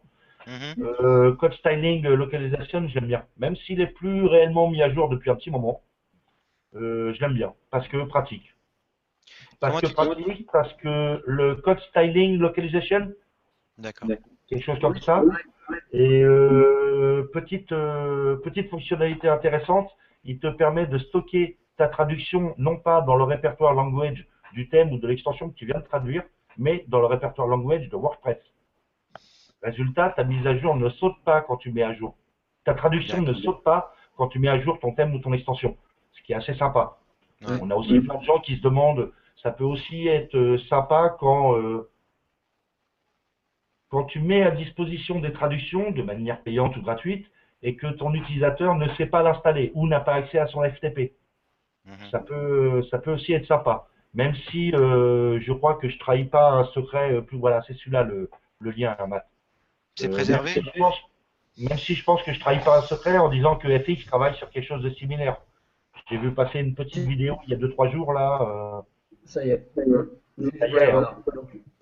Mhm. 0.47 0.85
euh, 0.85 1.35
code 1.35 1.53
styling, 1.55 2.05
euh, 2.05 2.15
localisation, 2.15 2.87
j'aime 2.87 3.07
bien. 3.07 3.25
Même 3.35 3.57
s'il 3.57 3.81
est 3.81 3.87
plus 3.87 4.25
réellement 4.25 4.69
mis 4.69 4.81
à 4.81 4.89
jour 4.93 5.09
depuis 5.09 5.29
un 5.29 5.35
petit 5.35 5.51
moment, 5.51 5.83
euh, 6.75 7.13
je 7.13 7.19
l'aime 7.19 7.33
bien 7.33 7.53
parce 7.71 7.85
que 7.89 8.05
pratique. 8.05 8.53
Parce 9.59 9.81
Comment 9.81 9.93
que 9.93 9.93
pratique, 9.93 10.49
parce 10.51 10.73
que 10.75 11.21
le 11.25 11.55
code 11.55 11.79
styling, 11.89 12.37
localization, 12.37 13.11
D'accord. 13.77 14.09
quelque 14.47 14.63
chose 14.63 14.79
comme 14.79 14.99
ça. 14.99 15.23
Et 15.91 16.23
euh, 16.23 17.29
petite 17.33 17.71
euh, 17.71 18.37
petite 18.37 18.69
fonctionnalité 18.69 19.27
intéressante, 19.27 19.89
il 20.23 20.39
te 20.39 20.47
permet 20.47 20.85
de 20.85 20.97
stocker 20.97 21.57
ta 21.77 21.87
traduction 21.87 22.53
non 22.57 22.77
pas 22.77 23.01
dans 23.01 23.15
le 23.15 23.23
répertoire 23.23 23.73
language 23.73 24.25
du 24.53 24.69
thème 24.69 24.91
ou 24.91 24.97
de 24.97 25.07
l'extension 25.07 25.49
que 25.49 25.55
tu 25.55 25.65
viens 25.65 25.79
de 25.79 25.85
traduire, 25.85 26.23
mais 26.57 26.85
dans 26.87 26.99
le 26.99 27.07
répertoire 27.07 27.47
language 27.47 27.89
de 27.89 27.95
WordPress. 27.95 28.37
Résultat, 29.61 30.13
ta 30.15 30.23
mise 30.23 30.45
à 30.47 30.57
jour 30.57 30.75
ne 30.75 30.89
saute 30.89 31.17
pas 31.25 31.41
quand 31.41 31.57
tu 31.57 31.71
mets 31.71 31.83
à 31.83 31.93
jour. 31.93 32.15
Ta 32.63 32.73
traduction 32.73 33.21
ne 33.21 33.33
saute 33.33 33.63
pas 33.63 33.93
quand 34.15 34.27
tu 34.27 34.39
mets 34.39 34.49
à 34.49 34.59
jour 34.59 34.79
ton 34.79 34.93
thème 34.93 35.13
ou 35.13 35.19
ton 35.19 35.33
extension, 35.33 35.75
ce 36.13 36.23
qui 36.23 36.33
est 36.33 36.35
assez 36.35 36.53
sympa. 36.55 36.97
Ouais. 37.41 37.57
On 37.61 37.69
a 37.69 37.75
aussi 37.75 37.99
plein 37.99 38.15
de 38.19 38.23
gens 38.23 38.39
qui 38.39 38.57
se 38.57 38.61
demandent, 38.61 39.11
ça 39.41 39.51
peut 39.51 39.63
aussi 39.63 40.07
être 40.07 40.35
euh, 40.35 40.57
sympa 40.69 41.15
quand 41.19 41.57
euh, 41.57 41.89
quand 43.89 44.03
tu 44.05 44.19
mets 44.19 44.43
à 44.43 44.51
disposition 44.51 45.19
des 45.19 45.31
traductions 45.31 45.91
de 45.91 46.01
manière 46.01 46.41
payante 46.41 46.75
ou 46.77 46.81
gratuite 46.81 47.25
et 47.63 47.75
que 47.75 47.87
ton 47.87 48.13
utilisateur 48.13 48.75
ne 48.75 48.87
sait 48.95 49.05
pas 49.05 49.23
l'installer 49.23 49.71
ou 49.75 49.87
n'a 49.87 49.99
pas 49.99 50.15
accès 50.15 50.39
à 50.39 50.47
son 50.47 50.63
FTP. 50.63 51.13
Mhm. 51.85 52.09
Ça 52.11 52.19
peut, 52.19 52.83
ça 52.91 52.97
peut 52.97 53.13
aussi 53.13 53.33
être 53.33 53.45
sympa. 53.47 53.87
Même 54.13 54.35
si 54.49 54.73
euh, 54.73 55.39
je 55.39 55.53
crois 55.53 55.75
que 55.75 55.89
je 55.89 55.97
trahis 55.99 56.25
pas 56.25 56.51
un 56.51 56.65
secret, 56.65 57.21
plus 57.21 57.37
voilà, 57.37 57.61
c'est 57.67 57.73
celui-là 57.75 58.03
le, 58.03 58.29
le 58.59 58.71
lien, 58.71 58.95
hein, 58.99 59.07
Matt. 59.07 59.27
C'est 59.95 60.07
Euh, 60.07 60.11
préservé? 60.11 60.53
Même 60.55 60.63
si, 60.63 60.69
je 60.73 60.79
pense, 60.79 60.95
même 61.57 61.77
si 61.77 61.95
je 61.95 62.03
pense 62.03 62.23
que 62.23 62.33
je 62.33 62.39
trahis 62.39 62.59
pas 62.63 62.79
un 62.79 62.81
secret 62.81 63.17
en 63.17 63.29
disant 63.29 63.55
que 63.55 63.67
FX 63.79 64.05
travaille 64.05 64.35
sur 64.35 64.49
quelque 64.49 64.65
chose 64.67 64.83
de 64.83 64.89
similaire. 64.91 65.37
J'ai 66.09 66.17
vu 66.17 66.33
passer 66.33 66.59
une 66.59 66.75
petite 66.75 67.05
vidéo 67.07 67.35
il 67.45 67.51
y 67.51 67.53
a 67.53 67.57
2-3 67.57 67.89
jours 67.89 68.13
là. 68.13 68.39
euh, 68.41 68.81
Ça 69.25 69.45
y 69.45 69.49
est. 69.49 69.69
Ça 70.59 70.67
y 70.67 70.75
est, 70.75 70.91
hein. 70.91 70.91
Voilà. 70.91 71.17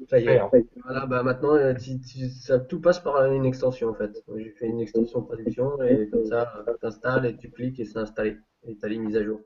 Ça 0.08 0.20
y 0.20 0.28
est. 0.28 0.40
hein. 0.40 0.50
Voilà, 0.84 1.06
bah 1.06 1.24
maintenant, 1.24 1.56
euh, 1.56 1.74
tu- 1.74 2.00
tu- 2.00 2.30
ça, 2.30 2.60
tout 2.60 2.80
passe 2.82 3.00
par 3.00 3.32
une 3.32 3.46
extension 3.46 3.90
en 3.90 3.94
fait. 3.94 4.12
J'ai 4.38 4.52
fait 4.52 4.68
une 4.68 4.80
extension 4.80 5.22
de 5.22 5.26
traduction 5.28 5.82
et 5.84 6.10
comme 6.10 6.26
ça, 6.26 6.64
tu 6.80 6.86
installes 6.86 7.26
et 7.26 7.38
tu 7.38 7.52
cliques 7.52 7.80
et 7.80 7.86
c'est 7.86 7.98
installé. 8.00 8.38
Et 8.68 8.76
tu 8.78 8.86
as 8.86 8.88
les 8.90 8.98
mises 8.98 9.16
à 9.18 9.24
jour 9.24 9.42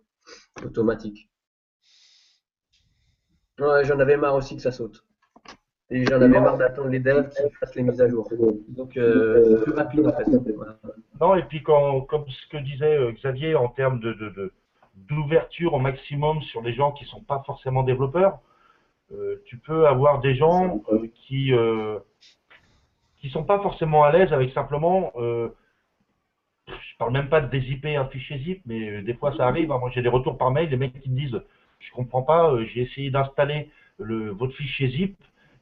automatique. 0.63 1.29
Ouais, 3.59 3.83
j'en 3.83 3.99
avais 3.99 4.15
marre 4.17 4.35
aussi 4.35 4.55
que 4.55 4.61
ça 4.61 4.71
saute. 4.71 5.03
Et 5.89 6.05
j'en 6.05 6.21
avais 6.21 6.39
marre 6.39 6.57
d'attendre 6.57 6.89
les 6.89 6.99
devs 6.99 7.29
qui 7.29 7.49
fassent 7.59 7.75
les 7.75 7.83
mises 7.83 7.99
à 8.01 8.07
jour. 8.07 8.29
Donc, 8.69 8.95
euh, 8.95 9.57
c'est 9.57 9.63
plus 9.63 9.73
rapide 9.73 10.07
en 10.07 10.13
fait. 10.13 10.23
Voilà. 10.55 10.79
Non, 11.19 11.35
et 11.35 11.43
puis 11.43 11.61
quand, 11.63 12.01
comme 12.01 12.25
ce 12.29 12.47
que 12.49 12.57
disait 12.63 12.97
euh, 12.97 13.11
Xavier 13.11 13.55
en 13.55 13.67
termes 13.69 13.99
de, 13.99 14.13
de, 14.13 14.29
de- 14.29 14.53
d'ouverture 15.07 15.73
au 15.73 15.79
maximum 15.79 16.41
sur 16.43 16.61
les 16.61 16.73
gens 16.73 16.91
qui 16.91 17.05
sont 17.05 17.21
pas 17.21 17.43
forcément 17.45 17.83
développeurs, 17.83 18.39
euh, 19.11 19.41
tu 19.45 19.57
peux 19.57 19.87
avoir 19.87 20.19
des 20.19 20.35
gens 20.35 20.81
euh, 20.91 21.07
qui 21.13 21.53
euh, 21.53 21.99
qui 23.17 23.29
sont 23.29 23.43
pas 23.43 23.59
forcément 23.61 24.03
à 24.03 24.11
l'aise 24.11 24.31
avec 24.33 24.51
simplement, 24.53 25.11
euh, 25.15 25.49
je 26.67 26.97
parle 26.97 27.11
même 27.13 27.29
pas 27.29 27.41
de 27.41 27.49
dézipper 27.49 27.95
un 27.95 28.05
fichier 28.05 28.37
zip, 28.39 28.61
mais 28.65 29.01
des 29.01 29.13
fois 29.13 29.35
ça 29.35 29.47
arrive. 29.47 29.71
hein. 29.71 29.77
moi 29.79 29.89
j'ai 29.93 30.01
des 30.01 30.09
retours 30.09 30.37
par 30.37 30.51
mail, 30.51 30.69
des 30.69 30.77
mecs 30.77 30.99
qui 30.99 31.09
me 31.09 31.15
disent, 31.17 31.41
je 31.79 31.91
comprends 31.91 32.21
pas, 32.23 32.55
j'ai 32.65 32.81
essayé 32.81 33.09
d'installer 33.09 33.69
le 33.97 34.29
votre 34.31 34.53
fichier 34.53 34.89
zip 34.89 35.15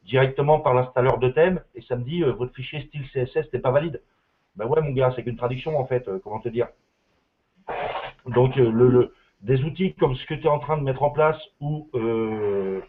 directement 0.05 0.59
par 0.59 0.73
l'installeur 0.73 1.17
de 1.19 1.29
thème 1.29 1.61
et 1.75 1.81
ça 1.81 1.95
me 1.95 2.03
dit 2.03 2.21
votre 2.21 2.53
fichier 2.53 2.81
style 2.81 3.05
CSS 3.13 3.51
n'est 3.53 3.59
pas 3.59 3.71
valide. 3.71 4.01
Ben 4.55 4.65
ouais, 4.65 4.81
mon 4.81 4.91
gars, 4.91 5.13
c'est 5.15 5.23
qu'une 5.23 5.37
traduction 5.37 5.77
en 5.79 5.85
fait, 5.85 6.09
comment 6.23 6.39
te 6.39 6.49
dire. 6.49 6.67
Donc, 8.25 8.55
le, 8.55 8.69
le- 8.71 9.13
des 9.41 9.63
outils 9.63 9.93
comme 9.95 10.15
ce 10.15 10.25
que 10.25 10.33
tu 10.33 10.43
es 10.45 10.49
en 10.49 10.59
train 10.59 10.77
de 10.77 10.83
mettre 10.83 11.03
en 11.03 11.11
place 11.11 11.39
ou 11.59 11.89
euh, 11.93 12.81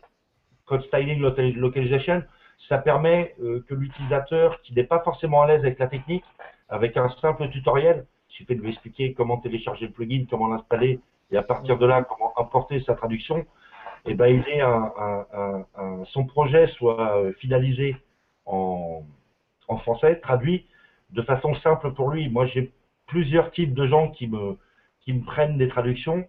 Code 0.66 0.82
Styling 0.84 1.20
Local- 1.20 1.54
Localization, 1.54 2.22
ça 2.68 2.78
permet 2.78 3.34
euh, 3.40 3.64
que 3.68 3.74
l'utilisateur 3.74 4.60
qui 4.62 4.74
n'est 4.74 4.84
pas 4.84 5.00
forcément 5.00 5.42
à 5.42 5.46
l'aise 5.46 5.60
avec 5.60 5.78
la 5.78 5.86
technique, 5.86 6.24
avec 6.68 6.96
un 6.96 7.08
simple 7.20 7.48
tutoriel, 7.50 8.06
suffit 8.28 8.56
de 8.56 8.60
lui 8.60 8.70
expliquer 8.70 9.14
comment 9.14 9.38
télécharger 9.38 9.86
le 9.86 9.92
plugin, 9.92 10.24
comment 10.28 10.48
l'installer, 10.48 11.00
et 11.30 11.36
à 11.36 11.42
partir 11.42 11.78
de 11.78 11.86
là, 11.86 12.02
comment 12.02 12.32
importer 12.38 12.80
sa 12.80 12.94
traduction, 12.94 13.44
et 14.06 14.14
ben 14.14 14.26
il 14.26 14.60
un, 14.60 14.92
un, 14.98 15.64
un, 15.76 16.04
son 16.06 16.24
projet 16.24 16.66
soit 16.68 17.16
euh, 17.16 17.32
finalisé 17.34 17.96
en, 18.46 19.02
en 19.68 19.76
français, 19.78 20.16
traduit 20.20 20.66
de 21.10 21.22
façon 21.22 21.54
simple 21.56 21.92
pour 21.92 22.10
lui. 22.10 22.28
Moi, 22.28 22.46
j'ai 22.46 22.72
plusieurs 23.06 23.50
types 23.50 23.74
de 23.74 23.86
gens 23.86 24.10
qui 24.10 24.26
me, 24.26 24.56
qui 25.00 25.12
me 25.12 25.24
prennent 25.24 25.58
des 25.58 25.68
traductions. 25.68 26.26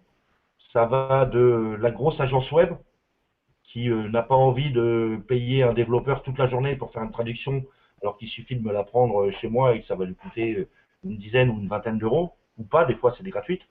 Ça 0.72 0.86
va 0.86 1.26
de 1.26 1.76
la 1.80 1.90
grosse 1.90 2.20
agence 2.20 2.50
web 2.52 2.74
qui 3.64 3.88
euh, 3.88 4.08
n'a 4.08 4.22
pas 4.22 4.34
envie 4.34 4.72
de 4.72 5.18
payer 5.28 5.62
un 5.62 5.72
développeur 5.72 6.22
toute 6.22 6.38
la 6.38 6.48
journée 6.48 6.76
pour 6.76 6.92
faire 6.92 7.02
une 7.02 7.12
traduction, 7.12 7.64
alors 8.02 8.18
qu'il 8.18 8.28
suffit 8.28 8.56
de 8.56 8.62
me 8.66 8.72
la 8.72 8.82
prendre 8.82 9.22
euh, 9.22 9.30
chez 9.40 9.48
moi 9.48 9.74
et 9.74 9.80
que 9.80 9.86
ça 9.86 9.94
va 9.94 10.04
lui 10.04 10.14
coûter 10.14 10.66
une 11.04 11.16
dizaine 11.16 11.50
ou 11.50 11.60
une 11.60 11.68
vingtaine 11.68 11.98
d'euros, 11.98 12.32
ou 12.58 12.64
pas, 12.64 12.84
des 12.84 12.94
fois 12.94 13.14
c'est 13.16 13.22
des 13.22 13.30
gratuites. 13.30 13.62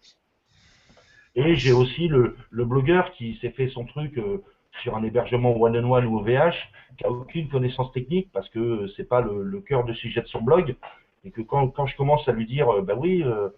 Et 1.36 1.56
j'ai 1.56 1.72
aussi 1.72 2.08
le, 2.08 2.36
blogueur 2.52 3.12
qui 3.12 3.38
s'est 3.41 3.52
fait 3.52 3.70
son 3.70 3.86
truc 3.86 4.18
euh, 4.18 4.43
sur 4.82 4.95
un 4.95 5.04
hébergement 5.04 5.56
one-on-one 5.56 6.06
ou 6.06 6.20
OVH, 6.20 6.56
qui 6.97 7.06
a 7.06 7.10
aucune 7.10 7.50
connaissance 7.50 7.91
technique 7.91 8.30
parce 8.34 8.50
que 8.50 8.88
c'est 8.95 9.08
pas 9.08 9.22
le, 9.22 9.62
cœur 9.62 9.84
de 9.86 9.93
sujet 9.93 10.22
de 10.22 10.28
son 10.28 10.41
blog, 10.41 10.76
et 11.24 11.32
que 11.32 11.41
quand, 11.41 11.68
quand 11.70 11.86
je 11.86 11.95
commence 11.95 12.28
à 12.28 12.32
lui 12.32 12.45
dire, 12.45 12.70
euh, 12.70 12.82
bah 12.82 12.95
oui, 12.97 13.24
euh, 13.24 13.50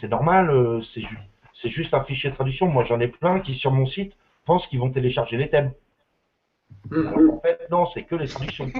c'est 0.00 0.08
normal, 0.08 0.50
euh, 0.50 0.80
c'est 0.92 1.00
ju 1.00 1.18
c'est 1.64 1.70
juste 1.70 1.94
un 1.94 2.04
fichier 2.04 2.30
de 2.30 2.34
traduction. 2.34 2.66
Moi, 2.66 2.84
j'en 2.84 3.00
ai 3.00 3.08
plein 3.08 3.40
qui 3.40 3.54
sur 3.54 3.72
mon 3.72 3.86
site 3.86 4.12
pensent 4.44 4.66
qu'ils 4.66 4.78
vont 4.78 4.90
télécharger 4.90 5.38
les 5.38 5.48
thèmes. 5.48 5.72
Alors, 6.92 7.34
en 7.34 7.40
fait, 7.40 7.66
non, 7.70 7.86
c'est 7.94 8.02
que 8.02 8.14
les 8.14 8.28
traductions. 8.28 8.70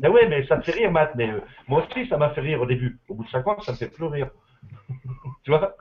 mais 0.00 0.08
ouais, 0.08 0.28
mais 0.28 0.46
ça 0.46 0.56
me 0.56 0.62
fait 0.62 0.72
rire, 0.72 0.92
Matt. 0.92 1.14
Mais 1.16 1.28
moi 1.66 1.84
aussi, 1.84 2.08
ça 2.08 2.16
m'a 2.16 2.30
fait 2.30 2.40
rire 2.40 2.62
au 2.62 2.66
début. 2.66 3.00
Au 3.08 3.14
bout 3.14 3.24
de 3.24 3.28
5 3.30 3.46
ans, 3.48 3.60
ça 3.60 3.72
me 3.72 3.76
fait 3.76 3.90
plus 3.90 4.04
rire. 4.04 4.30
tu 5.42 5.50
vois? 5.50 5.74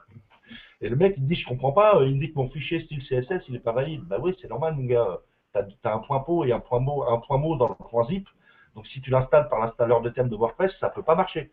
Et 0.82 0.90
le 0.90 0.96
mec, 0.96 1.14
il 1.18 1.24
me 1.24 1.28
dit, 1.30 1.36
je 1.36 1.46
comprends 1.46 1.74
pas, 1.74 2.00
il 2.04 2.16
me 2.16 2.20
dit 2.20 2.32
que 2.32 2.40
mon 2.40 2.50
fichier 2.50 2.82
style 2.86 3.04
CSS, 3.04 3.48
il 3.50 3.56
est 3.56 3.64
pas 3.64 3.74
valide. 3.74 4.02
Bah 4.06 4.18
oui, 4.20 4.36
c'est 4.42 4.50
normal, 4.50 4.76
mon 4.76 4.86
gars. 4.86 5.20
T'as 5.54 5.64
as 5.84 5.94
un 5.94 6.00
point 6.00 6.20
pot 6.20 6.46
et 6.46 6.52
un 6.52 6.60
point 6.60 6.80
mot, 6.80 7.04
un 7.08 7.18
point 7.18 7.38
mot 7.38 7.56
dans 7.56 7.70
le 7.70 7.76
point 7.76 8.06
zip. 8.06 8.28
Donc 8.76 8.88
si 8.88 9.02
tu 9.02 9.10
l'installes 9.10 9.50
par 9.50 9.60
l'installeur 9.60 10.02
de 10.02 10.10
thème 10.10 10.30
de 10.30 10.36
WordPress, 10.36 10.72
ça 10.80 10.90
peut 10.90 11.02
pas 11.02 11.16
marcher. 11.16 11.52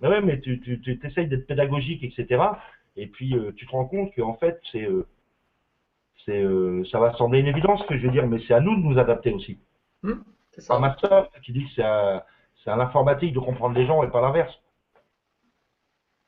Bah 0.00 0.10
ouais, 0.10 0.20
mais 0.20 0.40
tu, 0.40 0.60
tu, 0.60 0.80
tu 0.80 1.00
essayes 1.04 1.26
d'être 1.26 1.46
pédagogique, 1.46 2.04
etc. 2.04 2.38
Et 2.98 3.06
puis 3.06 3.34
euh, 3.36 3.52
tu 3.52 3.66
te 3.66 3.70
rends 3.70 3.86
compte 3.86 4.14
qu'en 4.14 4.34
fait, 4.34 4.60
c'est, 4.72 4.84
euh, 4.84 5.06
euh, 6.28 6.84
ça 6.90 6.98
va 6.98 7.14
sembler 7.14 7.40
une 7.40 7.46
évidence 7.46 7.80
ce 7.82 7.86
que 7.86 7.96
je 7.96 8.06
veux 8.06 8.12
dire, 8.12 8.26
mais 8.26 8.38
c'est 8.46 8.54
à 8.54 8.60
nous 8.60 8.76
de 8.76 8.82
nous 8.82 8.98
adapter 8.98 9.32
aussi. 9.32 9.58
Mmh, 10.02 10.12
c'est 10.52 10.60
ça. 10.60 10.78
ma 10.78 10.96
soeur 10.98 11.30
qui 11.42 11.52
dit 11.52 11.64
que 11.64 11.70
c'est 11.76 11.82
à, 11.82 12.26
c'est 12.62 12.70
à 12.70 12.76
l'informatique 12.76 13.32
de 13.32 13.38
comprendre 13.38 13.76
les 13.76 13.86
gens 13.86 14.02
et 14.02 14.10
pas 14.10 14.20
l'inverse. 14.20 14.52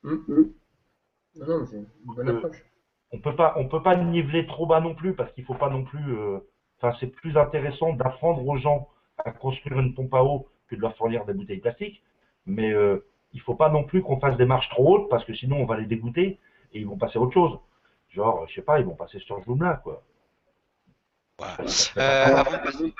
Mmh, 0.03 0.15
mmh. 0.29 0.53
Non, 1.47 1.67
c'est 1.67 1.77
une 1.77 1.87
bonne 2.05 2.29
approche. 2.29 2.65
on 3.13 3.19
peut 3.19 3.37
pas 3.37 3.55
on 3.57 3.69
peut 3.69 3.83
pas 3.83 3.97
niveler 3.97 4.47
trop 4.47 4.67
bas 4.67 4.81
non 4.81 4.95
plus 4.95 5.15
parce 5.15 5.33
qu'il 5.33 5.45
faut 5.45 5.55
pas 5.55 5.71
non 5.71 5.85
plus 5.85 6.17
euh, 6.17 6.39
enfin 6.79 6.97
c'est 7.01 7.09
plus 7.09 7.37
intéressant 7.37 7.93
d'apprendre 7.93 8.47
aux 8.47 8.57
gens 8.57 8.89
à 9.25 9.31
construire 9.33 9.79
une 9.79 9.95
pompe 9.95 10.15
à 10.15 10.25
eau 10.25 10.49
que 10.69 10.77
de 10.77 10.81
leur 10.81 10.97
fournir 10.97 11.25
des 11.27 11.35
bouteilles 11.35 11.61
plastiques 11.61 12.03
mais 12.47 12.73
euh, 12.73 13.05
il 13.33 13.41
faut 13.41 13.55
pas 13.55 13.69
non 13.69 13.85
plus 13.85 14.03
qu'on 14.03 14.19
fasse 14.19 14.37
des 14.37 14.45
marches 14.45 14.69
trop 14.71 14.97
hautes 14.97 15.09
parce 15.09 15.25
que 15.25 15.35
sinon 15.35 15.59
on 15.59 15.67
va 15.67 15.79
les 15.79 15.87
dégoûter 15.87 16.41
et 16.73 16.81
ils 16.81 16.87
vont 16.87 16.97
passer 16.99 17.19
à 17.19 17.21
autre 17.23 17.35
chose. 17.35 17.59
Genre 18.11 18.47
je 18.49 18.55
sais 18.55 18.63
pas 18.63 18.79
ils 18.81 18.87
vont 18.87 18.97
passer 18.97 19.19
sur 19.21 19.43
Joomla 19.45 19.81
quoi. 19.85 20.05
Euh, 21.97 22.37
avant, 22.37 22.53
de 22.53 22.57
passer, 22.59 22.95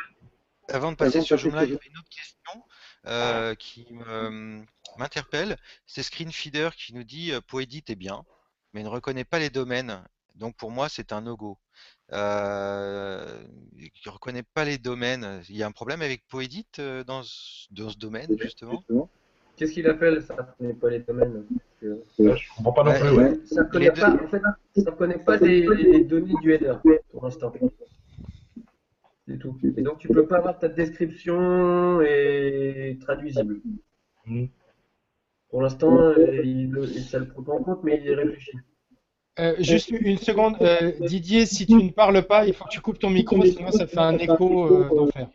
avant 0.69 0.93
de 0.93 0.97
passer 0.97 1.21
sur 1.21 1.37
Joomla, 1.37 1.65
il 1.65 1.71
y 1.71 1.75
avait 1.75 1.87
une 1.87 1.99
autre 1.99 2.09
question 2.09 2.63
euh, 3.07 3.55
qui 3.55 3.87
me- 3.93 4.65
m'interpelle. 4.97 5.59
C'est 5.85 6.03
Screenfeeder 6.03 6.71
qui 6.75 6.95
nous 6.95 7.05
dit 7.05 7.33
euh, 7.33 7.41
Poedit 7.43 7.85
est 7.89 7.97
bien, 7.97 8.25
mais 8.73 8.83
ne 8.83 8.89
reconnaît 8.89 9.25
pas 9.25 9.39
les 9.39 9.51
domaines. 9.51 10.03
Donc 10.37 10.57
pour 10.57 10.71
moi, 10.71 10.89
c'est 10.89 11.13
un 11.13 11.21
no-go. 11.21 11.59
Euh, 12.13 13.45
il 13.77 13.91
ne 14.07 14.11
reconnaît 14.11 14.43
pas 14.43 14.65
les 14.65 14.79
domaines. 14.79 15.43
Il 15.51 15.57
y 15.57 15.63
a 15.63 15.67
un 15.67 15.73
problème 15.73 16.01
avec 16.01 16.27
Poedit 16.27 16.67
euh, 16.79 17.05
dans, 17.05 17.23
ce, 17.23 17.67
dans 17.73 17.91
ce 17.91 17.99
domaine, 17.99 18.39
justement? 18.39 18.83
Qu'est-ce 19.57 19.73
qu'il 19.73 19.87
appelle 19.87 20.23
ça? 20.23 20.35
Ne 20.61 20.73
connaît 20.73 20.75
pas 20.75 20.89
les 20.89 21.01
domaines 21.01 21.47
que- 21.81 22.03
je 22.19 22.49
comprends 22.57 22.73
pas 22.73 22.85
non 22.85 22.93
plus 23.01 23.11
ouais. 23.17 23.39
Ça 23.47 23.63
ne 23.63 23.65
Les 23.65 23.71
connaît 23.71 23.91
deux- 23.91 24.01
pas, 24.01 24.13
en 24.25 24.29
fait, 24.29 24.43
ça 24.83 24.91
connaît 24.93 25.19
pas 25.19 25.37
les, 25.39 25.67
les 25.67 26.05
données 26.05 26.35
du 26.43 26.53
header 26.55 26.75
pour 27.11 27.25
l'instant. 27.25 27.53
C'est 29.27 29.39
tout. 29.39 29.57
Et 29.77 29.83
donc 29.83 29.99
tu 29.99 30.09
peux 30.09 30.27
pas 30.27 30.39
avoir 30.39 30.59
ta 30.59 30.69
description 30.69 32.01
et 32.03 32.99
traduisible. 33.01 33.61
Mhm. 34.27 34.49
Pour 35.51 35.63
l'instant, 35.63 35.97
euh, 35.99 36.43
il, 36.45 36.71
le- 36.71 36.87
ça 36.87 37.19
le 37.19 37.27
prend 37.29 37.43
pas 37.43 37.53
en 37.53 37.63
compte, 37.63 37.81
mais 37.83 37.99
il 38.01 38.07
y 38.07 38.15
réfléchit. 38.15 38.57
Euh, 39.39 39.55
juste 39.59 39.91
une 39.91 40.19
seconde, 40.19 40.57
euh, 40.61 40.93
Didier, 41.01 41.47
si 41.47 41.67
tu 41.67 41.75
ne 41.75 41.91
parles 41.91 42.23
pas, 42.27 42.47
il 42.47 42.53
faut 42.53 42.65
que 42.65 42.71
tu 42.71 42.81
coupes 42.81 42.99
ton 42.99 43.11
micro, 43.11 43.43
sinon 43.45 43.71
ça 43.71 43.87
fait 43.87 43.99
un 43.99 44.19
écho 44.19 44.67
euh, 44.67 44.89
d'enfer. 44.95 45.29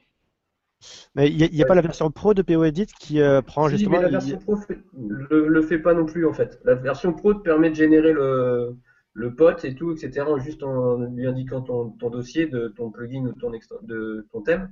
Mais 1.16 1.30
il 1.32 1.52
n'y 1.52 1.64
a, 1.64 1.66
pas 1.66 1.76
la 1.76 1.82
version 1.82 2.12
pro 2.12 2.34
de 2.34 2.42
POEdit 2.42 2.88
qui 3.00 3.22
euh, 3.22 3.42
prend 3.42 3.70
Si, 3.70 3.78
justement. 3.78 3.98
mais 3.98 4.04
la 4.04 4.08
il- 4.10 4.12
version 4.12 4.38
pro 4.40 4.58
fait- 4.58 4.80
le, 4.98 5.48
le 5.48 5.62
fait 5.62 5.80
pas 5.80 5.94
non 5.94 6.06
plus 6.06 6.26
en 6.26 6.34
fait. 6.34 6.60
La 6.66 6.76
version 6.76 7.14
pro 7.14 7.34
te 7.34 7.40
permet 7.40 7.70
de 7.70 7.76
générer 7.76 8.14
le, 8.14 8.76
le 9.14 9.36
pote 9.36 9.64
et 9.66 9.76
tout, 9.76 9.92
etc. 9.94 10.26
Juste 10.40 10.64
en 10.64 10.98
lui 10.98 11.26
indiquant 11.28 11.62
ton, 11.62 11.92
ton 11.92 12.10
dossier 12.10 12.48
de 12.48 12.68
ton 12.70 12.92
plugin 12.92 13.26
ou 13.26 13.34
ton 13.34 13.52
de 13.84 14.28
ton 14.32 14.42
thème. 14.42 14.70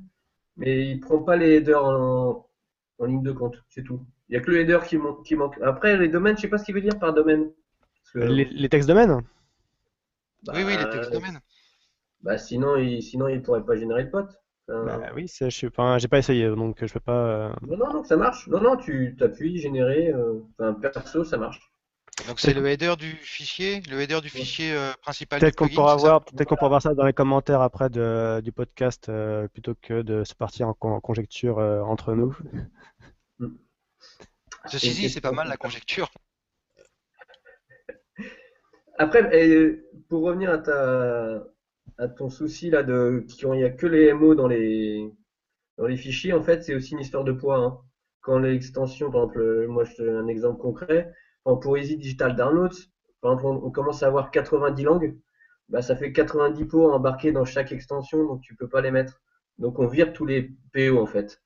Mais 0.58 0.88
il 0.92 1.00
prend 1.00 1.20
pas 1.20 1.36
les 1.36 1.56
headers 1.56 1.84
en, 1.84 2.48
en 3.00 3.06
ligne 3.06 3.24
de 3.24 3.32
compte, 3.32 3.56
c'est 3.70 3.84
tout. 3.84 4.06
Il 4.30 4.36
y 4.36 4.38
a 4.38 4.42
que 4.42 4.52
le 4.52 4.60
header 4.62 4.80
qui, 4.88 4.98
man- 4.98 5.16
qui 5.26 5.36
manque. 5.36 5.58
Après 5.62 5.98
les 5.98 6.10
domaines, 6.10 6.36
je 6.38 6.42
sais 6.42 6.48
pas 6.48 6.58
ce 6.58 6.66
qu'il 6.66 6.76
veut 6.76 6.82
dire 6.82 6.98
par 7.00 7.14
domaine. 7.14 7.50
Que, 8.14 8.20
les, 8.20 8.46
les 8.46 8.70
textes 8.70 8.88
domaines? 8.88 9.22
Bah, 10.46 10.54
Oui, 10.56 10.64
oui, 10.66 10.76
les 10.78 10.90
textes 10.90 11.12
domaines. 11.12 11.40
Bah 12.22 12.38
sinon 12.38 12.78
il 12.78 13.02
sinon 13.04 13.28
il 13.28 13.42
pourrait 13.42 13.66
pas 13.66 13.76
générer 13.76 14.06
de 14.06 14.10
pote. 14.10 14.32
Enfin, 14.70 14.98
Bah 14.98 15.12
oui, 15.16 15.28
je 15.28 15.68
pas, 15.68 15.98
j'ai 15.98 16.08
pas 16.08 16.20
essayé, 16.20 16.48
donc 16.48 16.86
je 16.86 16.94
peux 16.94 17.00
pas. 17.00 17.12
euh, 17.12 17.54
Non 17.64 17.78
non 17.78 17.94
non 17.94 18.04
ça 18.04 18.16
marche. 18.16 18.48
Non 18.48 18.62
non 18.62 18.78
tu 18.78 19.16
t'appuies 19.20 19.58
générer. 19.60 20.10
euh, 20.12 20.40
Enfin 20.58 20.74
perso 20.74 21.24
ça 21.24 21.38
marche. 21.38 21.60
Donc 22.28 22.40
c'est 22.40 22.54
le 22.54 22.66
header 22.68 22.94
du 22.98 23.12
fichier, 23.12 23.82
le 23.90 24.00
header 24.00 24.22
du 24.22 24.30
fichier 24.30 24.72
euh, 24.74 24.92
principal 25.02 25.40
Peut-être 25.40 25.54
du 25.56 25.58
qu'on 25.58 25.68
pourra 25.74 25.96
voir, 25.96 26.24
peut-être 26.24 26.48
qu'on 26.48 26.56
pourra 26.56 26.70
voir 26.70 26.82
ça 26.82 26.94
dans 26.94 27.06
les 27.06 27.12
commentaires 27.14 27.62
après 27.62 27.90
de- 27.90 28.40
du 28.42 28.52
podcast 28.52 29.10
euh, 29.10 29.48
plutôt 29.48 29.74
que 29.82 30.02
de 30.04 30.24
se 30.24 30.36
partir 30.36 30.68
en, 30.70 30.74
con- 30.74 30.92
en 30.94 31.02
conjecture 31.02 31.58
euh, 31.60 31.82
entre 31.82 32.14
nous. 32.14 32.38
Ceci 34.68 34.92
dit, 34.94 35.10
c'est 35.10 35.22
pas 35.22 35.32
mal 35.32 35.48
la 35.50 35.58
conjecture. 35.58 36.10
Après, 38.98 39.82
pour 40.08 40.24
revenir 40.24 40.52
à 40.52 40.60
ta 40.60 41.44
à 41.98 42.08
ton 42.08 42.30
souci 42.30 42.70
là 42.70 42.84
de 42.84 43.26
qu'il 43.28 43.50
n'y 43.52 43.64
a 43.64 43.70
que 43.70 43.88
les 43.88 44.14
MO 44.14 44.36
dans 44.36 44.48
les 44.48 45.12
dans 45.78 45.88
les 45.88 45.98
fichiers, 45.98 46.34
en 46.34 46.42
fait, 46.44 46.64
c'est 46.64 46.76
aussi 46.76 46.94
une 46.94 47.00
histoire 47.02 47.24
de 47.26 47.32
poids. 47.34 47.58
hein. 47.58 47.80
Quand 48.22 48.40
l'extension, 48.40 49.12
par 49.12 49.24
exemple, 49.24 49.40
euh, 49.42 49.68
moi 49.68 49.84
je 49.86 49.96
te 49.96 50.02
donne 50.04 50.18
un 50.18 50.28
exemple 50.28 50.60
concret, 50.62 51.14
en 51.46 51.58
Poésie 51.58 51.98
Digital 51.98 52.36
Downloads, 52.36 52.70
par 53.22 53.34
exemple, 53.34 53.48
on, 53.48 53.68
on 53.68 53.72
commence 53.72 54.04
à 54.04 54.08
avoir 54.08 54.32
90 54.32 54.84
langues, 54.84 55.18
bah 55.70 55.82
ça 55.82 55.96
fait 55.96 56.14
90 56.14 56.66
pots 56.66 56.92
embarqués 56.94 57.32
dans 57.32 57.46
chaque 57.46 57.72
extension, 57.72 58.26
donc 58.28 58.42
tu 58.42 58.56
peux 58.56 58.70
pas 58.70 58.82
les 58.82 58.92
mettre. 58.92 59.22
Donc 59.60 59.80
on 59.80 59.88
vire 59.88 60.14
tous 60.14 60.26
les 60.26 60.52
PO 60.74 61.00
en 61.00 61.06
fait. 61.08 61.42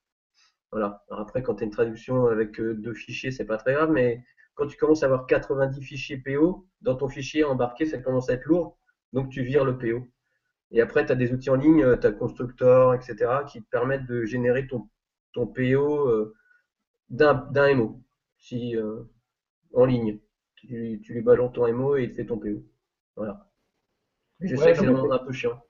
Voilà. 0.71 1.03
Alors 1.09 1.21
après, 1.21 1.43
quand 1.43 1.55
tu 1.55 1.63
as 1.63 1.65
une 1.65 1.71
traduction 1.71 2.27
avec 2.27 2.59
euh, 2.59 2.73
deux 2.75 2.93
fichiers, 2.93 3.31
c'est 3.31 3.45
pas 3.45 3.57
très 3.57 3.73
grave, 3.73 3.91
mais 3.91 4.23
quand 4.55 4.67
tu 4.67 4.77
commences 4.77 5.03
à 5.03 5.07
avoir 5.07 5.25
90 5.27 5.81
fichiers 5.81 6.17
PO, 6.17 6.67
dans 6.81 6.95
ton 6.95 7.09
fichier 7.09 7.43
embarqué, 7.43 7.85
ça 7.85 7.97
commence 7.99 8.29
à 8.29 8.33
être 8.33 8.45
lourd, 8.45 8.77
donc 9.13 9.29
tu 9.29 9.43
vires 9.43 9.65
le 9.65 9.77
PO. 9.77 10.07
Et 10.71 10.81
après, 10.81 11.05
tu 11.05 11.11
as 11.11 11.15
des 11.15 11.33
outils 11.33 11.49
en 11.49 11.55
ligne, 11.55 11.97
tu 11.99 12.07
as 12.07 12.11
Constructor, 12.11 12.93
etc., 12.95 13.45
qui 13.49 13.63
te 13.63 13.69
permettent 13.69 14.05
de 14.05 14.25
générer 14.25 14.67
ton, 14.67 14.87
ton 15.33 15.47
PO 15.47 16.07
euh, 16.09 16.33
d'un 17.09 17.75
MO, 17.75 18.01
si, 18.37 18.75
euh, 18.75 19.03
en 19.73 19.85
ligne. 19.85 20.19
Tu, 20.55 21.01
tu 21.03 21.13
lui 21.13 21.21
balances 21.21 21.53
ton 21.53 21.67
MO 21.73 21.97
et 21.97 22.03
il 22.03 22.11
te 22.11 22.15
fait 22.17 22.25
ton 22.25 22.37
PO. 22.39 22.63
Voilà. 23.15 23.47
Je 24.41 24.55
Ouais, 24.55 24.57
sais 24.57 24.73
que 24.73 24.79
c'est 24.79 25.11
un 25.11 25.17
peu 25.19 25.31
chiant. 25.33 25.61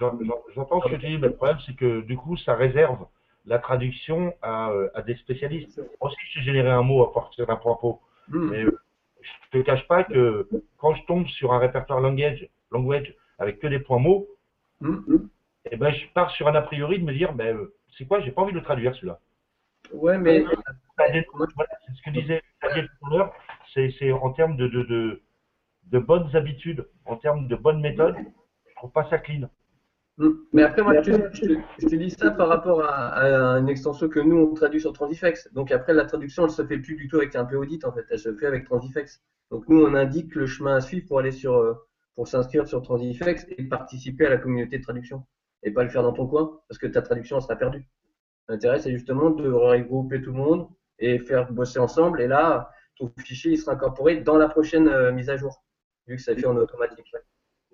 J'en- 0.00 0.18
j'en- 0.20 0.42
J'entends 0.54 0.80
ce 0.82 0.88
que 0.90 0.96
tu 0.96 1.06
dis, 1.06 1.18
mais 1.18 1.28
le 1.28 1.34
problème, 1.34 1.58
c'est 1.66 1.74
que 1.76 2.00
du 2.02 2.16
coup, 2.16 2.36
ça 2.36 2.54
réserve 2.54 3.06
la 3.46 3.58
traduction 3.58 4.34
à, 4.42 4.70
euh, 4.70 4.88
à 4.94 5.02
des 5.02 5.16
spécialistes. 5.16 5.78
Moi 6.00 6.10
aussi, 6.10 6.16
je 6.30 6.38
sais 6.38 6.44
générer 6.44 6.70
un 6.70 6.82
mot 6.82 7.02
à 7.04 7.12
partir 7.12 7.46
d'un 7.46 7.56
pot. 7.56 8.00
Hmm. 8.28 8.50
Mais 8.50 8.64
euh, 8.64 8.78
je 9.20 9.58
te 9.58 9.64
cache 9.64 9.86
pas 9.88 10.04
que 10.04 10.48
quand 10.78 10.94
je 10.94 11.04
tombe 11.06 11.26
sur 11.26 11.52
un 11.52 11.58
répertoire 11.58 12.00
language, 12.00 12.48
language 12.70 13.14
avec 13.42 13.58
que 13.58 13.66
des 13.66 13.80
points 13.80 13.98
mots, 13.98 14.28
Hmm, 14.82 14.98
hmm. 15.06 15.28
eh 15.70 15.76
ben, 15.76 15.92
je 15.92 16.06
pars 16.12 16.30
sur 16.32 16.48
un 16.48 16.54
a 16.56 16.62
priori 16.62 16.98
de 16.98 17.04
me 17.04 17.12
dire, 17.12 17.32
ben, 17.34 17.56
euh, 17.56 17.72
c'est 17.96 18.04
quoi, 18.04 18.20
j'ai 18.20 18.32
pas 18.32 18.42
envie 18.42 18.52
de 18.52 18.58
le 18.58 18.64
traduire 18.64 18.94
celui-là. 18.96 19.20
Ouais, 19.92 20.18
mais 20.18 20.44
Voilà, 20.96 21.70
c'est 21.86 21.94
ce 21.94 22.02
que 22.02 22.10
disait 22.10 22.42
Daniel 22.60 22.88
tout 22.88 23.06
à 23.06 23.10
l'heure, 23.10 23.32
c'est 23.72 24.12
en 24.12 24.32
termes 24.32 24.56
de, 24.56 24.66
de, 24.66 24.82
de, 24.82 25.22
de 25.92 25.98
bonnes 26.00 26.34
habitudes, 26.34 26.88
en 27.04 27.16
termes 27.16 27.46
de 27.46 27.54
bonnes 27.54 27.80
méthodes, 27.80 28.16
je 28.68 28.74
trouve 28.74 28.90
pas 28.90 29.08
ça 29.08 29.18
clean. 29.18 29.48
Mm. 30.18 30.30
Mais 30.52 30.62
après, 30.62 30.82
moi, 30.82 31.00
je 31.00 31.12
te, 31.12 31.36
je, 31.36 31.40
te, 31.42 31.60
je 31.78 31.86
te 31.86 31.94
dis 31.94 32.10
ça 32.10 32.32
par 32.32 32.48
rapport 32.48 32.82
à, 32.84 33.08
à, 33.08 33.58
une 33.58 33.68
extension 33.68 34.08
que 34.08 34.18
nous, 34.18 34.36
on 34.36 34.54
traduit 34.54 34.80
sur 34.80 34.92
Transifex. 34.92 35.52
Donc 35.52 35.70
après, 35.70 35.94
la 35.94 36.06
traduction, 36.06 36.44
elle 36.44 36.50
se 36.50 36.66
fait 36.66 36.78
plus 36.78 36.96
du 36.96 37.06
tout 37.06 37.18
avec 37.18 37.36
un 37.36 37.44
peu 37.44 37.56
audit, 37.56 37.84
en 37.84 37.92
fait. 37.92 38.04
Elle 38.10 38.18
se 38.18 38.34
fait 38.34 38.46
avec 38.46 38.64
Transifex. 38.64 39.22
Donc 39.50 39.68
nous, 39.68 39.80
on 39.80 39.94
indique 39.94 40.34
le 40.34 40.46
chemin 40.46 40.76
à 40.76 40.80
suivre 40.80 41.06
pour 41.06 41.20
aller 41.20 41.30
sur, 41.30 41.54
euh, 41.54 41.74
pour 42.14 42.28
s'inscrire 42.28 42.66
sur 42.68 42.82
Transifex 42.82 43.46
et 43.56 43.64
participer 43.64 44.26
à 44.26 44.30
la 44.30 44.38
communauté 44.38 44.78
de 44.78 44.82
traduction. 44.82 45.24
Et 45.62 45.70
pas 45.70 45.84
le 45.84 45.90
faire 45.90 46.02
dans 46.02 46.12
ton 46.12 46.26
coin, 46.26 46.60
parce 46.68 46.78
que 46.78 46.86
ta 46.88 47.02
traduction, 47.02 47.40
sera 47.40 47.56
perdue. 47.56 47.86
L'intérêt, 48.48 48.80
c'est 48.80 48.92
justement 48.92 49.30
de 49.30 49.50
regrouper 49.50 50.20
tout 50.20 50.32
le 50.32 50.38
monde 50.38 50.68
et 50.98 51.18
faire 51.20 51.52
bosser 51.52 51.78
ensemble. 51.78 52.20
Et 52.20 52.26
là, 52.26 52.70
ton 52.96 53.12
fichier, 53.18 53.52
il 53.52 53.58
sera 53.58 53.72
incorporé 53.72 54.16
dans 54.20 54.36
la 54.36 54.48
prochaine 54.48 54.88
euh, 54.88 55.12
mise 55.12 55.30
à 55.30 55.36
jour, 55.36 55.62
vu 56.06 56.16
que 56.16 56.22
ça 56.22 56.34
fait 56.34 56.46
en 56.46 56.56
automatique. 56.56 57.06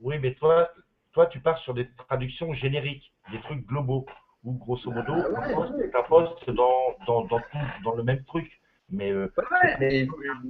Oui, 0.02 0.18
mais 0.20 0.34
toi, 0.34 0.70
toi, 1.12 1.26
tu 1.26 1.40
pars 1.40 1.58
sur 1.58 1.74
des 1.74 1.88
traductions 1.96 2.52
génériques, 2.52 3.12
des 3.32 3.40
trucs 3.40 3.66
globaux, 3.66 4.04
où 4.44 4.52
grosso 4.52 4.90
modo, 4.90 5.14
Ah, 5.14 5.28
ouais, 5.48 5.54
on 5.54 5.72
ouais. 5.76 5.90
ta 5.90 6.02
poste 6.02 6.48
dans, 6.50 6.94
dans, 7.06 7.24
dans, 7.24 7.40
tout- 7.40 7.82
dans 7.84 7.94
le 7.94 8.02
même 8.04 8.22
truc. 8.24 8.60
Mais 8.90 9.10
euh, 9.10 9.32
Ouais, 9.36 9.76
mais, 9.80 10.08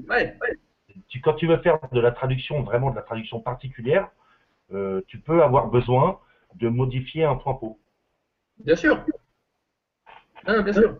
ouais, 0.09 0.37
ouais. 0.41 0.59
Tu- 1.09 1.21
quand 1.21 1.35
tu 1.35 1.47
veux 1.47 1.59
faire 1.59 1.79
de 1.93 2.01
la 2.01 2.13
traduction, 2.13 2.63
vraiment 2.63 2.91
de 2.91 2.97
la 2.97 3.03
traduction 3.03 3.41
particulière, 3.41 4.09
euh, 4.73 5.03
tu 5.09 5.19
peux 5.21 5.43
avoir 5.43 5.69
besoin 5.69 6.21
de 6.57 6.69
modifier 6.69 7.25
un 7.25 7.37
point 7.37 7.55
pot. 7.55 7.79
bien 8.65 8.77
sûr. 8.77 9.05
Ah, 10.47 10.63
bien 10.63 10.73
sûr. 10.73 10.97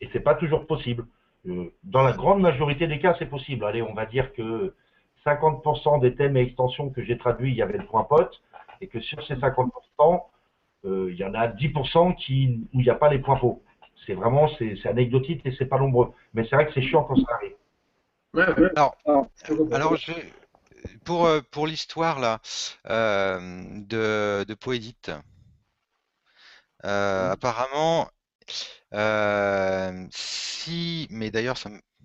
Et 0.00 0.08
c'est 0.12 0.20
pas 0.20 0.34
toujours 0.34 0.66
possible. 0.66 1.06
Euh, 1.48 1.72
dans 1.84 2.02
la 2.02 2.12
grande 2.12 2.40
majorité 2.40 2.86
des 2.86 2.98
cas, 3.00 3.16
c'est 3.18 3.26
possible. 3.26 3.64
Allez, 3.64 3.82
on 3.82 3.94
va 3.94 4.06
dire 4.06 4.32
que 4.34 4.74
50% 5.24 5.98
des 5.98 6.14
thèmes 6.14 6.36
et 6.36 6.40
extensions 6.42 6.90
que 6.90 7.02
j'ai 7.04 7.18
traduits, 7.18 7.50
il 7.52 7.56
y 7.56 7.62
avait 7.62 7.78
le 7.78 7.86
point 7.86 8.04
pote, 8.04 8.42
et 8.80 8.88
que 8.88 9.00
sur 9.00 9.24
ces 9.26 9.36
50%, 9.36 10.30
euh, 10.84 11.08
il 11.12 11.16
y 11.16 11.24
en 11.24 11.34
a 11.34 11.48
10% 11.48 12.12
qui, 12.14 12.66
où 12.74 12.80
il 12.80 12.84
n'y 12.84 12.90
a 12.90 12.94
pas 12.96 13.10
les 13.10 13.18
points 13.20 13.36
pots. 13.36 13.62
C'est 14.06 14.14
vraiment, 14.14 14.48
c'est 14.58 14.76
c'est 14.82 14.88
anecdotique 14.88 15.42
et 15.46 15.52
c'est 15.58 15.66
pas 15.66 15.78
nombreux. 15.78 16.12
Mais 16.34 16.44
c'est 16.48 16.56
vrai 16.56 16.66
que 16.66 16.72
c'est 16.74 16.82
chiant 16.82 17.04
quand 17.04 17.16
ça 17.16 17.34
arrive. 17.34 17.54
Ouais, 18.34 18.48
ouais. 18.58 18.70
Alors, 19.70 19.96
je, 19.96 20.12
pour, 21.04 21.28
pour 21.50 21.66
l'histoire 21.66 22.18
là 22.18 22.40
euh, 22.88 23.64
de, 23.86 24.44
de 24.46 24.54
Poédit, 24.54 24.96
euh, 26.84 27.30
apparemment, 27.30 28.10
euh, 28.94 30.06
si, 30.12 31.06
mais 31.10 31.30
d'ailleurs, 31.30 31.58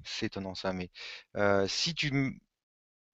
c'est 0.06 0.28
étonnant 0.28 0.56
ça, 0.56 0.74
mais 0.74 0.90
euh, 1.38 1.68
si 1.68 1.94
tu, 1.96 2.40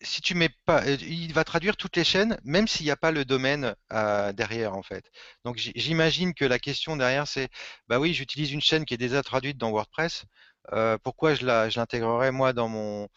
si 0.02 0.22
tu 0.22 0.36
mets 0.36 0.50
pas, 0.66 0.86
il 0.90 1.34
va 1.34 1.44
traduire 1.44 1.78
toutes 1.78 1.98
les 1.98 2.04
chaînes, 2.04 2.38
même 2.44 2.68
s'il 2.68 2.86
n'y 2.86 2.92
a 2.92 2.98
pas 2.98 3.12
le 3.12 3.26
domaine 3.26 3.76
euh, 3.94 4.34
derrière 4.34 4.76
en 4.76 4.84
fait. 4.84 5.10
Donc 5.46 5.58
j'imagine 5.58 6.34
que 6.34 6.46
la 6.46 6.60
question 6.60 6.98
derrière 6.98 7.28
c'est, 7.28 7.50
bah 7.88 8.00
oui, 8.00 8.14
j'utilise 8.14 8.52
une 8.52 8.62
chaîne 8.62 8.86
qui 8.86 8.94
est 8.94 8.98
déjà 8.98 9.24
traduite 9.24 9.58
dans 9.58 9.72
WordPress. 9.72 10.26
Euh, 10.72 10.98
pourquoi 11.04 11.34
je 11.36 11.46
l'intégrerais 11.46 12.32
moi 12.32 12.54
dans 12.54 12.68
mon, 12.70 13.10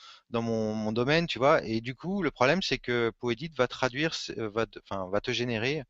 domaine, 0.93 1.27
tu 1.27 1.39
vois? 1.39 1.62
Et 1.64 1.81
du 1.81 1.94
coup, 1.94 2.23
le 2.23 2.31
problème 2.31 2.62
c'est 2.62 2.78
que 2.78 3.12
Poedit 3.20 3.51
va 3.56 3.68
traduire, 3.68 4.14
euh, 4.39 4.48
va, 4.51 4.66
te- 4.66 5.32
générer 5.32 5.82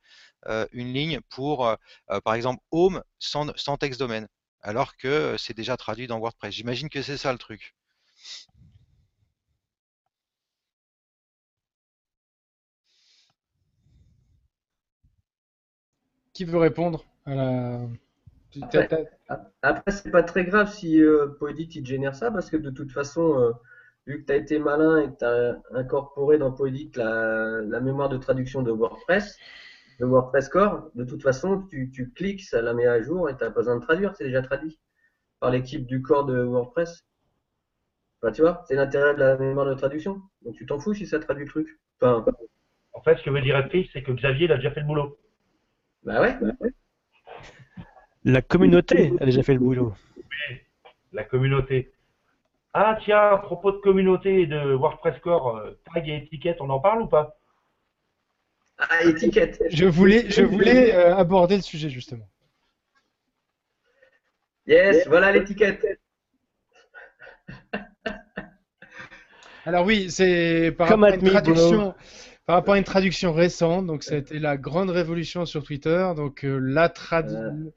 euh, 0.46 0.66
une 0.72 0.92
ligne 0.92 1.20
pour, 1.30 1.74
par 2.24 2.34
exemple, 2.34 2.62
Home 2.70 3.02
sans, 3.18 3.52
sans 3.56 3.76
texte 3.78 4.00
domaine, 4.00 4.28
alors 4.62 4.96
que 4.96 5.36
c'est 5.38 5.56
déjà 5.56 5.76
traduit 5.76 6.06
dans 6.06 6.18
WordPress. 6.18 6.54
J'imagine 6.54 6.88
que 6.90 7.02
c'est 7.02 7.16
ça 7.18 7.32
le 7.32 7.38
truc. 7.38 7.74
Qui 16.32 16.44
veut 16.44 16.58
répondre 16.58 17.04
à 17.24 17.34
la... 17.34 17.80
Après, 18.62 19.08
Après, 19.62 19.90
c'est 19.92 20.10
pas 20.10 20.22
très 20.22 20.44
grave 20.44 20.70
si 20.72 21.02
euh, 21.02 21.28
Poedit 21.38 21.68
il 21.74 21.82
te 21.82 21.88
génère 21.88 22.14
ça, 22.14 22.30
parce 22.30 22.50
que 22.50 22.56
de 22.56 22.70
toute 22.70 22.92
façon, 22.92 23.40
euh, 23.40 23.52
vu 24.06 24.20
que 24.20 24.26
tu 24.26 24.32
as 24.32 24.36
été 24.36 24.58
malin 24.58 24.98
et 25.00 25.10
que 25.10 25.16
tu 25.18 25.24
as 25.24 25.60
incorporé 25.72 26.38
dans 26.38 26.52
Poedit 26.52 26.90
la, 26.96 27.60
la 27.62 27.80
mémoire 27.80 28.08
de 28.08 28.16
traduction 28.18 28.62
de 28.62 28.70
WordPress, 28.70 29.36
de 30.00 30.06
WordPress 30.06 30.48
Core, 30.48 30.90
de 30.94 31.04
toute 31.04 31.22
façon, 31.22 31.62
tu, 31.70 31.90
tu 31.90 32.12
cliques, 32.12 32.44
ça 32.44 32.62
la 32.62 32.74
met 32.74 32.86
à 32.86 33.02
jour 33.02 33.28
et 33.30 33.32
tu 33.32 33.38
pas 33.38 33.50
besoin 33.50 33.76
de 33.76 33.82
traduire, 33.82 34.14
c'est 34.16 34.24
déjà 34.24 34.42
traduit 34.42 34.78
par 35.40 35.50
l'équipe 35.50 35.86
du 35.86 36.02
corps 36.02 36.26
de 36.26 36.42
WordPress. 36.42 37.04
Enfin, 38.22 38.32
tu 38.32 38.42
vois, 38.42 38.62
c'est 38.68 38.74
l'intérêt 38.74 39.14
de 39.14 39.20
la 39.20 39.36
mémoire 39.38 39.66
de 39.66 39.74
traduction. 39.74 40.20
Donc 40.42 40.54
tu 40.54 40.66
t'en 40.66 40.78
fous 40.78 40.94
si 40.94 41.06
ça 41.06 41.18
traduit 41.18 41.44
le 41.44 41.50
truc. 41.50 41.80
Enfin, 42.00 42.24
En 42.94 43.00
fait, 43.02 43.16
ce 43.18 43.22
que 43.22 43.30
veut 43.30 43.42
dire 43.42 43.56
Epri, 43.56 43.88
c'est 43.92 44.02
que 44.02 44.12
Xavier 44.12 44.46
il 44.46 44.52
a 44.52 44.56
déjà 44.56 44.70
fait 44.72 44.80
le 44.80 44.86
boulot. 44.86 45.18
bah 46.02 46.20
ouais. 46.20 46.38
bah 46.40 46.52
ouais. 46.60 46.72
La 48.26 48.42
communauté 48.42 49.12
a 49.20 49.24
déjà 49.24 49.42
fait 49.44 49.54
le 49.54 49.60
boulot. 49.60 49.94
La 51.12 51.22
communauté. 51.22 51.92
Ah 52.74 52.98
tiens, 53.04 53.28
à 53.30 53.38
propos 53.38 53.70
de 53.70 53.78
communauté 53.78 54.42
et 54.42 54.46
de 54.46 54.74
WordPress 54.74 55.18
Core, 55.20 55.56
euh, 55.56 55.78
tag 55.94 56.08
et 56.08 56.16
étiquette, 56.16 56.56
on 56.60 56.68
en 56.68 56.80
parle 56.80 57.02
ou 57.02 57.06
pas 57.06 57.38
Ah, 58.78 59.04
étiquette. 59.04 59.62
Je 59.70 59.86
voulais, 59.86 60.28
je 60.28 60.42
voulais 60.42 60.92
euh, 60.94 61.14
aborder 61.16 61.54
le 61.56 61.62
sujet 61.62 61.88
justement. 61.88 62.28
Yes, 64.66 65.06
voilà 65.06 65.30
l'étiquette. 65.30 65.86
Alors 69.64 69.84
oui, 69.86 70.10
c'est 70.10 70.74
par 70.76 70.88
rapport 70.88 71.04
à 71.04 71.14
une 71.14 71.22
traduction, 71.30 71.94
par 72.44 72.56
rapport 72.56 72.74
à 72.74 72.78
une 72.78 72.84
traduction 72.84 73.32
récente. 73.32 73.86
Donc 73.86 74.02
ça 74.02 74.14
a 74.16 74.18
été 74.18 74.38
la 74.40 74.56
grande 74.56 74.90
révolution 74.90 75.46
sur 75.46 75.62
Twitter. 75.62 76.10
Donc 76.16 76.44
euh, 76.44 76.58
la 76.58 76.88
trad- 76.88 77.32
Euh. 77.32 77.70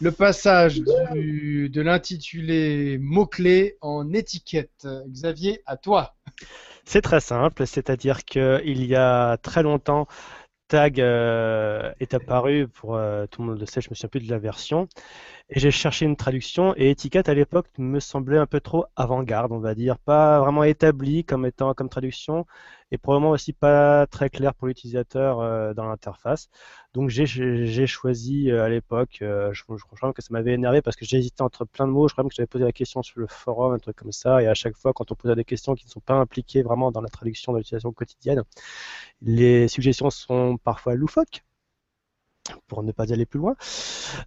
Le 0.00 0.10
passage 0.10 0.80
de 0.80 1.80
l'intitulé 1.80 2.98
mot-clé 2.98 3.76
en 3.80 4.12
étiquette. 4.12 4.86
Xavier, 5.08 5.62
à 5.66 5.76
toi. 5.76 6.16
C'est 6.84 7.02
très 7.02 7.20
simple, 7.20 7.66
c'est-à-dire 7.66 8.24
qu'il 8.24 8.84
y 8.84 8.94
a 8.94 9.36
très 9.36 9.62
longtemps, 9.62 10.08
Tag 10.70 11.00
euh, 11.00 11.92
est 11.98 12.14
apparu, 12.14 12.68
pour 12.68 12.94
euh, 12.94 13.26
tout 13.26 13.42
le 13.42 13.48
monde 13.48 13.58
le 13.58 13.66
sait, 13.66 13.80
je 13.80 13.90
me 13.90 13.94
souviens 13.94 14.08
plus 14.08 14.20
de 14.20 14.30
la 14.30 14.38
version, 14.38 14.88
et 15.50 15.58
j'ai 15.58 15.70
cherché 15.72 16.04
une 16.06 16.16
traduction, 16.16 16.74
et 16.76 16.90
étiquette 16.90 17.28
à 17.28 17.34
l'époque 17.34 17.66
me 17.78 17.98
semblait 18.00 18.38
un 18.38 18.46
peu 18.46 18.60
trop 18.60 18.84
avant-garde, 18.96 19.50
on 19.52 19.58
va 19.58 19.74
dire, 19.74 19.98
pas 19.98 20.38
vraiment 20.40 20.62
établi 20.64 21.24
comme 21.24 21.44
étant 21.44 21.74
comme 21.74 21.88
traduction, 21.88 22.46
et 22.92 22.98
probablement 22.98 23.30
aussi 23.30 23.52
pas 23.52 24.06
très 24.06 24.30
clair 24.30 24.54
pour 24.54 24.68
l'utilisateur 24.68 25.40
euh, 25.40 25.74
dans 25.74 25.86
l'interface. 25.86 26.50
Donc 26.94 27.08
j'ai 27.10 27.86
choisi 27.86 28.50
euh, 28.50 28.64
à 28.64 28.68
l'époque, 28.68 29.18
euh, 29.22 29.52
je, 29.52 29.64
je 29.68 29.84
crois 29.84 30.12
que 30.12 30.22
ça 30.22 30.28
m'avait 30.30 30.52
énervé 30.54 30.82
parce 30.82 30.96
que 30.96 31.04
hésité 31.04 31.42
entre 31.42 31.64
plein 31.64 31.86
de 31.86 31.92
mots, 31.92 32.06
je 32.08 32.14
crois 32.14 32.24
même 32.24 32.30
que 32.30 32.36
j'avais 32.36 32.46
posé 32.46 32.64
la 32.64 32.72
question 32.72 33.02
sur 33.02 33.18
le 33.20 33.26
forum, 33.26 33.74
un 33.74 33.78
truc 33.78 33.96
comme 33.96 34.12
ça, 34.12 34.42
et 34.42 34.46
à 34.46 34.54
chaque 34.54 34.76
fois 34.76 34.92
quand 34.92 35.10
on 35.10 35.14
posait 35.16 35.34
des 35.34 35.44
questions 35.44 35.74
qui 35.74 35.84
ne 35.86 35.90
sont 35.90 36.00
pas 36.00 36.14
impliquées 36.14 36.62
vraiment 36.62 36.92
dans 36.92 37.00
la 37.00 37.08
traduction 37.08 37.52
de 37.52 37.58
l'utilisation 37.58 37.92
quotidienne, 37.92 38.42
les 39.22 39.68
suggestions 39.68 40.10
sont 40.10 40.58
parfois 40.58 40.94
loufoques 40.94 41.42
pour 42.66 42.82
ne 42.82 42.92
pas 42.92 43.12
aller 43.12 43.26
plus 43.26 43.38
loin. 43.38 43.56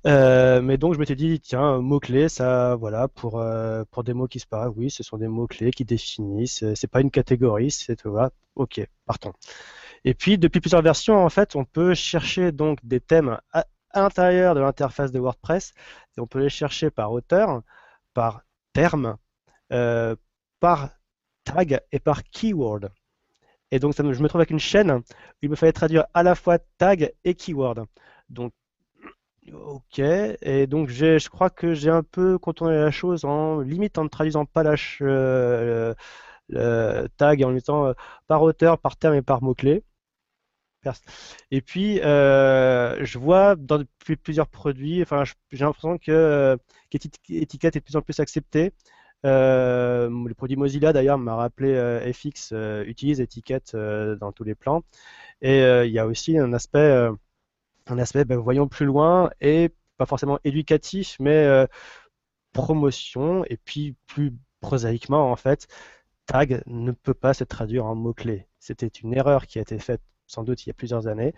Euh, 0.08 0.62
mais 0.62 0.78
donc 0.78 0.94
je 0.94 1.00
m'étais 1.00 1.16
dit, 1.16 1.40
tiens, 1.40 1.80
mots-clés, 1.80 2.30
ça, 2.30 2.76
voilà, 2.76 3.08
pour, 3.08 3.40
euh, 3.40 3.84
pour 3.92 4.04
des 4.04 4.14
mots 4.14 4.28
qui 4.28 4.40
se 4.40 4.48
parlent, 4.48 4.74
oui, 4.76 4.90
ce 4.90 5.04
sont 5.04 5.18
des 5.18 5.28
mots-clés 5.28 5.72
qui 5.72 5.86
définissent, 5.86 6.64
euh, 6.64 6.74
c'est 6.76 6.88
pas 6.88 7.02
une 7.02 7.12
catégorie, 7.12 7.72
c'est, 7.72 8.06
voilà, 8.06 8.32
ok, 8.56 8.82
partons. 9.06 9.34
Et 10.06 10.14
puis, 10.14 10.38
depuis 10.38 10.60
plusieurs 10.62 10.82
versions, 10.82 11.24
en 11.26 11.30
fait, 11.30 11.56
on 11.56 11.66
peut 11.66 11.94
chercher 11.94 12.52
donc 12.52 12.80
des 12.84 13.00
thèmes 13.00 13.40
à, 13.54 13.66
l'intérieur 13.96 14.56
de 14.56 14.60
l'interface 14.62 15.12
de 15.12 15.20
WordPress, 15.20 15.74
et 16.18 16.22
on 16.22 16.28
peut 16.28 16.40
les 16.40 16.50
chercher 16.50 16.90
par 16.90 17.12
auteur, 17.12 17.62
par 18.14 18.42
terme, 18.74 19.18
par 20.60 20.90
tag 21.44 21.82
et 21.92 22.00
par 22.00 22.24
keyword. 22.24 22.90
Et 23.72 23.80
donc, 23.80 23.96
ça 23.96 24.04
me- 24.04 24.14
je 24.14 24.22
me 24.22 24.28
trouve 24.30 24.42
avec 24.42 24.52
une 24.52 24.60
chaîne 24.60 24.92
où 24.92 25.02
il 25.42 25.50
me 25.50 25.56
fallait 25.56 25.74
traduire 25.74 26.06
à 26.14 26.24
la 26.24 26.36
fois 26.36 26.60
tag 26.78 27.14
et 27.24 27.34
keyword. 27.34 27.86
Donc, 28.30 28.54
ok. 29.52 30.00
Et 30.00 30.68
donc, 30.68 30.90
je 30.90 31.30
crois 31.30 31.50
que 31.50 31.74
j'ai 31.74 31.90
un 31.90 32.04
peu 32.04 32.38
contourné 32.40 32.76
la 32.76 32.92
chose 32.92 33.26
en 33.26 33.60
limite 33.62 33.98
en 33.98 34.04
ne 34.06 34.10
traduisant 34.10 34.46
pas 34.46 34.64
la 34.64 34.76
euh, 35.02 35.94
le, 36.50 37.08
tag 37.18 37.42
et 37.42 37.46
en 37.46 37.52
mettant 37.52 37.88
euh, 37.88 37.94
par 38.28 38.42
auteur, 38.44 38.80
par 38.80 38.98
terme 38.98 39.16
et 39.16 39.22
par 39.22 39.42
mot-clé. 39.44 39.84
Et 41.52 41.62
puis, 41.62 42.02
euh, 42.02 43.04
je 43.06 43.18
vois 43.20 43.56
dans 43.56 43.80
depuis 43.80 44.16
plusieurs 44.16 44.48
produits, 44.48 45.02
enfin, 45.02 45.24
j'ai 45.52 45.66
l'impression 45.66 45.98
que 45.98 46.58
qu'étiquette 46.90 47.76
est 47.76 47.80
de 47.80 47.84
plus 47.84 47.96
en 47.96 48.02
plus 48.02 48.20
acceptée. 48.20 48.74
Euh, 49.26 50.10
le 50.28 50.34
produit 50.34 50.58
Mozilla 50.58 50.92
d'ailleurs 50.94 51.18
m'a 51.18 51.36
rappelé 51.36 51.74
euh, 51.76 52.12
FX 52.14 52.54
utilise 52.86 53.22
étiquette 53.22 53.76
dans 53.76 54.32
tous 54.32 54.44
les 54.44 54.56
plans. 54.56 54.84
Et 55.42 55.60
il 55.62 55.92
y 55.92 56.00
a 56.00 56.08
aussi 56.08 56.38
un 56.38 56.54
aspect, 56.54 57.10
un 57.88 57.98
aspect, 58.00 58.26
ben, 58.26 58.38
voyons 58.38 58.68
plus 58.68 58.86
loin 58.86 59.30
et 59.42 59.72
pas 59.98 60.06
forcément 60.06 60.40
éducatif, 60.44 61.18
mais 61.20 61.46
euh, 61.46 61.68
promotion. 62.54 63.46
Et 63.46 63.58
puis 63.58 63.96
plus 64.08 64.34
prosaïquement 64.62 65.32
en 65.32 65.36
fait, 65.36 65.68
tag 66.28 66.64
ne 66.68 66.92
peut 66.92 67.14
pas 67.14 67.34
se 67.34 67.44
traduire 67.44 67.86
en 67.86 67.96
mot-clé. 67.96 68.48
C'était 68.60 68.88
une 68.88 69.14
erreur 69.16 69.48
qui 69.48 69.60
a 69.60 69.64
été 69.64 69.80
faite 69.80 70.02
sans 70.28 70.44
doute 70.44 70.66
il 70.66 70.70
y 70.70 70.72
a 70.72 70.74
plusieurs 70.74 71.08
années. 71.08 71.34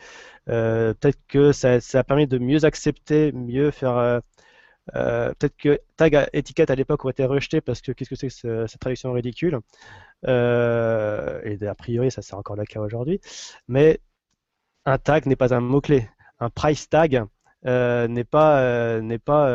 Peut-être 0.45 1.19
que 1.27 1.51
ça, 1.51 1.79
a 1.93 2.03
permis 2.03 2.27
de 2.27 2.37
mieux 2.39 2.65
accepter, 2.65 3.31
mieux 3.33 3.71
faire 3.71 4.21
euh, 4.95 5.33
peut-être 5.35 5.57
que 5.57 5.79
tag 5.97 6.29
étiquette 6.33 6.69
à 6.69 6.75
l'époque 6.75 7.03
aurait 7.05 7.11
été 7.11 7.25
rejeté 7.25 7.61
parce 7.61 7.81
que 7.81 7.91
qu'est-ce 7.91 8.09
que 8.09 8.15
c'est 8.15 8.27
que 8.27 8.67
cette 8.67 8.79
traduction 8.79 9.11
ridicule? 9.13 9.59
Euh, 10.27 11.41
Et 11.43 11.65
a 11.67 11.75
priori, 11.75 12.11
ça 12.11 12.21
c'est 12.21 12.35
encore 12.35 12.55
le 12.55 12.65
cas 12.65 12.81
aujourd'hui. 12.81 13.19
Mais 13.67 13.99
un 14.85 14.97
tag 14.99 15.27
n'est 15.27 15.35
pas 15.37 15.53
un 15.55 15.61
mot-clé. 15.61 16.09
Un 16.39 16.49
price 16.49 16.89
tag 16.89 17.23
euh, 17.65 18.07
n'est 18.07 18.23
pas, 18.23 19.01
n'est 19.01 19.19
pas 19.19 19.49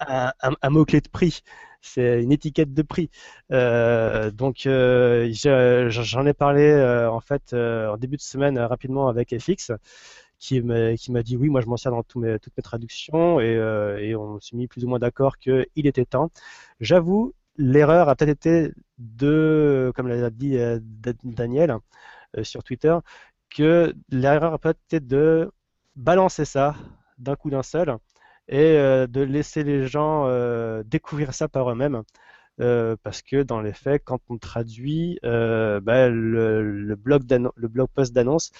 un, 0.00 0.70
mot-clé 0.70 1.00
de 1.00 1.08
prix. 1.08 1.40
C'est 1.82 2.22
une 2.22 2.32
étiquette 2.32 2.74
de 2.74 2.82
prix. 2.82 3.10
donc 3.50 4.56
j'en 4.64 6.26
ai 6.26 6.34
parlé 6.34 7.06
en 7.10 7.20
fait 7.20 7.54
en 7.54 7.96
début 7.96 8.16
de 8.16 8.22
semaine 8.22 8.58
rapidement 8.58 9.08
avec 9.08 9.34
FX 9.38 9.72
qui 10.40 10.62
m'a 10.62 11.22
dit 11.22 11.36
oui, 11.36 11.48
moi 11.50 11.60
je 11.60 11.66
m'en 11.66 11.76
sers 11.76 11.92
dans 11.92 12.02
toutes 12.02 12.22
mes 12.22 12.62
traductions 12.62 13.38
euh, 13.40 13.98
et, 13.98 14.16
on 14.16 14.40
s'est 14.40 14.56
mis 14.56 14.66
plus 14.66 14.84
ou 14.84 14.88
moins 14.88 14.98
d'accord 14.98 15.38
qu'il 15.38 15.66
était 15.74 16.06
temps. 16.06 16.30
J'avoue, 16.80 17.34
l'erreur 17.56 18.08
a 18.08 18.16
peut-être 18.16 18.30
été 18.30 18.72
de, 18.98 19.92
comme 19.94 20.08
l'a 20.08 20.30
dit 20.30 20.56
euh, 20.56 20.80
Daniel 21.24 21.76
euh, 22.36 22.44
sur 22.44 22.64
Twitter, 22.64 22.96
que 23.54 23.94
l'erreur 24.10 24.54
a 24.54 24.58
peut-être 24.58 24.80
été 24.86 25.00
de 25.00 25.50
balancer 25.96 26.44
ça 26.44 26.74
d'un 27.18 27.36
coup 27.36 27.50
d'un 27.50 27.62
seul 27.62 27.96
et 28.48 28.74
de 28.74 29.20
laisser 29.20 29.62
les 29.62 29.86
gens 29.86 30.26
découvrir 30.84 31.34
ça 31.34 31.48
par 31.48 31.70
eux-mêmes. 31.70 32.02
parce 33.02 33.22
que 33.22 33.42
dans 33.42 33.60
les 33.60 33.72
faits, 33.72 34.02
quand 34.04 34.20
on 34.28 34.38
traduit, 34.38 35.18
bah, 35.22 36.08
le, 36.08 36.94
blog 36.96 37.22
le 37.56 37.68
blog 37.68 37.88
post 37.94 38.12
d'annonce 38.12 38.50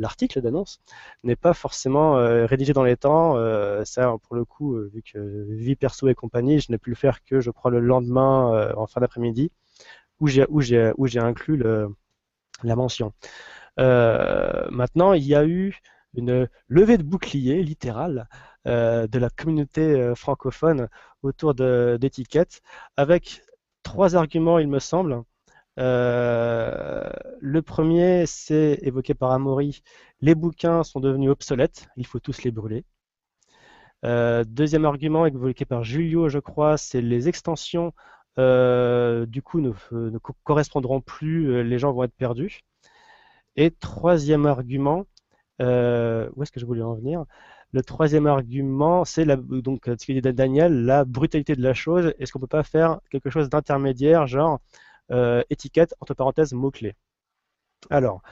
l'article 0.00 0.40
d'annonce 0.40 0.80
n'est 1.22 1.36
pas 1.36 1.54
forcément 1.54 2.16
euh, 2.16 2.46
rédigé 2.46 2.72
dans 2.72 2.82
les 2.82 2.96
temps. 2.96 3.36
Euh, 3.36 3.84
ça, 3.84 4.16
pour 4.22 4.34
le 4.34 4.44
coup, 4.44 4.74
euh, 4.74 4.90
vu 4.92 5.02
que 5.02 5.46
vie 5.50 5.76
perso 5.76 6.08
et 6.08 6.14
compagnie, 6.14 6.58
je 6.58 6.72
n'ai 6.72 6.78
pu 6.78 6.90
le 6.90 6.96
faire 6.96 7.22
que, 7.22 7.40
je 7.40 7.50
crois, 7.50 7.70
le 7.70 7.80
lendemain 7.80 8.72
en 8.76 8.86
fin 8.86 9.00
d'après-midi, 9.00 9.52
où 10.18 10.26
j'ai 10.26 11.20
inclus 11.20 11.62
la 12.62 12.76
mention. 12.76 13.12
Maintenant, 13.78 15.12
il 15.12 15.24
y 15.24 15.34
a 15.34 15.44
eu 15.44 15.76
une 16.14 16.48
levée 16.68 16.98
de 16.98 17.02
bouclier 17.02 17.62
littérale 17.62 18.28
de 18.66 19.18
la 19.18 19.30
communauté 19.30 20.12
francophone 20.14 20.88
autour 21.22 21.54
d'étiquettes, 21.54 22.62
avec 22.96 23.42
trois 23.82 24.16
arguments, 24.16 24.58
il 24.58 24.68
me 24.68 24.78
semble. 24.78 25.22
Euh, 25.78 27.08
le 27.40 27.62
premier, 27.62 28.26
c'est 28.26 28.78
évoqué 28.82 29.14
par 29.14 29.30
Amaury, 29.32 29.82
les 30.20 30.34
bouquins 30.34 30.82
sont 30.82 31.00
devenus 31.00 31.30
obsolètes, 31.30 31.88
il 31.96 32.06
faut 32.06 32.20
tous 32.20 32.42
les 32.42 32.50
brûler. 32.50 32.84
Euh, 34.04 34.44
deuxième 34.46 34.84
argument 34.84 35.26
évoqué 35.26 35.64
par 35.64 35.84
Julio, 35.84 36.28
je 36.28 36.38
crois, 36.38 36.76
c'est 36.76 37.00
les 37.00 37.28
extensions, 37.28 37.92
euh, 38.38 39.26
du 39.26 39.42
coup, 39.42 39.60
ne, 39.60 39.72
correspondront 40.44 41.00
plus, 41.00 41.62
les 41.64 41.78
gens 41.78 41.92
vont 41.92 42.04
être 42.04 42.14
perdus. 42.14 42.60
Et 43.56 43.70
troisième 43.70 44.46
argument, 44.46 45.06
où 45.60 46.42
est-ce 46.42 46.52
que 46.52 46.60
je 46.60 46.66
voulais 46.66 46.82
en 46.82 46.94
venir? 46.94 47.24
Le 47.72 47.82
troisième 47.82 48.26
argument, 48.26 49.04
c'est 49.04 49.24
donc 49.26 49.82
ce 49.86 50.06
que 50.06 50.12
dit 50.12 50.20
Daniel, 50.20 50.84
la 50.84 51.04
brutalité 51.04 51.54
de 51.54 51.62
la 51.62 51.72
chose. 51.74 52.12
Est-ce 52.18 52.32
qu'on 52.32 52.40
peut 52.40 52.46
pas 52.48 52.64
faire 52.64 53.00
quelque 53.10 53.30
chose 53.30 53.48
d'intermédiaire, 53.48 54.26
genre 54.26 54.60
euh, 55.12 55.42
étiquette, 55.50 55.94
entre 56.00 56.14
parenthèses, 56.14 56.52
mots-clés? 56.52 56.96
Alors, 57.90 58.22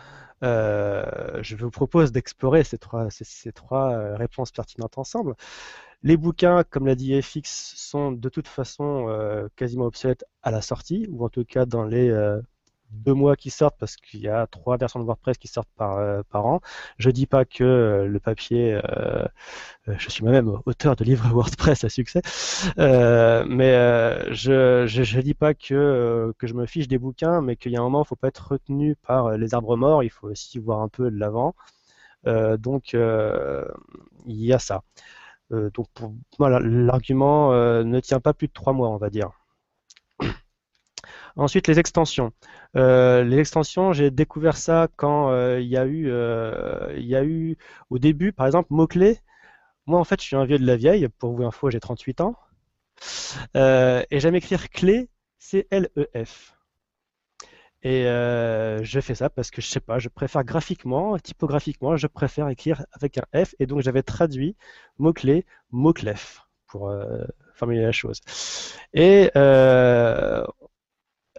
euh, 0.44 1.40
je 1.42 1.56
vous 1.56 1.70
propose 1.70 2.12
d'explorer 2.12 2.64
ces 2.64 2.78
trois, 2.78 3.08
ces, 3.10 3.52
trois 3.52 3.92
euh, 3.92 4.16
réponses 4.16 4.52
pertinentes 4.52 4.98
ensemble. 4.98 5.36
Les 6.02 6.16
bouquins, 6.16 6.64
comme 6.64 6.86
l'a 6.86 6.96
dit 6.96 7.20
FX, 7.22 7.74
sont 7.76 8.12
de 8.12 8.28
toute 8.28 8.48
façon 8.48 9.48
quasiment 9.56 9.86
obsolètes 9.86 10.24
à 10.42 10.50
la 10.50 10.62
sortie, 10.62 11.06
ou 11.10 11.24
en 11.24 11.28
tout 11.28 11.44
cas 11.44 11.66
dans 11.66 11.84
les 11.84 12.10
deux 12.90 13.14
mois 13.14 13.36
qui 13.36 13.50
sortent 13.50 13.76
parce 13.78 13.96
qu'il 13.96 14.20
y 14.20 14.28
a 14.28 14.46
trois 14.46 14.76
versions 14.76 15.00
de 15.00 15.04
WordPress 15.04 15.38
qui 15.38 15.48
sortent 15.48 15.68
par, 15.76 15.98
euh, 15.98 16.22
par 16.30 16.46
an. 16.46 16.60
Je 16.98 17.10
dis 17.10 17.26
pas 17.26 17.44
que 17.44 17.64
euh, 17.64 18.06
le 18.06 18.20
papier, 18.20 18.80
euh, 18.84 19.26
je 19.86 20.10
suis 20.10 20.22
moi-même 20.22 20.48
auteur 20.66 20.96
de 20.96 21.04
livres 21.04 21.28
WordPress 21.32 21.84
à 21.84 21.88
succès, 21.88 22.22
mais 22.76 23.72
je, 24.34 24.84
je, 24.86 25.20
dis 25.20 25.34
pas 25.34 25.54
que, 25.54 26.32
que 26.38 26.46
je 26.46 26.54
me 26.54 26.66
fiche 26.66 26.88
des 26.88 26.98
bouquins, 26.98 27.40
mais 27.40 27.56
qu'il 27.56 27.72
y 27.72 27.76
a 27.76 27.80
un 27.80 27.84
moment, 27.84 28.02
il 28.04 28.08
faut 28.08 28.16
pas 28.16 28.28
être 28.28 28.52
retenu 28.52 28.96
par 28.96 29.36
les 29.36 29.54
arbres 29.54 29.76
morts, 29.76 30.02
il 30.02 30.10
faut 30.10 30.28
aussi 30.28 30.58
voir 30.58 30.80
un 30.80 30.88
peu 30.88 31.10
de 31.10 31.18
l'avant. 31.18 31.54
donc 32.58 32.94
il 32.94 34.44
y 34.44 34.52
a 34.52 34.58
ça. 34.58 34.82
donc 35.50 35.88
pour 35.94 36.14
moi, 36.38 36.60
l'argument 36.60 37.52
ne 37.84 38.00
tient 38.00 38.20
pas 38.20 38.34
plus 38.34 38.48
de 38.48 38.52
trois 38.52 38.72
mois, 38.72 38.88
on 38.90 38.96
va 38.98 39.10
dire. 39.10 39.37
Ensuite, 41.38 41.68
les 41.68 41.78
extensions. 41.78 42.32
Euh, 42.76 43.22
les 43.22 43.38
extensions, 43.38 43.92
j'ai 43.92 44.10
découvert 44.10 44.56
ça 44.56 44.88
quand 44.96 45.30
euh, 45.30 45.60
il 45.60 45.68
y 45.68 45.76
a 45.76 45.86
eu, 45.86 46.10
euh, 46.10 46.88
a 47.16 47.24
eu 47.24 47.56
au 47.90 47.98
début, 48.00 48.32
par 48.32 48.46
exemple, 48.46 48.68
mots-clés. 48.72 49.20
Moi, 49.86 50.00
en 50.00 50.04
fait, 50.04 50.20
je 50.20 50.26
suis 50.26 50.36
un 50.36 50.44
vieux 50.44 50.58
de 50.58 50.66
la 50.66 50.76
vieille. 50.76 51.08
Pour 51.08 51.34
vous 51.34 51.44
info, 51.44 51.70
j'ai 51.70 51.80
38 51.80 52.20
ans. 52.22 52.36
et 53.54 54.20
j'aime 54.20 54.34
écrire 54.34 54.68
clé, 54.70 55.10
C-L-E-F. 55.38 56.56
Et 57.82 58.02
je 58.02 59.00
fais 59.00 59.14
ça 59.14 59.30
parce 59.30 59.50
que 59.52 59.62
je 59.62 59.68
sais 59.68 59.80
pas, 59.80 59.98
je 60.00 60.08
préfère 60.08 60.44
graphiquement, 60.44 61.16
typographiquement, 61.18 61.96
je 61.96 62.08
préfère 62.08 62.48
écrire 62.48 62.84
avec 62.92 63.18
un 63.18 63.44
F. 63.44 63.54
Et 63.60 63.66
donc, 63.66 63.80
j'avais 63.82 64.02
traduit 64.02 64.56
mot-clé, 64.98 65.46
mot-clef 65.70 66.42
pour 66.66 66.92
formuler 67.54 67.82
la 67.82 67.92
chose. 67.92 68.20
Et 68.92 69.30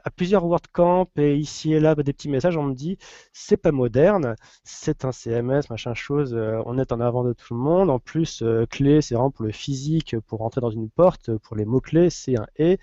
à 0.03 0.11
plusieurs 0.11 0.45
WordCamp 0.45 1.09
et 1.17 1.35
ici 1.35 1.73
et 1.73 1.79
là 1.79 1.95
des 1.95 2.13
petits 2.13 2.29
messages, 2.29 2.57
on 2.57 2.63
me 2.63 2.73
dit 2.73 2.97
c'est 3.33 3.57
pas 3.57 3.71
moderne, 3.71 4.35
c'est 4.63 5.05
un 5.05 5.11
CMS, 5.11 5.61
machin 5.69 5.93
chose, 5.93 6.33
euh, 6.33 6.61
on 6.65 6.77
est 6.77 6.91
en 6.91 6.99
avant 6.99 7.23
de 7.23 7.33
tout 7.33 7.53
le 7.53 7.59
monde. 7.59 7.89
En 7.89 7.99
plus, 7.99 8.41
euh, 8.41 8.65
clé, 8.65 9.01
c'est 9.01 9.15
vraiment 9.15 9.31
pour 9.31 9.45
le 9.45 9.51
physique, 9.51 10.15
pour 10.27 10.39
rentrer 10.39 10.61
dans 10.61 10.69
une 10.71 10.89
porte, 10.89 11.35
pour 11.37 11.55
les 11.55 11.65
mots-clés, 11.65 12.09
c'est 12.09 12.37
un 12.37 12.47
et. 12.57 12.79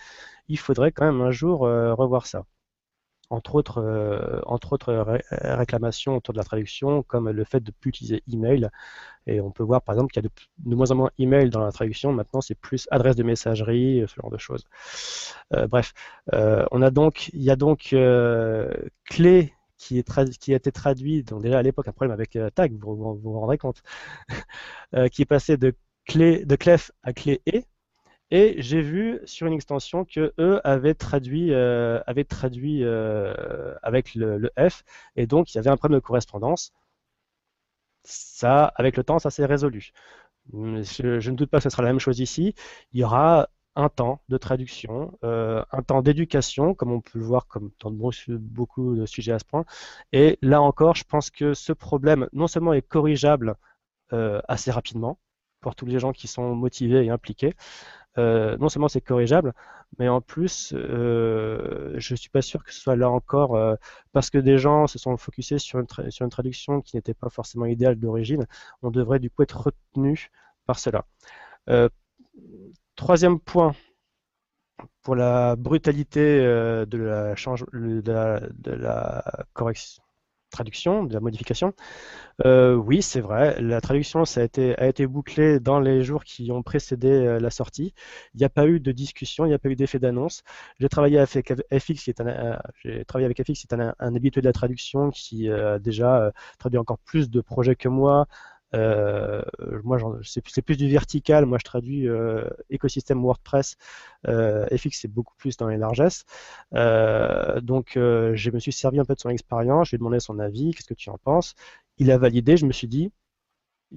Il 0.48 0.58
faudrait 0.58 0.92
quand 0.92 1.06
même 1.06 1.20
un 1.22 1.30
jour 1.32 1.66
euh, 1.66 1.94
revoir 1.94 2.26
ça 2.26 2.44
entre 3.30 3.54
autres, 3.56 3.78
euh, 3.78 4.40
entre 4.46 4.72
autres 4.72 4.92
réclamations 5.30 6.16
autour 6.16 6.32
de 6.32 6.38
la 6.38 6.44
traduction, 6.44 7.02
comme 7.02 7.30
le 7.30 7.44
fait 7.44 7.60
de 7.60 7.70
ne 7.70 7.74
plus 7.80 7.90
utiliser 7.90 8.22
email. 8.32 8.68
Et 9.26 9.40
on 9.40 9.50
peut 9.50 9.62
voir 9.64 9.82
par 9.82 9.94
exemple 9.94 10.12
qu'il 10.12 10.22
y 10.22 10.26
a 10.26 10.28
de, 10.28 10.74
moins 10.76 10.90
en 10.90 10.94
moins 10.96 11.10
email 11.18 11.50
dans 11.50 11.60
la 11.60 11.72
traduction. 11.72 12.12
Maintenant, 12.12 12.40
c'est 12.40 12.54
plus 12.54 12.86
adresse 12.90 13.16
de 13.16 13.22
messagerie, 13.24 14.04
ce 14.06 14.14
genre 14.14 14.30
de 14.30 14.38
choses. 14.38 14.64
Euh, 15.54 15.66
bref, 15.66 15.92
euh, 16.34 16.64
on 16.70 16.82
a 16.82 16.90
donc, 16.90 17.28
il 17.32 17.42
y 17.42 17.50
a 17.50 17.56
donc 17.56 17.94
clé 19.04 19.52
qui 19.78 19.98
a 19.98 20.56
été 20.56 20.72
traduit, 20.72 21.22
donc 21.22 21.42
déjà 21.42 21.58
à 21.58 21.62
l'époque 21.62 21.86
un 21.88 21.92
problème 21.92 22.12
avec 22.12 22.38
tag, 22.54 22.72
vous, 22.78 22.96
vous, 22.96 23.14
vous 23.16 23.40
rendrez 23.40 23.58
compte, 23.58 23.82
qui 25.12 25.22
est 25.22 25.26
passé 25.26 25.56
de 25.56 25.74
clé 26.06 26.44
de 26.44 26.56
clef 26.56 26.92
à 27.02 27.12
clé 27.12 27.42
et 27.46 27.64
et 28.30 28.60
j'ai 28.60 28.80
vu 28.82 29.20
sur 29.24 29.46
une 29.46 29.52
extension 29.54 30.04
que 30.04 30.32
eux 30.38 30.60
avaient 30.64 30.94
traduit, 30.94 31.52
euh, 31.52 32.00
euh, 32.04 33.74
avec 33.82 34.14
le, 34.14 34.50
F, 34.58 34.84
et 35.16 35.26
donc 35.26 35.54
il 35.54 35.56
y 35.56 35.58
avait 35.58 35.70
un 35.70 35.76
problème 35.76 36.00
de 36.00 36.04
correspondance. 36.04 36.72
Ça, 38.04 38.66
avec 38.76 38.96
le 38.96 39.04
temps, 39.04 39.18
ça 39.18 39.30
s'est 39.30 39.44
résolu. 39.46 39.92
Je, 40.52 41.30
ne 41.30 41.36
doute 41.36 41.50
pas 41.50 41.58
que 41.58 41.64
ce 41.64 41.70
sera 41.70 41.82
la 41.82 41.90
même 41.90 41.98
chose 41.98 42.20
ici. 42.20 42.54
Il 42.92 43.00
y 43.00 43.04
aura 43.04 43.48
un 43.74 43.88
temps 43.88 44.22
de 44.28 44.38
traduction, 44.38 45.18
euh, 45.24 45.64
un 45.72 45.82
temps 45.82 46.02
d'éducation, 46.02 46.74
comme 46.74 46.92
on 46.92 47.00
peut 47.00 47.18
le 47.18 47.24
voir 47.24 47.46
comme 47.48 47.70
dans 47.80 47.90
beaucoup 47.90 48.96
de 48.96 49.06
sujets 49.06 49.32
à 49.32 49.38
ce 49.38 49.44
point. 49.44 49.64
Et 50.12 50.38
là 50.42 50.62
encore, 50.62 50.94
je 50.94 51.04
pense 51.04 51.30
que 51.30 51.54
ce 51.54 51.72
problème, 51.72 52.28
non 52.32 52.46
seulement 52.48 52.72
est 52.72 52.82
corrigeable 52.82 53.56
assez 54.48 54.70
rapidement, 54.70 55.18
pour 55.60 55.74
tous 55.74 55.86
les 55.86 55.98
gens 55.98 56.12
qui 56.12 56.28
sont 56.28 56.54
motivés 56.54 57.04
et 57.04 57.10
impliqués, 57.10 57.54
euh, 58.18 58.56
non 58.58 58.68
seulement 58.68 58.88
c'est 58.88 59.00
corrigeable, 59.00 59.52
mais 59.98 60.08
en 60.08 60.20
plus, 60.20 60.72
euh, 60.74 61.94
je 61.98 62.14
ne 62.14 62.16
suis 62.16 62.30
pas 62.30 62.42
sûr 62.42 62.64
que 62.64 62.72
ce 62.72 62.80
soit 62.80 62.96
là 62.96 63.10
encore 63.10 63.56
euh, 63.56 63.74
parce 64.12 64.30
que 64.30 64.38
des 64.38 64.58
gens 64.58 64.86
se 64.86 64.98
sont 64.98 65.16
focusés 65.16 65.58
sur 65.58 65.80
une, 65.80 66.10
sur 66.10 66.24
une 66.24 66.30
traduction 66.30 66.80
qui 66.80 66.96
n'était 66.96 67.14
pas 67.14 67.30
forcément 67.30 67.66
idéale 67.66 67.96
d'origine. 67.96 68.46
On 68.82 68.90
devrait 68.90 69.20
du 69.20 69.30
coup 69.30 69.42
être 69.42 69.58
retenu 69.60 70.30
par 70.66 70.78
cela. 70.78 71.04
troisième 72.96 73.38
point 73.40 73.74
pour 75.02 75.14
la 75.16 75.56
brutalité 75.56 76.38
de 76.40 76.98
la, 76.98 77.36
change, 77.36 77.64
de 77.72 78.12
la, 78.12 78.40
de 78.40 78.72
la 78.72 79.24
correction 79.52 80.02
traduction, 80.56 81.04
de 81.04 81.14
la 81.14 81.20
modification. 81.20 81.74
Euh, 82.44 82.74
oui, 82.74 83.02
c'est 83.02 83.20
vrai. 83.20 83.60
La 83.60 83.80
traduction 83.80 84.24
ça 84.24 84.40
a 84.40 84.44
été, 84.44 84.78
a 84.78 85.06
bouclée 85.06 85.60
dans 85.60 85.80
les 85.80 86.02
jours 86.02 86.24
qui 86.24 86.50
ont 86.52 86.62
précédé 86.62 87.08
euh, 87.08 87.38
la 87.40 87.50
sortie. 87.50 87.94
Il 88.34 88.38
n'y 88.38 88.44
a 88.44 88.48
pas 88.48 88.66
eu 88.66 88.80
de 88.80 88.92
discussion, 88.92 89.44
il 89.46 89.48
n'y 89.48 89.54
a 89.54 89.58
pas 89.58 89.68
eu 89.68 89.76
d'effet 89.76 89.98
d'annonce. 89.98 90.42
J'ai 90.80 90.88
travaillé 90.88 91.18
avec 91.18 91.54
FX, 91.72 92.04
qui 92.04 92.10
est 92.10 92.20
un, 92.20 92.58
j'ai 92.82 93.04
avec 93.14 93.42
FX, 93.42 93.66
un, 93.72 93.94
un, 93.98 94.14
habitué 94.16 94.40
de 94.40 94.46
la 94.46 94.52
traduction, 94.52 95.10
qui 95.10 95.50
a 95.50 95.78
déjà 95.78 96.32
traduit 96.58 96.78
encore 96.78 96.98
plus 96.98 97.30
de 97.30 97.40
projets 97.40 97.76
que 97.76 97.88
moi, 97.88 98.26
euh, 98.76 99.42
moi, 99.84 99.98
c'est 100.22 100.62
plus 100.62 100.76
du 100.76 100.88
vertical. 100.88 101.46
Moi, 101.46 101.58
je 101.58 101.64
traduis 101.64 102.08
euh, 102.08 102.48
écosystème 102.70 103.22
WordPress. 103.22 103.76
Euh, 104.28 104.66
FX, 104.76 105.00
c'est 105.00 105.08
beaucoup 105.08 105.34
plus 105.36 105.56
dans 105.56 105.68
les 105.68 105.76
largesses. 105.76 106.24
donc, 106.72 107.92
je 107.94 108.50
me 108.50 108.58
suis 108.58 108.72
servi 108.72 109.00
un 109.00 109.04
peu 109.04 109.14
de 109.14 109.20
son 109.20 109.30
expérience. 109.30 109.88
Je 109.88 109.92
lui 109.92 109.96
ai 109.96 109.98
demandé 109.98 110.20
son 110.20 110.38
avis. 110.38 110.72
Qu'est-ce 110.74 110.88
que 110.88 110.94
tu 110.94 111.10
en 111.10 111.18
penses? 111.18 111.54
Il 111.98 112.10
a 112.10 112.18
validé. 112.18 112.56
Je 112.56 112.66
me 112.66 112.72
suis 112.72 112.88
dit, 112.88 113.12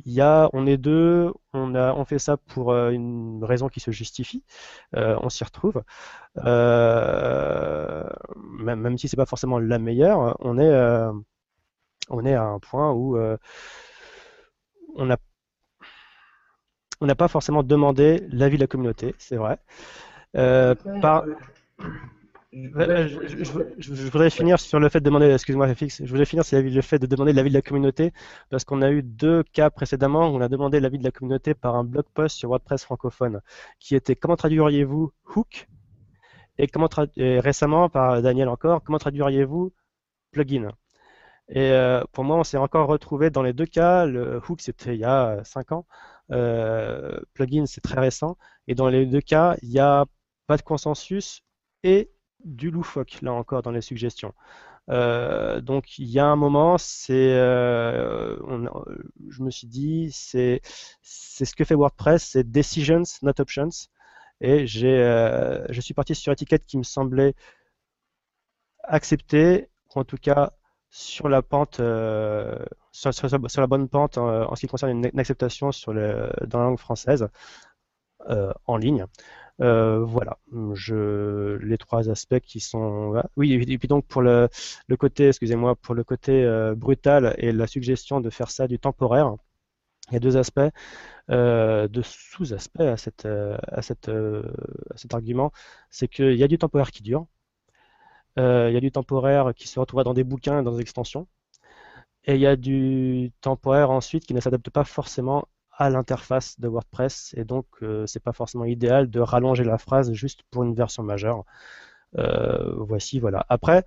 y 0.06 0.22
a, 0.22 0.50
on 0.54 0.66
est 0.68 0.78
deux, 0.78 1.34
on 1.54 1.76
a, 1.76 1.94
on 1.94 2.06
fait 2.06 2.20
ça 2.20 2.38
pour 2.38 2.74
une 2.74 3.44
raison 3.44 3.70
qui 3.70 3.80
se 3.80 3.92
justifie. 3.92 4.44
on 4.94 5.30
s'y 5.30 5.44
retrouve. 5.44 5.84
même, 8.36 8.80
même 8.82 8.98
si 8.98 9.08
c'est 9.08 9.18
pas 9.18 9.26
forcément 9.26 9.60
la 9.60 9.80
meilleure, 9.80 10.38
on 10.40 10.58
est, 10.60 11.12
on 12.10 12.26
est 12.26 12.34
à 12.34 12.44
un 12.44 12.60
point 12.60 12.92
où 12.94 13.18
on 14.95 15.06
n'a 15.06 15.18
on 17.02 17.06
n'a 17.06 17.16
pas 17.16 17.30
forcément 17.30 17.64
demandé 17.64 18.28
l'avis 18.30 18.57
de 18.57 18.61
la 18.61 18.68
communauté, 18.68 19.16
c'est 19.18 19.38
vrai. 19.38 19.57
Euh, 20.36 20.76
je, 22.52 24.10
voudrais 24.11 24.30
finir 24.30 24.60
sur 24.60 24.80
le 24.80 24.90
fait 24.90 24.99
de 24.99 25.06
demander, 25.06 25.32
excuse-moi 25.32 25.74
FX, 25.74 26.03
je 26.03 26.10
voudrais 26.10 26.26
finir 26.26 26.44
sur 26.44 26.61
le 26.61 26.82
fait 26.82 26.99
de 26.99 27.06
demander 27.06 27.32
l'avis 27.32 27.49
de 27.49 27.56
la 27.56 27.61
communauté, 27.61 28.11
parce 28.49 28.66
qu'on 28.66 28.82
a 28.82 28.91
eu 28.91 29.02
deux 29.02 29.44
cas 29.44 29.70
précédemment 29.70 30.30
où 30.30 30.36
on 30.36 30.41
a 30.41 30.49
demandé 30.49 30.80
l'avis 30.80 30.98
de 30.98 31.03
la 31.03 31.11
communauté 31.11 31.53
par 31.53 31.76
un 31.76 31.86
blog 31.86 32.06
post 32.14 32.38
sur 32.38 32.49
WordPress 32.49 32.84
francophone, 32.84 33.41
qui 33.80 33.95
était 33.95 34.16
comment 34.16 34.36
traduiriez-vous 34.36 35.14
hook? 35.36 35.70
et, 36.60 36.68
comment 36.68 36.90
et 37.16 37.40
récemment 37.40 37.90
par 37.90 38.22
Daniel 38.22 38.49
encore, 38.49 38.84
comment 38.84 38.99
traduiriez-vous 38.99 39.74
plugin? 40.32 40.72
Et 41.50 41.72
euh, 41.72 42.04
pour 42.12 42.24
moi, 42.24 42.38
on 42.38 42.44
s'est 42.44 42.58
encore 42.58 42.88
retrouvé 42.88 43.30
dans 43.32 43.42
les 43.42 43.54
deux 43.54 43.66
cas. 43.66 44.06
Le 44.06 44.42
hook, 44.48 44.62
c'était 44.62 44.94
il 44.96 45.00
y 45.02 45.06
a 45.06 45.44
5 45.44 45.72
ans. 45.72 45.86
Euh, 46.32 47.20
plugin, 47.34 47.66
c'est 47.66 47.82
très 47.82 48.00
récent. 48.00 48.38
Et 48.68 48.76
dans 48.76 48.88
les 48.88 49.06
deux 49.06 49.22
cas, 49.22 49.56
il 49.64 49.70
n'y 49.70 49.80
a 49.80 50.06
pas 50.48 50.58
de 50.58 50.62
consensus 50.62 51.42
et 51.84 52.12
du 52.46 52.72
loufoque, 52.72 53.20
là 53.22 53.34
encore, 53.34 53.62
dans 53.64 53.72
les 53.72 53.82
suggestions. 53.82 54.34
Euh, 54.90 55.62
donc 55.62 56.00
il 56.00 56.08
y 56.08 56.20
a 56.20 56.26
un 56.26 56.36
moment, 56.36 56.78
c'est, 56.78 57.32
je 57.34 59.44
me 59.44 59.50
suis 59.52 59.68
dit, 59.68 60.10
c'est, 60.12 60.62
c'est 61.02 61.46
ce 61.46 61.56
que 61.56 61.64
fait 61.66 61.76
WordPress, 61.76 62.24
c'est 62.24 62.50
decisions, 62.50 63.04
not 63.24 63.34
options. 63.40 63.70
Et 64.42 64.68
j'ai, 64.68 64.98
je 65.70 65.82
suis 65.82 65.94
parti 65.94 66.16
sur 66.16 66.32
étiquette 66.34 66.66
qui 66.66 66.78
me 66.78 66.84
semblait 66.84 67.34
acceptée, 68.84 69.70
ou 69.96 70.00
en 70.00 70.04
tout 70.06 70.18
cas 70.18 70.54
sur 70.90 71.30
la 71.30 71.41
pente, 71.41 71.80
euh, 71.80 72.57
sur, 72.91 73.11
la 73.57 73.68
bonne 73.68 73.88
pente 73.90 74.18
en, 74.18 74.56
ce 74.56 74.61
qui 74.61 74.68
concerne 74.68 75.06
une, 75.06 75.20
acceptation 75.20 75.70
dans 75.86 75.94
la 75.94 76.66
langue 76.66 76.80
française 76.80 77.30
euh, 78.30 78.53
en 78.66 78.78
ligne. 78.78 79.06
Euh, 79.61 79.99
voilà, 80.06 80.38
les 80.52 81.78
trois 81.78 82.10
aspects 82.10 82.40
qui 82.40 82.60
sont. 82.60 83.22
Oui, 83.36 83.53
et 83.53 83.78
puis 83.78 83.88
donc 83.88 84.06
pour 84.07 84.22
le, 84.22 84.49
côté, 84.98 85.28
excusez-moi, 85.30 85.76
pour 85.76 85.95
le 85.95 86.03
côté 86.03 86.48
brutal 86.78 87.36
et 87.38 87.52
la 87.52 87.68
suggestion 87.68 88.22
de 88.22 88.30
faire 88.30 88.52
ça 88.52 88.68
du 88.68 88.80
temporaire, 88.80 89.36
il 90.10 90.14
y 90.14 90.18
a 90.18 90.20
deux 90.20 90.38
aspects, 90.38 90.61
deux 91.30 92.03
sous-aspects 92.03 92.82
à, 92.82 92.94
à, 92.94 93.82
cet 93.82 95.14
argument. 95.14 95.52
C'est 95.90 96.07
qu'il 96.07 96.36
y 96.36 96.44
a 96.44 96.48
du 96.48 96.57
temporaire 96.57 96.91
qui 96.91 97.03
dure, 97.03 97.28
euh, 97.28 97.39
il 98.40 98.74
y 98.74 98.78
a 98.78 98.80
du 98.80 98.91
temporaire 98.91 99.53
qui 99.56 99.68
se 99.68 99.80
retrouvera 99.80 100.03
dans 100.03 100.14
des 100.14 100.24
bouquins 100.24 100.64
dans 100.64 100.72
des 100.74 100.82
extensions. 100.82 101.28
Et 102.26 102.36
il 102.36 102.41
y 102.41 102.48
a 102.48 102.56
du 102.56 103.32
temporaire 103.41 103.91
ensuite 103.91 104.26
qui 104.26 104.34
ne 104.34 104.40
s'adapte 104.40 104.70
pas 104.70 104.84
forcément 104.84 105.48
à 105.72 105.90
l'interface 105.90 106.60
de 106.60 106.68
WordPress 106.68 107.34
et 107.38 107.45
donc 107.45 107.66
euh, 107.82 108.06
c'est 108.06 108.20
pas 108.22 108.34
forcément 108.34 108.66
idéal 108.66 109.10
de 109.10 109.20
rallonger 109.22 109.64
la 109.64 109.78
phrase 109.78 110.11
juste 110.14 110.41
pour 110.52 110.64
une 110.64 110.76
version 110.76 111.03
majeure. 111.03 111.45
Euh, 112.18 112.76
voici, 112.84 113.20
voilà. 113.20 113.45
Après, 113.49 113.86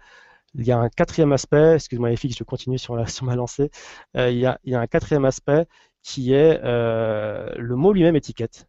il 0.55 0.65
y 0.67 0.73
a 0.73 0.79
un 0.79 0.89
quatrième 0.89 1.33
aspect, 1.33 1.75
excuse-moi 1.77 2.17
FX, 2.17 2.37
je 2.39 2.45
continue 2.45 2.79
sur, 2.79 2.95
ma 3.23 3.37
lancée, 3.37 3.71
a, 4.15 4.31
il, 4.31 4.39
y 4.39 4.47
a, 4.47 4.59
un 4.81 4.87
quatrième 4.87 5.25
aspect 5.27 5.67
qui 6.03 6.33
est 6.33 6.61
le 6.63 7.75
mot 7.77 7.93
lui-même 7.93 8.17
étiquette. 8.17 8.67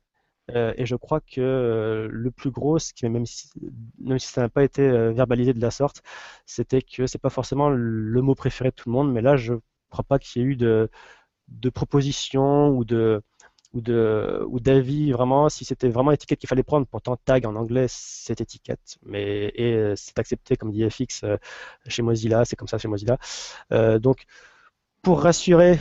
Euh, 0.52 0.74
et 0.78 0.86
je 0.86 0.95
crois 0.95 1.22
que 1.22 1.40
euh, 1.40 2.07
le 2.11 2.32
plus 2.32 2.52
gros, 2.52 2.78
même, 3.03 3.26
si, 3.26 3.49
même 3.99 4.20
si 4.20 4.28
ça 4.28 4.41
n'a 4.41 4.49
pas 4.49 4.64
été 4.64 4.82
euh, 4.82 5.11
verbalisé 5.11 5.53
de 5.53 5.61
la 5.61 5.72
sorte, 5.72 6.02
c'était 6.45 6.82
que 6.82 7.07
c'est 7.07 7.18
pas 7.20 7.30
forcément 7.30 7.70
le 7.70 8.22
mot 8.22 8.36
préféré 8.36 8.70
de 8.72 8.76
tout 8.76 8.90
le 8.90 8.94
monde, 8.94 9.11
mais 9.14 9.22
là 9.22 9.38
je 9.38 9.53
crois 9.90 10.03
pas 10.03 10.20
qu'il 10.20 10.41
y 10.41 10.45
ait 10.45 10.48
eu 10.49 10.56
de, 10.56 10.90
de 11.49 11.70
propositions 11.70 12.70
ou 12.70 12.86
de 12.86 13.22
ou 13.74 14.60
d'avis 14.60 15.11
vraiment 15.11 15.49
si 15.49 15.65
c'était 15.65 15.90
vraiment 15.90 16.11
l'étiquette 16.11 16.40
qu'il 16.40 16.49
fallait 16.49 16.64
prendre. 16.64 16.86
Pourtant 16.88 17.18
tag 17.18 17.45
en 17.48 17.56
anglais 17.56 17.88
c'est 17.90 18.40
étiquette 18.41 18.98
mais 19.03 19.52
et 19.56 19.94
c'est 19.95 20.20
accepté 20.20 20.56
comme 20.57 20.72
dit 20.72 20.88
FX 20.90 21.26
chez 21.88 22.03
Mozilla 22.03 22.45
c'est 22.45 22.56
comme 22.56 22.68
ça 22.68 22.78
chez 22.78 22.88
Mozilla. 22.88 23.18
Donc 23.99 24.26
pour 25.02 25.22
rassurer 25.24 25.80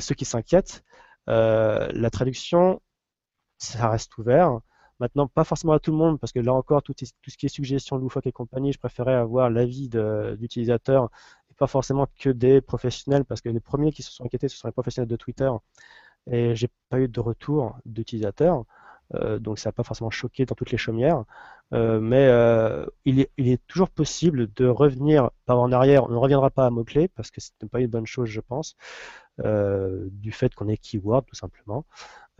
ceux 0.00 0.14
qui 0.14 0.24
s'inquiètent 0.24 0.84
la 1.26 2.10
traduction 2.12 2.80
ça 3.58 3.88
reste 3.90 4.16
ouvert. 4.18 4.60
Maintenant, 5.00 5.26
pas 5.28 5.44
forcément 5.44 5.74
à 5.74 5.78
tout 5.80 5.90
le 5.90 5.98
monde, 5.98 6.18
parce 6.18 6.32
que 6.32 6.38
là 6.38 6.54
encore, 6.54 6.82
tout, 6.82 6.94
ce 6.98 7.36
qui 7.36 7.46
est 7.46 7.48
suggestion 7.48 7.98
loufoque 7.98 8.26
et 8.26 8.32
compagnie, 8.32 8.72
je 8.72 8.78
préférais 8.78 9.14
avoir 9.14 9.50
l'avis 9.50 9.90
d'utilisateurs 10.38 11.10
et 11.50 11.54
pas 11.54 11.66
forcément 11.66 12.06
que 12.18 12.30
des 12.30 12.60
professionnels, 12.60 13.24
parce 13.24 13.40
que 13.40 13.50
les 13.50 13.60
premiers 13.60 13.92
qui 13.92 14.02
se 14.02 14.10
sont 14.12 14.24
inquiétés, 14.24 14.48
ce 14.48 14.56
sont 14.56 14.68
les 14.68 14.72
professionnels 14.72 15.08
de 15.08 15.16
Twitter, 15.16 15.50
et 16.30 16.54
j'ai 16.54 16.68
pas 16.88 17.00
eu 17.00 17.08
de 17.08 17.20
retour 17.20 17.76
d'utilisateurs. 17.84 18.64
Euh, 19.14 19.38
donc 19.38 19.58
ça 19.58 19.68
n'a 19.68 19.72
pas 19.72 19.84
forcément 19.84 20.10
choqué 20.10 20.46
dans 20.46 20.54
toutes 20.54 20.72
les 20.72 20.78
chaumières, 20.78 21.24
euh, 21.72 22.00
mais 22.00 22.26
euh, 22.26 22.86
il, 23.04 23.20
est, 23.20 23.30
il, 23.36 23.48
est, 23.48 23.64
toujours 23.66 23.88
possible 23.90 24.52
de 24.54 24.66
revenir 24.66 25.30
par 25.44 25.60
en 25.60 25.70
arrière. 25.72 26.04
On 26.04 26.08
ne 26.10 26.16
reviendra 26.16 26.50
pas 26.50 26.66
à 26.66 26.70
mots-clés 26.70 27.08
parce 27.08 27.30
que 27.30 27.40
ce 27.40 27.50
n'est 27.62 27.68
pas 27.68 27.80
une 27.80 27.86
bonne 27.88 28.06
chose, 28.06 28.28
je 28.28 28.40
pense, 28.40 28.76
du 29.38 30.32
fait 30.32 30.54
qu'on 30.54 30.68
est 30.68 30.78
keyword 30.78 31.24
tout 31.26 31.34
simplement. 31.34 31.84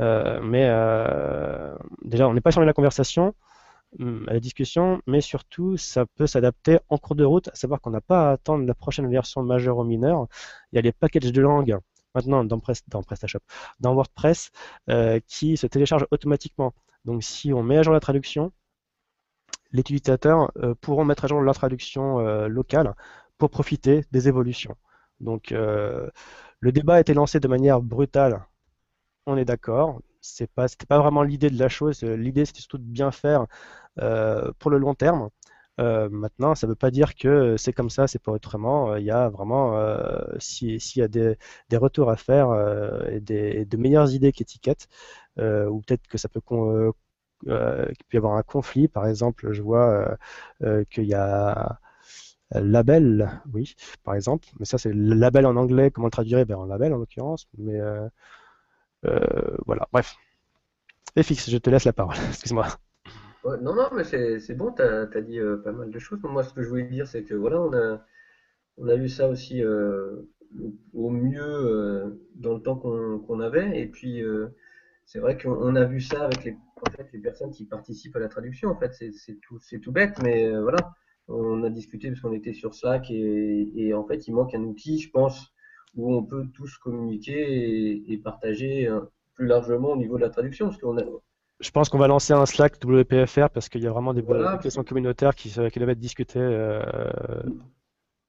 Euh, 0.01 0.41
mais 0.43 0.67
euh, 0.69 1.75
déjà, 2.03 2.29
on 2.29 2.35
n'est 2.35 2.41
pas 2.41 2.53
sur 2.53 2.63
la 2.63 2.73
conversation, 2.73 3.35
à 4.01 4.35
la 4.35 4.41
discussion, 4.41 5.01
mais 5.07 5.21
surtout, 5.21 5.77
ça 5.77 6.07
peut 6.07 6.27
s'adapter 6.27 6.79
en 6.89 6.99
cours 6.99 7.17
de 7.17 7.25
route, 7.25 7.49
à 7.49 7.55
savoir 7.55 7.81
qu'on 7.81 7.91
n'a 7.91 8.01
pas 8.01 8.31
à 8.31 8.33
attendre 8.33 8.67
la 8.67 8.75
prochaine 8.75 9.11
version 9.11 9.43
majeure 9.43 9.79
ou 9.79 9.85
mineure. 9.85 10.27
Il 10.73 10.77
y 10.77 10.79
a 10.79 10.83
les 10.83 10.93
packages 10.93 11.33
de 11.33 11.41
langue 11.41 11.79
maintenant 12.15 12.45
dans, 12.45 12.59
dans 12.89 13.03
PrestaShop, 13.03 13.41
dans 13.81 13.95
WordPress, 13.95 14.51
euh, 14.91 15.21
qui 15.27 15.57
se 15.57 15.67
téléchargent 15.67 16.07
automatiquement. 16.11 16.75
Donc 17.05 17.23
si 17.23 17.53
on 17.53 17.63
met 17.63 17.79
à 17.79 17.83
jour 17.83 17.93
la 17.95 18.01
traduction, 18.01 18.53
les 19.73 19.81
utilisateurs 19.81 20.53
pourront 20.81 21.05
mettre 21.05 21.25
à 21.25 21.29
jour 21.29 21.41
leur 21.41 21.55
traduction 21.55 22.19
locale 22.49 22.95
pour 23.39 23.51
profiter 23.51 24.05
des 24.13 24.29
évolutions. 24.29 24.77
Donc 25.21 25.51
le 25.51 26.73
débat 26.73 26.95
a 26.97 27.01
été 27.01 27.15
lancé 27.15 27.41
de 27.41 27.49
manière 27.49 27.81
brutale 27.83 28.47
on 29.27 29.37
est 29.37 29.45
d'accord. 29.45 30.01
C'est 30.21 30.51
pas, 30.51 30.69
c'était 30.69 30.87
pas 30.87 30.99
vraiment 30.99 31.23
l'idée 31.23 31.51
de 31.51 31.59
la 31.59 31.69
chose. 31.69 32.03
L'idée, 32.03 32.45
c'était 32.45 32.61
surtout 32.61 32.79
de 32.79 32.85
bien 32.85 33.11
faire 33.11 33.47
euh, 34.01 34.53
pour 34.59 34.71
le 34.71 34.79
long 34.79 34.95
terme. 34.95 35.31
Euh, 35.81 36.09
maintenant, 36.11 36.55
ça 36.55 36.67
ne 36.67 36.73
veut 36.73 36.77
pas 36.77 36.91
dire 36.91 37.15
que 37.15 37.57
c'est 37.59 37.73
comme 37.73 37.91
ça, 37.91 38.07
c'est 38.09 38.23
pas 38.23 38.33
autrement. 38.33 38.97
Il 38.97 39.05
y 39.05 39.11
a 39.11 39.29
vraiment, 39.29 39.77
euh, 39.79 40.25
s'il 40.39 40.79
y 40.97 41.03
a 41.03 41.09
des, 41.09 41.37
retours 41.75 42.11
à 42.11 42.17
faire 42.17 42.49
et 43.11 43.21
des, 43.21 43.65
de 43.67 43.77
meilleures 43.77 44.13
idées 44.15 44.33
qu'étiquette, 44.33 44.89
ou 45.39 45.83
peut-être 45.83 46.07
que 46.09 46.19
ça 46.19 46.29
peut 46.29 46.41
qu'il 46.41 46.93
peut 47.45 48.15
y 48.15 48.17
avoir 48.17 48.35
un 48.37 48.43
conflit. 48.43 48.89
Par 48.89 49.07
exemple, 49.07 49.53
je 49.53 49.63
vois 49.63 50.17
qu'il 50.91 51.05
y 51.05 51.15
a 51.15 51.79
label, 52.53 53.43
oui, 53.53 53.75
par 54.05 54.15
exemple. 54.15 54.49
Mais 54.59 54.67
ça, 54.67 54.79
c'est 54.79 54.93
label 54.95 55.47
en 55.47 55.57
anglais. 55.57 55.91
Comment 55.91 56.07
le 56.07 56.11
traduire? 56.11 56.45
Ben, 56.47 56.57
En 56.57 56.67
label, 56.67 56.93
en 56.95 56.99
l'occurrence. 56.99 57.47
Mais 57.59 57.81
euh, 57.81 58.09
voilà, 59.03 59.89
bref. 59.93 60.17
FX, 61.19 61.51
je 61.51 61.57
te 61.57 61.71
laisse 61.71 61.85
la 61.85 61.93
parole, 61.93 62.17
excuse-moi. 62.29 62.67
non, 63.45 63.75
non, 63.75 63.89
mais 63.95 64.05
c'est 64.05 64.55
bon, 64.55 64.73
tu 64.73 64.83
as, 64.83 65.07
dit 65.23 65.39
euh, 65.39 65.57
pas 65.57 65.73
mal 65.73 65.91
de 65.91 65.99
choses. 65.99 66.19
Moi, 66.23 66.43
ce 66.43 66.53
que 66.53 66.63
je 66.63 66.69
voulais 66.69 66.85
dire, 66.85 67.07
c'est 67.07 67.25
que 67.25 67.35
voilà, 67.35 67.61
on 67.61 67.73
a, 67.73 68.05
on 68.77 68.89
a 68.89 68.97
vu 68.97 69.09
ça 69.09 69.29
aussi 69.29 69.63
euh, 69.63 70.29
au 70.93 71.11
mieux 71.11 72.19
dans 72.35 72.55
le 72.55 72.61
temps 72.61 72.77
qu'on 72.77 73.41
avait. 73.41 73.81
Et 73.81 73.87
puis, 73.87 74.23
c'est 75.07 75.19
vrai 75.19 75.39
qu'on 75.39 75.75
a 75.75 75.85
vu 75.85 76.01
ça 76.01 76.25
avec 76.25 76.45
les, 76.45 77.21
personnes 77.21 77.51
qui 77.51 77.65
participent 77.65 78.17
à 78.17 78.21
la 78.21 78.29
traduction. 78.29 78.71
En 78.71 78.77
fait, 78.77 78.93
c'est 78.93 79.41
tout, 79.41 79.59
tout 79.83 79.93
bête, 79.93 80.19
mais 80.23 80.51
voilà. 80.61 80.93
On 81.29 81.65
a 81.65 81.71
discuté 81.71 82.09
parce 82.09 82.21
qu'on 82.21 82.33
était 82.33 82.53
sur 82.53 82.75
Slack 82.75 83.11
et, 83.11 83.73
et, 83.75 83.95
en 83.95 84.05
fait, 84.05 84.29
il 84.29 84.33
manque 84.35 84.55
un 84.55 84.63
outil, 84.63 85.01
je 85.01 85.11
pense, 85.11 85.53
où 85.97 86.15
on 86.15 86.23
peut 86.23 86.47
tous 86.55 86.79
communiquer 86.79 88.03
et, 88.11 88.17
partager 88.19 88.87
euh, 88.87 89.01
plus 89.35 89.47
largement 89.47 89.93
au 89.93 89.97
niveau 89.97 90.17
de 90.17 90.23
la 90.23 90.31
traduction. 90.31 90.67
Parce 90.69 90.81
qu'on 90.81 90.99
a... 90.99 91.03
Je 91.61 91.71
pense 91.71 91.89
qu'on 91.89 91.99
va 91.99 92.07
lancer 92.07 92.35
un 92.35 92.45
Slack 92.45 92.77
WPFR 92.85 93.49
parce 93.49 93.69
qu'il 93.69 93.83
y 93.83 93.87
a 93.87 93.91
vraiment 93.91 94.13
des 94.13 94.23
questions 94.63 94.85
communautaires 94.85 95.35
qui, 95.35 95.51
qui 95.51 95.79
doivent 95.79 95.91
être 95.91 95.99
discutées 95.99 96.39
euh, 96.39 96.83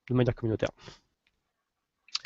de 0.09 0.13
manière 0.13 0.33
communautaire. 0.33 0.69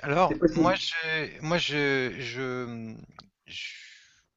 Alors, 0.04 0.32
moi, 0.56 0.76
je, 0.76 1.42
moi 1.42 1.58
je, 1.58 2.14
je, 2.20 2.96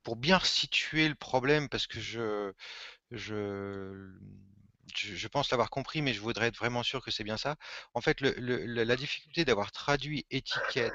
pour 0.03 0.17
bien 0.17 0.39
situer 0.41 1.09
le 1.09 1.15
problème, 1.15 1.69
parce 1.69 1.87
que 1.87 2.01
je, 2.01 2.53
je, 3.11 4.11
je, 4.97 5.29
pense 5.29 5.51
l'avoir 5.51 5.71
compris, 5.71 6.03
mais 6.03 6.13
je 6.13 6.21
voudrais 6.21 6.49
être 6.49 6.57
vraiment 6.57 6.83
sûr 6.83 7.05
que 7.05 7.11
c'est 7.11 7.25
bien 7.25 7.37
ça. 7.37 7.57
En 7.95 8.01
fait, 8.01 8.21
le, 8.21 8.35
la 8.67 8.97
difficulté 8.97 9.45
d'avoir 9.45 9.73
traduit 9.73 10.27
étiquette, 10.31 10.95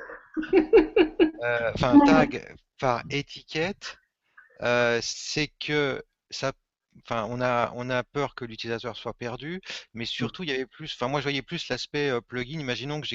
euh, 1.44 1.72
enfin 1.74 2.00
tag 2.06 2.56
par 2.80 3.04
étiquette, 3.10 3.98
euh, 4.62 5.00
c'est 5.02 5.48
que 5.60 6.04
ça 6.30 6.54
enfin, 7.04 7.28
on 7.30 7.42
a, 7.42 7.72
on 7.76 7.90
a 7.90 8.04
peur 8.04 8.36
que 8.36 8.46
l'utilisateur 8.46 8.96
soit 8.96 9.14
perdu, 9.14 9.62
mais 9.94 10.04
mmh. 10.04 10.08
surtout, 10.08 10.44
il 10.44 10.50
y 10.50 10.54
avait 10.54 10.66
plus, 10.66 10.94
enfin, 10.96 11.08
moi, 11.08 11.20
je 11.20 11.26
voyais 11.26 11.42
plus 11.42 11.68
l'aspect 11.70 12.12
plugin. 12.28 12.60
Imaginons 12.60 13.02
que 13.02 13.08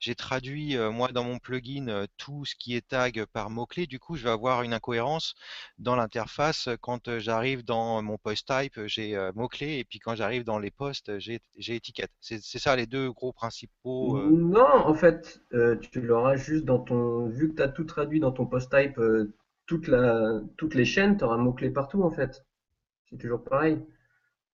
j'ai 0.00 0.14
traduit, 0.14 0.76
moi, 0.76 1.08
dans 1.08 1.24
mon 1.24 1.38
plugin, 1.38 2.06
tout 2.16 2.44
ce 2.44 2.54
qui 2.54 2.74
est 2.74 2.86
tag 2.86 3.24
par 3.32 3.50
mot-clé. 3.50 3.86
Du 3.86 3.98
coup, 3.98 4.16
je 4.16 4.24
vais 4.24 4.30
avoir 4.30 4.62
une 4.62 4.72
incohérence 4.72 5.34
dans 5.78 5.96
l'interface. 5.96 6.68
Quand 6.80 7.18
j'arrive 7.18 7.64
dans 7.64 8.02
mon 8.02 8.18
post 8.18 8.48
type, 8.48 8.80
j'ai 8.86 9.16
mot-clé, 9.34 9.78
et 9.78 9.84
puis 9.84 9.98
quand 9.98 10.14
j'arrive 10.14 10.44
dans 10.44 10.58
les 10.58 10.70
posts, 10.70 11.18
j'ai 11.18 11.40
étiquette. 11.56 12.10
C'est 12.20 12.40
ça 12.40 12.76
les 12.76 12.86
deux 12.86 13.10
gros 13.12 13.32
principaux. 13.32 14.20
Non, 14.30 14.66
en 14.66 14.94
fait, 14.94 15.40
tu 15.92 16.00
l'auras 16.00 16.36
juste 16.36 16.64
dans 16.64 16.78
ton, 16.78 17.26
vu 17.28 17.50
que 17.50 17.56
tu 17.56 17.62
as 17.62 17.68
tout 17.68 17.84
traduit 17.84 18.20
dans 18.20 18.32
ton 18.32 18.46
post 18.46 18.74
type, 18.74 19.00
toute 19.66 19.86
la, 19.86 20.40
toutes 20.56 20.74
les 20.74 20.84
chaînes, 20.84 21.16
tu 21.18 21.24
auras 21.24 21.36
mot-clé 21.36 21.70
partout, 21.70 22.02
en 22.02 22.10
fait. 22.10 22.44
C'est 23.10 23.18
toujours 23.18 23.42
pareil. 23.44 23.80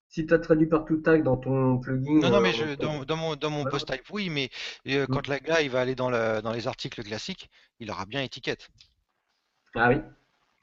Si 0.09 0.27
tu 0.27 0.35
as 0.35 0.39
traduit 0.39 0.67
par 0.67 0.85
tout 0.85 0.99
tag 0.99 1.25
dans 1.25 1.37
ton 1.37 1.79
plugin. 1.79 2.21
Non, 2.21 2.31
non, 2.31 2.41
mais 2.41 2.53
euh, 2.61 2.77
dans, 2.77 3.17
mon, 3.17 3.35
dans 3.35 3.51
mon 3.51 3.65
post 3.65 3.91
type, 3.91 4.09
oui, 4.13 4.31
mais 4.31 4.49
euh, 4.87 5.05
mm. 5.05 5.07
quand 5.09 5.27
le 5.27 5.39
gars 5.39 5.61
il 5.61 5.71
va 5.71 5.81
aller 5.81 5.95
dans, 5.95 6.11
dans 6.11 6.53
les 6.53 6.69
articles 6.69 7.03
classiques, 7.03 7.51
il 7.81 7.91
aura 7.91 8.07
bien 8.07 8.23
étiquette. 8.23 8.69
Ah 9.75 9.89
oui. 9.89 9.97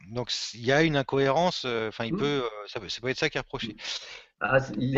Donc 0.09 0.31
il 0.53 0.65
y 0.65 0.72
a 0.72 0.84
une 0.84 0.95
incohérence, 0.95 1.63
euh, 1.65 1.89
enfin 1.89 2.05
il 2.05 2.13
mm. 2.13 2.18
peut, 2.18 2.43
ça, 2.68 2.80
peut 2.80 3.09
être 3.09 3.19
ça 3.19 3.30
qui 3.30 3.38
est 3.38 3.41
reproché. 3.41 3.76
Ah, 4.39 4.59
il 4.77 4.97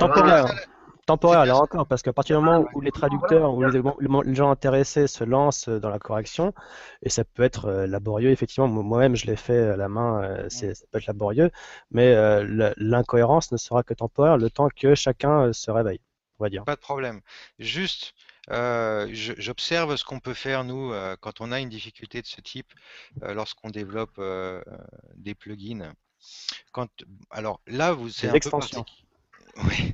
temporaire 1.06 1.46
là 1.46 1.58
encore, 1.58 1.88
parce 1.88 2.02
qu'à 2.02 2.14
partir 2.14 2.40
du 2.40 2.46
moment 2.46 2.66
où 2.74 2.82
les 2.82 2.92
traducteurs 2.92 3.54
ou 3.54 3.64
les, 3.64 4.36
gens 4.36 4.52
intéressés 4.52 5.08
se 5.08 5.24
lancent 5.24 5.70
dans 5.70 5.90
la 5.90 6.00
correction, 6.00 6.54
et 7.02 7.10
ça 7.10 7.24
peut 7.24 7.44
être 7.44 7.66
euh, 7.66 7.88
laborieux, 7.88 8.32
effectivement, 8.32 8.68
moi-même 8.68 9.16
je 9.16 9.26
l'ai 9.26 9.36
fait 9.36 9.70
à 9.70 9.76
la 9.76 9.90
main, 9.90 10.24
euh, 10.24 10.50
ça 10.50 10.68
peut 10.92 11.00
être 11.00 11.08
laborieux, 11.08 11.52
mais 11.92 12.14
euh, 12.14 12.74
l'incohérence 12.78 13.52
ne 13.52 13.58
sera 13.58 13.84
que 13.84 13.94
temporaire 13.94 14.38
le 14.38 14.50
temps 14.50 14.70
que 14.70 14.96
chacun 14.96 15.52
se 15.52 15.72
réveille, 15.72 16.00
on 16.40 16.46
va 16.46 16.50
dire. 16.50 16.64
Pas 16.64 16.76
de 16.76 16.82
problème. 16.82 17.22
Juste, 17.60 18.14
j'observe 18.50 19.96
ce 19.98 20.06
qu'on 20.06 20.20
peut 20.20 20.34
faire, 20.34 20.64
nous, 20.64 20.94
quand 21.20 21.42
on 21.42 21.52
a 21.52 21.60
une 21.60 21.70
difficulté 21.70 22.22
de 22.22 22.28
ce 22.28 22.42
type, 22.42 22.72
lorsqu'on 23.22 23.70
développe 23.70 24.22
des 25.16 25.36
plugins. 25.36 25.94
Quand, 26.72 26.88
alors 27.30 27.60
là, 27.68 27.92
vous 27.92 28.10
c'est 28.10 28.30
un 28.30 28.34
extensions. 28.34 28.86
Oui, 29.58 29.94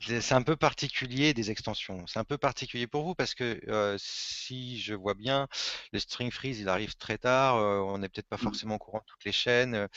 c'est 0.00 0.32
un 0.32 0.42
peu 0.42 0.56
particulier 0.56 1.32
des 1.32 1.50
extensions. 1.50 2.06
C'est 2.06 2.18
un 2.18 2.24
peu 2.24 2.38
particulier 2.38 2.86
pour 2.86 3.04
vous 3.04 3.14
parce 3.14 3.34
que 3.34 3.96
si 3.98 4.80
je 4.80 4.94
vois 4.94 5.14
bien, 5.14 5.48
le 5.92 5.98
string 5.98 6.30
freeze 6.32 6.60
il 6.60 6.68
arrive 6.68 6.96
très 6.96 7.18
tard, 7.18 7.56
on 7.56 7.98
n'est 7.98 8.08
peut-être 8.08 8.28
pas 8.28 8.36
mmh. 8.36 8.40
forcément 8.40 8.74
au 8.76 8.78
courant 8.78 8.98
de 8.98 9.04
toutes 9.06 9.24
les 9.24 9.32
chaînes, 9.32 9.88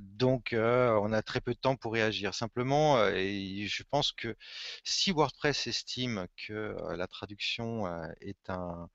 donc 0.00 0.54
on 0.54 1.12
a 1.12 1.22
très 1.22 1.40
peu 1.40 1.52
de 1.52 1.58
temps 1.58 1.76
pour 1.76 1.92
réagir. 1.94 2.34
Simplement, 2.34 3.04
et 3.08 3.66
je 3.66 3.82
pense 3.90 4.12
que 4.12 4.36
si 4.84 5.10
WordPress 5.10 5.66
estime 5.66 6.26
que 6.46 6.76
la 6.96 7.06
traduction 7.06 7.86
est 8.20 8.50
un, 8.50 8.88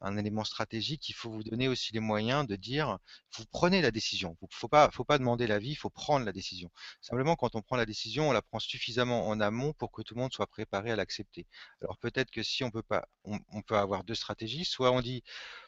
un 0.00 0.16
élément 0.16 0.44
stratégique, 0.44 1.08
il 1.08 1.14
faut 1.14 1.30
vous 1.30 1.44
donner 1.44 1.68
aussi 1.68 1.92
les 1.92 2.00
moyens 2.00 2.46
de 2.46 2.56
dire, 2.56 2.98
vous 3.36 3.44
prenez 3.52 3.82
la 3.82 3.90
décision. 3.90 4.36
Il 4.42 4.46
ne 4.46 4.48
faut 4.50 4.68
pas, 4.68 4.90
faut 4.90 5.04
pas 5.04 5.18
demander 5.18 5.46
l'avis, 5.46 5.70
il 5.70 5.76
faut 5.76 5.90
prendre 5.90 6.26
la 6.26 6.32
décision. 6.32 6.70
Simplement, 7.00 7.36
quand 7.36 7.54
on 7.54 7.62
prend 7.62 7.76
la 7.76 7.86
décision, 7.86 8.28
on 8.28 8.32
la 8.38 8.42
prend 8.42 8.58
suffisamment 8.60 9.28
en 9.28 9.40
amont 9.40 9.72
pour 9.72 9.90
que 9.92 10.02
tout 10.02 10.14
le 10.14 10.20
monde 10.20 10.32
soit 10.32 10.46
préparé 10.46 10.90
à 10.90 10.96
l'accepter. 10.96 11.46
Alors 11.82 11.98
peut-être 11.98 12.30
que 12.30 12.42
si 12.42 12.64
on 12.64 12.70
peut 12.70 12.82
pas, 12.82 13.06
on, 13.24 13.62
peut 13.62 13.76
avoir 13.76 14.04
deux 14.04 14.14
stratégies. 14.14 14.64
Soit 14.64 14.92
on 14.92 15.00
dit, 15.00 15.22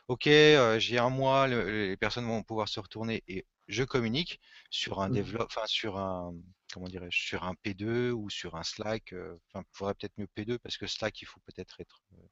ok, 0.08 0.26
euh, 0.28 0.78
j'ai 0.78 0.98
un 0.98 1.10
mois, 1.10 1.48
les 1.48 1.96
personnes 1.96 2.26
vont 2.26 2.42
pouvoir 2.42 2.68
se 2.68 2.80
retourner 2.80 3.22
et 3.28 3.46
je 3.68 3.84
communique 3.84 4.40
sur 4.70 5.00
un 5.00 5.08
mmh. 5.08 5.12
développement, 5.12 5.46
enfin 5.46 5.66
sur 5.66 5.98
un, 5.98 6.34
comment 6.72 6.88
dirais-je, 6.88 7.18
sur 7.18 7.44
un 7.44 7.54
P2 7.64 8.10
ou 8.10 8.30
sur 8.30 8.56
un 8.56 8.62
Slack. 8.62 9.12
Euh, 9.12 9.36
enfin, 9.52 9.64
il 9.66 9.76
faudrait 9.76 9.94
peut-être 9.94 10.18
mieux 10.18 10.28
P2 10.36 10.58
parce 10.58 10.76
que 10.76 10.86
Slack, 10.86 11.20
il 11.22 11.26
faut 11.26 11.40
peut-être 11.46 11.80
être. 11.80 12.02
Euh, 12.14 12.26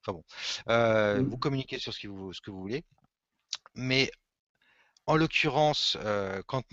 enfin 0.00 0.12
bon, 0.12 1.22
mmh. 1.22 1.28
vous 1.28 1.38
communiquez 1.38 1.78
sur 1.78 1.92
ce 1.92 2.00
que 2.00 2.08
vous, 2.08 2.32
ce 2.32 2.40
que 2.40 2.50
vous 2.50 2.60
voulez. 2.60 2.84
Mais 3.74 4.10
en 5.06 5.16
l'occurrence, 5.16 5.96
euh, 6.02 6.42
quand 6.46 6.64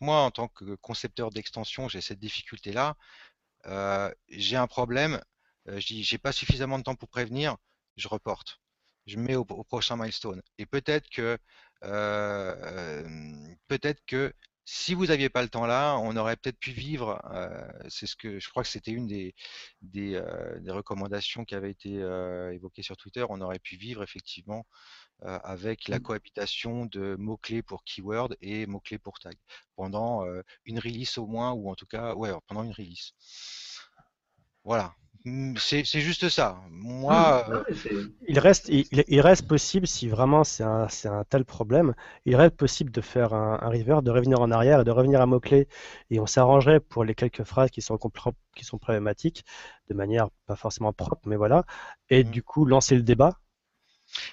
moi, 0.00 0.22
en 0.22 0.30
tant 0.30 0.48
que 0.48 0.74
concepteur 0.76 1.30
d'extension, 1.30 1.88
j'ai 1.88 2.00
cette 2.00 2.18
difficulté-là, 2.18 2.96
euh, 3.66 4.12
j'ai 4.28 4.56
un 4.56 4.66
problème, 4.66 5.20
euh, 5.68 5.78
j'ai 5.80 6.18
pas 6.18 6.32
suffisamment 6.32 6.78
de 6.78 6.84
temps 6.84 6.94
pour 6.96 7.08
prévenir, 7.08 7.56
je 7.96 8.08
reporte. 8.08 8.60
Je 9.06 9.18
mets 9.18 9.36
au, 9.36 9.44
prochain 9.44 9.96
milestone. 9.96 10.42
Et 10.58 10.66
peut-être 10.66 11.08
que, 11.10 11.38
peut-être 13.68 14.02
que 14.06 14.32
si 14.64 14.94
vous 14.94 15.06
n'aviez 15.06 15.28
pas 15.28 15.42
le 15.42 15.48
temps 15.48 15.66
là, 15.66 15.96
on 15.98 16.16
aurait 16.16 16.36
peut-être 16.36 16.58
pu 16.58 16.70
vivre. 16.70 17.20
c'est 17.88 18.06
ce 18.06 18.16
que 18.16 18.38
je 18.40 18.48
crois 18.48 18.62
que 18.62 18.68
c'était 18.68 18.92
une 18.92 19.08
des, 19.08 19.34
des, 19.82 20.18
recommandations 20.68 21.44
qui 21.44 21.54
avait 21.56 21.70
été 21.72 21.94
évoquée 22.52 22.82
sur 22.82 22.96
Twitter. 22.96 23.26
On 23.28 23.40
aurait 23.40 23.58
pu 23.58 23.76
vivre 23.76 24.02
effectivement 24.04 24.66
euh, 25.24 25.38
avec 25.44 25.86
la 25.86 25.98
mmh. 25.98 26.02
cohabitation 26.02 26.86
de 26.86 27.14
mots-clés 27.16 27.62
pour 27.62 27.84
keyword 27.84 28.36
et 28.40 28.66
mots-clés 28.66 28.98
pour 28.98 29.20
tag 29.20 29.36
pendant 29.76 30.26
euh, 30.26 30.42
une 30.64 30.80
release 30.80 31.16
au 31.16 31.26
moins, 31.26 31.52
ou 31.52 31.70
en 31.70 31.76
tout 31.76 31.86
cas, 31.86 32.14
ouais, 32.14 32.30
pendant 32.48 32.64
une 32.64 32.72
release. 32.72 33.12
Voilà. 34.64 34.94
Mmh, 35.24 35.54
c'est 35.58 35.84
juste 35.84 36.28
ça. 36.28 36.60
Moi, 36.70 37.46
mmh. 37.48 37.52
euh, 37.52 38.08
il 38.26 38.40
reste, 38.40 38.68
il, 38.68 39.20
reste 39.20 39.46
possible 39.46 39.86
si 39.86 40.08
vraiment 40.08 40.42
c'est 40.42 40.64
un, 40.64 40.88
un, 41.04 41.24
tel 41.24 41.44
problème, 41.44 41.94
il 42.24 42.34
reste 42.34 42.56
possible 42.56 42.90
de 42.90 43.00
faire 43.00 43.32
un, 43.32 43.60
un 43.62 43.68
river, 43.68 44.00
de 44.02 44.10
revenir 44.10 44.40
en 44.40 44.50
arrière 44.50 44.80
et 44.80 44.84
de 44.84 44.90
revenir 44.90 45.20
à 45.20 45.26
mots-clés. 45.26 45.68
Et 46.10 46.18
on 46.18 46.26
s'arrangerait 46.26 46.80
pour 46.80 47.04
les 47.04 47.14
quelques 47.14 47.44
phrases 47.44 47.70
qui 47.70 47.80
sont, 47.80 47.96
qui 48.56 48.64
sont 48.64 48.78
problématiques, 48.78 49.44
de 49.88 49.94
manière 49.94 50.30
pas 50.46 50.56
forcément 50.56 50.92
propre, 50.92 51.22
mais 51.28 51.36
voilà. 51.36 51.64
Et 52.08 52.24
du 52.24 52.42
coup, 52.42 52.64
lancer 52.64 52.96
le 52.96 53.02
débat 53.02 53.38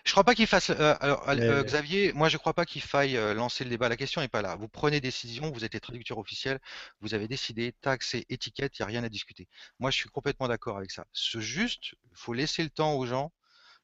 je 0.04 0.12
crois 0.12 0.24
pas 0.24 0.36
qu'il 0.36 0.48
fasse. 0.48 0.70
Euh, 0.70 0.96
alors, 1.00 1.28
euh, 1.30 1.64
Xavier, 1.64 2.14
moi 2.14 2.30
je 2.30 2.38
crois 2.38 2.54
pas 2.54 2.66
qu'il 2.66 2.82
faille 2.82 3.18
euh, 3.18 3.34
lancer 3.34 3.64
le 3.64 3.70
débat. 3.70 3.90
La 3.90 3.98
question 3.98 4.22
n'est 4.22 4.28
pas 4.28 4.42
là. 4.42 4.56
Vous 4.56 4.68
prenez 4.68 5.00
décision, 5.00 5.52
vous 5.52 5.64
êtes 5.66 5.74
les 5.74 5.80
traducteurs 5.80 6.18
officiels, 6.18 6.60
vous 7.02 7.14
avez 7.14 7.28
décidé, 7.28 7.74
taxe 7.82 8.16
et 8.16 8.26
étiquette, 8.30 8.78
il 8.78 8.82
n'y 8.82 8.84
a 8.86 8.88
rien 8.88 9.04
à 9.04 9.10
discuter. 9.10 9.48
Moi 9.80 9.92
je 9.92 9.98
suis 9.98 10.10
complètement 10.10 10.48
d'accord 10.48 10.78
avec 10.78 10.92
ça. 10.92 11.06
Ce 11.14 11.40
juste, 11.40 11.96
il 12.12 12.18
faut 12.18 12.34
laisser 12.34 12.64
le 12.64 12.70
temps 12.70 12.94
aux 12.94 13.06
gens 13.06 13.32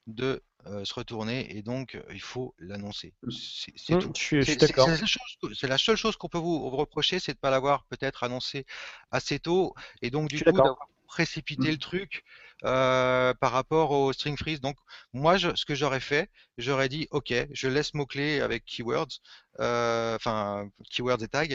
de 0.07 0.43
se 0.83 0.93
retourner 0.95 1.55
et 1.55 1.61
donc 1.61 1.97
il 2.11 2.21
faut 2.21 2.55
l'annoncer. 2.57 3.13
C'est 3.29 3.95
mmh, 3.95 3.99
tout. 3.99 4.11
Je 4.15 4.41
suis, 4.41 4.57
d'accord. 4.57 4.89
C'est 5.53 5.67
la 5.67 5.77
seule 5.77 5.95
chose 5.95 6.15
qu'on 6.15 6.27
peut 6.27 6.39
vous 6.39 6.69
reprocher, 6.71 7.19
c'est 7.19 7.33
de 7.33 7.37
ne 7.37 7.41
pas 7.41 7.51
l'avoir 7.51 7.85
peut-être 7.85 8.23
annoncé 8.23 8.65
assez 9.11 9.39
tôt 9.39 9.75
et 10.01 10.09
donc 10.09 10.29
du 10.29 10.43
coup 10.43 10.51
d'avoir 10.51 10.77
précipité 11.07 11.67
mmh. 11.67 11.71
le 11.71 11.77
truc 11.77 12.23
euh, 12.63 13.33
par 13.33 13.51
rapport 13.51 13.91
au 13.91 14.13
string 14.13 14.37
freeze. 14.37 14.61
Donc 14.61 14.77
moi, 15.13 15.35
je, 15.37 15.53
ce 15.55 15.65
que 15.65 15.75
j'aurais 15.75 15.99
fait, 15.99 16.29
j'aurais 16.57 16.87
dit, 16.87 17.07
ok, 17.11 17.33
je 17.51 17.67
laisse 17.67 17.93
mots-clés 17.93 18.39
avec 18.39 18.63
keywords, 18.65 19.19
euh, 19.59 20.15
enfin 20.15 20.69
keywords 20.89 21.21
et 21.21 21.27
tags, 21.27 21.45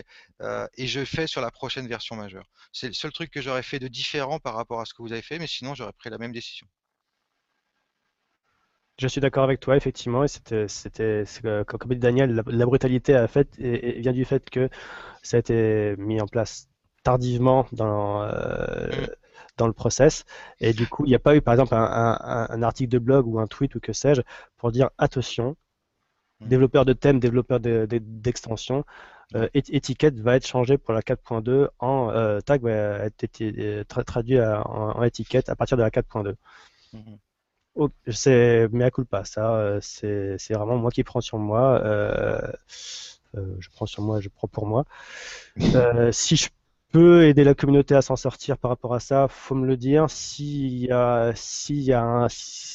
euh, 0.42 0.66
et 0.76 0.86
je 0.86 1.04
fais 1.04 1.26
sur 1.26 1.40
la 1.40 1.50
prochaine 1.50 1.88
version 1.88 2.16
majeure. 2.16 2.44
C'est 2.72 2.86
le 2.86 2.92
seul 2.92 3.12
truc 3.12 3.30
que 3.30 3.40
j'aurais 3.40 3.62
fait 3.62 3.78
de 3.78 3.88
différent 3.88 4.38
par 4.38 4.54
rapport 4.54 4.80
à 4.80 4.84
ce 4.84 4.92
que 4.92 5.02
vous 5.02 5.12
avez 5.12 5.22
fait, 5.22 5.38
mais 5.38 5.46
sinon 5.46 5.74
j'aurais 5.74 5.94
pris 5.94 6.10
la 6.10 6.18
même 6.18 6.32
décision. 6.32 6.66
Je 8.98 9.08
suis 9.08 9.22
d'accord 9.22 9.44
avec 9.44 9.60
toi, 9.60 9.78
effectivement, 9.78 10.24
et 10.24 10.28
c'était, 10.28 10.68
c'était, 10.68 11.24
comme 11.66 11.90
dit 11.90 11.96
Daniel, 11.96 12.42
la, 12.46 12.66
brutalité 12.66 13.14
a 13.14 13.26
fait, 13.26 13.48
et, 13.58 13.98
vient 14.00 14.12
du 14.12 14.26
fait 14.26 14.50
que 14.50 14.68
ça 15.22 15.38
a 15.38 15.40
été 15.40 15.94
mis 15.96 16.20
en 16.20 16.26
place 16.26 16.68
tardivement 17.02 17.66
dans, 17.72 18.26
mmh 18.26 19.06
dans 19.60 19.66
le 19.66 19.72
process. 19.72 20.24
Et 20.58 20.72
du 20.72 20.86
coup, 20.88 21.04
il 21.04 21.10
n'y 21.10 21.14
a 21.14 21.18
pas 21.18 21.36
eu, 21.36 21.40
par 21.40 21.54
exemple, 21.54 21.74
un, 21.74 22.62
article 22.62 22.90
de 22.90 22.98
blog 22.98 23.26
ou 23.26 23.38
un 23.38 23.46
tweet 23.46 23.74
ou 23.74 23.80
que 23.80 23.92
sais-je 23.92 24.22
pour 24.56 24.72
dire 24.72 24.90
attention, 24.98 25.56
mmh. 26.40 26.48
développeur 26.48 26.84
de 26.84 26.94
thème, 26.94 27.20
développeur 27.20 27.60
d'extension, 27.60 28.84
euh, 29.36 29.48
étiquette 29.54 30.18
va 30.18 30.36
être 30.36 30.46
changée 30.46 30.76
pour 30.76 30.92
la 30.92 31.02
4.2 31.02 31.68
en 31.78 32.10
euh, 32.10 32.40
tag 32.40 32.62
va 32.62 33.04
être 33.04 33.22
été 33.22 33.84
traduit 33.86 34.40
en, 34.40 34.98
en, 34.98 35.02
étiquette 35.04 35.48
à 35.48 35.54
partir 35.54 35.76
de 35.76 35.82
la 35.82 35.90
4.2. 35.90 36.34
Mm 36.92 37.16
C'est 38.08 38.66
mais 38.72 38.84
à 38.84 38.90
culpa, 38.90 39.24
ça 39.24 39.78
c'est 39.80 40.54
vraiment 40.54 40.76
moi 40.76 40.90
qui 40.90 41.04
prends 41.04 41.20
sur 41.20 41.38
moi. 41.38 41.80
je 43.34 43.68
prends 43.74 43.86
sur 43.86 44.02
moi, 44.02 44.20
je 44.20 44.28
prends 44.28 44.48
pour 44.48 44.66
moi. 44.66 44.84
si 46.12 46.36
je 46.36 46.48
peut 46.92 47.24
aider 47.24 47.44
la 47.44 47.54
communauté 47.54 47.94
à 47.94 48.02
s'en 48.02 48.16
sortir 48.16 48.58
par 48.58 48.70
rapport 48.70 48.94
à 48.94 49.00
ça, 49.00 49.28
faut 49.28 49.54
me 49.54 49.66
le 49.66 49.76
dire. 49.76 50.10
Si, 50.10 50.86
y 50.86 50.92
a 50.92 51.32
un, 52.02 52.28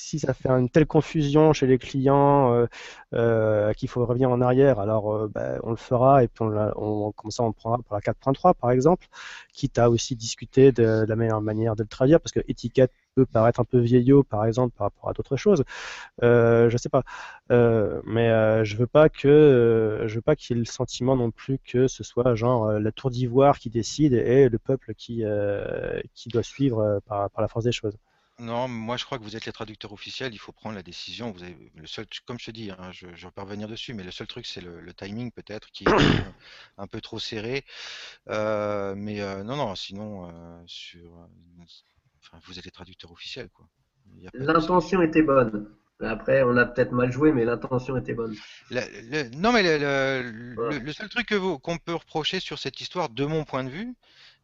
si 0.06 0.20
ça 0.20 0.34
fait 0.34 0.50
une 0.50 0.70
telle 0.70 0.86
confusion 0.86 1.54
chez 1.54 1.68
les 1.68 1.78
clients 1.78 2.54
euh, 2.54 2.68
euh, 3.14 3.74
qu'il 3.74 3.90
faut 3.90 4.06
revenir 4.06 4.30
en 4.30 4.42
arrière, 4.42 4.80
alors 4.80 5.14
euh, 5.14 5.28
ben, 5.28 5.60
on 5.64 5.72
le 5.72 5.76
fera 5.76 6.24
et 6.24 6.28
puis 6.28 6.44
on, 6.44 6.54
on, 6.76 7.12
comme 7.12 7.32
ça 7.32 7.44
on 7.44 7.52
prendra 7.52 7.80
pour 7.80 7.96
la 7.96 8.02
4.3 8.02 8.54
par 8.56 8.72
exemple, 8.72 9.08
quitte 9.54 9.78
à 9.80 9.90
aussi 9.90 10.16
discuter 10.16 10.72
de, 10.72 11.06
la 11.08 11.16
meilleure 11.16 11.42
manière 11.42 11.76
de 11.76 11.84
le 11.84 11.90
traduire 11.90 12.20
parce 12.22 12.32
que 12.32 12.42
étiquette 12.48 12.92
peut 13.16 13.26
paraître 13.26 13.60
un 13.60 13.66
peu 13.66 13.80
vieillot, 13.80 14.24
par 14.24 14.46
exemple, 14.46 14.76
par 14.78 14.88
rapport 14.88 15.10
à 15.10 15.14
d'autres 15.14 15.38
choses. 15.38 15.64
Euh, 16.24 16.70
je 16.70 16.78
sais 16.78 16.90
pas, 16.90 17.04
euh, 17.52 18.02
mais 18.06 18.30
euh, 18.30 18.64
je 18.64 18.76
veux 18.78 18.88
pas 18.88 19.10
que, 19.10 19.28
euh, 19.28 20.08
je 20.08 20.16
veux 20.16 20.22
pas 20.22 20.36
qu'il 20.36 20.56
y 20.56 20.60
ait 20.60 20.64
le 20.64 20.66
sentiment 20.66 21.16
non 21.16 21.32
plus 21.32 21.60
que 21.60 21.88
ce 21.88 22.04
soit 22.04 22.36
genre 22.36 22.72
la 22.72 22.92
tour 22.92 23.10
d'ivoire 23.12 23.60
qui 23.60 23.70
décide 23.70 24.14
et 24.14 24.50
le 24.50 24.60
peuple 24.60 24.94
qui 24.96 25.24
qui 26.14 26.30
doit 26.30 26.44
suivre 26.44 27.00
par, 27.08 27.30
par 27.32 27.42
la 27.42 27.48
force 27.48 27.66
des 27.66 27.72
choses. 27.72 27.98
Non, 28.40 28.68
moi 28.68 28.98
je 28.98 29.06
crois 29.06 29.18
que 29.18 29.24
vous 29.24 29.38
êtes 29.38 29.46
les 29.46 29.54
traducteurs 29.54 29.94
officiels, 29.94 30.34
il 30.34 30.38
faut 30.38 30.52
prendre 30.52 30.76
la 30.76 30.84
décision. 30.84 31.32
Vous 31.32 31.42
avez 31.44 31.72
le 31.74 31.88
seul, 31.88 32.06
comme 32.26 32.38
je 32.38 32.48
te 32.48 32.52
dis, 32.52 32.70
hein, 32.70 32.92
je, 32.92 33.08
je 33.16 33.28
vais 33.28 33.32
pas 33.32 33.44
revenir 33.44 33.70
dessus, 33.70 33.94
mais 33.94 34.04
le 34.04 34.12
seul 34.12 34.28
truc 34.28 34.46
c'est 34.46 34.60
le, 34.60 34.82
le, 34.82 34.94
timing 34.94 35.32
peut-être 35.32 35.72
qui 35.72 35.86
est 35.86 35.88
un 36.78 36.88
peu 36.88 37.00
trop 37.02 37.18
serré. 37.18 37.64
Euh, 38.30 38.94
mais 38.98 39.22
euh, 39.22 39.44
non, 39.44 39.56
non, 39.56 39.74
sinon 39.76 40.30
sur 40.68 41.30
vous 42.46 42.60
êtes 42.60 42.66
les 42.66 42.72
traducteurs 42.72 43.12
officiels, 43.12 43.50
quoi. 43.50 43.68
L'intention 44.34 45.02
était 45.02 45.24
bonne. 45.24 45.68
Après, 46.02 46.44
on 46.44 46.58
a 46.58 46.66
peut-être 46.66 46.92
mal 46.92 47.12
joué, 47.12 47.32
mais 47.32 47.46
l'intention 47.46 47.96
était 47.96 48.14
bonne. 48.14 48.36
non, 48.72 49.54
mais 49.54 49.64
le, 49.64 50.92
seul 50.92 51.10
truc 51.10 51.34
qu'on 51.62 51.78
peut 51.78 51.94
reprocher 51.94 52.40
sur 52.40 52.60
cette 52.60 52.82
histoire, 52.82 53.10
de 53.10 53.26
mon 53.26 53.46
point 53.46 53.64
de 53.64 53.70
vue, 53.70 53.96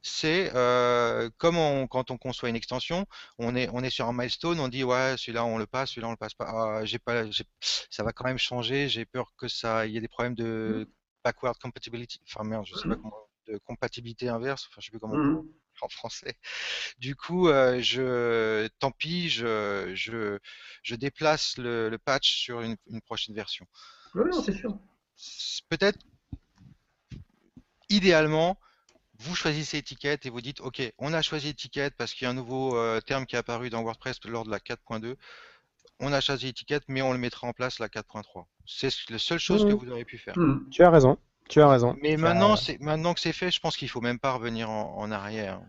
c'est 0.02 0.52
euh, 0.56 1.30
comme 1.38 1.88
quand 1.90 2.10
on 2.10 2.18
conçoit 2.18 2.50
une 2.50 2.56
extension, 2.56 3.06
on 3.38 3.56
est, 3.56 3.70
on 3.74 3.84
est 3.84 3.90
sur 3.90 4.08
un 4.08 4.14
milestone, 4.14 4.60
on 4.60 4.68
dit 4.68 4.84
ouais, 4.84 5.16
celui-là 5.18 5.46
on 5.46 5.58
le 5.60 5.68
passe, 5.68 5.92
celui-là 5.92 6.08
on 6.08 6.12
le 6.12 6.18
passe 6.18 6.34
pas. 6.34 6.46
Ah, 6.48 6.86
j'ai 6.86 6.98
pas, 6.98 7.26
ça 7.62 8.04
va 8.04 8.12
quand 8.12 8.26
même 8.26 8.40
changer. 8.40 8.88
J'ai 8.88 9.06
peur 9.06 9.34
que 9.38 9.48
ça, 9.48 9.86
il 9.86 9.92
y 9.92 9.98
ait 9.98 10.02
des 10.02 10.08
problèmes 10.08 10.34
de 10.34 10.88
mm. 10.88 10.92
backward 11.24 11.58
compatibility. 11.60 12.20
Enfin 12.26 12.44
merde, 12.44 12.66
je 12.66 12.76
sais 12.76 12.88
pas 12.88 12.96
mm. 12.96 13.02
comment, 13.02 13.28
de 13.48 13.58
compatibilité 13.60 14.30
inverse. 14.30 14.68
Enfin, 14.72 14.80
je 14.80 14.86
sais 14.86 14.92
plus 14.92 15.00
comment. 15.00 15.18
Mm 15.18 15.44
en 15.82 15.90
français. 15.90 16.36
Du 17.00 17.16
coup, 17.16 17.48
euh, 17.48 17.82
je, 17.82 18.68
tant 18.80 18.92
pis, 18.92 19.30
je, 19.30 19.92
je, 19.96 20.40
je 20.84 20.96
déplace 20.96 21.58
le, 21.58 21.90
le, 21.90 21.98
patch 21.98 22.34
sur 22.44 22.62
une, 22.62 22.78
une 22.88 23.02
prochaine 23.02 23.36
version. 23.36 23.66
Oui, 24.16 24.30
c'est 24.46 24.54
sûr. 24.54 24.78
Peut-être, 25.70 26.00
idéalement, 27.90 28.58
vous 29.20 29.36
choisissez 29.36 29.78
étiquette 29.78 30.26
et 30.26 30.30
vous 30.30 30.42
dites, 30.42 30.62
OK, 30.62 30.82
on 30.98 31.14
a 31.14 31.22
choisi 31.22 31.50
étiquette 31.50 31.94
parce 31.98 32.14
qu'il 32.14 32.26
y 32.26 32.28
a 32.28 32.32
un 32.32 32.36
nouveau 32.36 32.76
euh, 32.76 33.00
terme 33.02 33.26
qui 33.26 33.36
est 33.36 33.40
apparu 33.40 33.70
dans 33.70 33.84
WordPress 33.84 34.24
lors 34.26 34.46
de 34.46 34.52
la 34.52 34.60
4.2. 34.60 35.16
On 36.00 36.12
a 36.12 36.22
choisi 36.22 36.48
étiquette, 36.48 36.84
mais 36.88 37.04
on 37.04 37.14
le 37.14 37.20
mettra 37.20 37.48
en 37.48 37.54
place 37.54 37.78
la 37.78 37.88
4.3. 37.88 38.46
C'est 38.66 38.92
la 39.10 39.20
seule 39.20 39.40
chose 39.40 39.64
que 39.64 39.70
mmh. 39.70 39.76
vous 39.76 39.92
auriez 39.92 40.06
pu 40.06 40.18
faire. 40.18 40.38
Mmh. 40.38 40.70
Tu 40.72 40.84
as 40.84 40.90
raison. 40.90 41.18
Tu 41.52 41.62
as 41.62 41.68
raison. 41.68 41.98
Mais 42.02 42.16
maintenant, 42.16 42.56
c'est 42.56 42.80
maintenant 42.80 43.14
que 43.14 43.20
c'est 43.20 43.34
fait, 43.34 43.52
je 43.52 43.60
pense 43.60 43.76
qu'il 43.76 43.90
faut 43.90 44.00
même 44.00 44.20
pas 44.20 44.32
revenir 44.32 44.70
en, 44.70 45.12
arrière. 45.12 45.62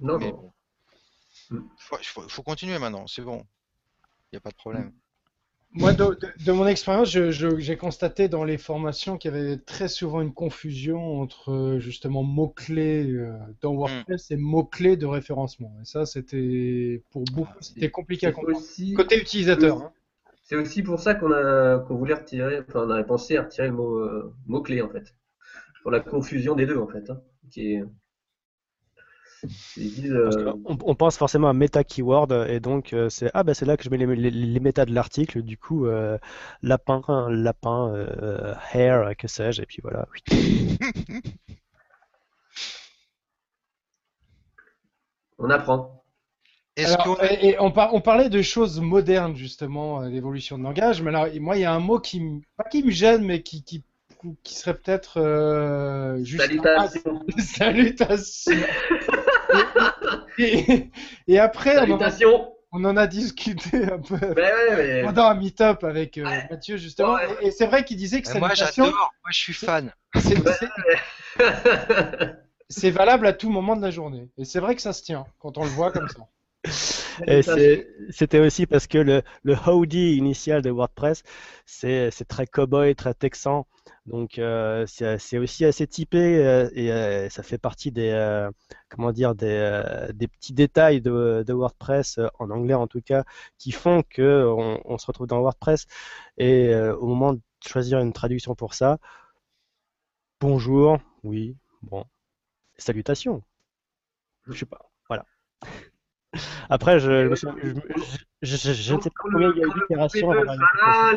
Non, 0.00 0.18
non. 0.18 0.52
Il 1.52 1.58
faut, 2.02 2.42
continuer 2.42 2.80
maintenant, 2.80 3.06
c'est 3.06 3.22
bon. 3.22 3.44
Il 4.24 4.34
n'y 4.34 4.38
a 4.38 4.40
pas 4.40 4.50
de 4.50 4.56
problème. 4.56 4.92
Moi, 5.72 5.92
de, 5.92 6.50
mon 6.50 6.66
expérience, 6.66 7.10
j'ai 7.10 7.76
constaté 7.76 8.28
dans 8.28 8.42
les 8.42 8.58
formations 8.58 9.18
qu'il 9.18 9.30
y 9.30 9.34
avait 9.34 9.56
très 9.56 9.86
souvent 9.86 10.20
une 10.20 10.34
confusion 10.34 11.20
entre 11.20 11.76
justement 11.78 12.24
mots-clés 12.24 13.06
euh, 13.08 13.38
dans 13.60 13.72
WordPress 13.74 14.32
et 14.32 14.36
mots-clés 14.36 14.96
de 14.96 15.06
référencement. 15.06 15.72
Et 15.80 15.84
ça, 15.84 16.06
c'était 16.06 17.04
pour 17.10 17.22
beaucoup, 17.26 17.52
ah, 17.54 17.58
c'était 17.60 17.90
compliqué 17.90 18.26
à 18.26 18.32
comprendre. 18.32 18.60
Côté 18.96 19.20
utilisateur. 19.20 19.76
Hein. 19.76 19.92
C'est 20.42 20.56
aussi 20.56 20.82
pour 20.82 20.98
ça 20.98 21.14
qu'on 21.14 21.30
a 21.30 21.78
qu'on 21.78 21.94
voulait 21.94 22.14
retirer, 22.14 22.58
enfin 22.58 22.84
on 22.84 22.90
avait 22.90 23.04
pensé 23.04 23.36
à 23.36 23.42
retirer 23.42 23.68
le 23.68 23.74
mot, 23.74 23.98
euh, 23.98 24.34
mot 24.48 24.60
clé 24.60 24.82
en 24.82 24.88
fait 24.88 25.14
pour 25.82 25.90
la 25.90 26.00
confusion 26.00 26.54
des 26.54 26.66
deux 26.66 26.78
en 26.78 26.86
fait. 26.86 27.10
Hein, 27.10 27.20
qui 27.50 27.74
est... 27.74 27.82
Euh, 30.04 30.52
on, 30.66 30.94
pense 30.94 31.16
forcément 31.16 31.48
à 31.48 31.54
meta 31.54 31.82
keyword 31.82 32.46
et 32.48 32.60
donc 32.60 32.92
euh, 32.92 33.08
c'est 33.08 33.30
ah 33.32 33.42
bah 33.42 33.54
c'est 33.54 33.64
là 33.64 33.78
que 33.78 33.82
je 33.84 33.88
mets 33.88 33.96
les, 33.96 34.30
les, 34.30 34.60
méta 34.60 34.84
de 34.84 34.92
l'article 34.92 35.40
du 35.40 35.56
coup 35.56 35.86
euh, 35.86 36.18
lapin 36.62 37.02
lapin 37.30 38.06
hair 38.74 39.16
que 39.16 39.28
sais-je 39.28 39.62
et 39.62 39.66
puis 39.66 39.78
voilà 39.82 40.06
on 45.38 45.48
apprend 45.48 46.04
et 46.76 47.56
on, 47.60 47.72
on, 47.74 48.00
parlait 48.02 48.28
de 48.28 48.42
choses 48.42 48.78
modernes 48.80 49.36
justement 49.36 50.02
l'évolution 50.02 50.58
de 50.58 50.64
langage 50.64 51.00
mais 51.00 51.08
alors 51.08 51.28
moi 51.40 51.56
il 51.56 51.60
y 51.62 51.64
a 51.64 51.72
un 51.72 51.80
mot 51.80 51.98
qui 51.98 52.42
pas 52.58 52.64
qui 52.64 52.82
me 52.84 52.90
gêne 52.90 53.24
mais 53.24 53.42
qui, 53.42 53.64
qui 53.64 53.82
qui 54.42 54.54
serait 54.54 54.74
peut-être 54.74 55.20
euh, 55.20 56.22
juste 56.24 56.42
Salutation. 56.42 57.22
Salutation. 57.38 58.52
et, 61.26 61.38
après, 61.38 61.74
Salutation. 61.74 62.52
On 62.72 62.84
en, 62.84 62.96
a, 62.96 63.08
discuté 63.08 63.84
un 63.84 63.98
peu 63.98 64.16
pendant 65.04 65.24
un 65.24 65.34
meet-up 65.34 65.82
avec 65.82 66.18
euh, 66.18 66.24
Mathieu 66.50 66.76
justement. 66.76 67.16
Et, 67.40 67.50
c'est 67.50 67.66
vrai 67.66 67.84
qu'il 67.84 67.96
disait 67.96 68.22
que 68.22 68.28
salutation. 68.28 68.84
Moi 68.84 68.92
j'adore. 68.94 69.12
Moi 69.24 69.30
je 69.32 69.38
suis 69.38 69.52
fan. 69.52 69.92
C'est 72.68 72.90
valable 72.90 73.26
à 73.26 73.32
tout 73.32 73.50
moment 73.50 73.74
de 73.74 73.82
la 73.82 73.90
journée. 73.90 74.28
Et 74.38 74.44
c'est 74.44 74.60
vrai 74.60 74.76
que 74.76 74.82
ça 74.82 74.92
se 74.92 75.02
tient 75.02 75.26
quand 75.40 75.58
on 75.58 75.64
le 75.64 75.70
voit 75.70 75.90
comme 75.90 76.08
ça. 76.08 76.28
C'était 78.10 78.38
aussi 78.38 78.66
parce 78.66 78.86
que 78.86 78.98
le, 78.98 79.22
le 79.42 79.56
howdy 79.66 80.16
initial 80.16 80.62
de 80.62 80.70
WordPress, 80.70 81.24
c'est 81.66 82.10
très 82.28 82.46
cowboy, 82.46 82.94
très 82.94 83.14
texan. 83.14 83.66
Donc 84.10 84.40
euh, 84.40 84.86
c'est 84.86 85.38
aussi 85.38 85.64
assez 85.64 85.86
typé 85.86 86.44
euh, 86.44 86.68
et 86.72 86.90
euh, 86.90 87.28
ça 87.28 87.44
fait 87.44 87.58
partie 87.58 87.92
des 87.92 88.10
comment 88.88 89.12
dire 89.12 89.36
des, 89.36 90.08
des, 90.14 90.26
petits 90.26 90.52
détails 90.52 91.00
de, 91.00 91.44
de, 91.46 91.52
WordPress 91.52 92.18
en 92.40 92.50
anglais 92.50 92.74
en 92.74 92.88
tout 92.88 93.00
cas 93.00 93.22
qui 93.56 93.70
font 93.70 94.02
que 94.02 94.44
on, 94.48 94.80
on 94.84 94.98
se 94.98 95.06
retrouve 95.06 95.28
dans 95.28 95.38
WordPress 95.38 95.86
et 96.38 96.74
au 96.74 97.06
moment 97.06 97.34
de 97.34 97.40
choisir 97.64 98.00
une 98.00 98.12
traduction 98.12 98.56
pour 98.56 98.74
ça, 98.74 98.98
bonjour, 100.40 100.98
oui, 101.22 101.56
bon, 101.82 102.04
salutations, 102.78 103.44
je 104.48 104.58
sais 104.58 104.66
pas, 104.66 104.90
voilà. 105.08 105.24
Après, 106.68 107.00
je, 107.00 107.34
je, 107.34 108.56
je, 108.56 108.72
je 108.72 108.94
ne 108.94 109.00
sais 109.00 109.10
pas 109.10 109.22
combien 109.22 109.52
il 109.52 109.58
y 109.58 109.64
a 109.64 109.66
eu 109.66 109.70
d'itérations. 109.74 110.32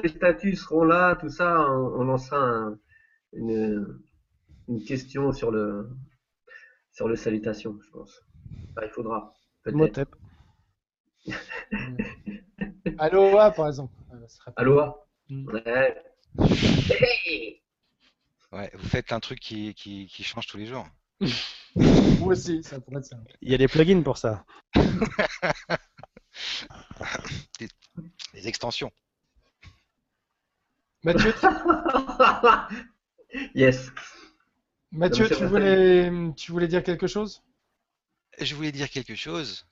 Les 0.01 0.09
statuts 0.09 0.55
seront 0.55 0.83
là, 0.83 1.15
tout 1.15 1.29
ça. 1.29 1.69
On, 1.69 2.01
on 2.01 2.03
lancera 2.05 2.73
une, 3.33 3.99
une, 4.67 4.83
question 4.83 5.31
sur 5.31 5.51
le, 5.51 5.89
sur 6.91 7.07
le 7.07 7.15
salutation, 7.15 7.77
je 7.83 7.89
pense. 7.91 8.21
il 8.81 8.89
faudra. 8.89 9.33
Motep. 9.65 10.15
Aloha, 12.97 13.51
par 13.51 13.67
exemple. 13.67 13.93
Aloha. 14.55 14.95
Mm. 15.29 15.47
Ouais. 15.47 16.03
ouais. 18.51 18.71
Vous 18.73 18.87
faites 18.89 19.11
un 19.13 19.19
truc 19.19 19.39
qui, 19.39 19.73
qui, 19.73 20.07
qui 20.07 20.23
change 20.23 20.47
tous 20.47 20.57
les 20.57 20.65
jours. 20.65 20.85
Moi 21.75 22.33
aussi, 22.33 22.63
ça 22.63 22.79
pourrait 22.79 22.99
être 22.99 23.05
ça. 23.05 23.17
Il 23.41 23.51
y 23.51 23.55
a 23.55 23.57
des 23.57 23.67
plugins 23.67 24.01
pour 24.03 24.17
ça. 24.17 24.45
des, 27.59 27.67
extensions. 28.47 28.91
Mathieu 31.03 31.33
Yes. 33.55 33.91
Mathieu, 34.91 35.27
tu 35.27 35.45
voulais, 35.45 36.11
tu 36.35 36.51
voulais 36.51 36.67
dire 36.67 36.83
quelque 36.83 37.07
chose? 37.07 37.43
Je 38.39 38.55
voulais 38.55 38.71
dire 38.71 38.89
quelque 38.89 39.15
chose. 39.15 39.65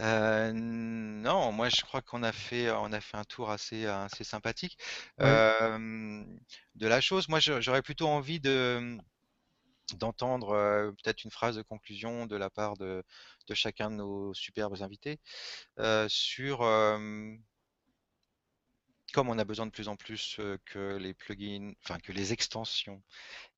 Euh, 0.00 0.52
non, 0.52 1.52
moi 1.52 1.70
je 1.70 1.80
crois 1.82 2.02
qu'on 2.02 2.22
a 2.22 2.32
fait, 2.32 2.70
on 2.70 2.92
a 2.92 3.00
fait 3.00 3.16
un 3.16 3.24
tour 3.24 3.50
assez, 3.50 3.86
assez 3.86 4.24
sympathique 4.24 4.76
euh, 5.20 6.24
de 6.74 6.86
la 6.86 7.00
chose. 7.00 7.28
Moi, 7.28 7.40
j'aurais 7.40 7.82
plutôt 7.82 8.08
envie 8.08 8.38
de, 8.40 8.98
d'entendre 9.94 10.50
euh, 10.50 10.90
peut-être 10.92 11.24
une 11.24 11.30
phrase 11.30 11.56
de 11.56 11.62
conclusion 11.62 12.26
de 12.26 12.36
la 12.36 12.50
part 12.50 12.76
de, 12.76 13.04
chacun 13.54 13.90
de 13.90 13.96
nos 13.96 14.34
superbes 14.34 14.82
invités 14.82 15.18
euh, 15.78 16.06
sur 16.08 16.62
on 19.22 19.38
a 19.38 19.44
besoin 19.44 19.66
de 19.66 19.70
plus 19.70 19.88
en 19.88 19.96
plus 19.96 20.40
que 20.66 20.96
les 20.96 21.14
plugins, 21.14 21.72
enfin 21.84 21.98
que 21.98 22.12
les 22.12 22.32
extensions 22.32 23.02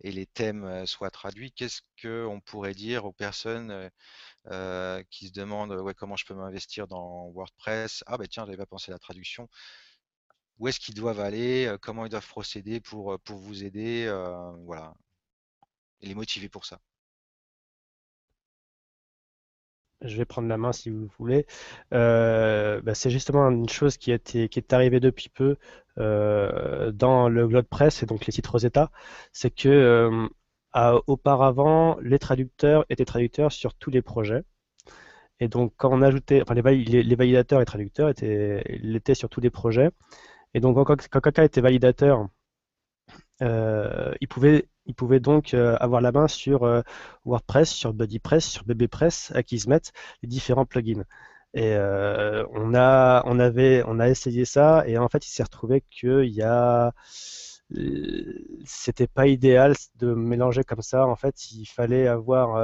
et 0.02 0.12
les 0.12 0.26
thèmes 0.26 0.86
soient 0.86 1.10
traduits, 1.10 1.52
qu'est-ce 1.52 1.82
qu'on 2.02 2.40
pourrait 2.40 2.74
dire 2.74 3.04
aux 3.06 3.12
personnes 3.12 3.90
qui 5.10 5.28
se 5.28 5.32
demandent 5.32 5.92
comment 5.94 6.16
je 6.16 6.26
peux 6.26 6.34
m'investir 6.34 6.88
dans 6.88 7.28
WordPress? 7.30 8.04
Ah 8.06 8.18
ben 8.18 8.26
tiens, 8.28 8.44
j'avais 8.46 8.56
pas 8.58 8.66
pensé 8.66 8.90
à 8.92 8.94
la 8.94 8.98
traduction. 8.98 9.48
Où 10.58 10.68
est-ce 10.68 10.78
qu'ils 10.78 10.94
doivent 10.94 11.20
aller? 11.20 11.74
Comment 11.80 12.04
ils 12.04 12.10
doivent 12.10 12.28
procéder 12.28 12.80
pour, 12.80 13.18
pour 13.20 13.38
vous 13.38 13.64
aider? 13.64 14.06
Voilà. 14.66 14.94
Et 16.00 16.06
les 16.08 16.14
motiver 16.16 16.48
pour 16.48 16.66
ça 16.66 16.80
je 20.02 20.16
vais 20.16 20.24
prendre 20.24 20.48
la 20.48 20.58
main 20.58 20.72
si 20.72 20.90
vous 20.90 21.08
voulez. 21.18 21.46
Euh, 21.94 22.80
bah, 22.82 22.94
c'est 22.94 23.10
justement 23.10 23.48
une 23.50 23.68
chose 23.68 23.96
qui, 23.96 24.16
qui 24.20 24.38
est 24.42 24.72
arrivée 24.72 25.00
depuis 25.00 25.28
peu 25.28 25.56
euh, 25.98 26.92
dans 26.92 27.28
le 27.28 27.46
GlodePress 27.48 28.02
et 28.02 28.06
donc 28.06 28.26
les 28.26 28.32
sites 28.32 28.46
Rosetta, 28.46 28.90
c'est 29.32 29.50
que 29.50 29.68
euh, 29.68 30.28
auparavant, 31.06 31.98
les 32.02 32.18
traducteurs 32.18 32.84
étaient 32.90 33.04
traducteurs 33.04 33.52
sur 33.52 33.74
tous 33.74 33.90
les 33.90 34.02
projets. 34.02 34.44
Et 35.40 35.48
donc, 35.48 35.72
quand 35.76 35.90
on 35.92 36.02
ajoutait, 36.02 36.42
enfin, 36.42 36.54
les, 36.54 36.62
les, 36.84 37.14
validateurs 37.16 37.60
et 37.60 37.64
traducteurs 37.64 38.08
étaient, 38.08 39.14
sur 39.14 39.28
tous 39.28 39.40
les 39.40 39.50
projets. 39.50 39.90
Et 40.54 40.60
donc, 40.60 40.76
quand, 40.86 41.08
quand 41.08 41.20
quelqu'un 41.20 41.44
était 41.44 41.60
validateur, 41.60 42.28
il 43.40 44.28
pouvait 44.28 44.68
ils 44.88 44.94
pouvaient 44.94 45.20
donc 45.20 45.54
euh, 45.54 45.76
avoir 45.80 46.00
la 46.00 46.12
main 46.12 46.28
sur 46.28 46.64
euh, 46.64 46.82
WordPress, 47.24 47.70
sur 47.70 47.92
BuddyPress, 47.92 48.44
sur 48.46 48.64
BBPress, 48.64 49.30
à 49.34 49.42
qui 49.42 49.58
se 49.60 49.68
mettent 49.68 49.92
les 50.22 50.28
différents 50.28 50.64
plugins. 50.64 51.04
Et 51.54 51.74
euh, 51.74 52.44
on 52.52 52.74
a, 52.74 53.22
on 53.26 53.38
avait, 53.38 53.82
on 53.86 54.00
a 54.00 54.08
essayé 54.08 54.44
ça 54.44 54.84
et 54.86 54.98
en 54.98 55.08
fait, 55.08 55.26
il 55.26 55.30
s'est 55.30 55.42
retrouvé 55.42 55.82
qu'il 55.90 56.30
y 56.30 56.42
a, 56.42 56.92
c'était 58.64 59.06
pas 59.06 59.26
idéal 59.26 59.74
de 59.96 60.14
mélanger 60.14 60.64
comme 60.64 60.82
ça. 60.82 61.06
En 61.06 61.16
fait, 61.16 61.50
il 61.52 61.66
fallait 61.66 62.06
avoir, 62.08 62.58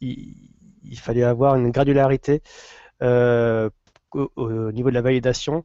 il, 0.00 0.98
fallait 0.98 1.24
avoir 1.24 1.56
une 1.56 1.70
granularité 1.70 2.42
au, 3.02 4.72
niveau 4.72 4.90
de 4.90 4.94
la 4.94 5.02
validation 5.02 5.64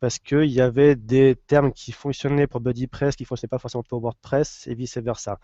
parce 0.00 0.18
qu'il 0.18 0.50
y 0.50 0.60
avait 0.60 0.96
des 0.96 1.36
termes 1.46 1.72
qui 1.72 1.92
fonctionnaient 1.92 2.46
pour 2.46 2.60
BuddyPress 2.60 3.16
qui 3.16 3.24
ne 3.24 3.26
fonctionnaient 3.26 3.48
pas 3.48 3.58
forcément 3.58 3.82
pour 3.82 4.00
WordPress 4.00 4.66
et 4.66 4.74
vice-versa. 4.74 5.38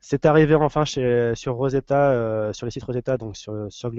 C'est 0.00 0.24
arrivé 0.24 0.54
enfin 0.54 0.84
sur 0.84 1.54
Rosetta, 1.56 2.12
euh, 2.12 2.52
sur 2.52 2.66
les 2.66 2.70
sites 2.70 2.84
Rosetta, 2.84 3.16
donc 3.16 3.36
sur, 3.36 3.66
sur 3.70 3.90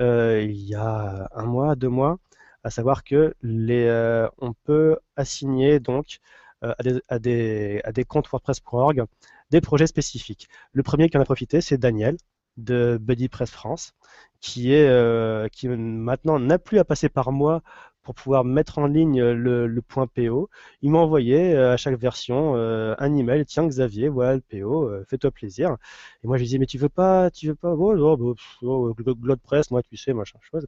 euh, 0.00 0.42
il 0.42 0.60
y 0.60 0.74
a 0.74 1.28
un 1.34 1.44
mois, 1.44 1.76
deux 1.76 1.88
mois, 1.88 2.18
à 2.64 2.70
savoir 2.70 3.04
que 3.04 3.34
les, 3.42 3.84
euh, 3.86 4.28
on 4.38 4.54
peut 4.54 4.98
assigner 5.16 5.78
donc 5.80 6.20
à 6.62 6.74
des, 6.82 7.00
à, 7.08 7.18
des, 7.18 7.80
à, 7.84 7.92
des, 7.92 8.04
comptes 8.04 8.28
WordPress.org 8.30 9.04
des 9.50 9.60
projets 9.60 9.86
spécifiques. 9.86 10.48
Le 10.72 10.82
premier 10.82 11.08
qui 11.10 11.18
en 11.18 11.20
a 11.20 11.24
profité, 11.24 11.60
c'est 11.60 11.78
Daniel 11.78 12.16
de 12.56 12.98
BuddyPress 13.00 13.50
France, 13.50 13.92
qui 14.40 14.72
est 14.72 15.52
qui 15.52 15.68
maintenant 15.68 16.38
n'a 16.38 16.58
plus 16.58 16.78
à 16.78 16.84
passer 16.84 17.08
par 17.08 17.32
moi 17.32 17.62
pour 18.10 18.24
pouvoir 18.24 18.44
mettre 18.44 18.78
en 18.78 18.86
ligne 18.86 19.22
le, 19.22 19.80
point 19.82 20.08
PO. 20.08 20.50
Il 20.82 20.90
m'a 20.90 20.98
envoyé 20.98 21.54
euh, 21.54 21.74
à 21.74 21.76
chaque 21.76 21.96
version 21.96 22.56
euh, 22.56 22.94
un 22.98 23.14
email. 23.16 23.44
Tiens 23.46 23.66
Xavier, 23.68 24.08
voilà 24.08 24.34
le 24.34 24.40
PO, 24.40 24.88
euh, 24.88 25.04
fais-toi 25.08 25.30
plaisir. 25.30 25.76
Et 26.24 26.26
moi 26.26 26.36
je 26.36 26.40
lui 26.42 26.46
disais 26.46 26.58
mais 26.58 26.66
tu 26.66 26.76
veux 26.78 26.88
pas, 26.88 27.30
tu 27.30 27.46
veux 27.46 27.54
pas, 27.54 27.72
oh, 27.72 27.94
oh, 27.96 28.34
oh, 28.62 29.36
press, 29.44 29.70
moi 29.70 29.82
tu 29.84 29.96
sais, 29.96 30.12
machin 30.12 30.38
chose. 30.42 30.66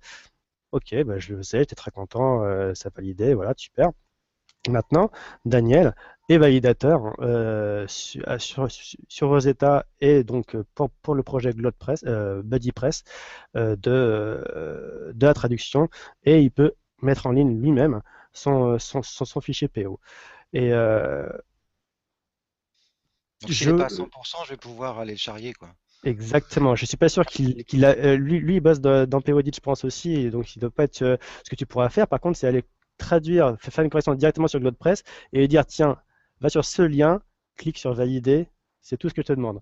Ok, 0.71 0.95
bah, 1.05 1.19
je 1.19 1.35
le 1.35 1.43
sais, 1.43 1.59
j'étais 1.59 1.75
très 1.75 1.91
content, 1.91 2.43
ça 2.75 2.91
validait, 2.95 3.35
voilà, 3.35 3.53
super. 3.57 3.91
Maintenant, 4.69 5.11
Daniel 5.45 5.95
est 6.29 6.39
validateur 6.39 7.15
sur, 7.89 8.71
sur, 9.09 9.29
Rosetta 9.29 9.87
et 10.01 10.25
donc 10.25 10.57
pour, 11.03 11.15
le 11.15 11.23
projet 11.23 11.53
GlodePress, 11.53 12.05
BuddyPress 12.45 13.05
de, 13.55 13.77
de 15.15 15.27
la 15.27 15.35
traduction 15.35 15.89
et 16.25 16.41
il 16.41 16.51
peut 16.51 16.73
mettre 17.03 17.27
en 17.27 17.33
ligne 17.33 17.61
lui-même 17.61 18.03
son, 18.33 18.73
euh, 18.73 18.79
son, 18.79 19.03
son, 19.03 19.41
fichier 19.41 19.69
PO. 19.69 20.01
Et 20.53 20.73
euh, 20.73 21.29
je... 23.49 23.71
n'est 23.71 23.79
pas 23.79 23.85
à 23.85 23.89
100%, 23.89 24.09
je 24.45 24.51
vais 24.51 24.57
pouvoir 24.57 24.99
aller 24.99 25.13
le 25.13 25.19
charrier, 25.19 25.53
quoi. 25.53 25.71
Exactement. 26.05 26.75
Je 26.75 26.85
suis 26.85 26.97
pas 26.97 27.09
sûr 27.09 27.25
qu'il 27.25 27.85
a. 27.85 27.91
Euh, 27.91 28.17
lui, 28.17 28.41
lui, 28.41 28.57
il 28.57 28.61
bosse 28.61 28.81
dans, 28.81 29.09
dans 29.09 29.21
PODit, 29.21 29.53
je 29.55 29.61
pense 29.61 29.85
aussi, 29.85 30.15
et 30.15 30.31
donc 30.31 30.57
il 30.57 30.59
doit 30.59 30.71
pas 30.71 30.85
être. 30.85 30.99
ce 30.99 31.51
que 31.51 31.55
tu 31.55 31.65
pourras 31.65 31.91
faire, 31.91 32.09
par 32.09 32.21
contre, 32.21 32.39
c'est 32.39 32.49
aller 32.49 32.65
traduire, 32.99 33.57
faire 33.61 33.85
une 33.85 33.91
correction 33.91 34.15
directement 34.15 34.49
sur 34.49 34.59
GlodePress 34.59 35.05
et 35.33 35.47
dire 35.47 35.65
tiens, 35.65 35.97
va 36.41 36.49
sur 36.49 36.65
ce 36.65 36.83
lien, 36.83 37.23
clique 37.57 37.79
sur 37.79 37.95
valider, 37.95 38.49
c'est 38.81 38.97
tout 38.97 39.09
ce 39.09 39.15
que 39.15 39.23
je 39.23 39.29
te 39.29 39.33
demande. 39.33 39.61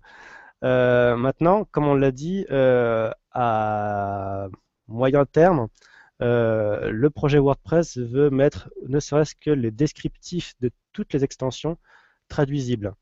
maintenant, 0.63 1.65
comme 1.65 1.85
on 1.85 1.93
l'a 1.93 2.11
dit, 2.11 2.45
à 2.49 4.47
moyen 4.87 5.25
terme, 5.25 5.67
euh, 6.21 6.91
le 6.91 7.09
projet 7.09 7.39
WordPress 7.39 7.97
veut 7.97 8.29
mettre 8.29 8.69
ne 8.87 8.99
serait-ce 8.99 9.35
que 9.35 9.49
les 9.49 9.71
descriptifs 9.71 10.53
de 10.61 10.71
toutes 10.93 11.13
les 11.13 11.23
extensions 11.23 11.77
traduisibles. 12.27 12.93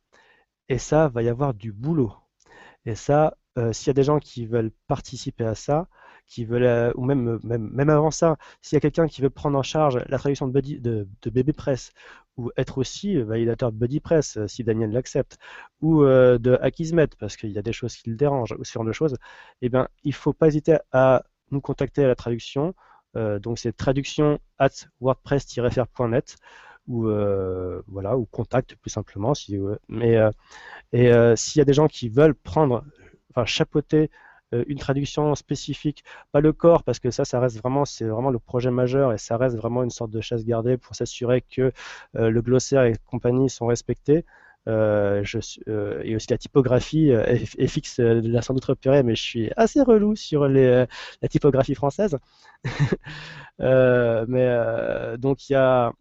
Et 0.70 0.78
ça, 0.78 1.10
va 1.10 1.24
y 1.24 1.30
avoir 1.30 1.54
du 1.54 1.72
boulot. 1.74 2.14
Et 2.86 2.96
ça, 2.96 3.38
euh, 3.58 3.74
s'il 3.74 3.88
y 3.88 3.92
a 3.92 3.94
des 3.94 4.04
gens 4.04 4.20
qui 4.20 4.46
veulent 4.46 4.72
participer 4.88 5.46
à 5.46 5.56
ça, 5.56 5.88
qui 6.28 6.46
veulent, 6.46 6.64
euh, 6.64 6.92
ou 6.96 7.06
même, 7.06 7.40
même, 7.44 7.90
avant 7.90 8.12
ça, 8.12 8.38
s'il 8.62 8.76
y 8.76 8.78
a 8.78 8.82
quelqu'un 8.82 9.08
qui 9.08 9.22
veut 9.22 9.30
prendre 9.32 9.58
en 9.58 9.64
charge 9.64 10.00
la 10.08 10.18
traduction 10.20 10.48
de, 10.48 10.54
Buddy, 10.54 10.80
de, 10.80 11.08
BBPress, 11.26 11.92
ou 12.38 12.52
être 12.58 12.78
aussi 12.78 13.18
validateur 13.22 13.72
de 13.72 13.78
BuddyPress, 13.78 14.40
si 14.48 14.64
Daniel 14.64 14.92
l'accepte, 14.92 15.38
ou 15.82 16.04
de 16.04 16.58
Akismet, 16.62 17.08
parce 17.20 17.36
qu'il 17.36 17.52
y 17.52 17.58
a 17.58 17.62
des 17.62 17.74
choses 17.74 17.96
qui 17.98 18.10
le 18.10 18.16
dérangent, 18.16 18.56
ou 18.58 18.64
ce 18.64 18.74
genre 18.74 18.86
de 18.86 18.92
choses, 18.92 19.16
eh 19.62 19.70
il 20.04 20.10
ne 20.10 20.14
faut 20.14 20.34
pas 20.34 20.48
hésiter 20.48 20.78
à 20.92 21.24
nous 21.52 21.62
contacter 21.62 22.04
à 22.04 22.08
la 22.08 22.16
traduction. 22.16 22.76
Euh, 23.16 23.40
donc 23.40 23.60
c'est 23.60 23.76
traduction 23.76 24.40
at 24.60 24.70
wordpress-fr.net 25.02 26.36
ou 26.88 27.08
euh, 27.08 27.82
voilà 27.88 28.18
ou 28.18 28.26
contact 28.26 28.76
plus 28.76 28.92
simplement 28.92 29.34
si 29.34 29.58
mais 29.88 30.18
euh, 30.18 30.32
et 30.94 31.12
s'il 31.36 31.60
y 31.60 31.62
a 31.62 31.66
des 31.66 31.74
gens 31.74 31.88
qui 31.88 32.10
veulent 32.10 32.36
prendre 32.36 32.84
enfin 33.32 33.46
chapeauter 33.46 34.10
une 34.52 34.80
traduction 34.80 35.36
spécifique, 35.36 36.04
pas 36.32 36.42
le 36.42 36.54
corps, 36.54 36.84
parce 36.84 36.98
que 36.98 37.12
ça, 37.12 37.24
ça 37.24 37.40
reste 37.40 37.60
vraiment, 37.60 37.86
c'est 37.86 38.06
vraiment 38.06 38.32
le 38.32 38.40
projet 38.40 38.72
majeur 38.72 39.14
et 39.14 39.20
ça 39.20 39.38
reste 39.38 39.56
vraiment 39.56 39.84
une 39.84 39.92
sorte 39.92 40.10
de 40.10 40.22
chasse 40.22 40.44
gardée 40.44 40.76
pour 40.76 40.96
s'assurer 40.96 41.42
que 41.42 41.72
le 42.16 42.42
glossaire 42.42 42.84
et 42.86 42.96
compagnie 43.06 43.52
sont 43.52 43.68
respectés. 43.68 44.26
Euh, 44.68 45.22
je, 45.24 45.40
euh, 45.68 46.02
et 46.04 46.16
aussi 46.16 46.28
la 46.30 46.38
typographie 46.38 47.12
euh, 47.12 47.38
FX 47.38 48.00
l'a 48.00 48.42
sans 48.42 48.54
doute 48.54 48.66
repéré, 48.66 49.04
mais 49.04 49.16
je 49.16 49.22
suis 49.22 49.52
assez 49.56 49.82
relou 49.82 50.16
sur 50.16 50.48
les, 50.48 50.86
la 51.22 51.28
typographie 51.28 51.76
française. 51.76 52.18
mais 53.60 55.18
donc 55.18 55.50
il 55.50 55.54
y 55.54 55.56
a, 55.56 55.94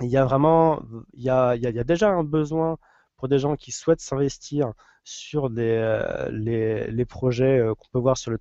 vraiment, 0.00 0.82
il 1.14 1.22
y 1.22 1.30
a, 1.30 1.56
déjà 1.84 2.10
un 2.10 2.24
besoin 2.24 2.78
pour 3.16 3.28
des 3.28 3.38
gens 3.38 3.56
qui 3.56 3.72
souhaitent 3.72 4.00
s'investir 4.00 4.72
sur 5.04 5.48
les, 5.48 7.04
projets 7.08 7.62
qu'on 7.78 7.88
peut 7.92 7.98
voir 7.98 8.16
sur 8.16 8.30
le, 8.30 8.38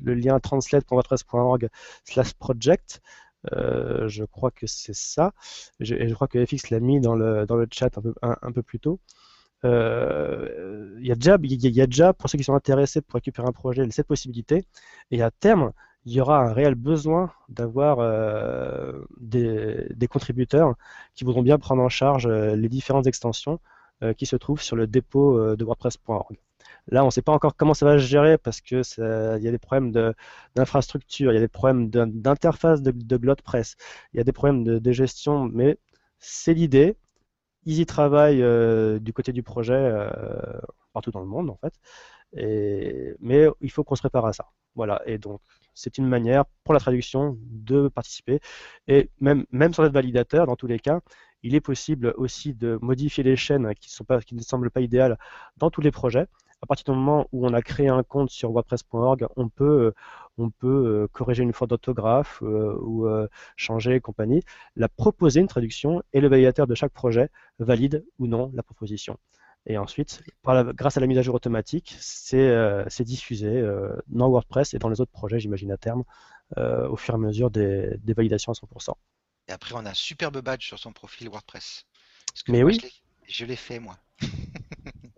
le 0.00 0.14
lien 0.14 0.38
translate.wordpress.org 0.40 1.68
slash 2.04 2.34
project. 2.34 3.00
Euh, 3.52 4.08
je 4.08 4.24
crois 4.24 4.50
que 4.50 4.66
c'est 4.66 4.94
ça. 4.94 5.32
Je, 5.80 5.94
et 5.94 6.08
je 6.08 6.14
crois 6.14 6.28
que 6.28 6.44
FX 6.44 6.70
l'a 6.70 6.80
mis 6.80 7.00
dans 7.00 7.14
le, 7.14 7.46
dans 7.46 7.56
le 7.56 7.66
chat 7.70 7.96
un 7.98 8.02
peu, 8.02 8.14
un, 8.22 8.52
peu 8.52 8.62
plus 8.62 8.80
tôt. 8.80 9.00
Euh, 9.64 10.96
il 11.00 11.06
y, 11.06 11.08
y 11.08 11.80
a 11.80 11.86
déjà, 11.86 12.12
pour 12.12 12.30
ceux 12.30 12.38
qui 12.38 12.44
sont 12.44 12.54
intéressés 12.54 13.00
pour 13.02 13.14
récupérer 13.14 13.48
un 13.48 13.52
projet, 13.52 13.88
cette 13.90 14.06
possibilité. 14.06 14.64
Et 15.10 15.22
à 15.22 15.30
terme, 15.30 15.72
il 16.04 16.12
y 16.12 16.20
aura 16.20 16.38
un 16.40 16.52
réel 16.52 16.74
besoin 16.74 17.32
d'avoir 17.48 17.98
euh, 18.00 19.04
des, 19.20 20.08
contributeurs 20.08 20.74
qui 21.14 21.24
voudront 21.24 21.42
bien 21.42 21.58
prendre 21.58 21.82
en 21.82 21.88
charge 21.88 22.28
les 22.28 22.68
différentes 22.68 23.06
extensions 23.06 23.60
qui 24.16 24.26
se 24.26 24.36
trouvent 24.36 24.62
sur 24.62 24.76
le 24.76 24.86
dépôt 24.86 25.56
de 25.56 25.64
WordPress.org. 25.64 26.38
Là, 26.88 27.02
on 27.04 27.06
ne 27.06 27.10
sait 27.10 27.22
pas 27.22 27.32
encore 27.32 27.56
comment 27.56 27.74
ça 27.74 27.86
va 27.86 27.98
se 27.98 28.04
gérer 28.04 28.38
parce 28.38 28.60
que 28.60 28.82
il 29.38 29.42
y 29.42 29.48
a 29.48 29.50
des 29.50 29.58
problèmes 29.58 29.92
d'infrastructure, 30.56 31.32
il 31.32 31.34
y 31.34 31.38
a 31.38 31.40
des 31.40 31.48
problèmes 31.48 31.90
d'interface 31.90 32.82
de, 32.82 32.90
de 32.92 33.16
GlodePress, 33.16 33.76
il 34.12 34.18
y 34.18 34.20
a 34.20 34.24
des 34.24 34.32
problèmes 34.32 34.64
de, 34.64 34.92
gestion, 34.92 35.44
mais 35.52 35.78
c'est 36.18 36.54
l'idée. 36.54 36.96
Ils 37.64 37.80
y 37.80 37.86
travaillent 37.86 38.42
euh, 38.42 38.98
du 39.00 39.12
côté 39.12 39.32
du 39.32 39.42
projet 39.42 39.74
euh, 39.74 40.10
partout 40.92 41.10
dans 41.10 41.20
le 41.20 41.26
monde 41.26 41.50
en 41.50 41.56
fait. 41.56 41.74
mais 43.20 43.46
il 43.60 43.70
faut 43.70 43.84
qu'on 43.84 43.96
se 43.96 44.02
prépare 44.02 44.26
à 44.26 44.32
ça. 44.32 44.46
Voilà. 44.74 45.02
Et 45.06 45.18
donc, 45.18 45.40
c'est 45.74 45.98
une 45.98 46.06
manière 46.08 46.44
pour 46.64 46.74
la 46.74 46.80
traduction 46.80 47.36
de 47.40 47.88
participer. 47.88 48.40
Et 48.86 49.10
même, 49.20 49.44
sans 49.74 49.84
être 49.84 49.92
validateur, 49.92 50.46
dans 50.46 50.56
tous 50.56 50.66
les 50.68 50.78
cas, 50.78 51.00
il 51.42 51.54
est 51.54 51.60
possible 51.60 52.14
aussi 52.16 52.54
de 52.54 52.78
modifier 52.82 53.24
les 53.24 53.36
chaînes 53.36 53.74
qui 53.74 53.90
ne 54.34 54.40
semblent 54.40 54.70
pas 54.70 54.80
idéales 54.80 55.18
dans 55.56 55.70
tous 55.70 55.80
les 55.80 55.90
projets 55.90 56.26
à 56.62 56.66
partir 56.66 56.92
du 56.92 56.98
moment 56.98 57.28
où 57.32 57.46
on 57.46 57.52
a 57.54 57.62
créé 57.62 57.88
un 57.88 58.02
compte 58.02 58.30
sur 58.30 58.50
WordPress.org, 58.50 59.26
on 59.36 59.48
peut, 59.48 59.92
on 60.38 60.50
peut 60.50 61.08
corriger 61.12 61.42
une 61.42 61.52
faute 61.52 61.70
d'orthographe 61.70 62.40
ou 62.42 63.06
changer 63.56 63.94
et 63.94 64.00
compagnie, 64.00 64.42
la 64.76 64.88
proposer 64.88 65.40
une 65.40 65.46
traduction 65.46 66.02
et 66.12 66.20
le 66.20 66.28
validateur 66.28 66.66
de 66.66 66.74
chaque 66.74 66.92
projet 66.92 67.30
valide 67.58 68.04
ou 68.18 68.26
non 68.26 68.50
la 68.54 68.62
proposition. 68.62 69.18
Et 69.66 69.78
ensuite, 69.78 70.22
grâce 70.44 70.96
à 70.96 71.00
la 71.00 71.06
mise 71.06 71.18
à 71.18 71.22
jour 71.22 71.34
automatique, 71.34 71.96
c'est 72.00 73.04
diffusé 73.04 73.62
dans 74.08 74.28
WordPress 74.28 74.74
et 74.74 74.78
dans 74.78 74.88
les 74.88 75.00
autres 75.00 75.12
projets, 75.12 75.38
j'imagine 75.38 75.70
à 75.70 75.76
terme, 75.76 76.02
au 76.56 76.96
fur 76.96 77.14
et 77.14 77.16
à 77.16 77.18
mesure 77.18 77.50
des, 77.50 77.96
des 77.98 78.14
validations 78.14 78.52
à 78.52 78.54
100%. 78.54 78.94
Et 79.48 79.52
après, 79.52 79.74
on 79.74 79.86
a 79.86 79.90
un 79.90 79.94
superbe 79.94 80.40
badge 80.42 80.66
sur 80.66 80.78
son 80.78 80.92
profil 80.92 81.28
WordPress. 81.28 81.84
Mais 82.48 82.62
oui. 82.62 82.78
Je 83.26 83.44
l'ai 83.44 83.56
fait, 83.56 83.78
moi. 83.78 83.98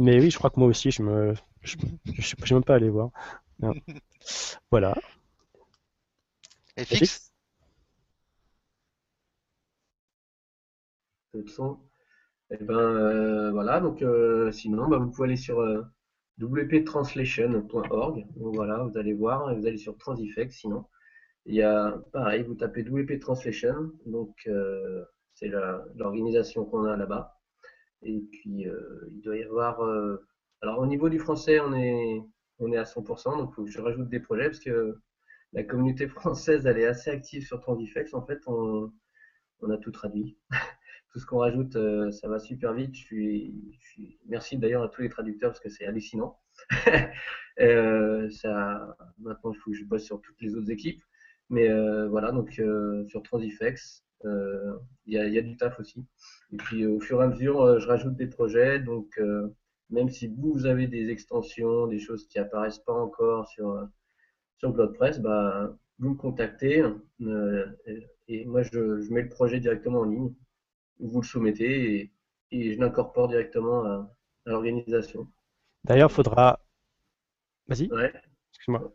Mais 0.00 0.18
oui, 0.18 0.30
je 0.30 0.38
crois 0.38 0.48
que 0.48 0.58
moi 0.58 0.68
aussi, 0.68 0.90
je 0.90 1.02
me, 1.02 1.34
je, 1.60 1.76
suis 2.20 2.54
même 2.54 2.64
pas 2.64 2.76
allé 2.76 2.88
voir. 2.88 3.10
voilà. 4.70 4.96
Et 6.78 6.84
fixe. 6.86 7.30
Et 11.34 12.56
eh 12.58 12.64
ben 12.64 12.74
euh, 12.74 13.50
voilà, 13.52 13.78
donc 13.80 14.00
euh, 14.02 14.50
sinon, 14.52 14.88
bah, 14.88 14.96
vous 14.98 15.10
pouvez 15.10 15.28
aller 15.28 15.36
sur 15.36 15.60
euh, 15.60 15.82
wptranslation.org. 16.40 18.26
Donc 18.36 18.54
voilà, 18.54 18.82
vous 18.84 18.96
allez 18.96 19.12
voir, 19.12 19.54
vous 19.54 19.66
allez 19.66 19.76
sur 19.76 19.98
Transifex 19.98 20.56
sinon. 20.56 20.86
Il 21.44 21.54
y 21.54 21.62
a, 21.62 22.02
pareil, 22.12 22.42
vous 22.44 22.54
tapez 22.54 22.82
WP 22.82 23.20
Translation, 23.20 23.92
donc 24.06 24.34
euh, 24.46 25.04
c'est 25.34 25.48
l'organisation 25.48 26.64
qu'on 26.64 26.84
a 26.84 26.96
là-bas. 26.96 27.39
Et 28.02 28.20
puis, 28.32 28.66
euh, 28.68 29.08
il 29.12 29.20
doit 29.20 29.36
y 29.36 29.42
avoir. 29.42 29.82
Euh, 29.82 30.24
alors, 30.62 30.78
au 30.80 30.86
niveau 30.86 31.08
du 31.08 31.18
français, 31.18 31.60
on 31.60 31.74
est, 31.74 32.20
on 32.58 32.72
est 32.72 32.76
à 32.76 32.84
100%, 32.84 33.38
donc 33.38 33.50
il 33.52 33.54
faut 33.54 33.64
que 33.64 33.70
je 33.70 33.80
rajoute 33.80 34.08
des 34.08 34.20
projets 34.20 34.46
parce 34.46 34.60
que 34.60 34.98
la 35.52 35.64
communauté 35.64 36.08
française, 36.08 36.66
elle 36.66 36.78
est 36.78 36.86
assez 36.86 37.10
active 37.10 37.46
sur 37.46 37.60
Transifex. 37.60 38.14
En 38.14 38.24
fait, 38.26 38.40
on, 38.46 38.92
on 39.62 39.70
a 39.70 39.78
tout 39.78 39.90
traduit. 39.90 40.38
tout 41.12 41.18
ce 41.18 41.26
qu'on 41.26 41.38
rajoute, 41.38 41.76
ça 42.12 42.28
va 42.28 42.38
super 42.38 42.72
vite. 42.74 42.94
Je 42.94 43.00
suis, 43.00 44.18
Merci 44.28 44.58
d'ailleurs 44.58 44.82
à 44.84 44.88
tous 44.88 45.02
les 45.02 45.08
traducteurs 45.08 45.50
parce 45.50 45.60
que 45.60 45.68
c'est 45.68 45.84
hallucinant. 45.86 46.38
ça, 48.30 48.96
maintenant, 49.18 49.52
il 49.52 49.58
faut 49.58 49.70
que 49.72 49.76
je 49.76 49.84
bosse 49.84 50.04
sur 50.04 50.20
toutes 50.20 50.40
les 50.40 50.54
autres 50.54 50.70
équipes. 50.70 51.02
Mais 51.50 51.68
euh, 51.68 52.08
voilà, 52.08 52.30
donc 52.30 52.58
euh, 52.60 53.04
sur 53.06 53.22
Transifex, 53.22 54.04
euh, 54.04 54.09
il 54.24 55.14
y 55.14 55.18
a, 55.18 55.26
y, 55.26 55.38
a, 55.38 55.42
du 55.42 55.56
taf 55.56 55.78
aussi. 55.80 56.04
Et 56.52 56.56
puis 56.56 56.86
au 56.86 57.00
fur 57.00 57.20
et 57.20 57.24
à 57.24 57.28
mesure, 57.28 57.80
je 57.80 57.86
rajoute 57.86 58.16
des 58.16 58.26
projets. 58.26 58.80
Donc 58.80 59.20
même 59.90 60.08
si 60.08 60.28
vous, 60.28 60.52
vous 60.52 60.66
avez 60.66 60.86
des 60.86 61.10
extensions, 61.10 61.86
des 61.86 61.98
choses 61.98 62.26
qui 62.28 62.38
apparaissent 62.38 62.78
pas 62.78 62.92
encore 62.92 63.48
sur, 63.48 63.88
sur 64.58 64.72
WordPress, 64.72 65.20
bah, 65.20 65.76
vous 65.98 66.10
me 66.10 66.14
contactez 66.14 66.84
et, 68.28 68.44
moi 68.46 68.62
je, 68.62 69.00
je, 69.00 69.12
mets 69.12 69.22
le 69.22 69.28
projet 69.28 69.60
directement 69.60 70.00
en 70.00 70.04
ligne. 70.04 70.32
Vous 71.00 71.20
le 71.20 71.26
soumettez 71.26 71.94
et, 71.94 72.12
et 72.52 72.74
je 72.74 72.80
l'incorpore 72.80 73.28
directement 73.28 73.84
à, 73.84 74.16
à 74.46 74.50
l'organisation. 74.50 75.26
D'ailleurs, 75.84 76.10
il 76.10 76.14
faudra. 76.14 76.60
Vas-y. 77.68 77.90
Ouais. 77.92 78.12
Excuse-moi. 78.50 78.92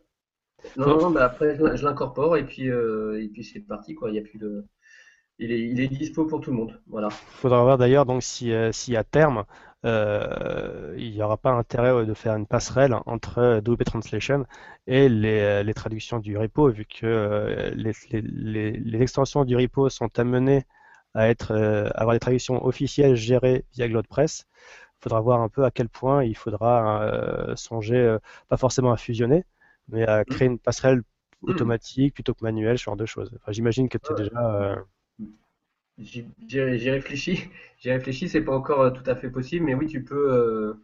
Non, 0.76 0.98
non, 0.98 1.10
bah 1.10 1.24
après 1.24 1.56
je 1.56 1.84
l'incorpore 1.84 2.36
et 2.36 2.44
puis 2.44 2.70
euh, 2.70 3.22
et 3.22 3.28
puis 3.28 3.44
c'est 3.44 3.60
parti 3.60 3.94
quoi. 3.94 4.10
Il 4.10 4.16
y 4.16 4.18
a 4.18 4.22
plus 4.22 4.38
de, 4.38 4.64
il 5.38 5.52
est, 5.52 5.60
il 5.60 5.80
est 5.80 5.88
dispo 5.88 6.24
pour 6.24 6.40
tout 6.40 6.50
le 6.50 6.56
monde. 6.56 6.80
Voilà. 6.88 7.10
Faudra 7.10 7.62
voir 7.62 7.78
d'ailleurs 7.78 8.06
donc 8.06 8.22
si, 8.22 8.52
euh, 8.52 8.72
si 8.72 8.96
à 8.96 9.04
terme 9.04 9.44
euh, 9.84 10.94
il 10.98 11.12
n'y 11.12 11.22
aura 11.22 11.36
pas 11.36 11.50
intérêt 11.50 12.06
de 12.06 12.14
faire 12.14 12.34
une 12.34 12.46
passerelle 12.46 12.94
entre 13.06 13.60
WP 13.64 13.84
Translation 13.84 14.46
et 14.86 15.08
les, 15.08 15.62
les 15.62 15.74
traductions 15.74 16.18
du 16.18 16.36
repo 16.36 16.70
vu 16.70 16.86
que 16.86 17.72
les, 17.74 17.92
les, 18.12 18.72
les, 18.72 19.02
extensions 19.02 19.44
du 19.44 19.54
repo 19.54 19.88
sont 19.88 20.18
amenées 20.18 20.64
à 21.14 21.28
être 21.28 21.52
avoir 21.94 22.14
des 22.14 22.20
traductions 22.20 22.64
officielles 22.64 23.14
gérées 23.14 23.64
via 23.74 23.88
GlodePress. 23.88 24.46
Il 24.98 25.02
faudra 25.02 25.20
voir 25.20 25.40
un 25.40 25.48
peu 25.48 25.64
à 25.64 25.70
quel 25.70 25.88
point 25.88 26.24
il 26.24 26.36
faudra 26.36 27.54
songer 27.54 28.16
pas 28.48 28.56
forcément 28.56 28.92
à 28.92 28.96
fusionner 28.96 29.44
mais 29.88 30.04
à 30.06 30.22
mm. 30.22 30.24
créer 30.24 30.48
une 30.48 30.58
passerelle 30.58 31.02
mm. 31.42 31.50
automatique 31.50 32.14
plutôt 32.14 32.34
que 32.34 32.44
manuelle, 32.44 32.78
ce 32.78 32.84
genre 32.84 32.96
de 32.96 33.06
choses. 33.06 33.30
Enfin, 33.40 33.52
J'imagine 33.52 33.88
que 33.88 33.98
tu 33.98 34.12
es 34.12 34.16
déjà. 34.16 34.54
Euh, 34.54 34.76
j'ai 35.98 36.90
réfléchi, 36.90 37.48
j'ai 37.78 37.92
réfléchi, 37.92 38.28
c'est 38.28 38.42
pas 38.42 38.56
encore 38.56 38.80
euh, 38.80 38.90
tout 38.90 39.08
à 39.08 39.14
fait 39.16 39.30
possible, 39.30 39.64
mais 39.66 39.74
oui, 39.74 39.86
tu 39.86 40.04
peux. 40.04 40.32
Euh, 40.32 40.74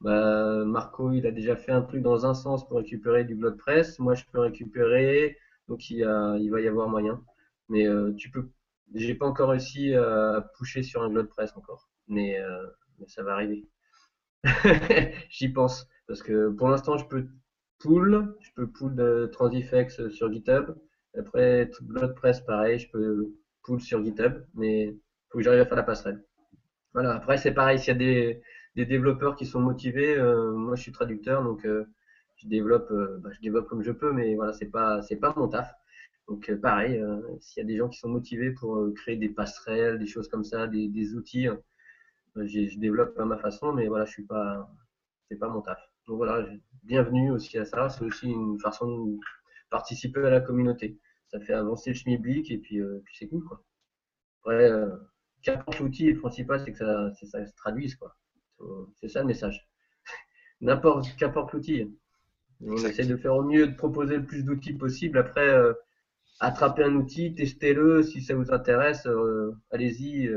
bah, 0.00 0.64
Marco, 0.64 1.12
il 1.12 1.26
a 1.26 1.32
déjà 1.32 1.56
fait 1.56 1.72
un 1.72 1.82
truc 1.82 2.02
dans 2.02 2.26
un 2.26 2.34
sens 2.34 2.66
pour 2.68 2.78
récupérer 2.78 3.24
du 3.24 3.36
press. 3.58 3.98
Moi, 3.98 4.14
je 4.14 4.24
peux 4.32 4.38
récupérer, 4.40 5.36
donc 5.68 5.90
il, 5.90 6.04
a, 6.04 6.36
il 6.38 6.50
va 6.50 6.60
y 6.60 6.68
avoir 6.68 6.88
moyen. 6.88 7.22
Mais 7.68 7.86
tu 8.16 8.30
peux. 8.30 8.50
J'ai 8.94 9.14
pas 9.14 9.26
encore 9.26 9.50
réussi 9.50 9.94
à 9.94 10.50
pusher 10.56 10.82
sur 10.82 11.02
un 11.02 11.24
press 11.24 11.52
encore, 11.56 11.90
mais, 12.08 12.38
ça 13.06 13.22
va 13.22 13.32
arriver. 13.34 13.66
J'y 15.30 15.48
pense 15.48 15.88
parce 16.06 16.22
que 16.22 16.50
pour 16.50 16.68
l'instant, 16.68 16.96
je 16.96 17.06
peux 17.06 17.28
pool, 17.78 18.36
je 18.40 18.50
peux 18.54 18.68
pool 18.68 18.94
de 18.94 19.28
Transifex 19.32 20.08
sur 20.10 20.32
GitHub. 20.32 20.76
Après, 21.18 21.70
WordPress, 21.88 22.40
pareil, 22.42 22.78
je 22.78 22.88
peux 22.90 23.34
sur 23.78 24.02
GitHub, 24.04 24.44
mais 24.54 24.84
il 24.84 24.98
faut 25.30 25.38
que 25.38 25.44
j'arrive 25.44 25.60
à 25.60 25.66
faire 25.66 25.76
la 25.76 25.82
passerelle. 25.82 26.24
Voilà, 26.94 27.14
après, 27.14 27.36
c'est 27.36 27.52
pareil, 27.52 27.78
s'il 27.78 27.88
y 27.88 27.90
a 27.90 28.34
des, 28.74 28.86
développeurs 28.86 29.36
qui 29.36 29.44
sont 29.44 29.60
motivés, 29.60 30.16
euh, 30.16 30.52
moi 30.52 30.76
je 30.76 30.82
suis 30.82 30.92
traducteur, 30.92 31.42
donc 31.42 31.64
euh, 31.66 31.84
je 32.36 32.48
développe, 32.48 32.90
euh, 32.90 33.18
bah, 33.18 33.30
je 33.32 33.40
développe 33.40 33.68
comme 33.68 33.82
je 33.82 33.92
peux, 33.92 34.12
mais 34.12 34.34
voilà, 34.36 34.52
c'est 34.52 34.70
pas, 34.70 35.02
c'est 35.02 35.16
pas 35.16 35.34
mon 35.36 35.48
taf. 35.48 35.70
Donc 36.28 36.50
pareil, 36.60 37.02
s'il 37.40 37.62
y 37.62 37.64
a 37.64 37.66
des 37.66 37.76
gens 37.78 37.88
qui 37.88 37.98
sont 37.98 38.08
motivés 38.08 38.50
pour 38.50 38.92
créer 38.94 39.16
des 39.16 39.30
passerelles, 39.30 39.98
des 39.98 40.06
choses 40.06 40.28
comme 40.28 40.44
ça, 40.44 40.66
des, 40.66 41.14
outils, 41.14 41.48
je 42.36 42.78
développe 42.78 43.18
à 43.18 43.24
ma 43.24 43.38
façon, 43.38 43.72
mais 43.72 43.88
voilà, 43.88 44.04
je 44.04 44.12
suis 44.12 44.24
pas, 44.24 44.70
c'est 45.28 45.38
pas 45.38 45.48
mon 45.48 45.62
taf. 45.62 45.78
Donc 46.06 46.18
voilà, 46.18 46.46
bienvenue 46.84 47.30
aussi 47.30 47.58
à 47.58 47.64
ça. 47.64 47.88
C'est 47.90 48.04
aussi 48.04 48.30
une 48.30 48.58
façon 48.60 49.06
de 49.06 49.16
participer 49.70 50.24
à 50.24 50.30
la 50.30 50.40
communauté. 50.40 50.98
Ça 51.28 51.40
fait 51.40 51.54
avancer 51.54 51.90
le 51.90 51.96
schmilblick 51.96 52.50
et 52.50 52.58
puis, 52.58 52.80
euh, 52.80 53.02
puis 53.04 53.16
c'est 53.18 53.28
cool. 53.28 53.44
Quoi. 53.44 53.62
Après, 54.40 54.70
euh, 54.70 54.88
qu'importe 55.42 55.78
l'outil, 55.80 56.10
le 56.12 56.18
principal, 56.18 56.60
c'est 56.60 56.72
que 56.72 56.78
ça, 56.78 57.12
ça, 57.14 57.46
se 57.46 57.54
traduise. 57.54 57.96
quoi. 57.96 58.16
C'est 58.96 59.08
ça 59.08 59.20
le 59.20 59.26
message. 59.26 59.68
N'importe 60.60 61.14
qu'importe 61.16 61.52
l'outil. 61.52 61.94
On 62.60 62.76
essaie 62.76 63.06
de 63.06 63.16
faire 63.16 63.34
au 63.34 63.44
mieux, 63.44 63.68
de 63.68 63.74
proposer 63.74 64.16
le 64.16 64.24
plus 64.24 64.42
d'outils 64.42 64.72
possible. 64.72 65.18
Après, 65.18 65.48
euh, 65.48 65.74
attrapez 66.40 66.82
un 66.82 66.94
outil, 66.94 67.34
testez-le. 67.34 68.02
Si 68.02 68.22
ça 68.22 68.34
vous 68.34 68.50
intéresse, 68.50 69.06
euh, 69.06 69.54
allez-y 69.70 70.30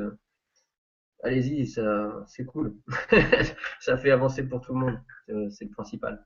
allez-y, 1.23 1.68
c'est 1.68 2.45
cool. 2.45 2.76
ça 3.80 3.97
fait 3.97 4.11
avancer 4.11 4.43
pour 4.43 4.61
tout 4.61 4.73
le 4.73 4.80
monde. 4.80 5.51
C'est 5.51 5.65
le 5.65 5.72
principal. 5.72 6.26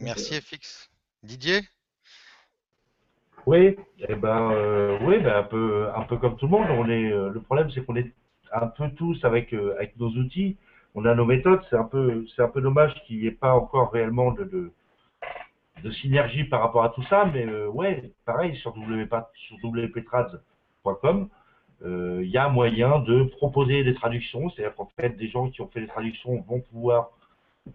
Merci 0.00 0.40
FX. 0.40 0.90
Didier? 1.22 1.62
Oui, 3.46 3.76
eh 4.08 4.14
ben, 4.14 4.50
euh, 4.52 4.98
oui, 5.02 5.18
ben, 5.18 5.36
un 5.36 5.42
peu, 5.42 5.88
un 5.94 6.02
peu 6.02 6.16
comme 6.16 6.36
tout 6.36 6.46
le 6.46 6.52
monde. 6.52 6.66
On 6.70 6.88
est, 6.88 7.12
euh, 7.12 7.30
le 7.30 7.40
problème, 7.40 7.70
c'est 7.70 7.84
qu'on 7.84 7.96
est 7.96 8.12
un 8.52 8.66
peu 8.66 8.88
tous 8.90 9.22
avec, 9.24 9.52
euh, 9.52 9.74
avec 9.76 9.96
nos 9.98 10.08
outils. 10.10 10.56
On 10.94 11.04
a 11.04 11.14
nos 11.14 11.26
méthodes. 11.26 11.60
C'est 11.68 11.76
un 11.76 11.84
peu, 11.84 12.24
c'est 12.34 12.42
un 12.42 12.48
peu 12.48 12.60
dommage 12.60 12.94
qu'il 13.06 13.18
n'y 13.18 13.26
ait 13.26 13.30
pas 13.32 13.52
encore 13.52 13.92
réellement 13.92 14.32
de, 14.32 14.44
de, 14.44 14.72
de, 15.82 15.90
synergie 15.90 16.44
par 16.44 16.60
rapport 16.60 16.84
à 16.84 16.90
tout 16.90 17.02
ça. 17.04 17.26
Mais 17.32 17.46
ouais, 17.66 18.10
pareil 18.24 18.56
sur, 18.56 18.74
sur 18.74 19.56
wptrads.com 19.62 21.28
il 21.84 21.90
euh, 21.90 22.24
y 22.24 22.38
a 22.38 22.48
moyen 22.48 22.98
de 23.00 23.24
proposer 23.24 23.84
des 23.84 23.94
traductions, 23.94 24.48
c'est-à-dire 24.50 24.74
qu'en 24.74 24.88
fait, 24.96 25.10
des 25.10 25.28
gens 25.28 25.50
qui 25.50 25.60
ont 25.60 25.68
fait 25.68 25.80
des 25.80 25.86
traductions 25.86 26.42
vont 26.48 26.60
pouvoir 26.60 27.10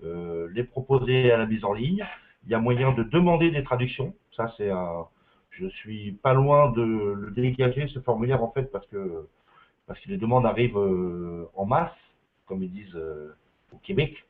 euh, 0.04 0.48
les 0.54 0.64
proposer 0.64 1.32
à 1.32 1.38
la 1.38 1.46
mise 1.46 1.64
en 1.64 1.74
ligne. 1.74 2.06
Il 2.46 2.52
y 2.52 2.56
a 2.56 2.60
moyen 2.60 2.92
de 2.94 3.04
demander 3.04 3.52
des 3.52 3.64
traductions. 3.64 4.14
Ça, 4.36 4.52
c'est 4.58 4.70
un. 4.70 5.06
Je 5.60 5.68
suis 5.68 6.14
pas 6.14 6.34
loin 6.34 6.72
de 6.72 6.82
le 6.82 7.32
dégager 7.32 7.88
ce 7.88 8.00
formulaire 8.00 8.44
en 8.44 8.52
fait 8.52 8.72
parce 8.72 8.88
que 8.88 9.28
parce 9.88 10.00
que 10.02 10.10
les 10.10 10.18
demandes 10.18 10.46
arrivent 10.46 10.78
euh, 10.78 11.50
en 11.56 11.66
masse, 11.66 11.92
comme 12.46 12.64
ils 12.64 12.72
disent 12.72 12.98
au 13.74 13.78
Québec. 13.80 14.26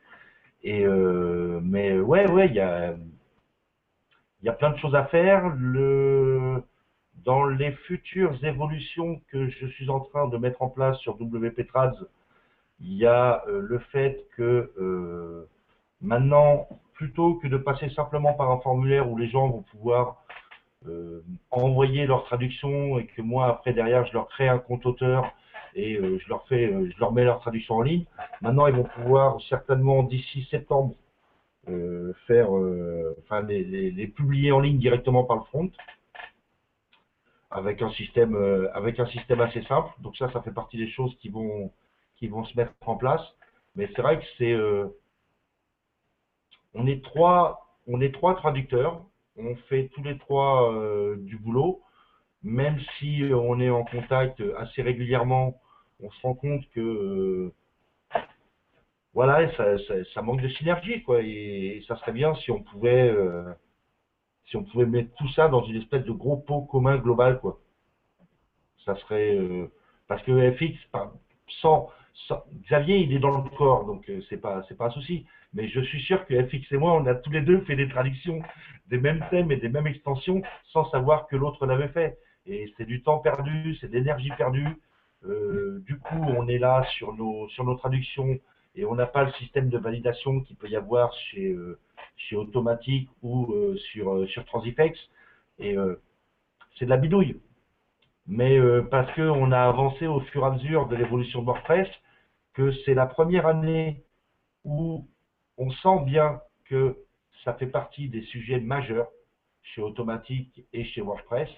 Et 0.63 0.85
mais 0.85 1.99
ouais, 1.99 2.29
ouais, 2.29 2.47
il 2.47 2.55
y 2.55 2.59
a 2.59 2.95
il 4.41 4.45
y 4.45 4.49
a 4.49 4.53
plein 4.53 4.71
de 4.71 4.77
choses 4.77 4.95
à 4.95 5.05
faire. 5.05 5.49
Le 5.57 6.63
dans 7.25 7.45
les 7.45 7.71
futures 7.71 8.43
évolutions 8.43 9.21
que 9.29 9.49
je 9.49 9.67
suis 9.67 9.89
en 9.89 9.99
train 9.99 10.27
de 10.27 10.37
mettre 10.37 10.61
en 10.61 10.69
place 10.69 10.97
sur 10.99 11.19
WP 11.21 11.61
il 12.81 12.93
y 12.93 13.05
a 13.05 13.43
euh, 13.47 13.61
le 13.61 13.79
fait 13.91 14.25
que 14.35 14.71
euh, 14.79 15.47
maintenant, 16.01 16.67
plutôt 16.93 17.35
que 17.35 17.47
de 17.47 17.57
passer 17.57 17.89
simplement 17.89 18.33
par 18.33 18.51
un 18.51 18.59
formulaire 18.59 19.09
où 19.09 19.17
les 19.17 19.29
gens 19.29 19.49
vont 19.49 19.63
pouvoir 19.63 20.07
euh, 20.07 20.48
envoyer 21.51 22.05
leur 22.05 22.23
traduction 22.25 22.99
et 22.99 23.05
que 23.05 23.21
moi 23.21 23.47
après 23.47 23.73
derrière 23.73 24.05
je 24.05 24.13
leur 24.13 24.27
crée 24.29 24.47
un 24.47 24.59
compte 24.59 24.85
auteur 24.85 25.31
et 25.75 25.95
je 25.95 26.29
leur 26.29 26.47
fais, 26.47 26.67
je 26.67 26.99
leur 26.99 27.11
mets 27.11 27.23
leur 27.23 27.39
traduction 27.41 27.75
en 27.75 27.81
ligne. 27.81 28.05
Maintenant, 28.41 28.65
ils 28.67 28.75
vont 28.75 28.85
pouvoir 28.95 29.39
certainement 29.49 30.03
d'ici 30.03 30.47
septembre 30.49 30.95
euh, 31.67 32.13
faire, 32.25 32.55
euh, 32.57 33.15
enfin 33.19 33.41
les, 33.41 33.63
les, 33.63 33.91
les 33.91 34.07
publier 34.07 34.51
en 34.51 34.59
ligne 34.59 34.79
directement 34.79 35.23
par 35.23 35.37
le 35.37 35.43
front 35.43 35.69
avec 37.51 37.81
un 37.81 37.91
système 37.91 38.35
euh, 38.35 38.69
avec 38.73 38.99
un 38.99 39.05
système 39.07 39.41
assez 39.41 39.61
simple. 39.63 39.89
Donc 40.01 40.15
ça, 40.17 40.31
ça 40.31 40.41
fait 40.41 40.51
partie 40.51 40.77
des 40.77 40.89
choses 40.89 41.15
qui 41.19 41.29
vont 41.29 41.71
qui 42.17 42.27
vont 42.27 42.43
se 42.43 42.55
mettre 42.55 42.73
en 42.85 42.95
place. 42.95 43.21
Mais 43.75 43.89
c'est 43.95 44.01
vrai 44.01 44.19
que 44.19 44.25
c'est 44.37 44.51
euh, 44.51 44.87
on 46.73 46.87
est 46.87 47.03
trois 47.03 47.67
on 47.87 48.01
est 48.01 48.13
trois 48.13 48.35
traducteurs. 48.35 49.03
On 49.41 49.55
fait 49.69 49.89
tous 49.93 50.03
les 50.03 50.17
trois 50.17 50.73
euh, 50.73 51.15
du 51.17 51.37
boulot. 51.37 51.81
Même 52.43 52.79
si 52.97 53.23
on 53.33 53.59
est 53.59 53.69
en 53.69 53.83
contact 53.83 54.41
assez 54.57 54.81
régulièrement, 54.81 55.59
on 56.01 56.09
se 56.09 56.21
rend 56.21 56.33
compte 56.33 56.63
que 56.73 56.79
euh, 56.79 57.53
voilà, 59.13 59.49
ça, 59.55 60.21
manque 60.21 60.41
de 60.41 60.49
synergie 60.49 61.03
quoi. 61.03 61.21
Et, 61.21 61.83
ça 61.87 61.95
serait 61.97 62.11
bien 62.11 62.33
si 62.35 62.51
on 62.51 62.61
pouvait 62.61 63.09
euh, 63.09 63.43
si 64.45 64.55
on 64.55 64.63
pouvait 64.63 64.85
mettre 64.85 65.13
tout 65.15 65.27
ça 65.29 65.47
dans 65.47 65.63
une 65.63 65.77
espèce 65.77 66.03
de 66.03 66.11
gros 66.11 66.37
pot 66.37 66.61
commun 66.61 66.97
global 66.97 67.39
quoi. 67.39 67.59
Ça 68.85 68.95
serait 68.95 69.37
parce 70.07 70.23
que 70.23 70.51
FX 70.51 70.75
sans, 71.61 71.89
Xavier 72.63 72.97
il 72.97 73.13
est 73.13 73.19
dans 73.19 73.41
le 73.41 73.49
corps 73.57 73.85
donc 73.85 74.09
c'est 74.29 74.37
pas 74.37 74.63
c'est 74.67 74.77
pas 74.77 74.87
un 74.87 74.91
souci. 74.91 75.25
Mais 75.53 75.67
je 75.67 75.79
suis 75.81 76.01
sûr 76.01 76.25
que 76.25 76.33
FX 76.47 76.71
et 76.71 76.77
moi 76.77 76.93
on 76.93 77.05
a 77.07 77.15
tous 77.15 77.31
les 77.31 77.41
deux 77.41 77.61
fait 77.61 77.75
des 77.75 77.89
traductions 77.89 78.41
des 78.89 78.97
mêmes 78.97 79.23
thèmes 79.29 79.51
et 79.51 79.57
des 79.57 79.69
mêmes 79.69 79.87
extensions 79.87 80.41
sans 80.71 80.89
savoir 80.89 81.27
que 81.27 81.35
l'autre 81.35 81.65
l'avait 81.65 81.89
fait. 81.89 82.17
Et 82.45 82.73
c'est 82.77 82.85
du 82.85 83.01
temps 83.01 83.19
perdu, 83.19 83.75
c'est 83.79 83.87
de 83.87 83.93
l'énergie 83.93 84.31
perdue. 84.37 84.67
Euh, 85.25 85.83
du 85.85 85.99
coup, 85.99 86.17
on 86.17 86.47
est 86.47 86.57
là 86.57 86.85
sur 86.97 87.13
nos 87.13 87.47
sur 87.49 87.63
nos 87.63 87.75
traductions 87.75 88.39
et 88.75 88.85
on 88.85 88.95
n'a 88.95 89.05
pas 89.05 89.23
le 89.23 89.31
système 89.33 89.69
de 89.69 89.77
validation 89.77 90.41
qu'il 90.41 90.55
peut 90.55 90.69
y 90.69 90.75
avoir 90.75 91.13
chez 91.13 91.51
euh, 91.51 91.79
chez 92.15 92.35
Automatic 92.35 93.09
ou 93.21 93.53
euh, 93.53 93.77
sur 93.91 94.27
sur 94.29 94.45
Transifex. 94.45 94.97
Et 95.59 95.75
c'est 96.77 96.85
de 96.85 96.89
la 96.89 96.95
bidouille. 96.95 97.41
Mais 98.27 98.57
parce 98.89 99.11
que 99.13 99.21
on 99.21 99.51
a 99.51 99.59
avancé 99.59 100.07
au 100.07 100.21
fur 100.21 100.43
et 100.43 100.45
à 100.45 100.51
mesure 100.51 100.87
de 100.87 100.95
l'évolution 100.95 101.41
de 101.41 101.47
WordPress, 101.47 101.89
que 102.53 102.71
c'est 102.85 102.93
la 102.93 103.07
première 103.07 103.45
année 103.45 104.03
où 104.63 105.05
on 105.59 105.69
sent 105.71 106.05
bien 106.05 106.41
que 106.65 106.97
ça 107.43 107.53
fait 107.53 107.67
partie 107.67 108.09
des 108.09 108.23
sujets 108.23 108.59
majeurs 108.59 109.09
chez 109.61 109.81
Automatic 109.81 110.65
et 110.73 110.85
chez 110.85 111.01
WordPress. 111.01 111.49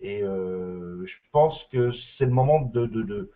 Et 0.00 0.22
euh, 0.22 1.06
je 1.06 1.14
pense 1.32 1.62
que 1.70 1.92
c'est 2.16 2.24
le 2.24 2.32
moment 2.32 2.60
de, 2.62 3.30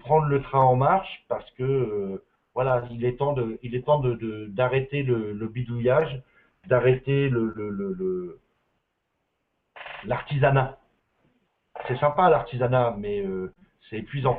prendre 0.00 0.26
le 0.26 0.42
train 0.42 0.60
en 0.60 0.76
marche 0.76 1.24
parce 1.28 1.48
que 1.52 1.62
euh, 1.62 2.24
voilà, 2.54 2.84
il 2.90 3.04
est 3.04 3.16
temps 3.16 3.32
de, 3.32 4.46
d'arrêter 4.48 5.02
le, 5.02 5.48
bidouillage, 5.48 6.22
d'arrêter 6.66 7.28
le, 7.28 7.52
le, 7.56 7.70
le, 7.70 8.40
l'artisanat. 10.04 10.78
C'est 11.88 11.98
sympa 11.98 12.28
l'artisanat, 12.28 12.96
mais 12.98 13.24
euh, 13.24 13.52
c'est 13.88 13.98
épuisant. 13.98 14.38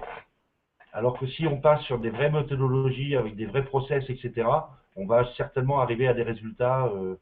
Alors 0.93 1.17
que 1.19 1.27
si 1.27 1.47
on 1.47 1.59
passe 1.59 1.81
sur 1.85 1.99
des 1.99 2.11
vraies 2.11 2.29
méthodologies 2.29 3.15
avec 3.15 3.35
des 3.35 3.47
vrais 3.47 3.65
process, 3.65 4.03
etc., 4.09 4.47
on 4.95 5.07
va 5.07 5.25
certainement 5.35 5.81
arriver 5.81 6.07
à 6.07 6.13
des 6.13 6.21
résultats 6.23 6.85
euh, 6.85 7.19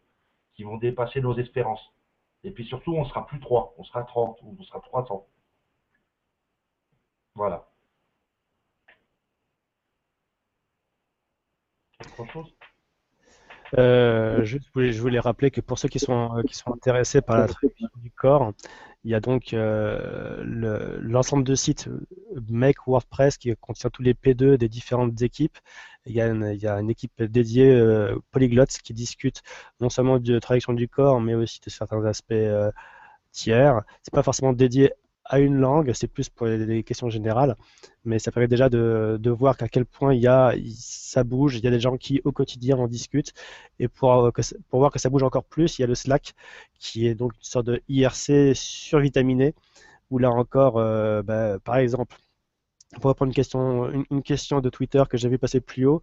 qui 0.56 0.64
vont 0.64 0.78
dépasser 0.78 1.22
nos 1.22 1.38
espérances. 1.38 1.82
Et 2.44 2.52
puis 2.52 2.66
surtout, 2.66 2.94
on 2.96 3.06
sera 3.06 3.26
plus 3.26 3.40
3, 3.40 3.76
on 3.78 3.84
sera 3.86 4.04
30 4.04 4.40
ou 4.44 4.58
on 4.60 4.64
sera 4.64 4.82
300. 4.82 5.26
Voilà. 7.36 7.66
Autre 12.20 12.32
chose? 12.34 12.54
Euh, 13.78 14.44
juste, 14.44 14.66
je 14.76 15.02
voulais, 15.02 15.20
rappeler 15.20 15.50
que 15.52 15.62
pour 15.62 15.80
ceux 15.80 15.88
qui 15.88 16.00
sont, 16.00 16.38
euh, 16.38 16.44
qui 16.44 16.56
sont 16.56 16.74
intéressés 16.74 17.22
par 17.22 17.38
la 17.40 17.48
traduction 17.48 17.88
du 17.98 18.12
corps, 18.12 18.52
il 19.04 19.12
y 19.12 19.16
a 19.16 19.20
donc 19.22 19.54
euh, 19.54 20.42
le- 20.44 21.00
l'ensemble 21.02 21.44
de 21.46 21.56
sites 21.56 21.90
Make 22.50 22.86
WordPress 22.88 23.38
qui 23.38 23.54
contient 23.62 23.90
tous 23.90 24.02
les 24.04 24.14
P2 24.14 24.58
des 24.58 24.68
différentes 24.70 25.22
équipes. 25.22 25.58
Il 26.06 26.14
y 26.14 26.22
a 26.22 26.28
une, 26.28 26.52
il 26.54 26.62
y 26.62 26.68
a 26.68 26.80
une 26.80 26.90
équipe 26.90 27.24
dédiée 27.24 27.72
euh, 27.72 28.18
polyglottes 28.32 28.78
qui 28.84 28.94
discute 28.94 29.42
non 29.80 29.90
seulement 29.90 30.20
de 30.20 30.40
traduction 30.40 30.74
du 30.74 30.88
corps, 30.90 31.22
mais 31.22 31.34
aussi 31.36 31.60
de 31.62 31.70
certains 31.70 32.04
aspects 32.06 32.34
tiers. 33.32 33.82
C'est 34.04 34.14
pas 34.14 34.24
forcément 34.24 34.54
dédié 34.54 34.92
à 35.32 35.40
une 35.40 35.56
langue, 35.56 35.94
c'est 35.94 36.08
plus 36.08 36.28
pour 36.30 36.46
les, 36.46 36.84
questions 36.84 37.10
générales, 37.10 37.56
mais 38.04 38.20
ça 38.20 38.32
permet 38.32 38.50
déjà 38.50 38.70
de, 38.70 39.30
voir 39.30 39.56
qu'à 39.56 39.70
quel 39.70 39.86
point 39.86 40.14
il 40.14 40.22
y 40.22 40.28
a, 40.28 40.54
ça 40.76 41.24
bouge, 41.24 41.56
il 41.58 41.64
y 41.64 41.68
a 41.68 41.72
des 41.72 41.80
gens 41.80 41.96
qui 41.98 42.22
au 42.26 42.34
quotidien 42.34 42.78
en 42.78 42.88
discutent, 42.88 43.34
et 43.80 43.88
pour, 43.88 44.12
euh, 44.14 44.32
pour 44.70 44.80
voir 44.80 44.92
que 44.92 45.00
ça 45.00 45.10
bouge 45.10 45.24
encore 45.24 45.46
plus, 45.46 45.80
il 45.80 45.84
y 45.84 45.86
a 45.86 45.88
le 45.88 45.96
Slack, 45.96 46.34
qui 46.80 47.08
est 47.08 47.16
donc 47.16 47.34
une 47.34 47.44
sorte 47.44 47.66
de 47.68 47.82
IRC 47.88 48.54
survitaminé, 48.56 49.56
où 50.10 50.18
là 50.18 50.32
encore, 50.32 50.78
euh, 50.78 51.24
bah, 51.24 51.60
par 51.64 51.78
exemple, 51.78 52.18
pour 53.00 53.10
reprendre 53.10 53.30
une 53.30 53.36
question, 53.36 53.90
une, 54.10 54.24
question 54.24 54.60
de 54.60 54.70
Twitter 54.70 55.02
que 55.10 55.18
j'ai 55.18 55.30
vu 55.30 55.38
passer 55.38 55.62
plus 55.62 55.86
haut, 55.86 56.02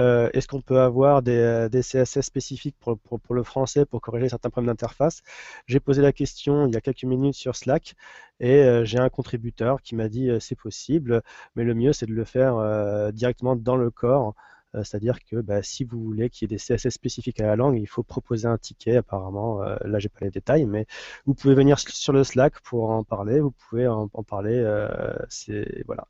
euh, 0.00 0.28
est-ce 0.32 0.48
qu'on 0.48 0.60
peut 0.60 0.80
avoir 0.80 1.22
des, 1.22 1.36
euh, 1.38 1.68
CSS 1.70 2.22
spécifiques 2.22 2.76
pour, 2.80 2.98
le 3.34 3.42
français 3.44 3.86
pour 3.86 4.00
corriger 4.00 4.28
certains 4.28 4.50
problèmes 4.50 4.72
d'interface? 4.72 5.22
J'ai 5.66 5.78
posé 5.78 6.02
la 6.02 6.12
question 6.12 6.66
il 6.66 6.74
y 6.74 6.76
a 6.76 6.80
quelques 6.80 7.04
minutes 7.04 7.34
sur 7.34 7.54
Slack 7.54 7.94
et 8.40 8.62
euh, 8.62 8.84
j'ai 8.84 8.98
un 8.98 9.08
contributeur 9.10 9.80
qui 9.80 9.94
m'a 9.94 10.08
dit 10.08 10.28
euh, 10.28 10.40
c'est 10.40 10.56
possible, 10.56 11.22
mais 11.54 11.62
le 11.64 11.74
mieux 11.74 11.92
c'est 11.92 12.06
de 12.06 12.12
le 12.12 12.24
faire 12.24 12.56
euh, 12.56 13.12
directement 13.12 13.54
dans 13.56 13.76
le 13.76 13.90
corps. 13.90 14.34
Euh, 14.74 14.82
C'est-à-dire 14.84 15.18
que 15.24 15.36
bah, 15.36 15.62
si 15.62 15.84
vous 15.84 16.02
voulez 16.02 16.30
qu'il 16.30 16.50
y 16.50 16.54
ait 16.54 16.56
des 16.56 16.58
CSS 16.58 16.90
spécifiques 16.94 17.40
à 17.40 17.46
la 17.46 17.56
langue, 17.56 17.78
il 17.78 17.86
faut 17.86 18.02
proposer 18.02 18.46
un 18.48 18.58
ticket 18.58 18.96
apparemment. 18.96 19.62
Euh, 19.62 19.76
là, 19.84 19.98
j'ai 19.98 20.08
pas 20.08 20.24
les 20.24 20.30
détails, 20.30 20.66
mais 20.66 20.86
vous 21.26 21.34
pouvez 21.34 21.54
venir 21.54 21.78
sur 21.78 22.12
le 22.12 22.24
Slack 22.24 22.60
pour 22.60 22.90
en 22.90 23.04
parler. 23.04 23.40
Vous 23.40 23.52
pouvez 23.52 23.86
en, 23.86 24.08
parler. 24.08 24.54
euh, 24.56 24.88
c'est 25.28 25.84
voilà. 25.86 26.06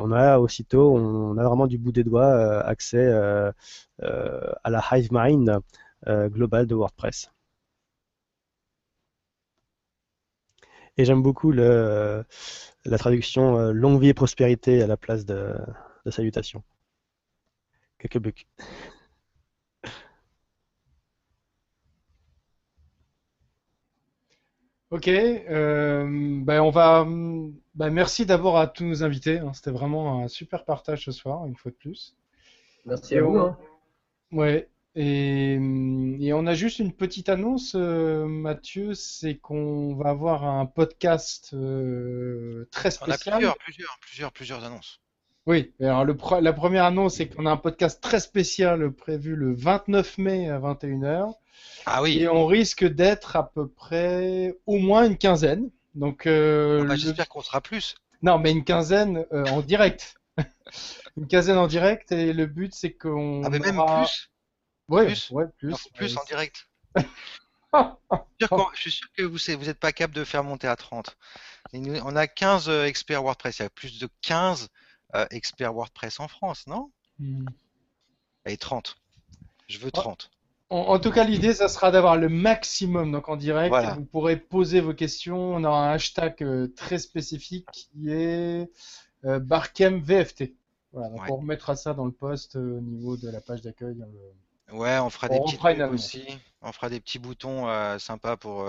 On 0.00 0.12
a 0.12 0.38
aussitôt, 0.38 0.94
on 0.96 1.36
a 1.38 1.44
vraiment 1.44 1.66
du 1.66 1.78
bout 1.78 1.92
des 1.92 2.04
doigts 2.04 2.24
euh, 2.26 2.62
accès 2.64 3.06
à 4.02 4.70
la 4.70 4.82
hive 4.92 5.08
mind 5.12 5.60
globale 6.06 6.66
de 6.66 6.74
WordPress. 6.74 7.30
Et 10.98 11.04
j'aime 11.06 11.22
beaucoup 11.22 11.50
la 11.52 12.24
traduction 12.98 13.72
longue 13.72 14.00
vie 14.00 14.08
et 14.08 14.14
prospérité 14.14 14.82
à 14.82 14.86
la 14.86 14.96
place 14.96 15.24
de, 15.24 15.54
de 16.04 16.10
salutation. 16.10 16.62
Quelques 17.98 18.18
bugs. 18.18 18.44
Ok, 24.90 25.06
euh, 25.08 26.06
ben 26.44 26.60
on 26.62 26.70
va. 26.70 27.04
ben 27.04 27.90
merci 27.90 28.24
d'abord 28.24 28.56
à 28.58 28.66
tous 28.66 28.84
nos 28.84 29.02
invités. 29.04 29.38
hein. 29.38 29.52
C'était 29.52 29.70
vraiment 29.70 30.22
un 30.24 30.28
super 30.28 30.64
partage 30.64 31.04
ce 31.04 31.12
soir, 31.12 31.44
une 31.46 31.56
fois 31.56 31.70
de 31.70 31.76
plus. 31.76 32.16
Merci 32.86 33.14
Et 33.14 33.18
à 33.18 33.22
vous. 33.22 33.36
on- 33.36 33.46
hein. 33.48 33.58
Ouais. 34.32 34.68
Et, 34.94 35.54
et 35.54 36.32
on 36.32 36.46
a 36.46 36.54
juste 36.54 36.78
une 36.80 36.92
petite 36.92 37.28
annonce, 37.28 37.74
euh, 37.76 38.26
Mathieu, 38.26 38.94
c'est 38.94 39.36
qu'on 39.36 39.94
va 39.94 40.10
avoir 40.10 40.44
un 40.44 40.66
podcast 40.66 41.50
euh, 41.54 42.66
très 42.72 42.88
On 43.02 43.04
a 43.10 43.12
spécial. 43.12 43.34
plusieurs, 43.36 43.58
plusieurs, 43.58 43.98
plusieurs, 44.00 44.32
plusieurs 44.32 44.64
annonces. 44.64 45.00
Oui, 45.48 45.72
alors 45.80 46.04
le 46.04 46.12
pre- 46.14 46.40
la 46.42 46.52
première 46.52 46.84
annonce, 46.84 47.14
c'est 47.16 47.28
qu'on 47.28 47.46
a 47.46 47.50
un 47.50 47.56
podcast 47.56 48.02
très 48.02 48.20
spécial 48.20 48.92
prévu 48.92 49.34
le 49.34 49.54
29 49.54 50.18
mai 50.18 50.50
à 50.50 50.58
21h. 50.58 51.32
Ah 51.86 52.02
oui, 52.02 52.18
Et 52.18 52.28
on 52.28 52.44
risque 52.46 52.84
d'être 52.84 53.34
à 53.34 53.50
peu 53.50 53.66
près 53.66 54.54
au 54.66 54.76
moins 54.76 55.06
une 55.06 55.16
quinzaine. 55.16 55.70
Donc, 55.94 56.26
euh, 56.26 56.80
Ah 56.82 56.84
bah, 56.88 56.94
le- 56.94 57.00
j'espère 57.00 57.28
qu'on 57.28 57.40
sera 57.42 57.62
plus. 57.62 57.94
non, 58.22 58.38
mais 58.38 58.52
une 58.52 58.62
quinzaine 58.62 59.24
euh, 59.32 59.46
en 59.46 59.62
direct. 59.62 60.14
Une 61.16 61.26
quinzaine 61.26 61.56
en 61.56 61.66
direct 61.66 62.12
et 62.12 62.32
le 62.32 62.46
but 62.46 62.72
c'est 62.74 62.92
qu'on 62.92 63.42
Ah 63.42 63.48
mais 63.50 63.58
même 63.58 63.78
aura... 63.80 64.02
plus, 64.04 64.30
Ouais, 64.88 65.06
plus. 65.06 65.30
ouais, 65.32 65.44
plus. 65.58 65.70
Non, 65.70 65.76
plus 65.94 66.14
Euh, 66.16 66.20
en 66.20 66.24
direct. 66.26 66.68
Je 67.74 67.80
suis 67.80 68.46
sûr 68.46 68.48
qu'on- 68.50 68.66
je 68.74 68.80
suis 68.80 68.90
sûr 68.90 69.08
que 69.16 69.22
vous 69.22 69.38
n'êtes 69.48 69.58
vous 69.58 69.74
pas 69.74 69.92
capable 69.92 70.14
de 70.14 70.24
faire 70.24 70.44
monter 70.44 70.68
à 70.68 70.76
30. 70.76 71.16
Et 71.72 71.80
nous- 71.80 71.98
on 72.04 72.14
a 72.16 72.26
15 72.26 72.68
euh, 72.68 72.84
experts 72.84 73.22
WordPress. 73.22 73.58
Il 73.58 73.62
y 73.62 73.66
a 73.66 73.70
plus 73.70 73.98
de 73.98 74.08
15 74.22 74.68
euh, 75.14 75.26
experts 75.30 75.72
WordPress 75.74 76.20
en 76.20 76.28
France, 76.28 76.66
non? 76.66 76.90
hmm. 77.18 77.46
Allez, 78.44 78.56
30. 78.56 78.96
Je 79.68 79.78
veux 79.78 79.90
Ah. 79.94 80.00
30. 80.00 80.30
En, 80.70 80.76
en 80.76 80.98
tout 80.98 81.10
cas, 81.10 81.24
l'idée, 81.24 81.54
ça 81.54 81.68
sera 81.68 81.90
d'avoir 81.90 82.16
le 82.16 82.28
maximum 82.28 83.10
donc 83.12 83.28
en 83.28 83.36
direct. 83.36 83.70
Voilà. 83.70 83.94
Vous 83.94 84.04
pourrez 84.04 84.36
poser 84.36 84.80
vos 84.80 84.92
questions. 84.92 85.54
On 85.54 85.64
aura 85.64 85.88
un 85.90 85.92
hashtag 85.94 86.42
euh, 86.42 86.68
très 86.76 86.98
spécifique 86.98 87.66
qui 87.72 88.10
est 88.10 88.70
euh, 89.24 89.38
BarkemVFT. 89.38 90.52
Voilà, 90.92 91.08
donc 91.10 91.22
Ouais. 91.22 91.30
on 91.30 91.36
remettra 91.36 91.74
ça 91.76 91.94
dans 91.94 92.04
le 92.04 92.12
post 92.12 92.56
euh, 92.56 92.78
au 92.78 92.80
niveau 92.80 93.16
de 93.16 93.30
la 93.30 93.40
page 93.40 93.62
d'accueil. 93.62 93.96
Ouais, 94.72 94.98
on 94.98 95.08
fera 95.08 95.28
On 95.30 95.34
des 95.34 95.40
petits 95.56 95.82
aussi. 95.84 96.26
On 96.60 96.72
fera 96.72 96.90
des 96.90 97.00
petits 97.00 97.18
boutons 97.18 97.66
sympas 97.98 98.36
pour 98.36 98.68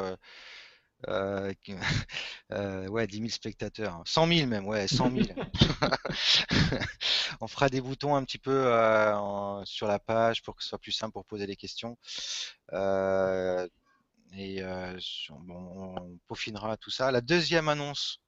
euh, 1.07 1.49
euh, 1.49 1.53
qui- 1.63 1.75
euh, 2.51 2.87
ouais, 2.87 3.07
10 3.07 3.17
000 3.17 3.29
spectateurs. 3.29 4.01
100 4.05 4.27
000 4.27 4.47
même, 4.47 4.65
ouais, 4.67 4.87
100 4.87 5.11
000. 5.11 5.27
on 7.41 7.47
fera 7.47 7.69
des 7.69 7.81
boutons 7.81 8.15
un 8.15 8.23
petit 8.23 8.37
peu 8.37 8.51
euh, 8.67 9.15
en- 9.15 9.65
sur 9.65 9.87
la 9.87 9.99
page 9.99 10.41
pour 10.43 10.55
que 10.55 10.63
ce 10.63 10.69
soit 10.69 10.79
plus 10.79 10.91
simple 10.91 11.13
pour 11.13 11.25
poser 11.25 11.47
des 11.47 11.55
questions. 11.55 11.97
Euh, 12.73 13.67
et 14.33 14.61
euh, 14.61 14.97
bon, 15.29 15.95
on 15.97 16.17
peaufinera 16.27 16.77
tout 16.77 16.91
ça. 16.91 17.11
La 17.11 17.21
deuxième 17.21 17.69
annonce, 17.69 18.21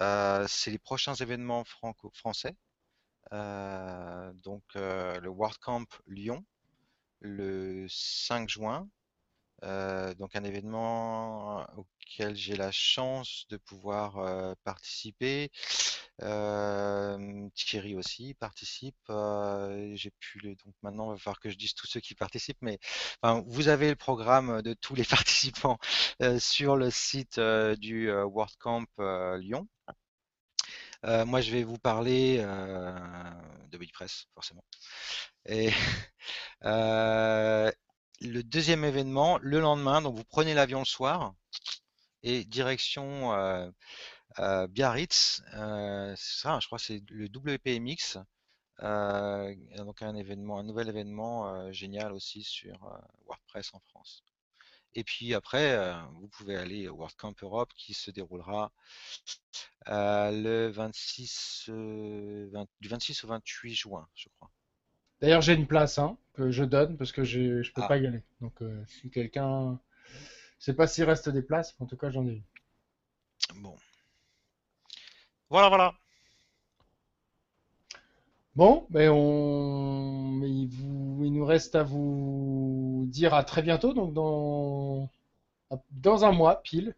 euh, 0.00 0.44
c'est 0.48 0.70
les 0.70 0.78
prochains 0.78 1.14
événements 1.14 1.64
franco-français. 1.64 2.54
Euh, 3.32 4.32
donc 4.44 4.62
euh, 4.76 5.18
le 5.20 5.28
WordCamp 5.30 5.86
Lyon 6.06 6.44
le 7.20 7.86
5 7.88 8.48
juin. 8.48 8.88
Euh, 9.62 10.14
donc 10.14 10.36
un 10.36 10.44
événement 10.44 11.66
auquel 11.76 12.36
j'ai 12.36 12.56
la 12.56 12.70
chance 12.70 13.46
de 13.48 13.56
pouvoir 13.56 14.18
euh, 14.18 14.54
participer. 14.64 15.50
Thierry 17.54 17.94
aussi 17.96 18.34
participe. 18.34 18.96
Euh, 19.10 19.92
j'ai 19.94 20.10
pu 20.18 20.56
donc 20.64 20.74
maintenant 20.82 21.12
il 21.12 21.16
va 21.16 21.18
falloir 21.18 21.40
que 21.40 21.50
je 21.50 21.56
dise 21.56 21.74
tous 21.74 21.86
ceux 21.86 22.00
qui 22.00 22.14
participent, 22.14 22.62
mais 22.62 22.78
vous 23.46 23.68
avez 23.68 23.88
le 23.90 23.96
programme 23.96 24.62
de 24.62 24.74
tous 24.74 24.94
les 24.94 25.04
participants 25.04 25.78
sur 26.38 26.76
le 26.76 26.90
site 26.90 27.40
du 27.40 28.10
WordCamp 28.10 28.86
Lyon. 29.38 29.68
Moi, 31.04 31.40
je 31.40 31.52
vais 31.52 31.62
vous 31.62 31.78
parler 31.78 32.38
de 32.38 33.78
WordPress, 33.78 34.26
forcément. 34.34 34.64
Et 35.46 35.70
le 38.20 38.42
deuxième 38.42 38.84
événement, 38.84 39.38
le 39.42 39.60
lendemain, 39.60 40.02
donc 40.02 40.16
vous 40.16 40.24
prenez 40.24 40.54
l'avion 40.54 40.80
le 40.80 40.84
soir 40.84 41.34
et 42.22 42.44
direction 42.44 43.34
euh, 43.34 43.70
euh, 44.38 44.66
Biarritz. 44.68 45.42
Euh, 45.54 46.14
ça, 46.16 46.58
je 46.60 46.66
crois 46.66 46.78
que 46.78 46.84
c'est 46.84 47.02
le 47.10 47.26
WPMX. 47.26 48.18
Euh, 48.82 49.54
donc 49.78 50.02
un 50.02 50.12
nouvel 50.12 50.88
événement 50.88 51.48
euh, 51.48 51.72
génial 51.72 52.12
aussi 52.12 52.42
sur 52.42 52.84
euh, 52.84 52.98
WordPress 53.26 53.72
en 53.74 53.80
France. 53.90 54.22
Et 54.94 55.04
puis 55.04 55.34
après, 55.34 55.72
euh, 55.72 55.94
vous 56.14 56.28
pouvez 56.28 56.56
aller 56.56 56.88
au 56.88 56.96
WordCamp 56.96 57.34
Europe 57.42 57.72
qui 57.76 57.94
se 57.94 58.10
déroulera 58.10 58.72
euh, 59.88 60.30
le 60.32 60.68
26, 60.70 61.66
euh, 61.68 62.48
20 62.52 62.66
du 62.80 62.88
26 62.88 63.24
au 63.24 63.28
28 63.28 63.74
juin, 63.74 64.08
je 64.14 64.28
crois. 64.36 64.50
D'ailleurs, 65.20 65.42
j'ai 65.42 65.54
une 65.54 65.66
place 65.66 65.98
hein, 65.98 66.16
que 66.34 66.50
je 66.50 66.64
donne 66.64 66.96
parce 66.96 67.12
que 67.12 67.24
je 67.24 67.62
je 67.62 67.72
peux 67.72 67.82
Ah. 67.84 67.88
pas 67.88 67.98
y 67.98 68.06
aller. 68.06 68.22
Donc, 68.40 68.60
euh, 68.62 68.82
si 68.88 69.10
quelqu'un. 69.10 69.78
Je 70.58 70.64
sais 70.66 70.74
pas 70.74 70.86
s'il 70.86 71.04
reste 71.04 71.28
des 71.28 71.42
places, 71.42 71.74
mais 71.78 71.84
en 71.84 71.88
tout 71.88 71.96
cas, 71.96 72.10
j'en 72.10 72.26
ai 72.26 72.32
une. 72.32 73.62
Bon. 73.62 73.76
Voilà, 75.50 75.68
voilà. 75.68 75.94
Bon, 78.54 78.86
ben 78.90 79.10
on... 79.10 80.40
il, 80.44 80.66
vous... 80.68 81.24
il 81.24 81.32
nous 81.32 81.44
reste 81.44 81.74
à 81.74 81.82
vous 81.82 83.04
dire 83.08 83.34
à 83.34 83.44
très 83.44 83.62
bientôt, 83.62 83.92
donc 83.92 84.14
dans... 84.14 85.10
dans 85.92 86.24
un 86.24 86.32
mois 86.32 86.62
pile. 86.62 86.94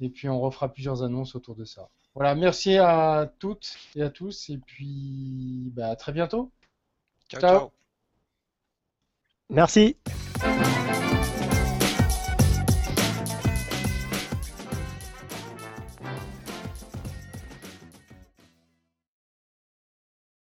Et 0.00 0.08
puis 0.10 0.28
on 0.28 0.40
refera 0.40 0.72
plusieurs 0.72 1.02
annonces 1.02 1.34
autour 1.34 1.56
de 1.56 1.64
ça. 1.64 1.88
Voilà, 2.14 2.34
merci 2.34 2.76
à 2.78 3.32
toutes 3.38 3.76
et 3.96 4.02
à 4.02 4.10
tous, 4.10 4.50
et 4.50 4.58
puis 4.58 5.70
bah, 5.74 5.88
à 5.90 5.96
très 5.96 6.12
bientôt. 6.12 6.50
Ciao, 7.30 7.40
Ciao. 7.40 7.50
ciao. 7.58 7.72
Merci. 9.48 9.96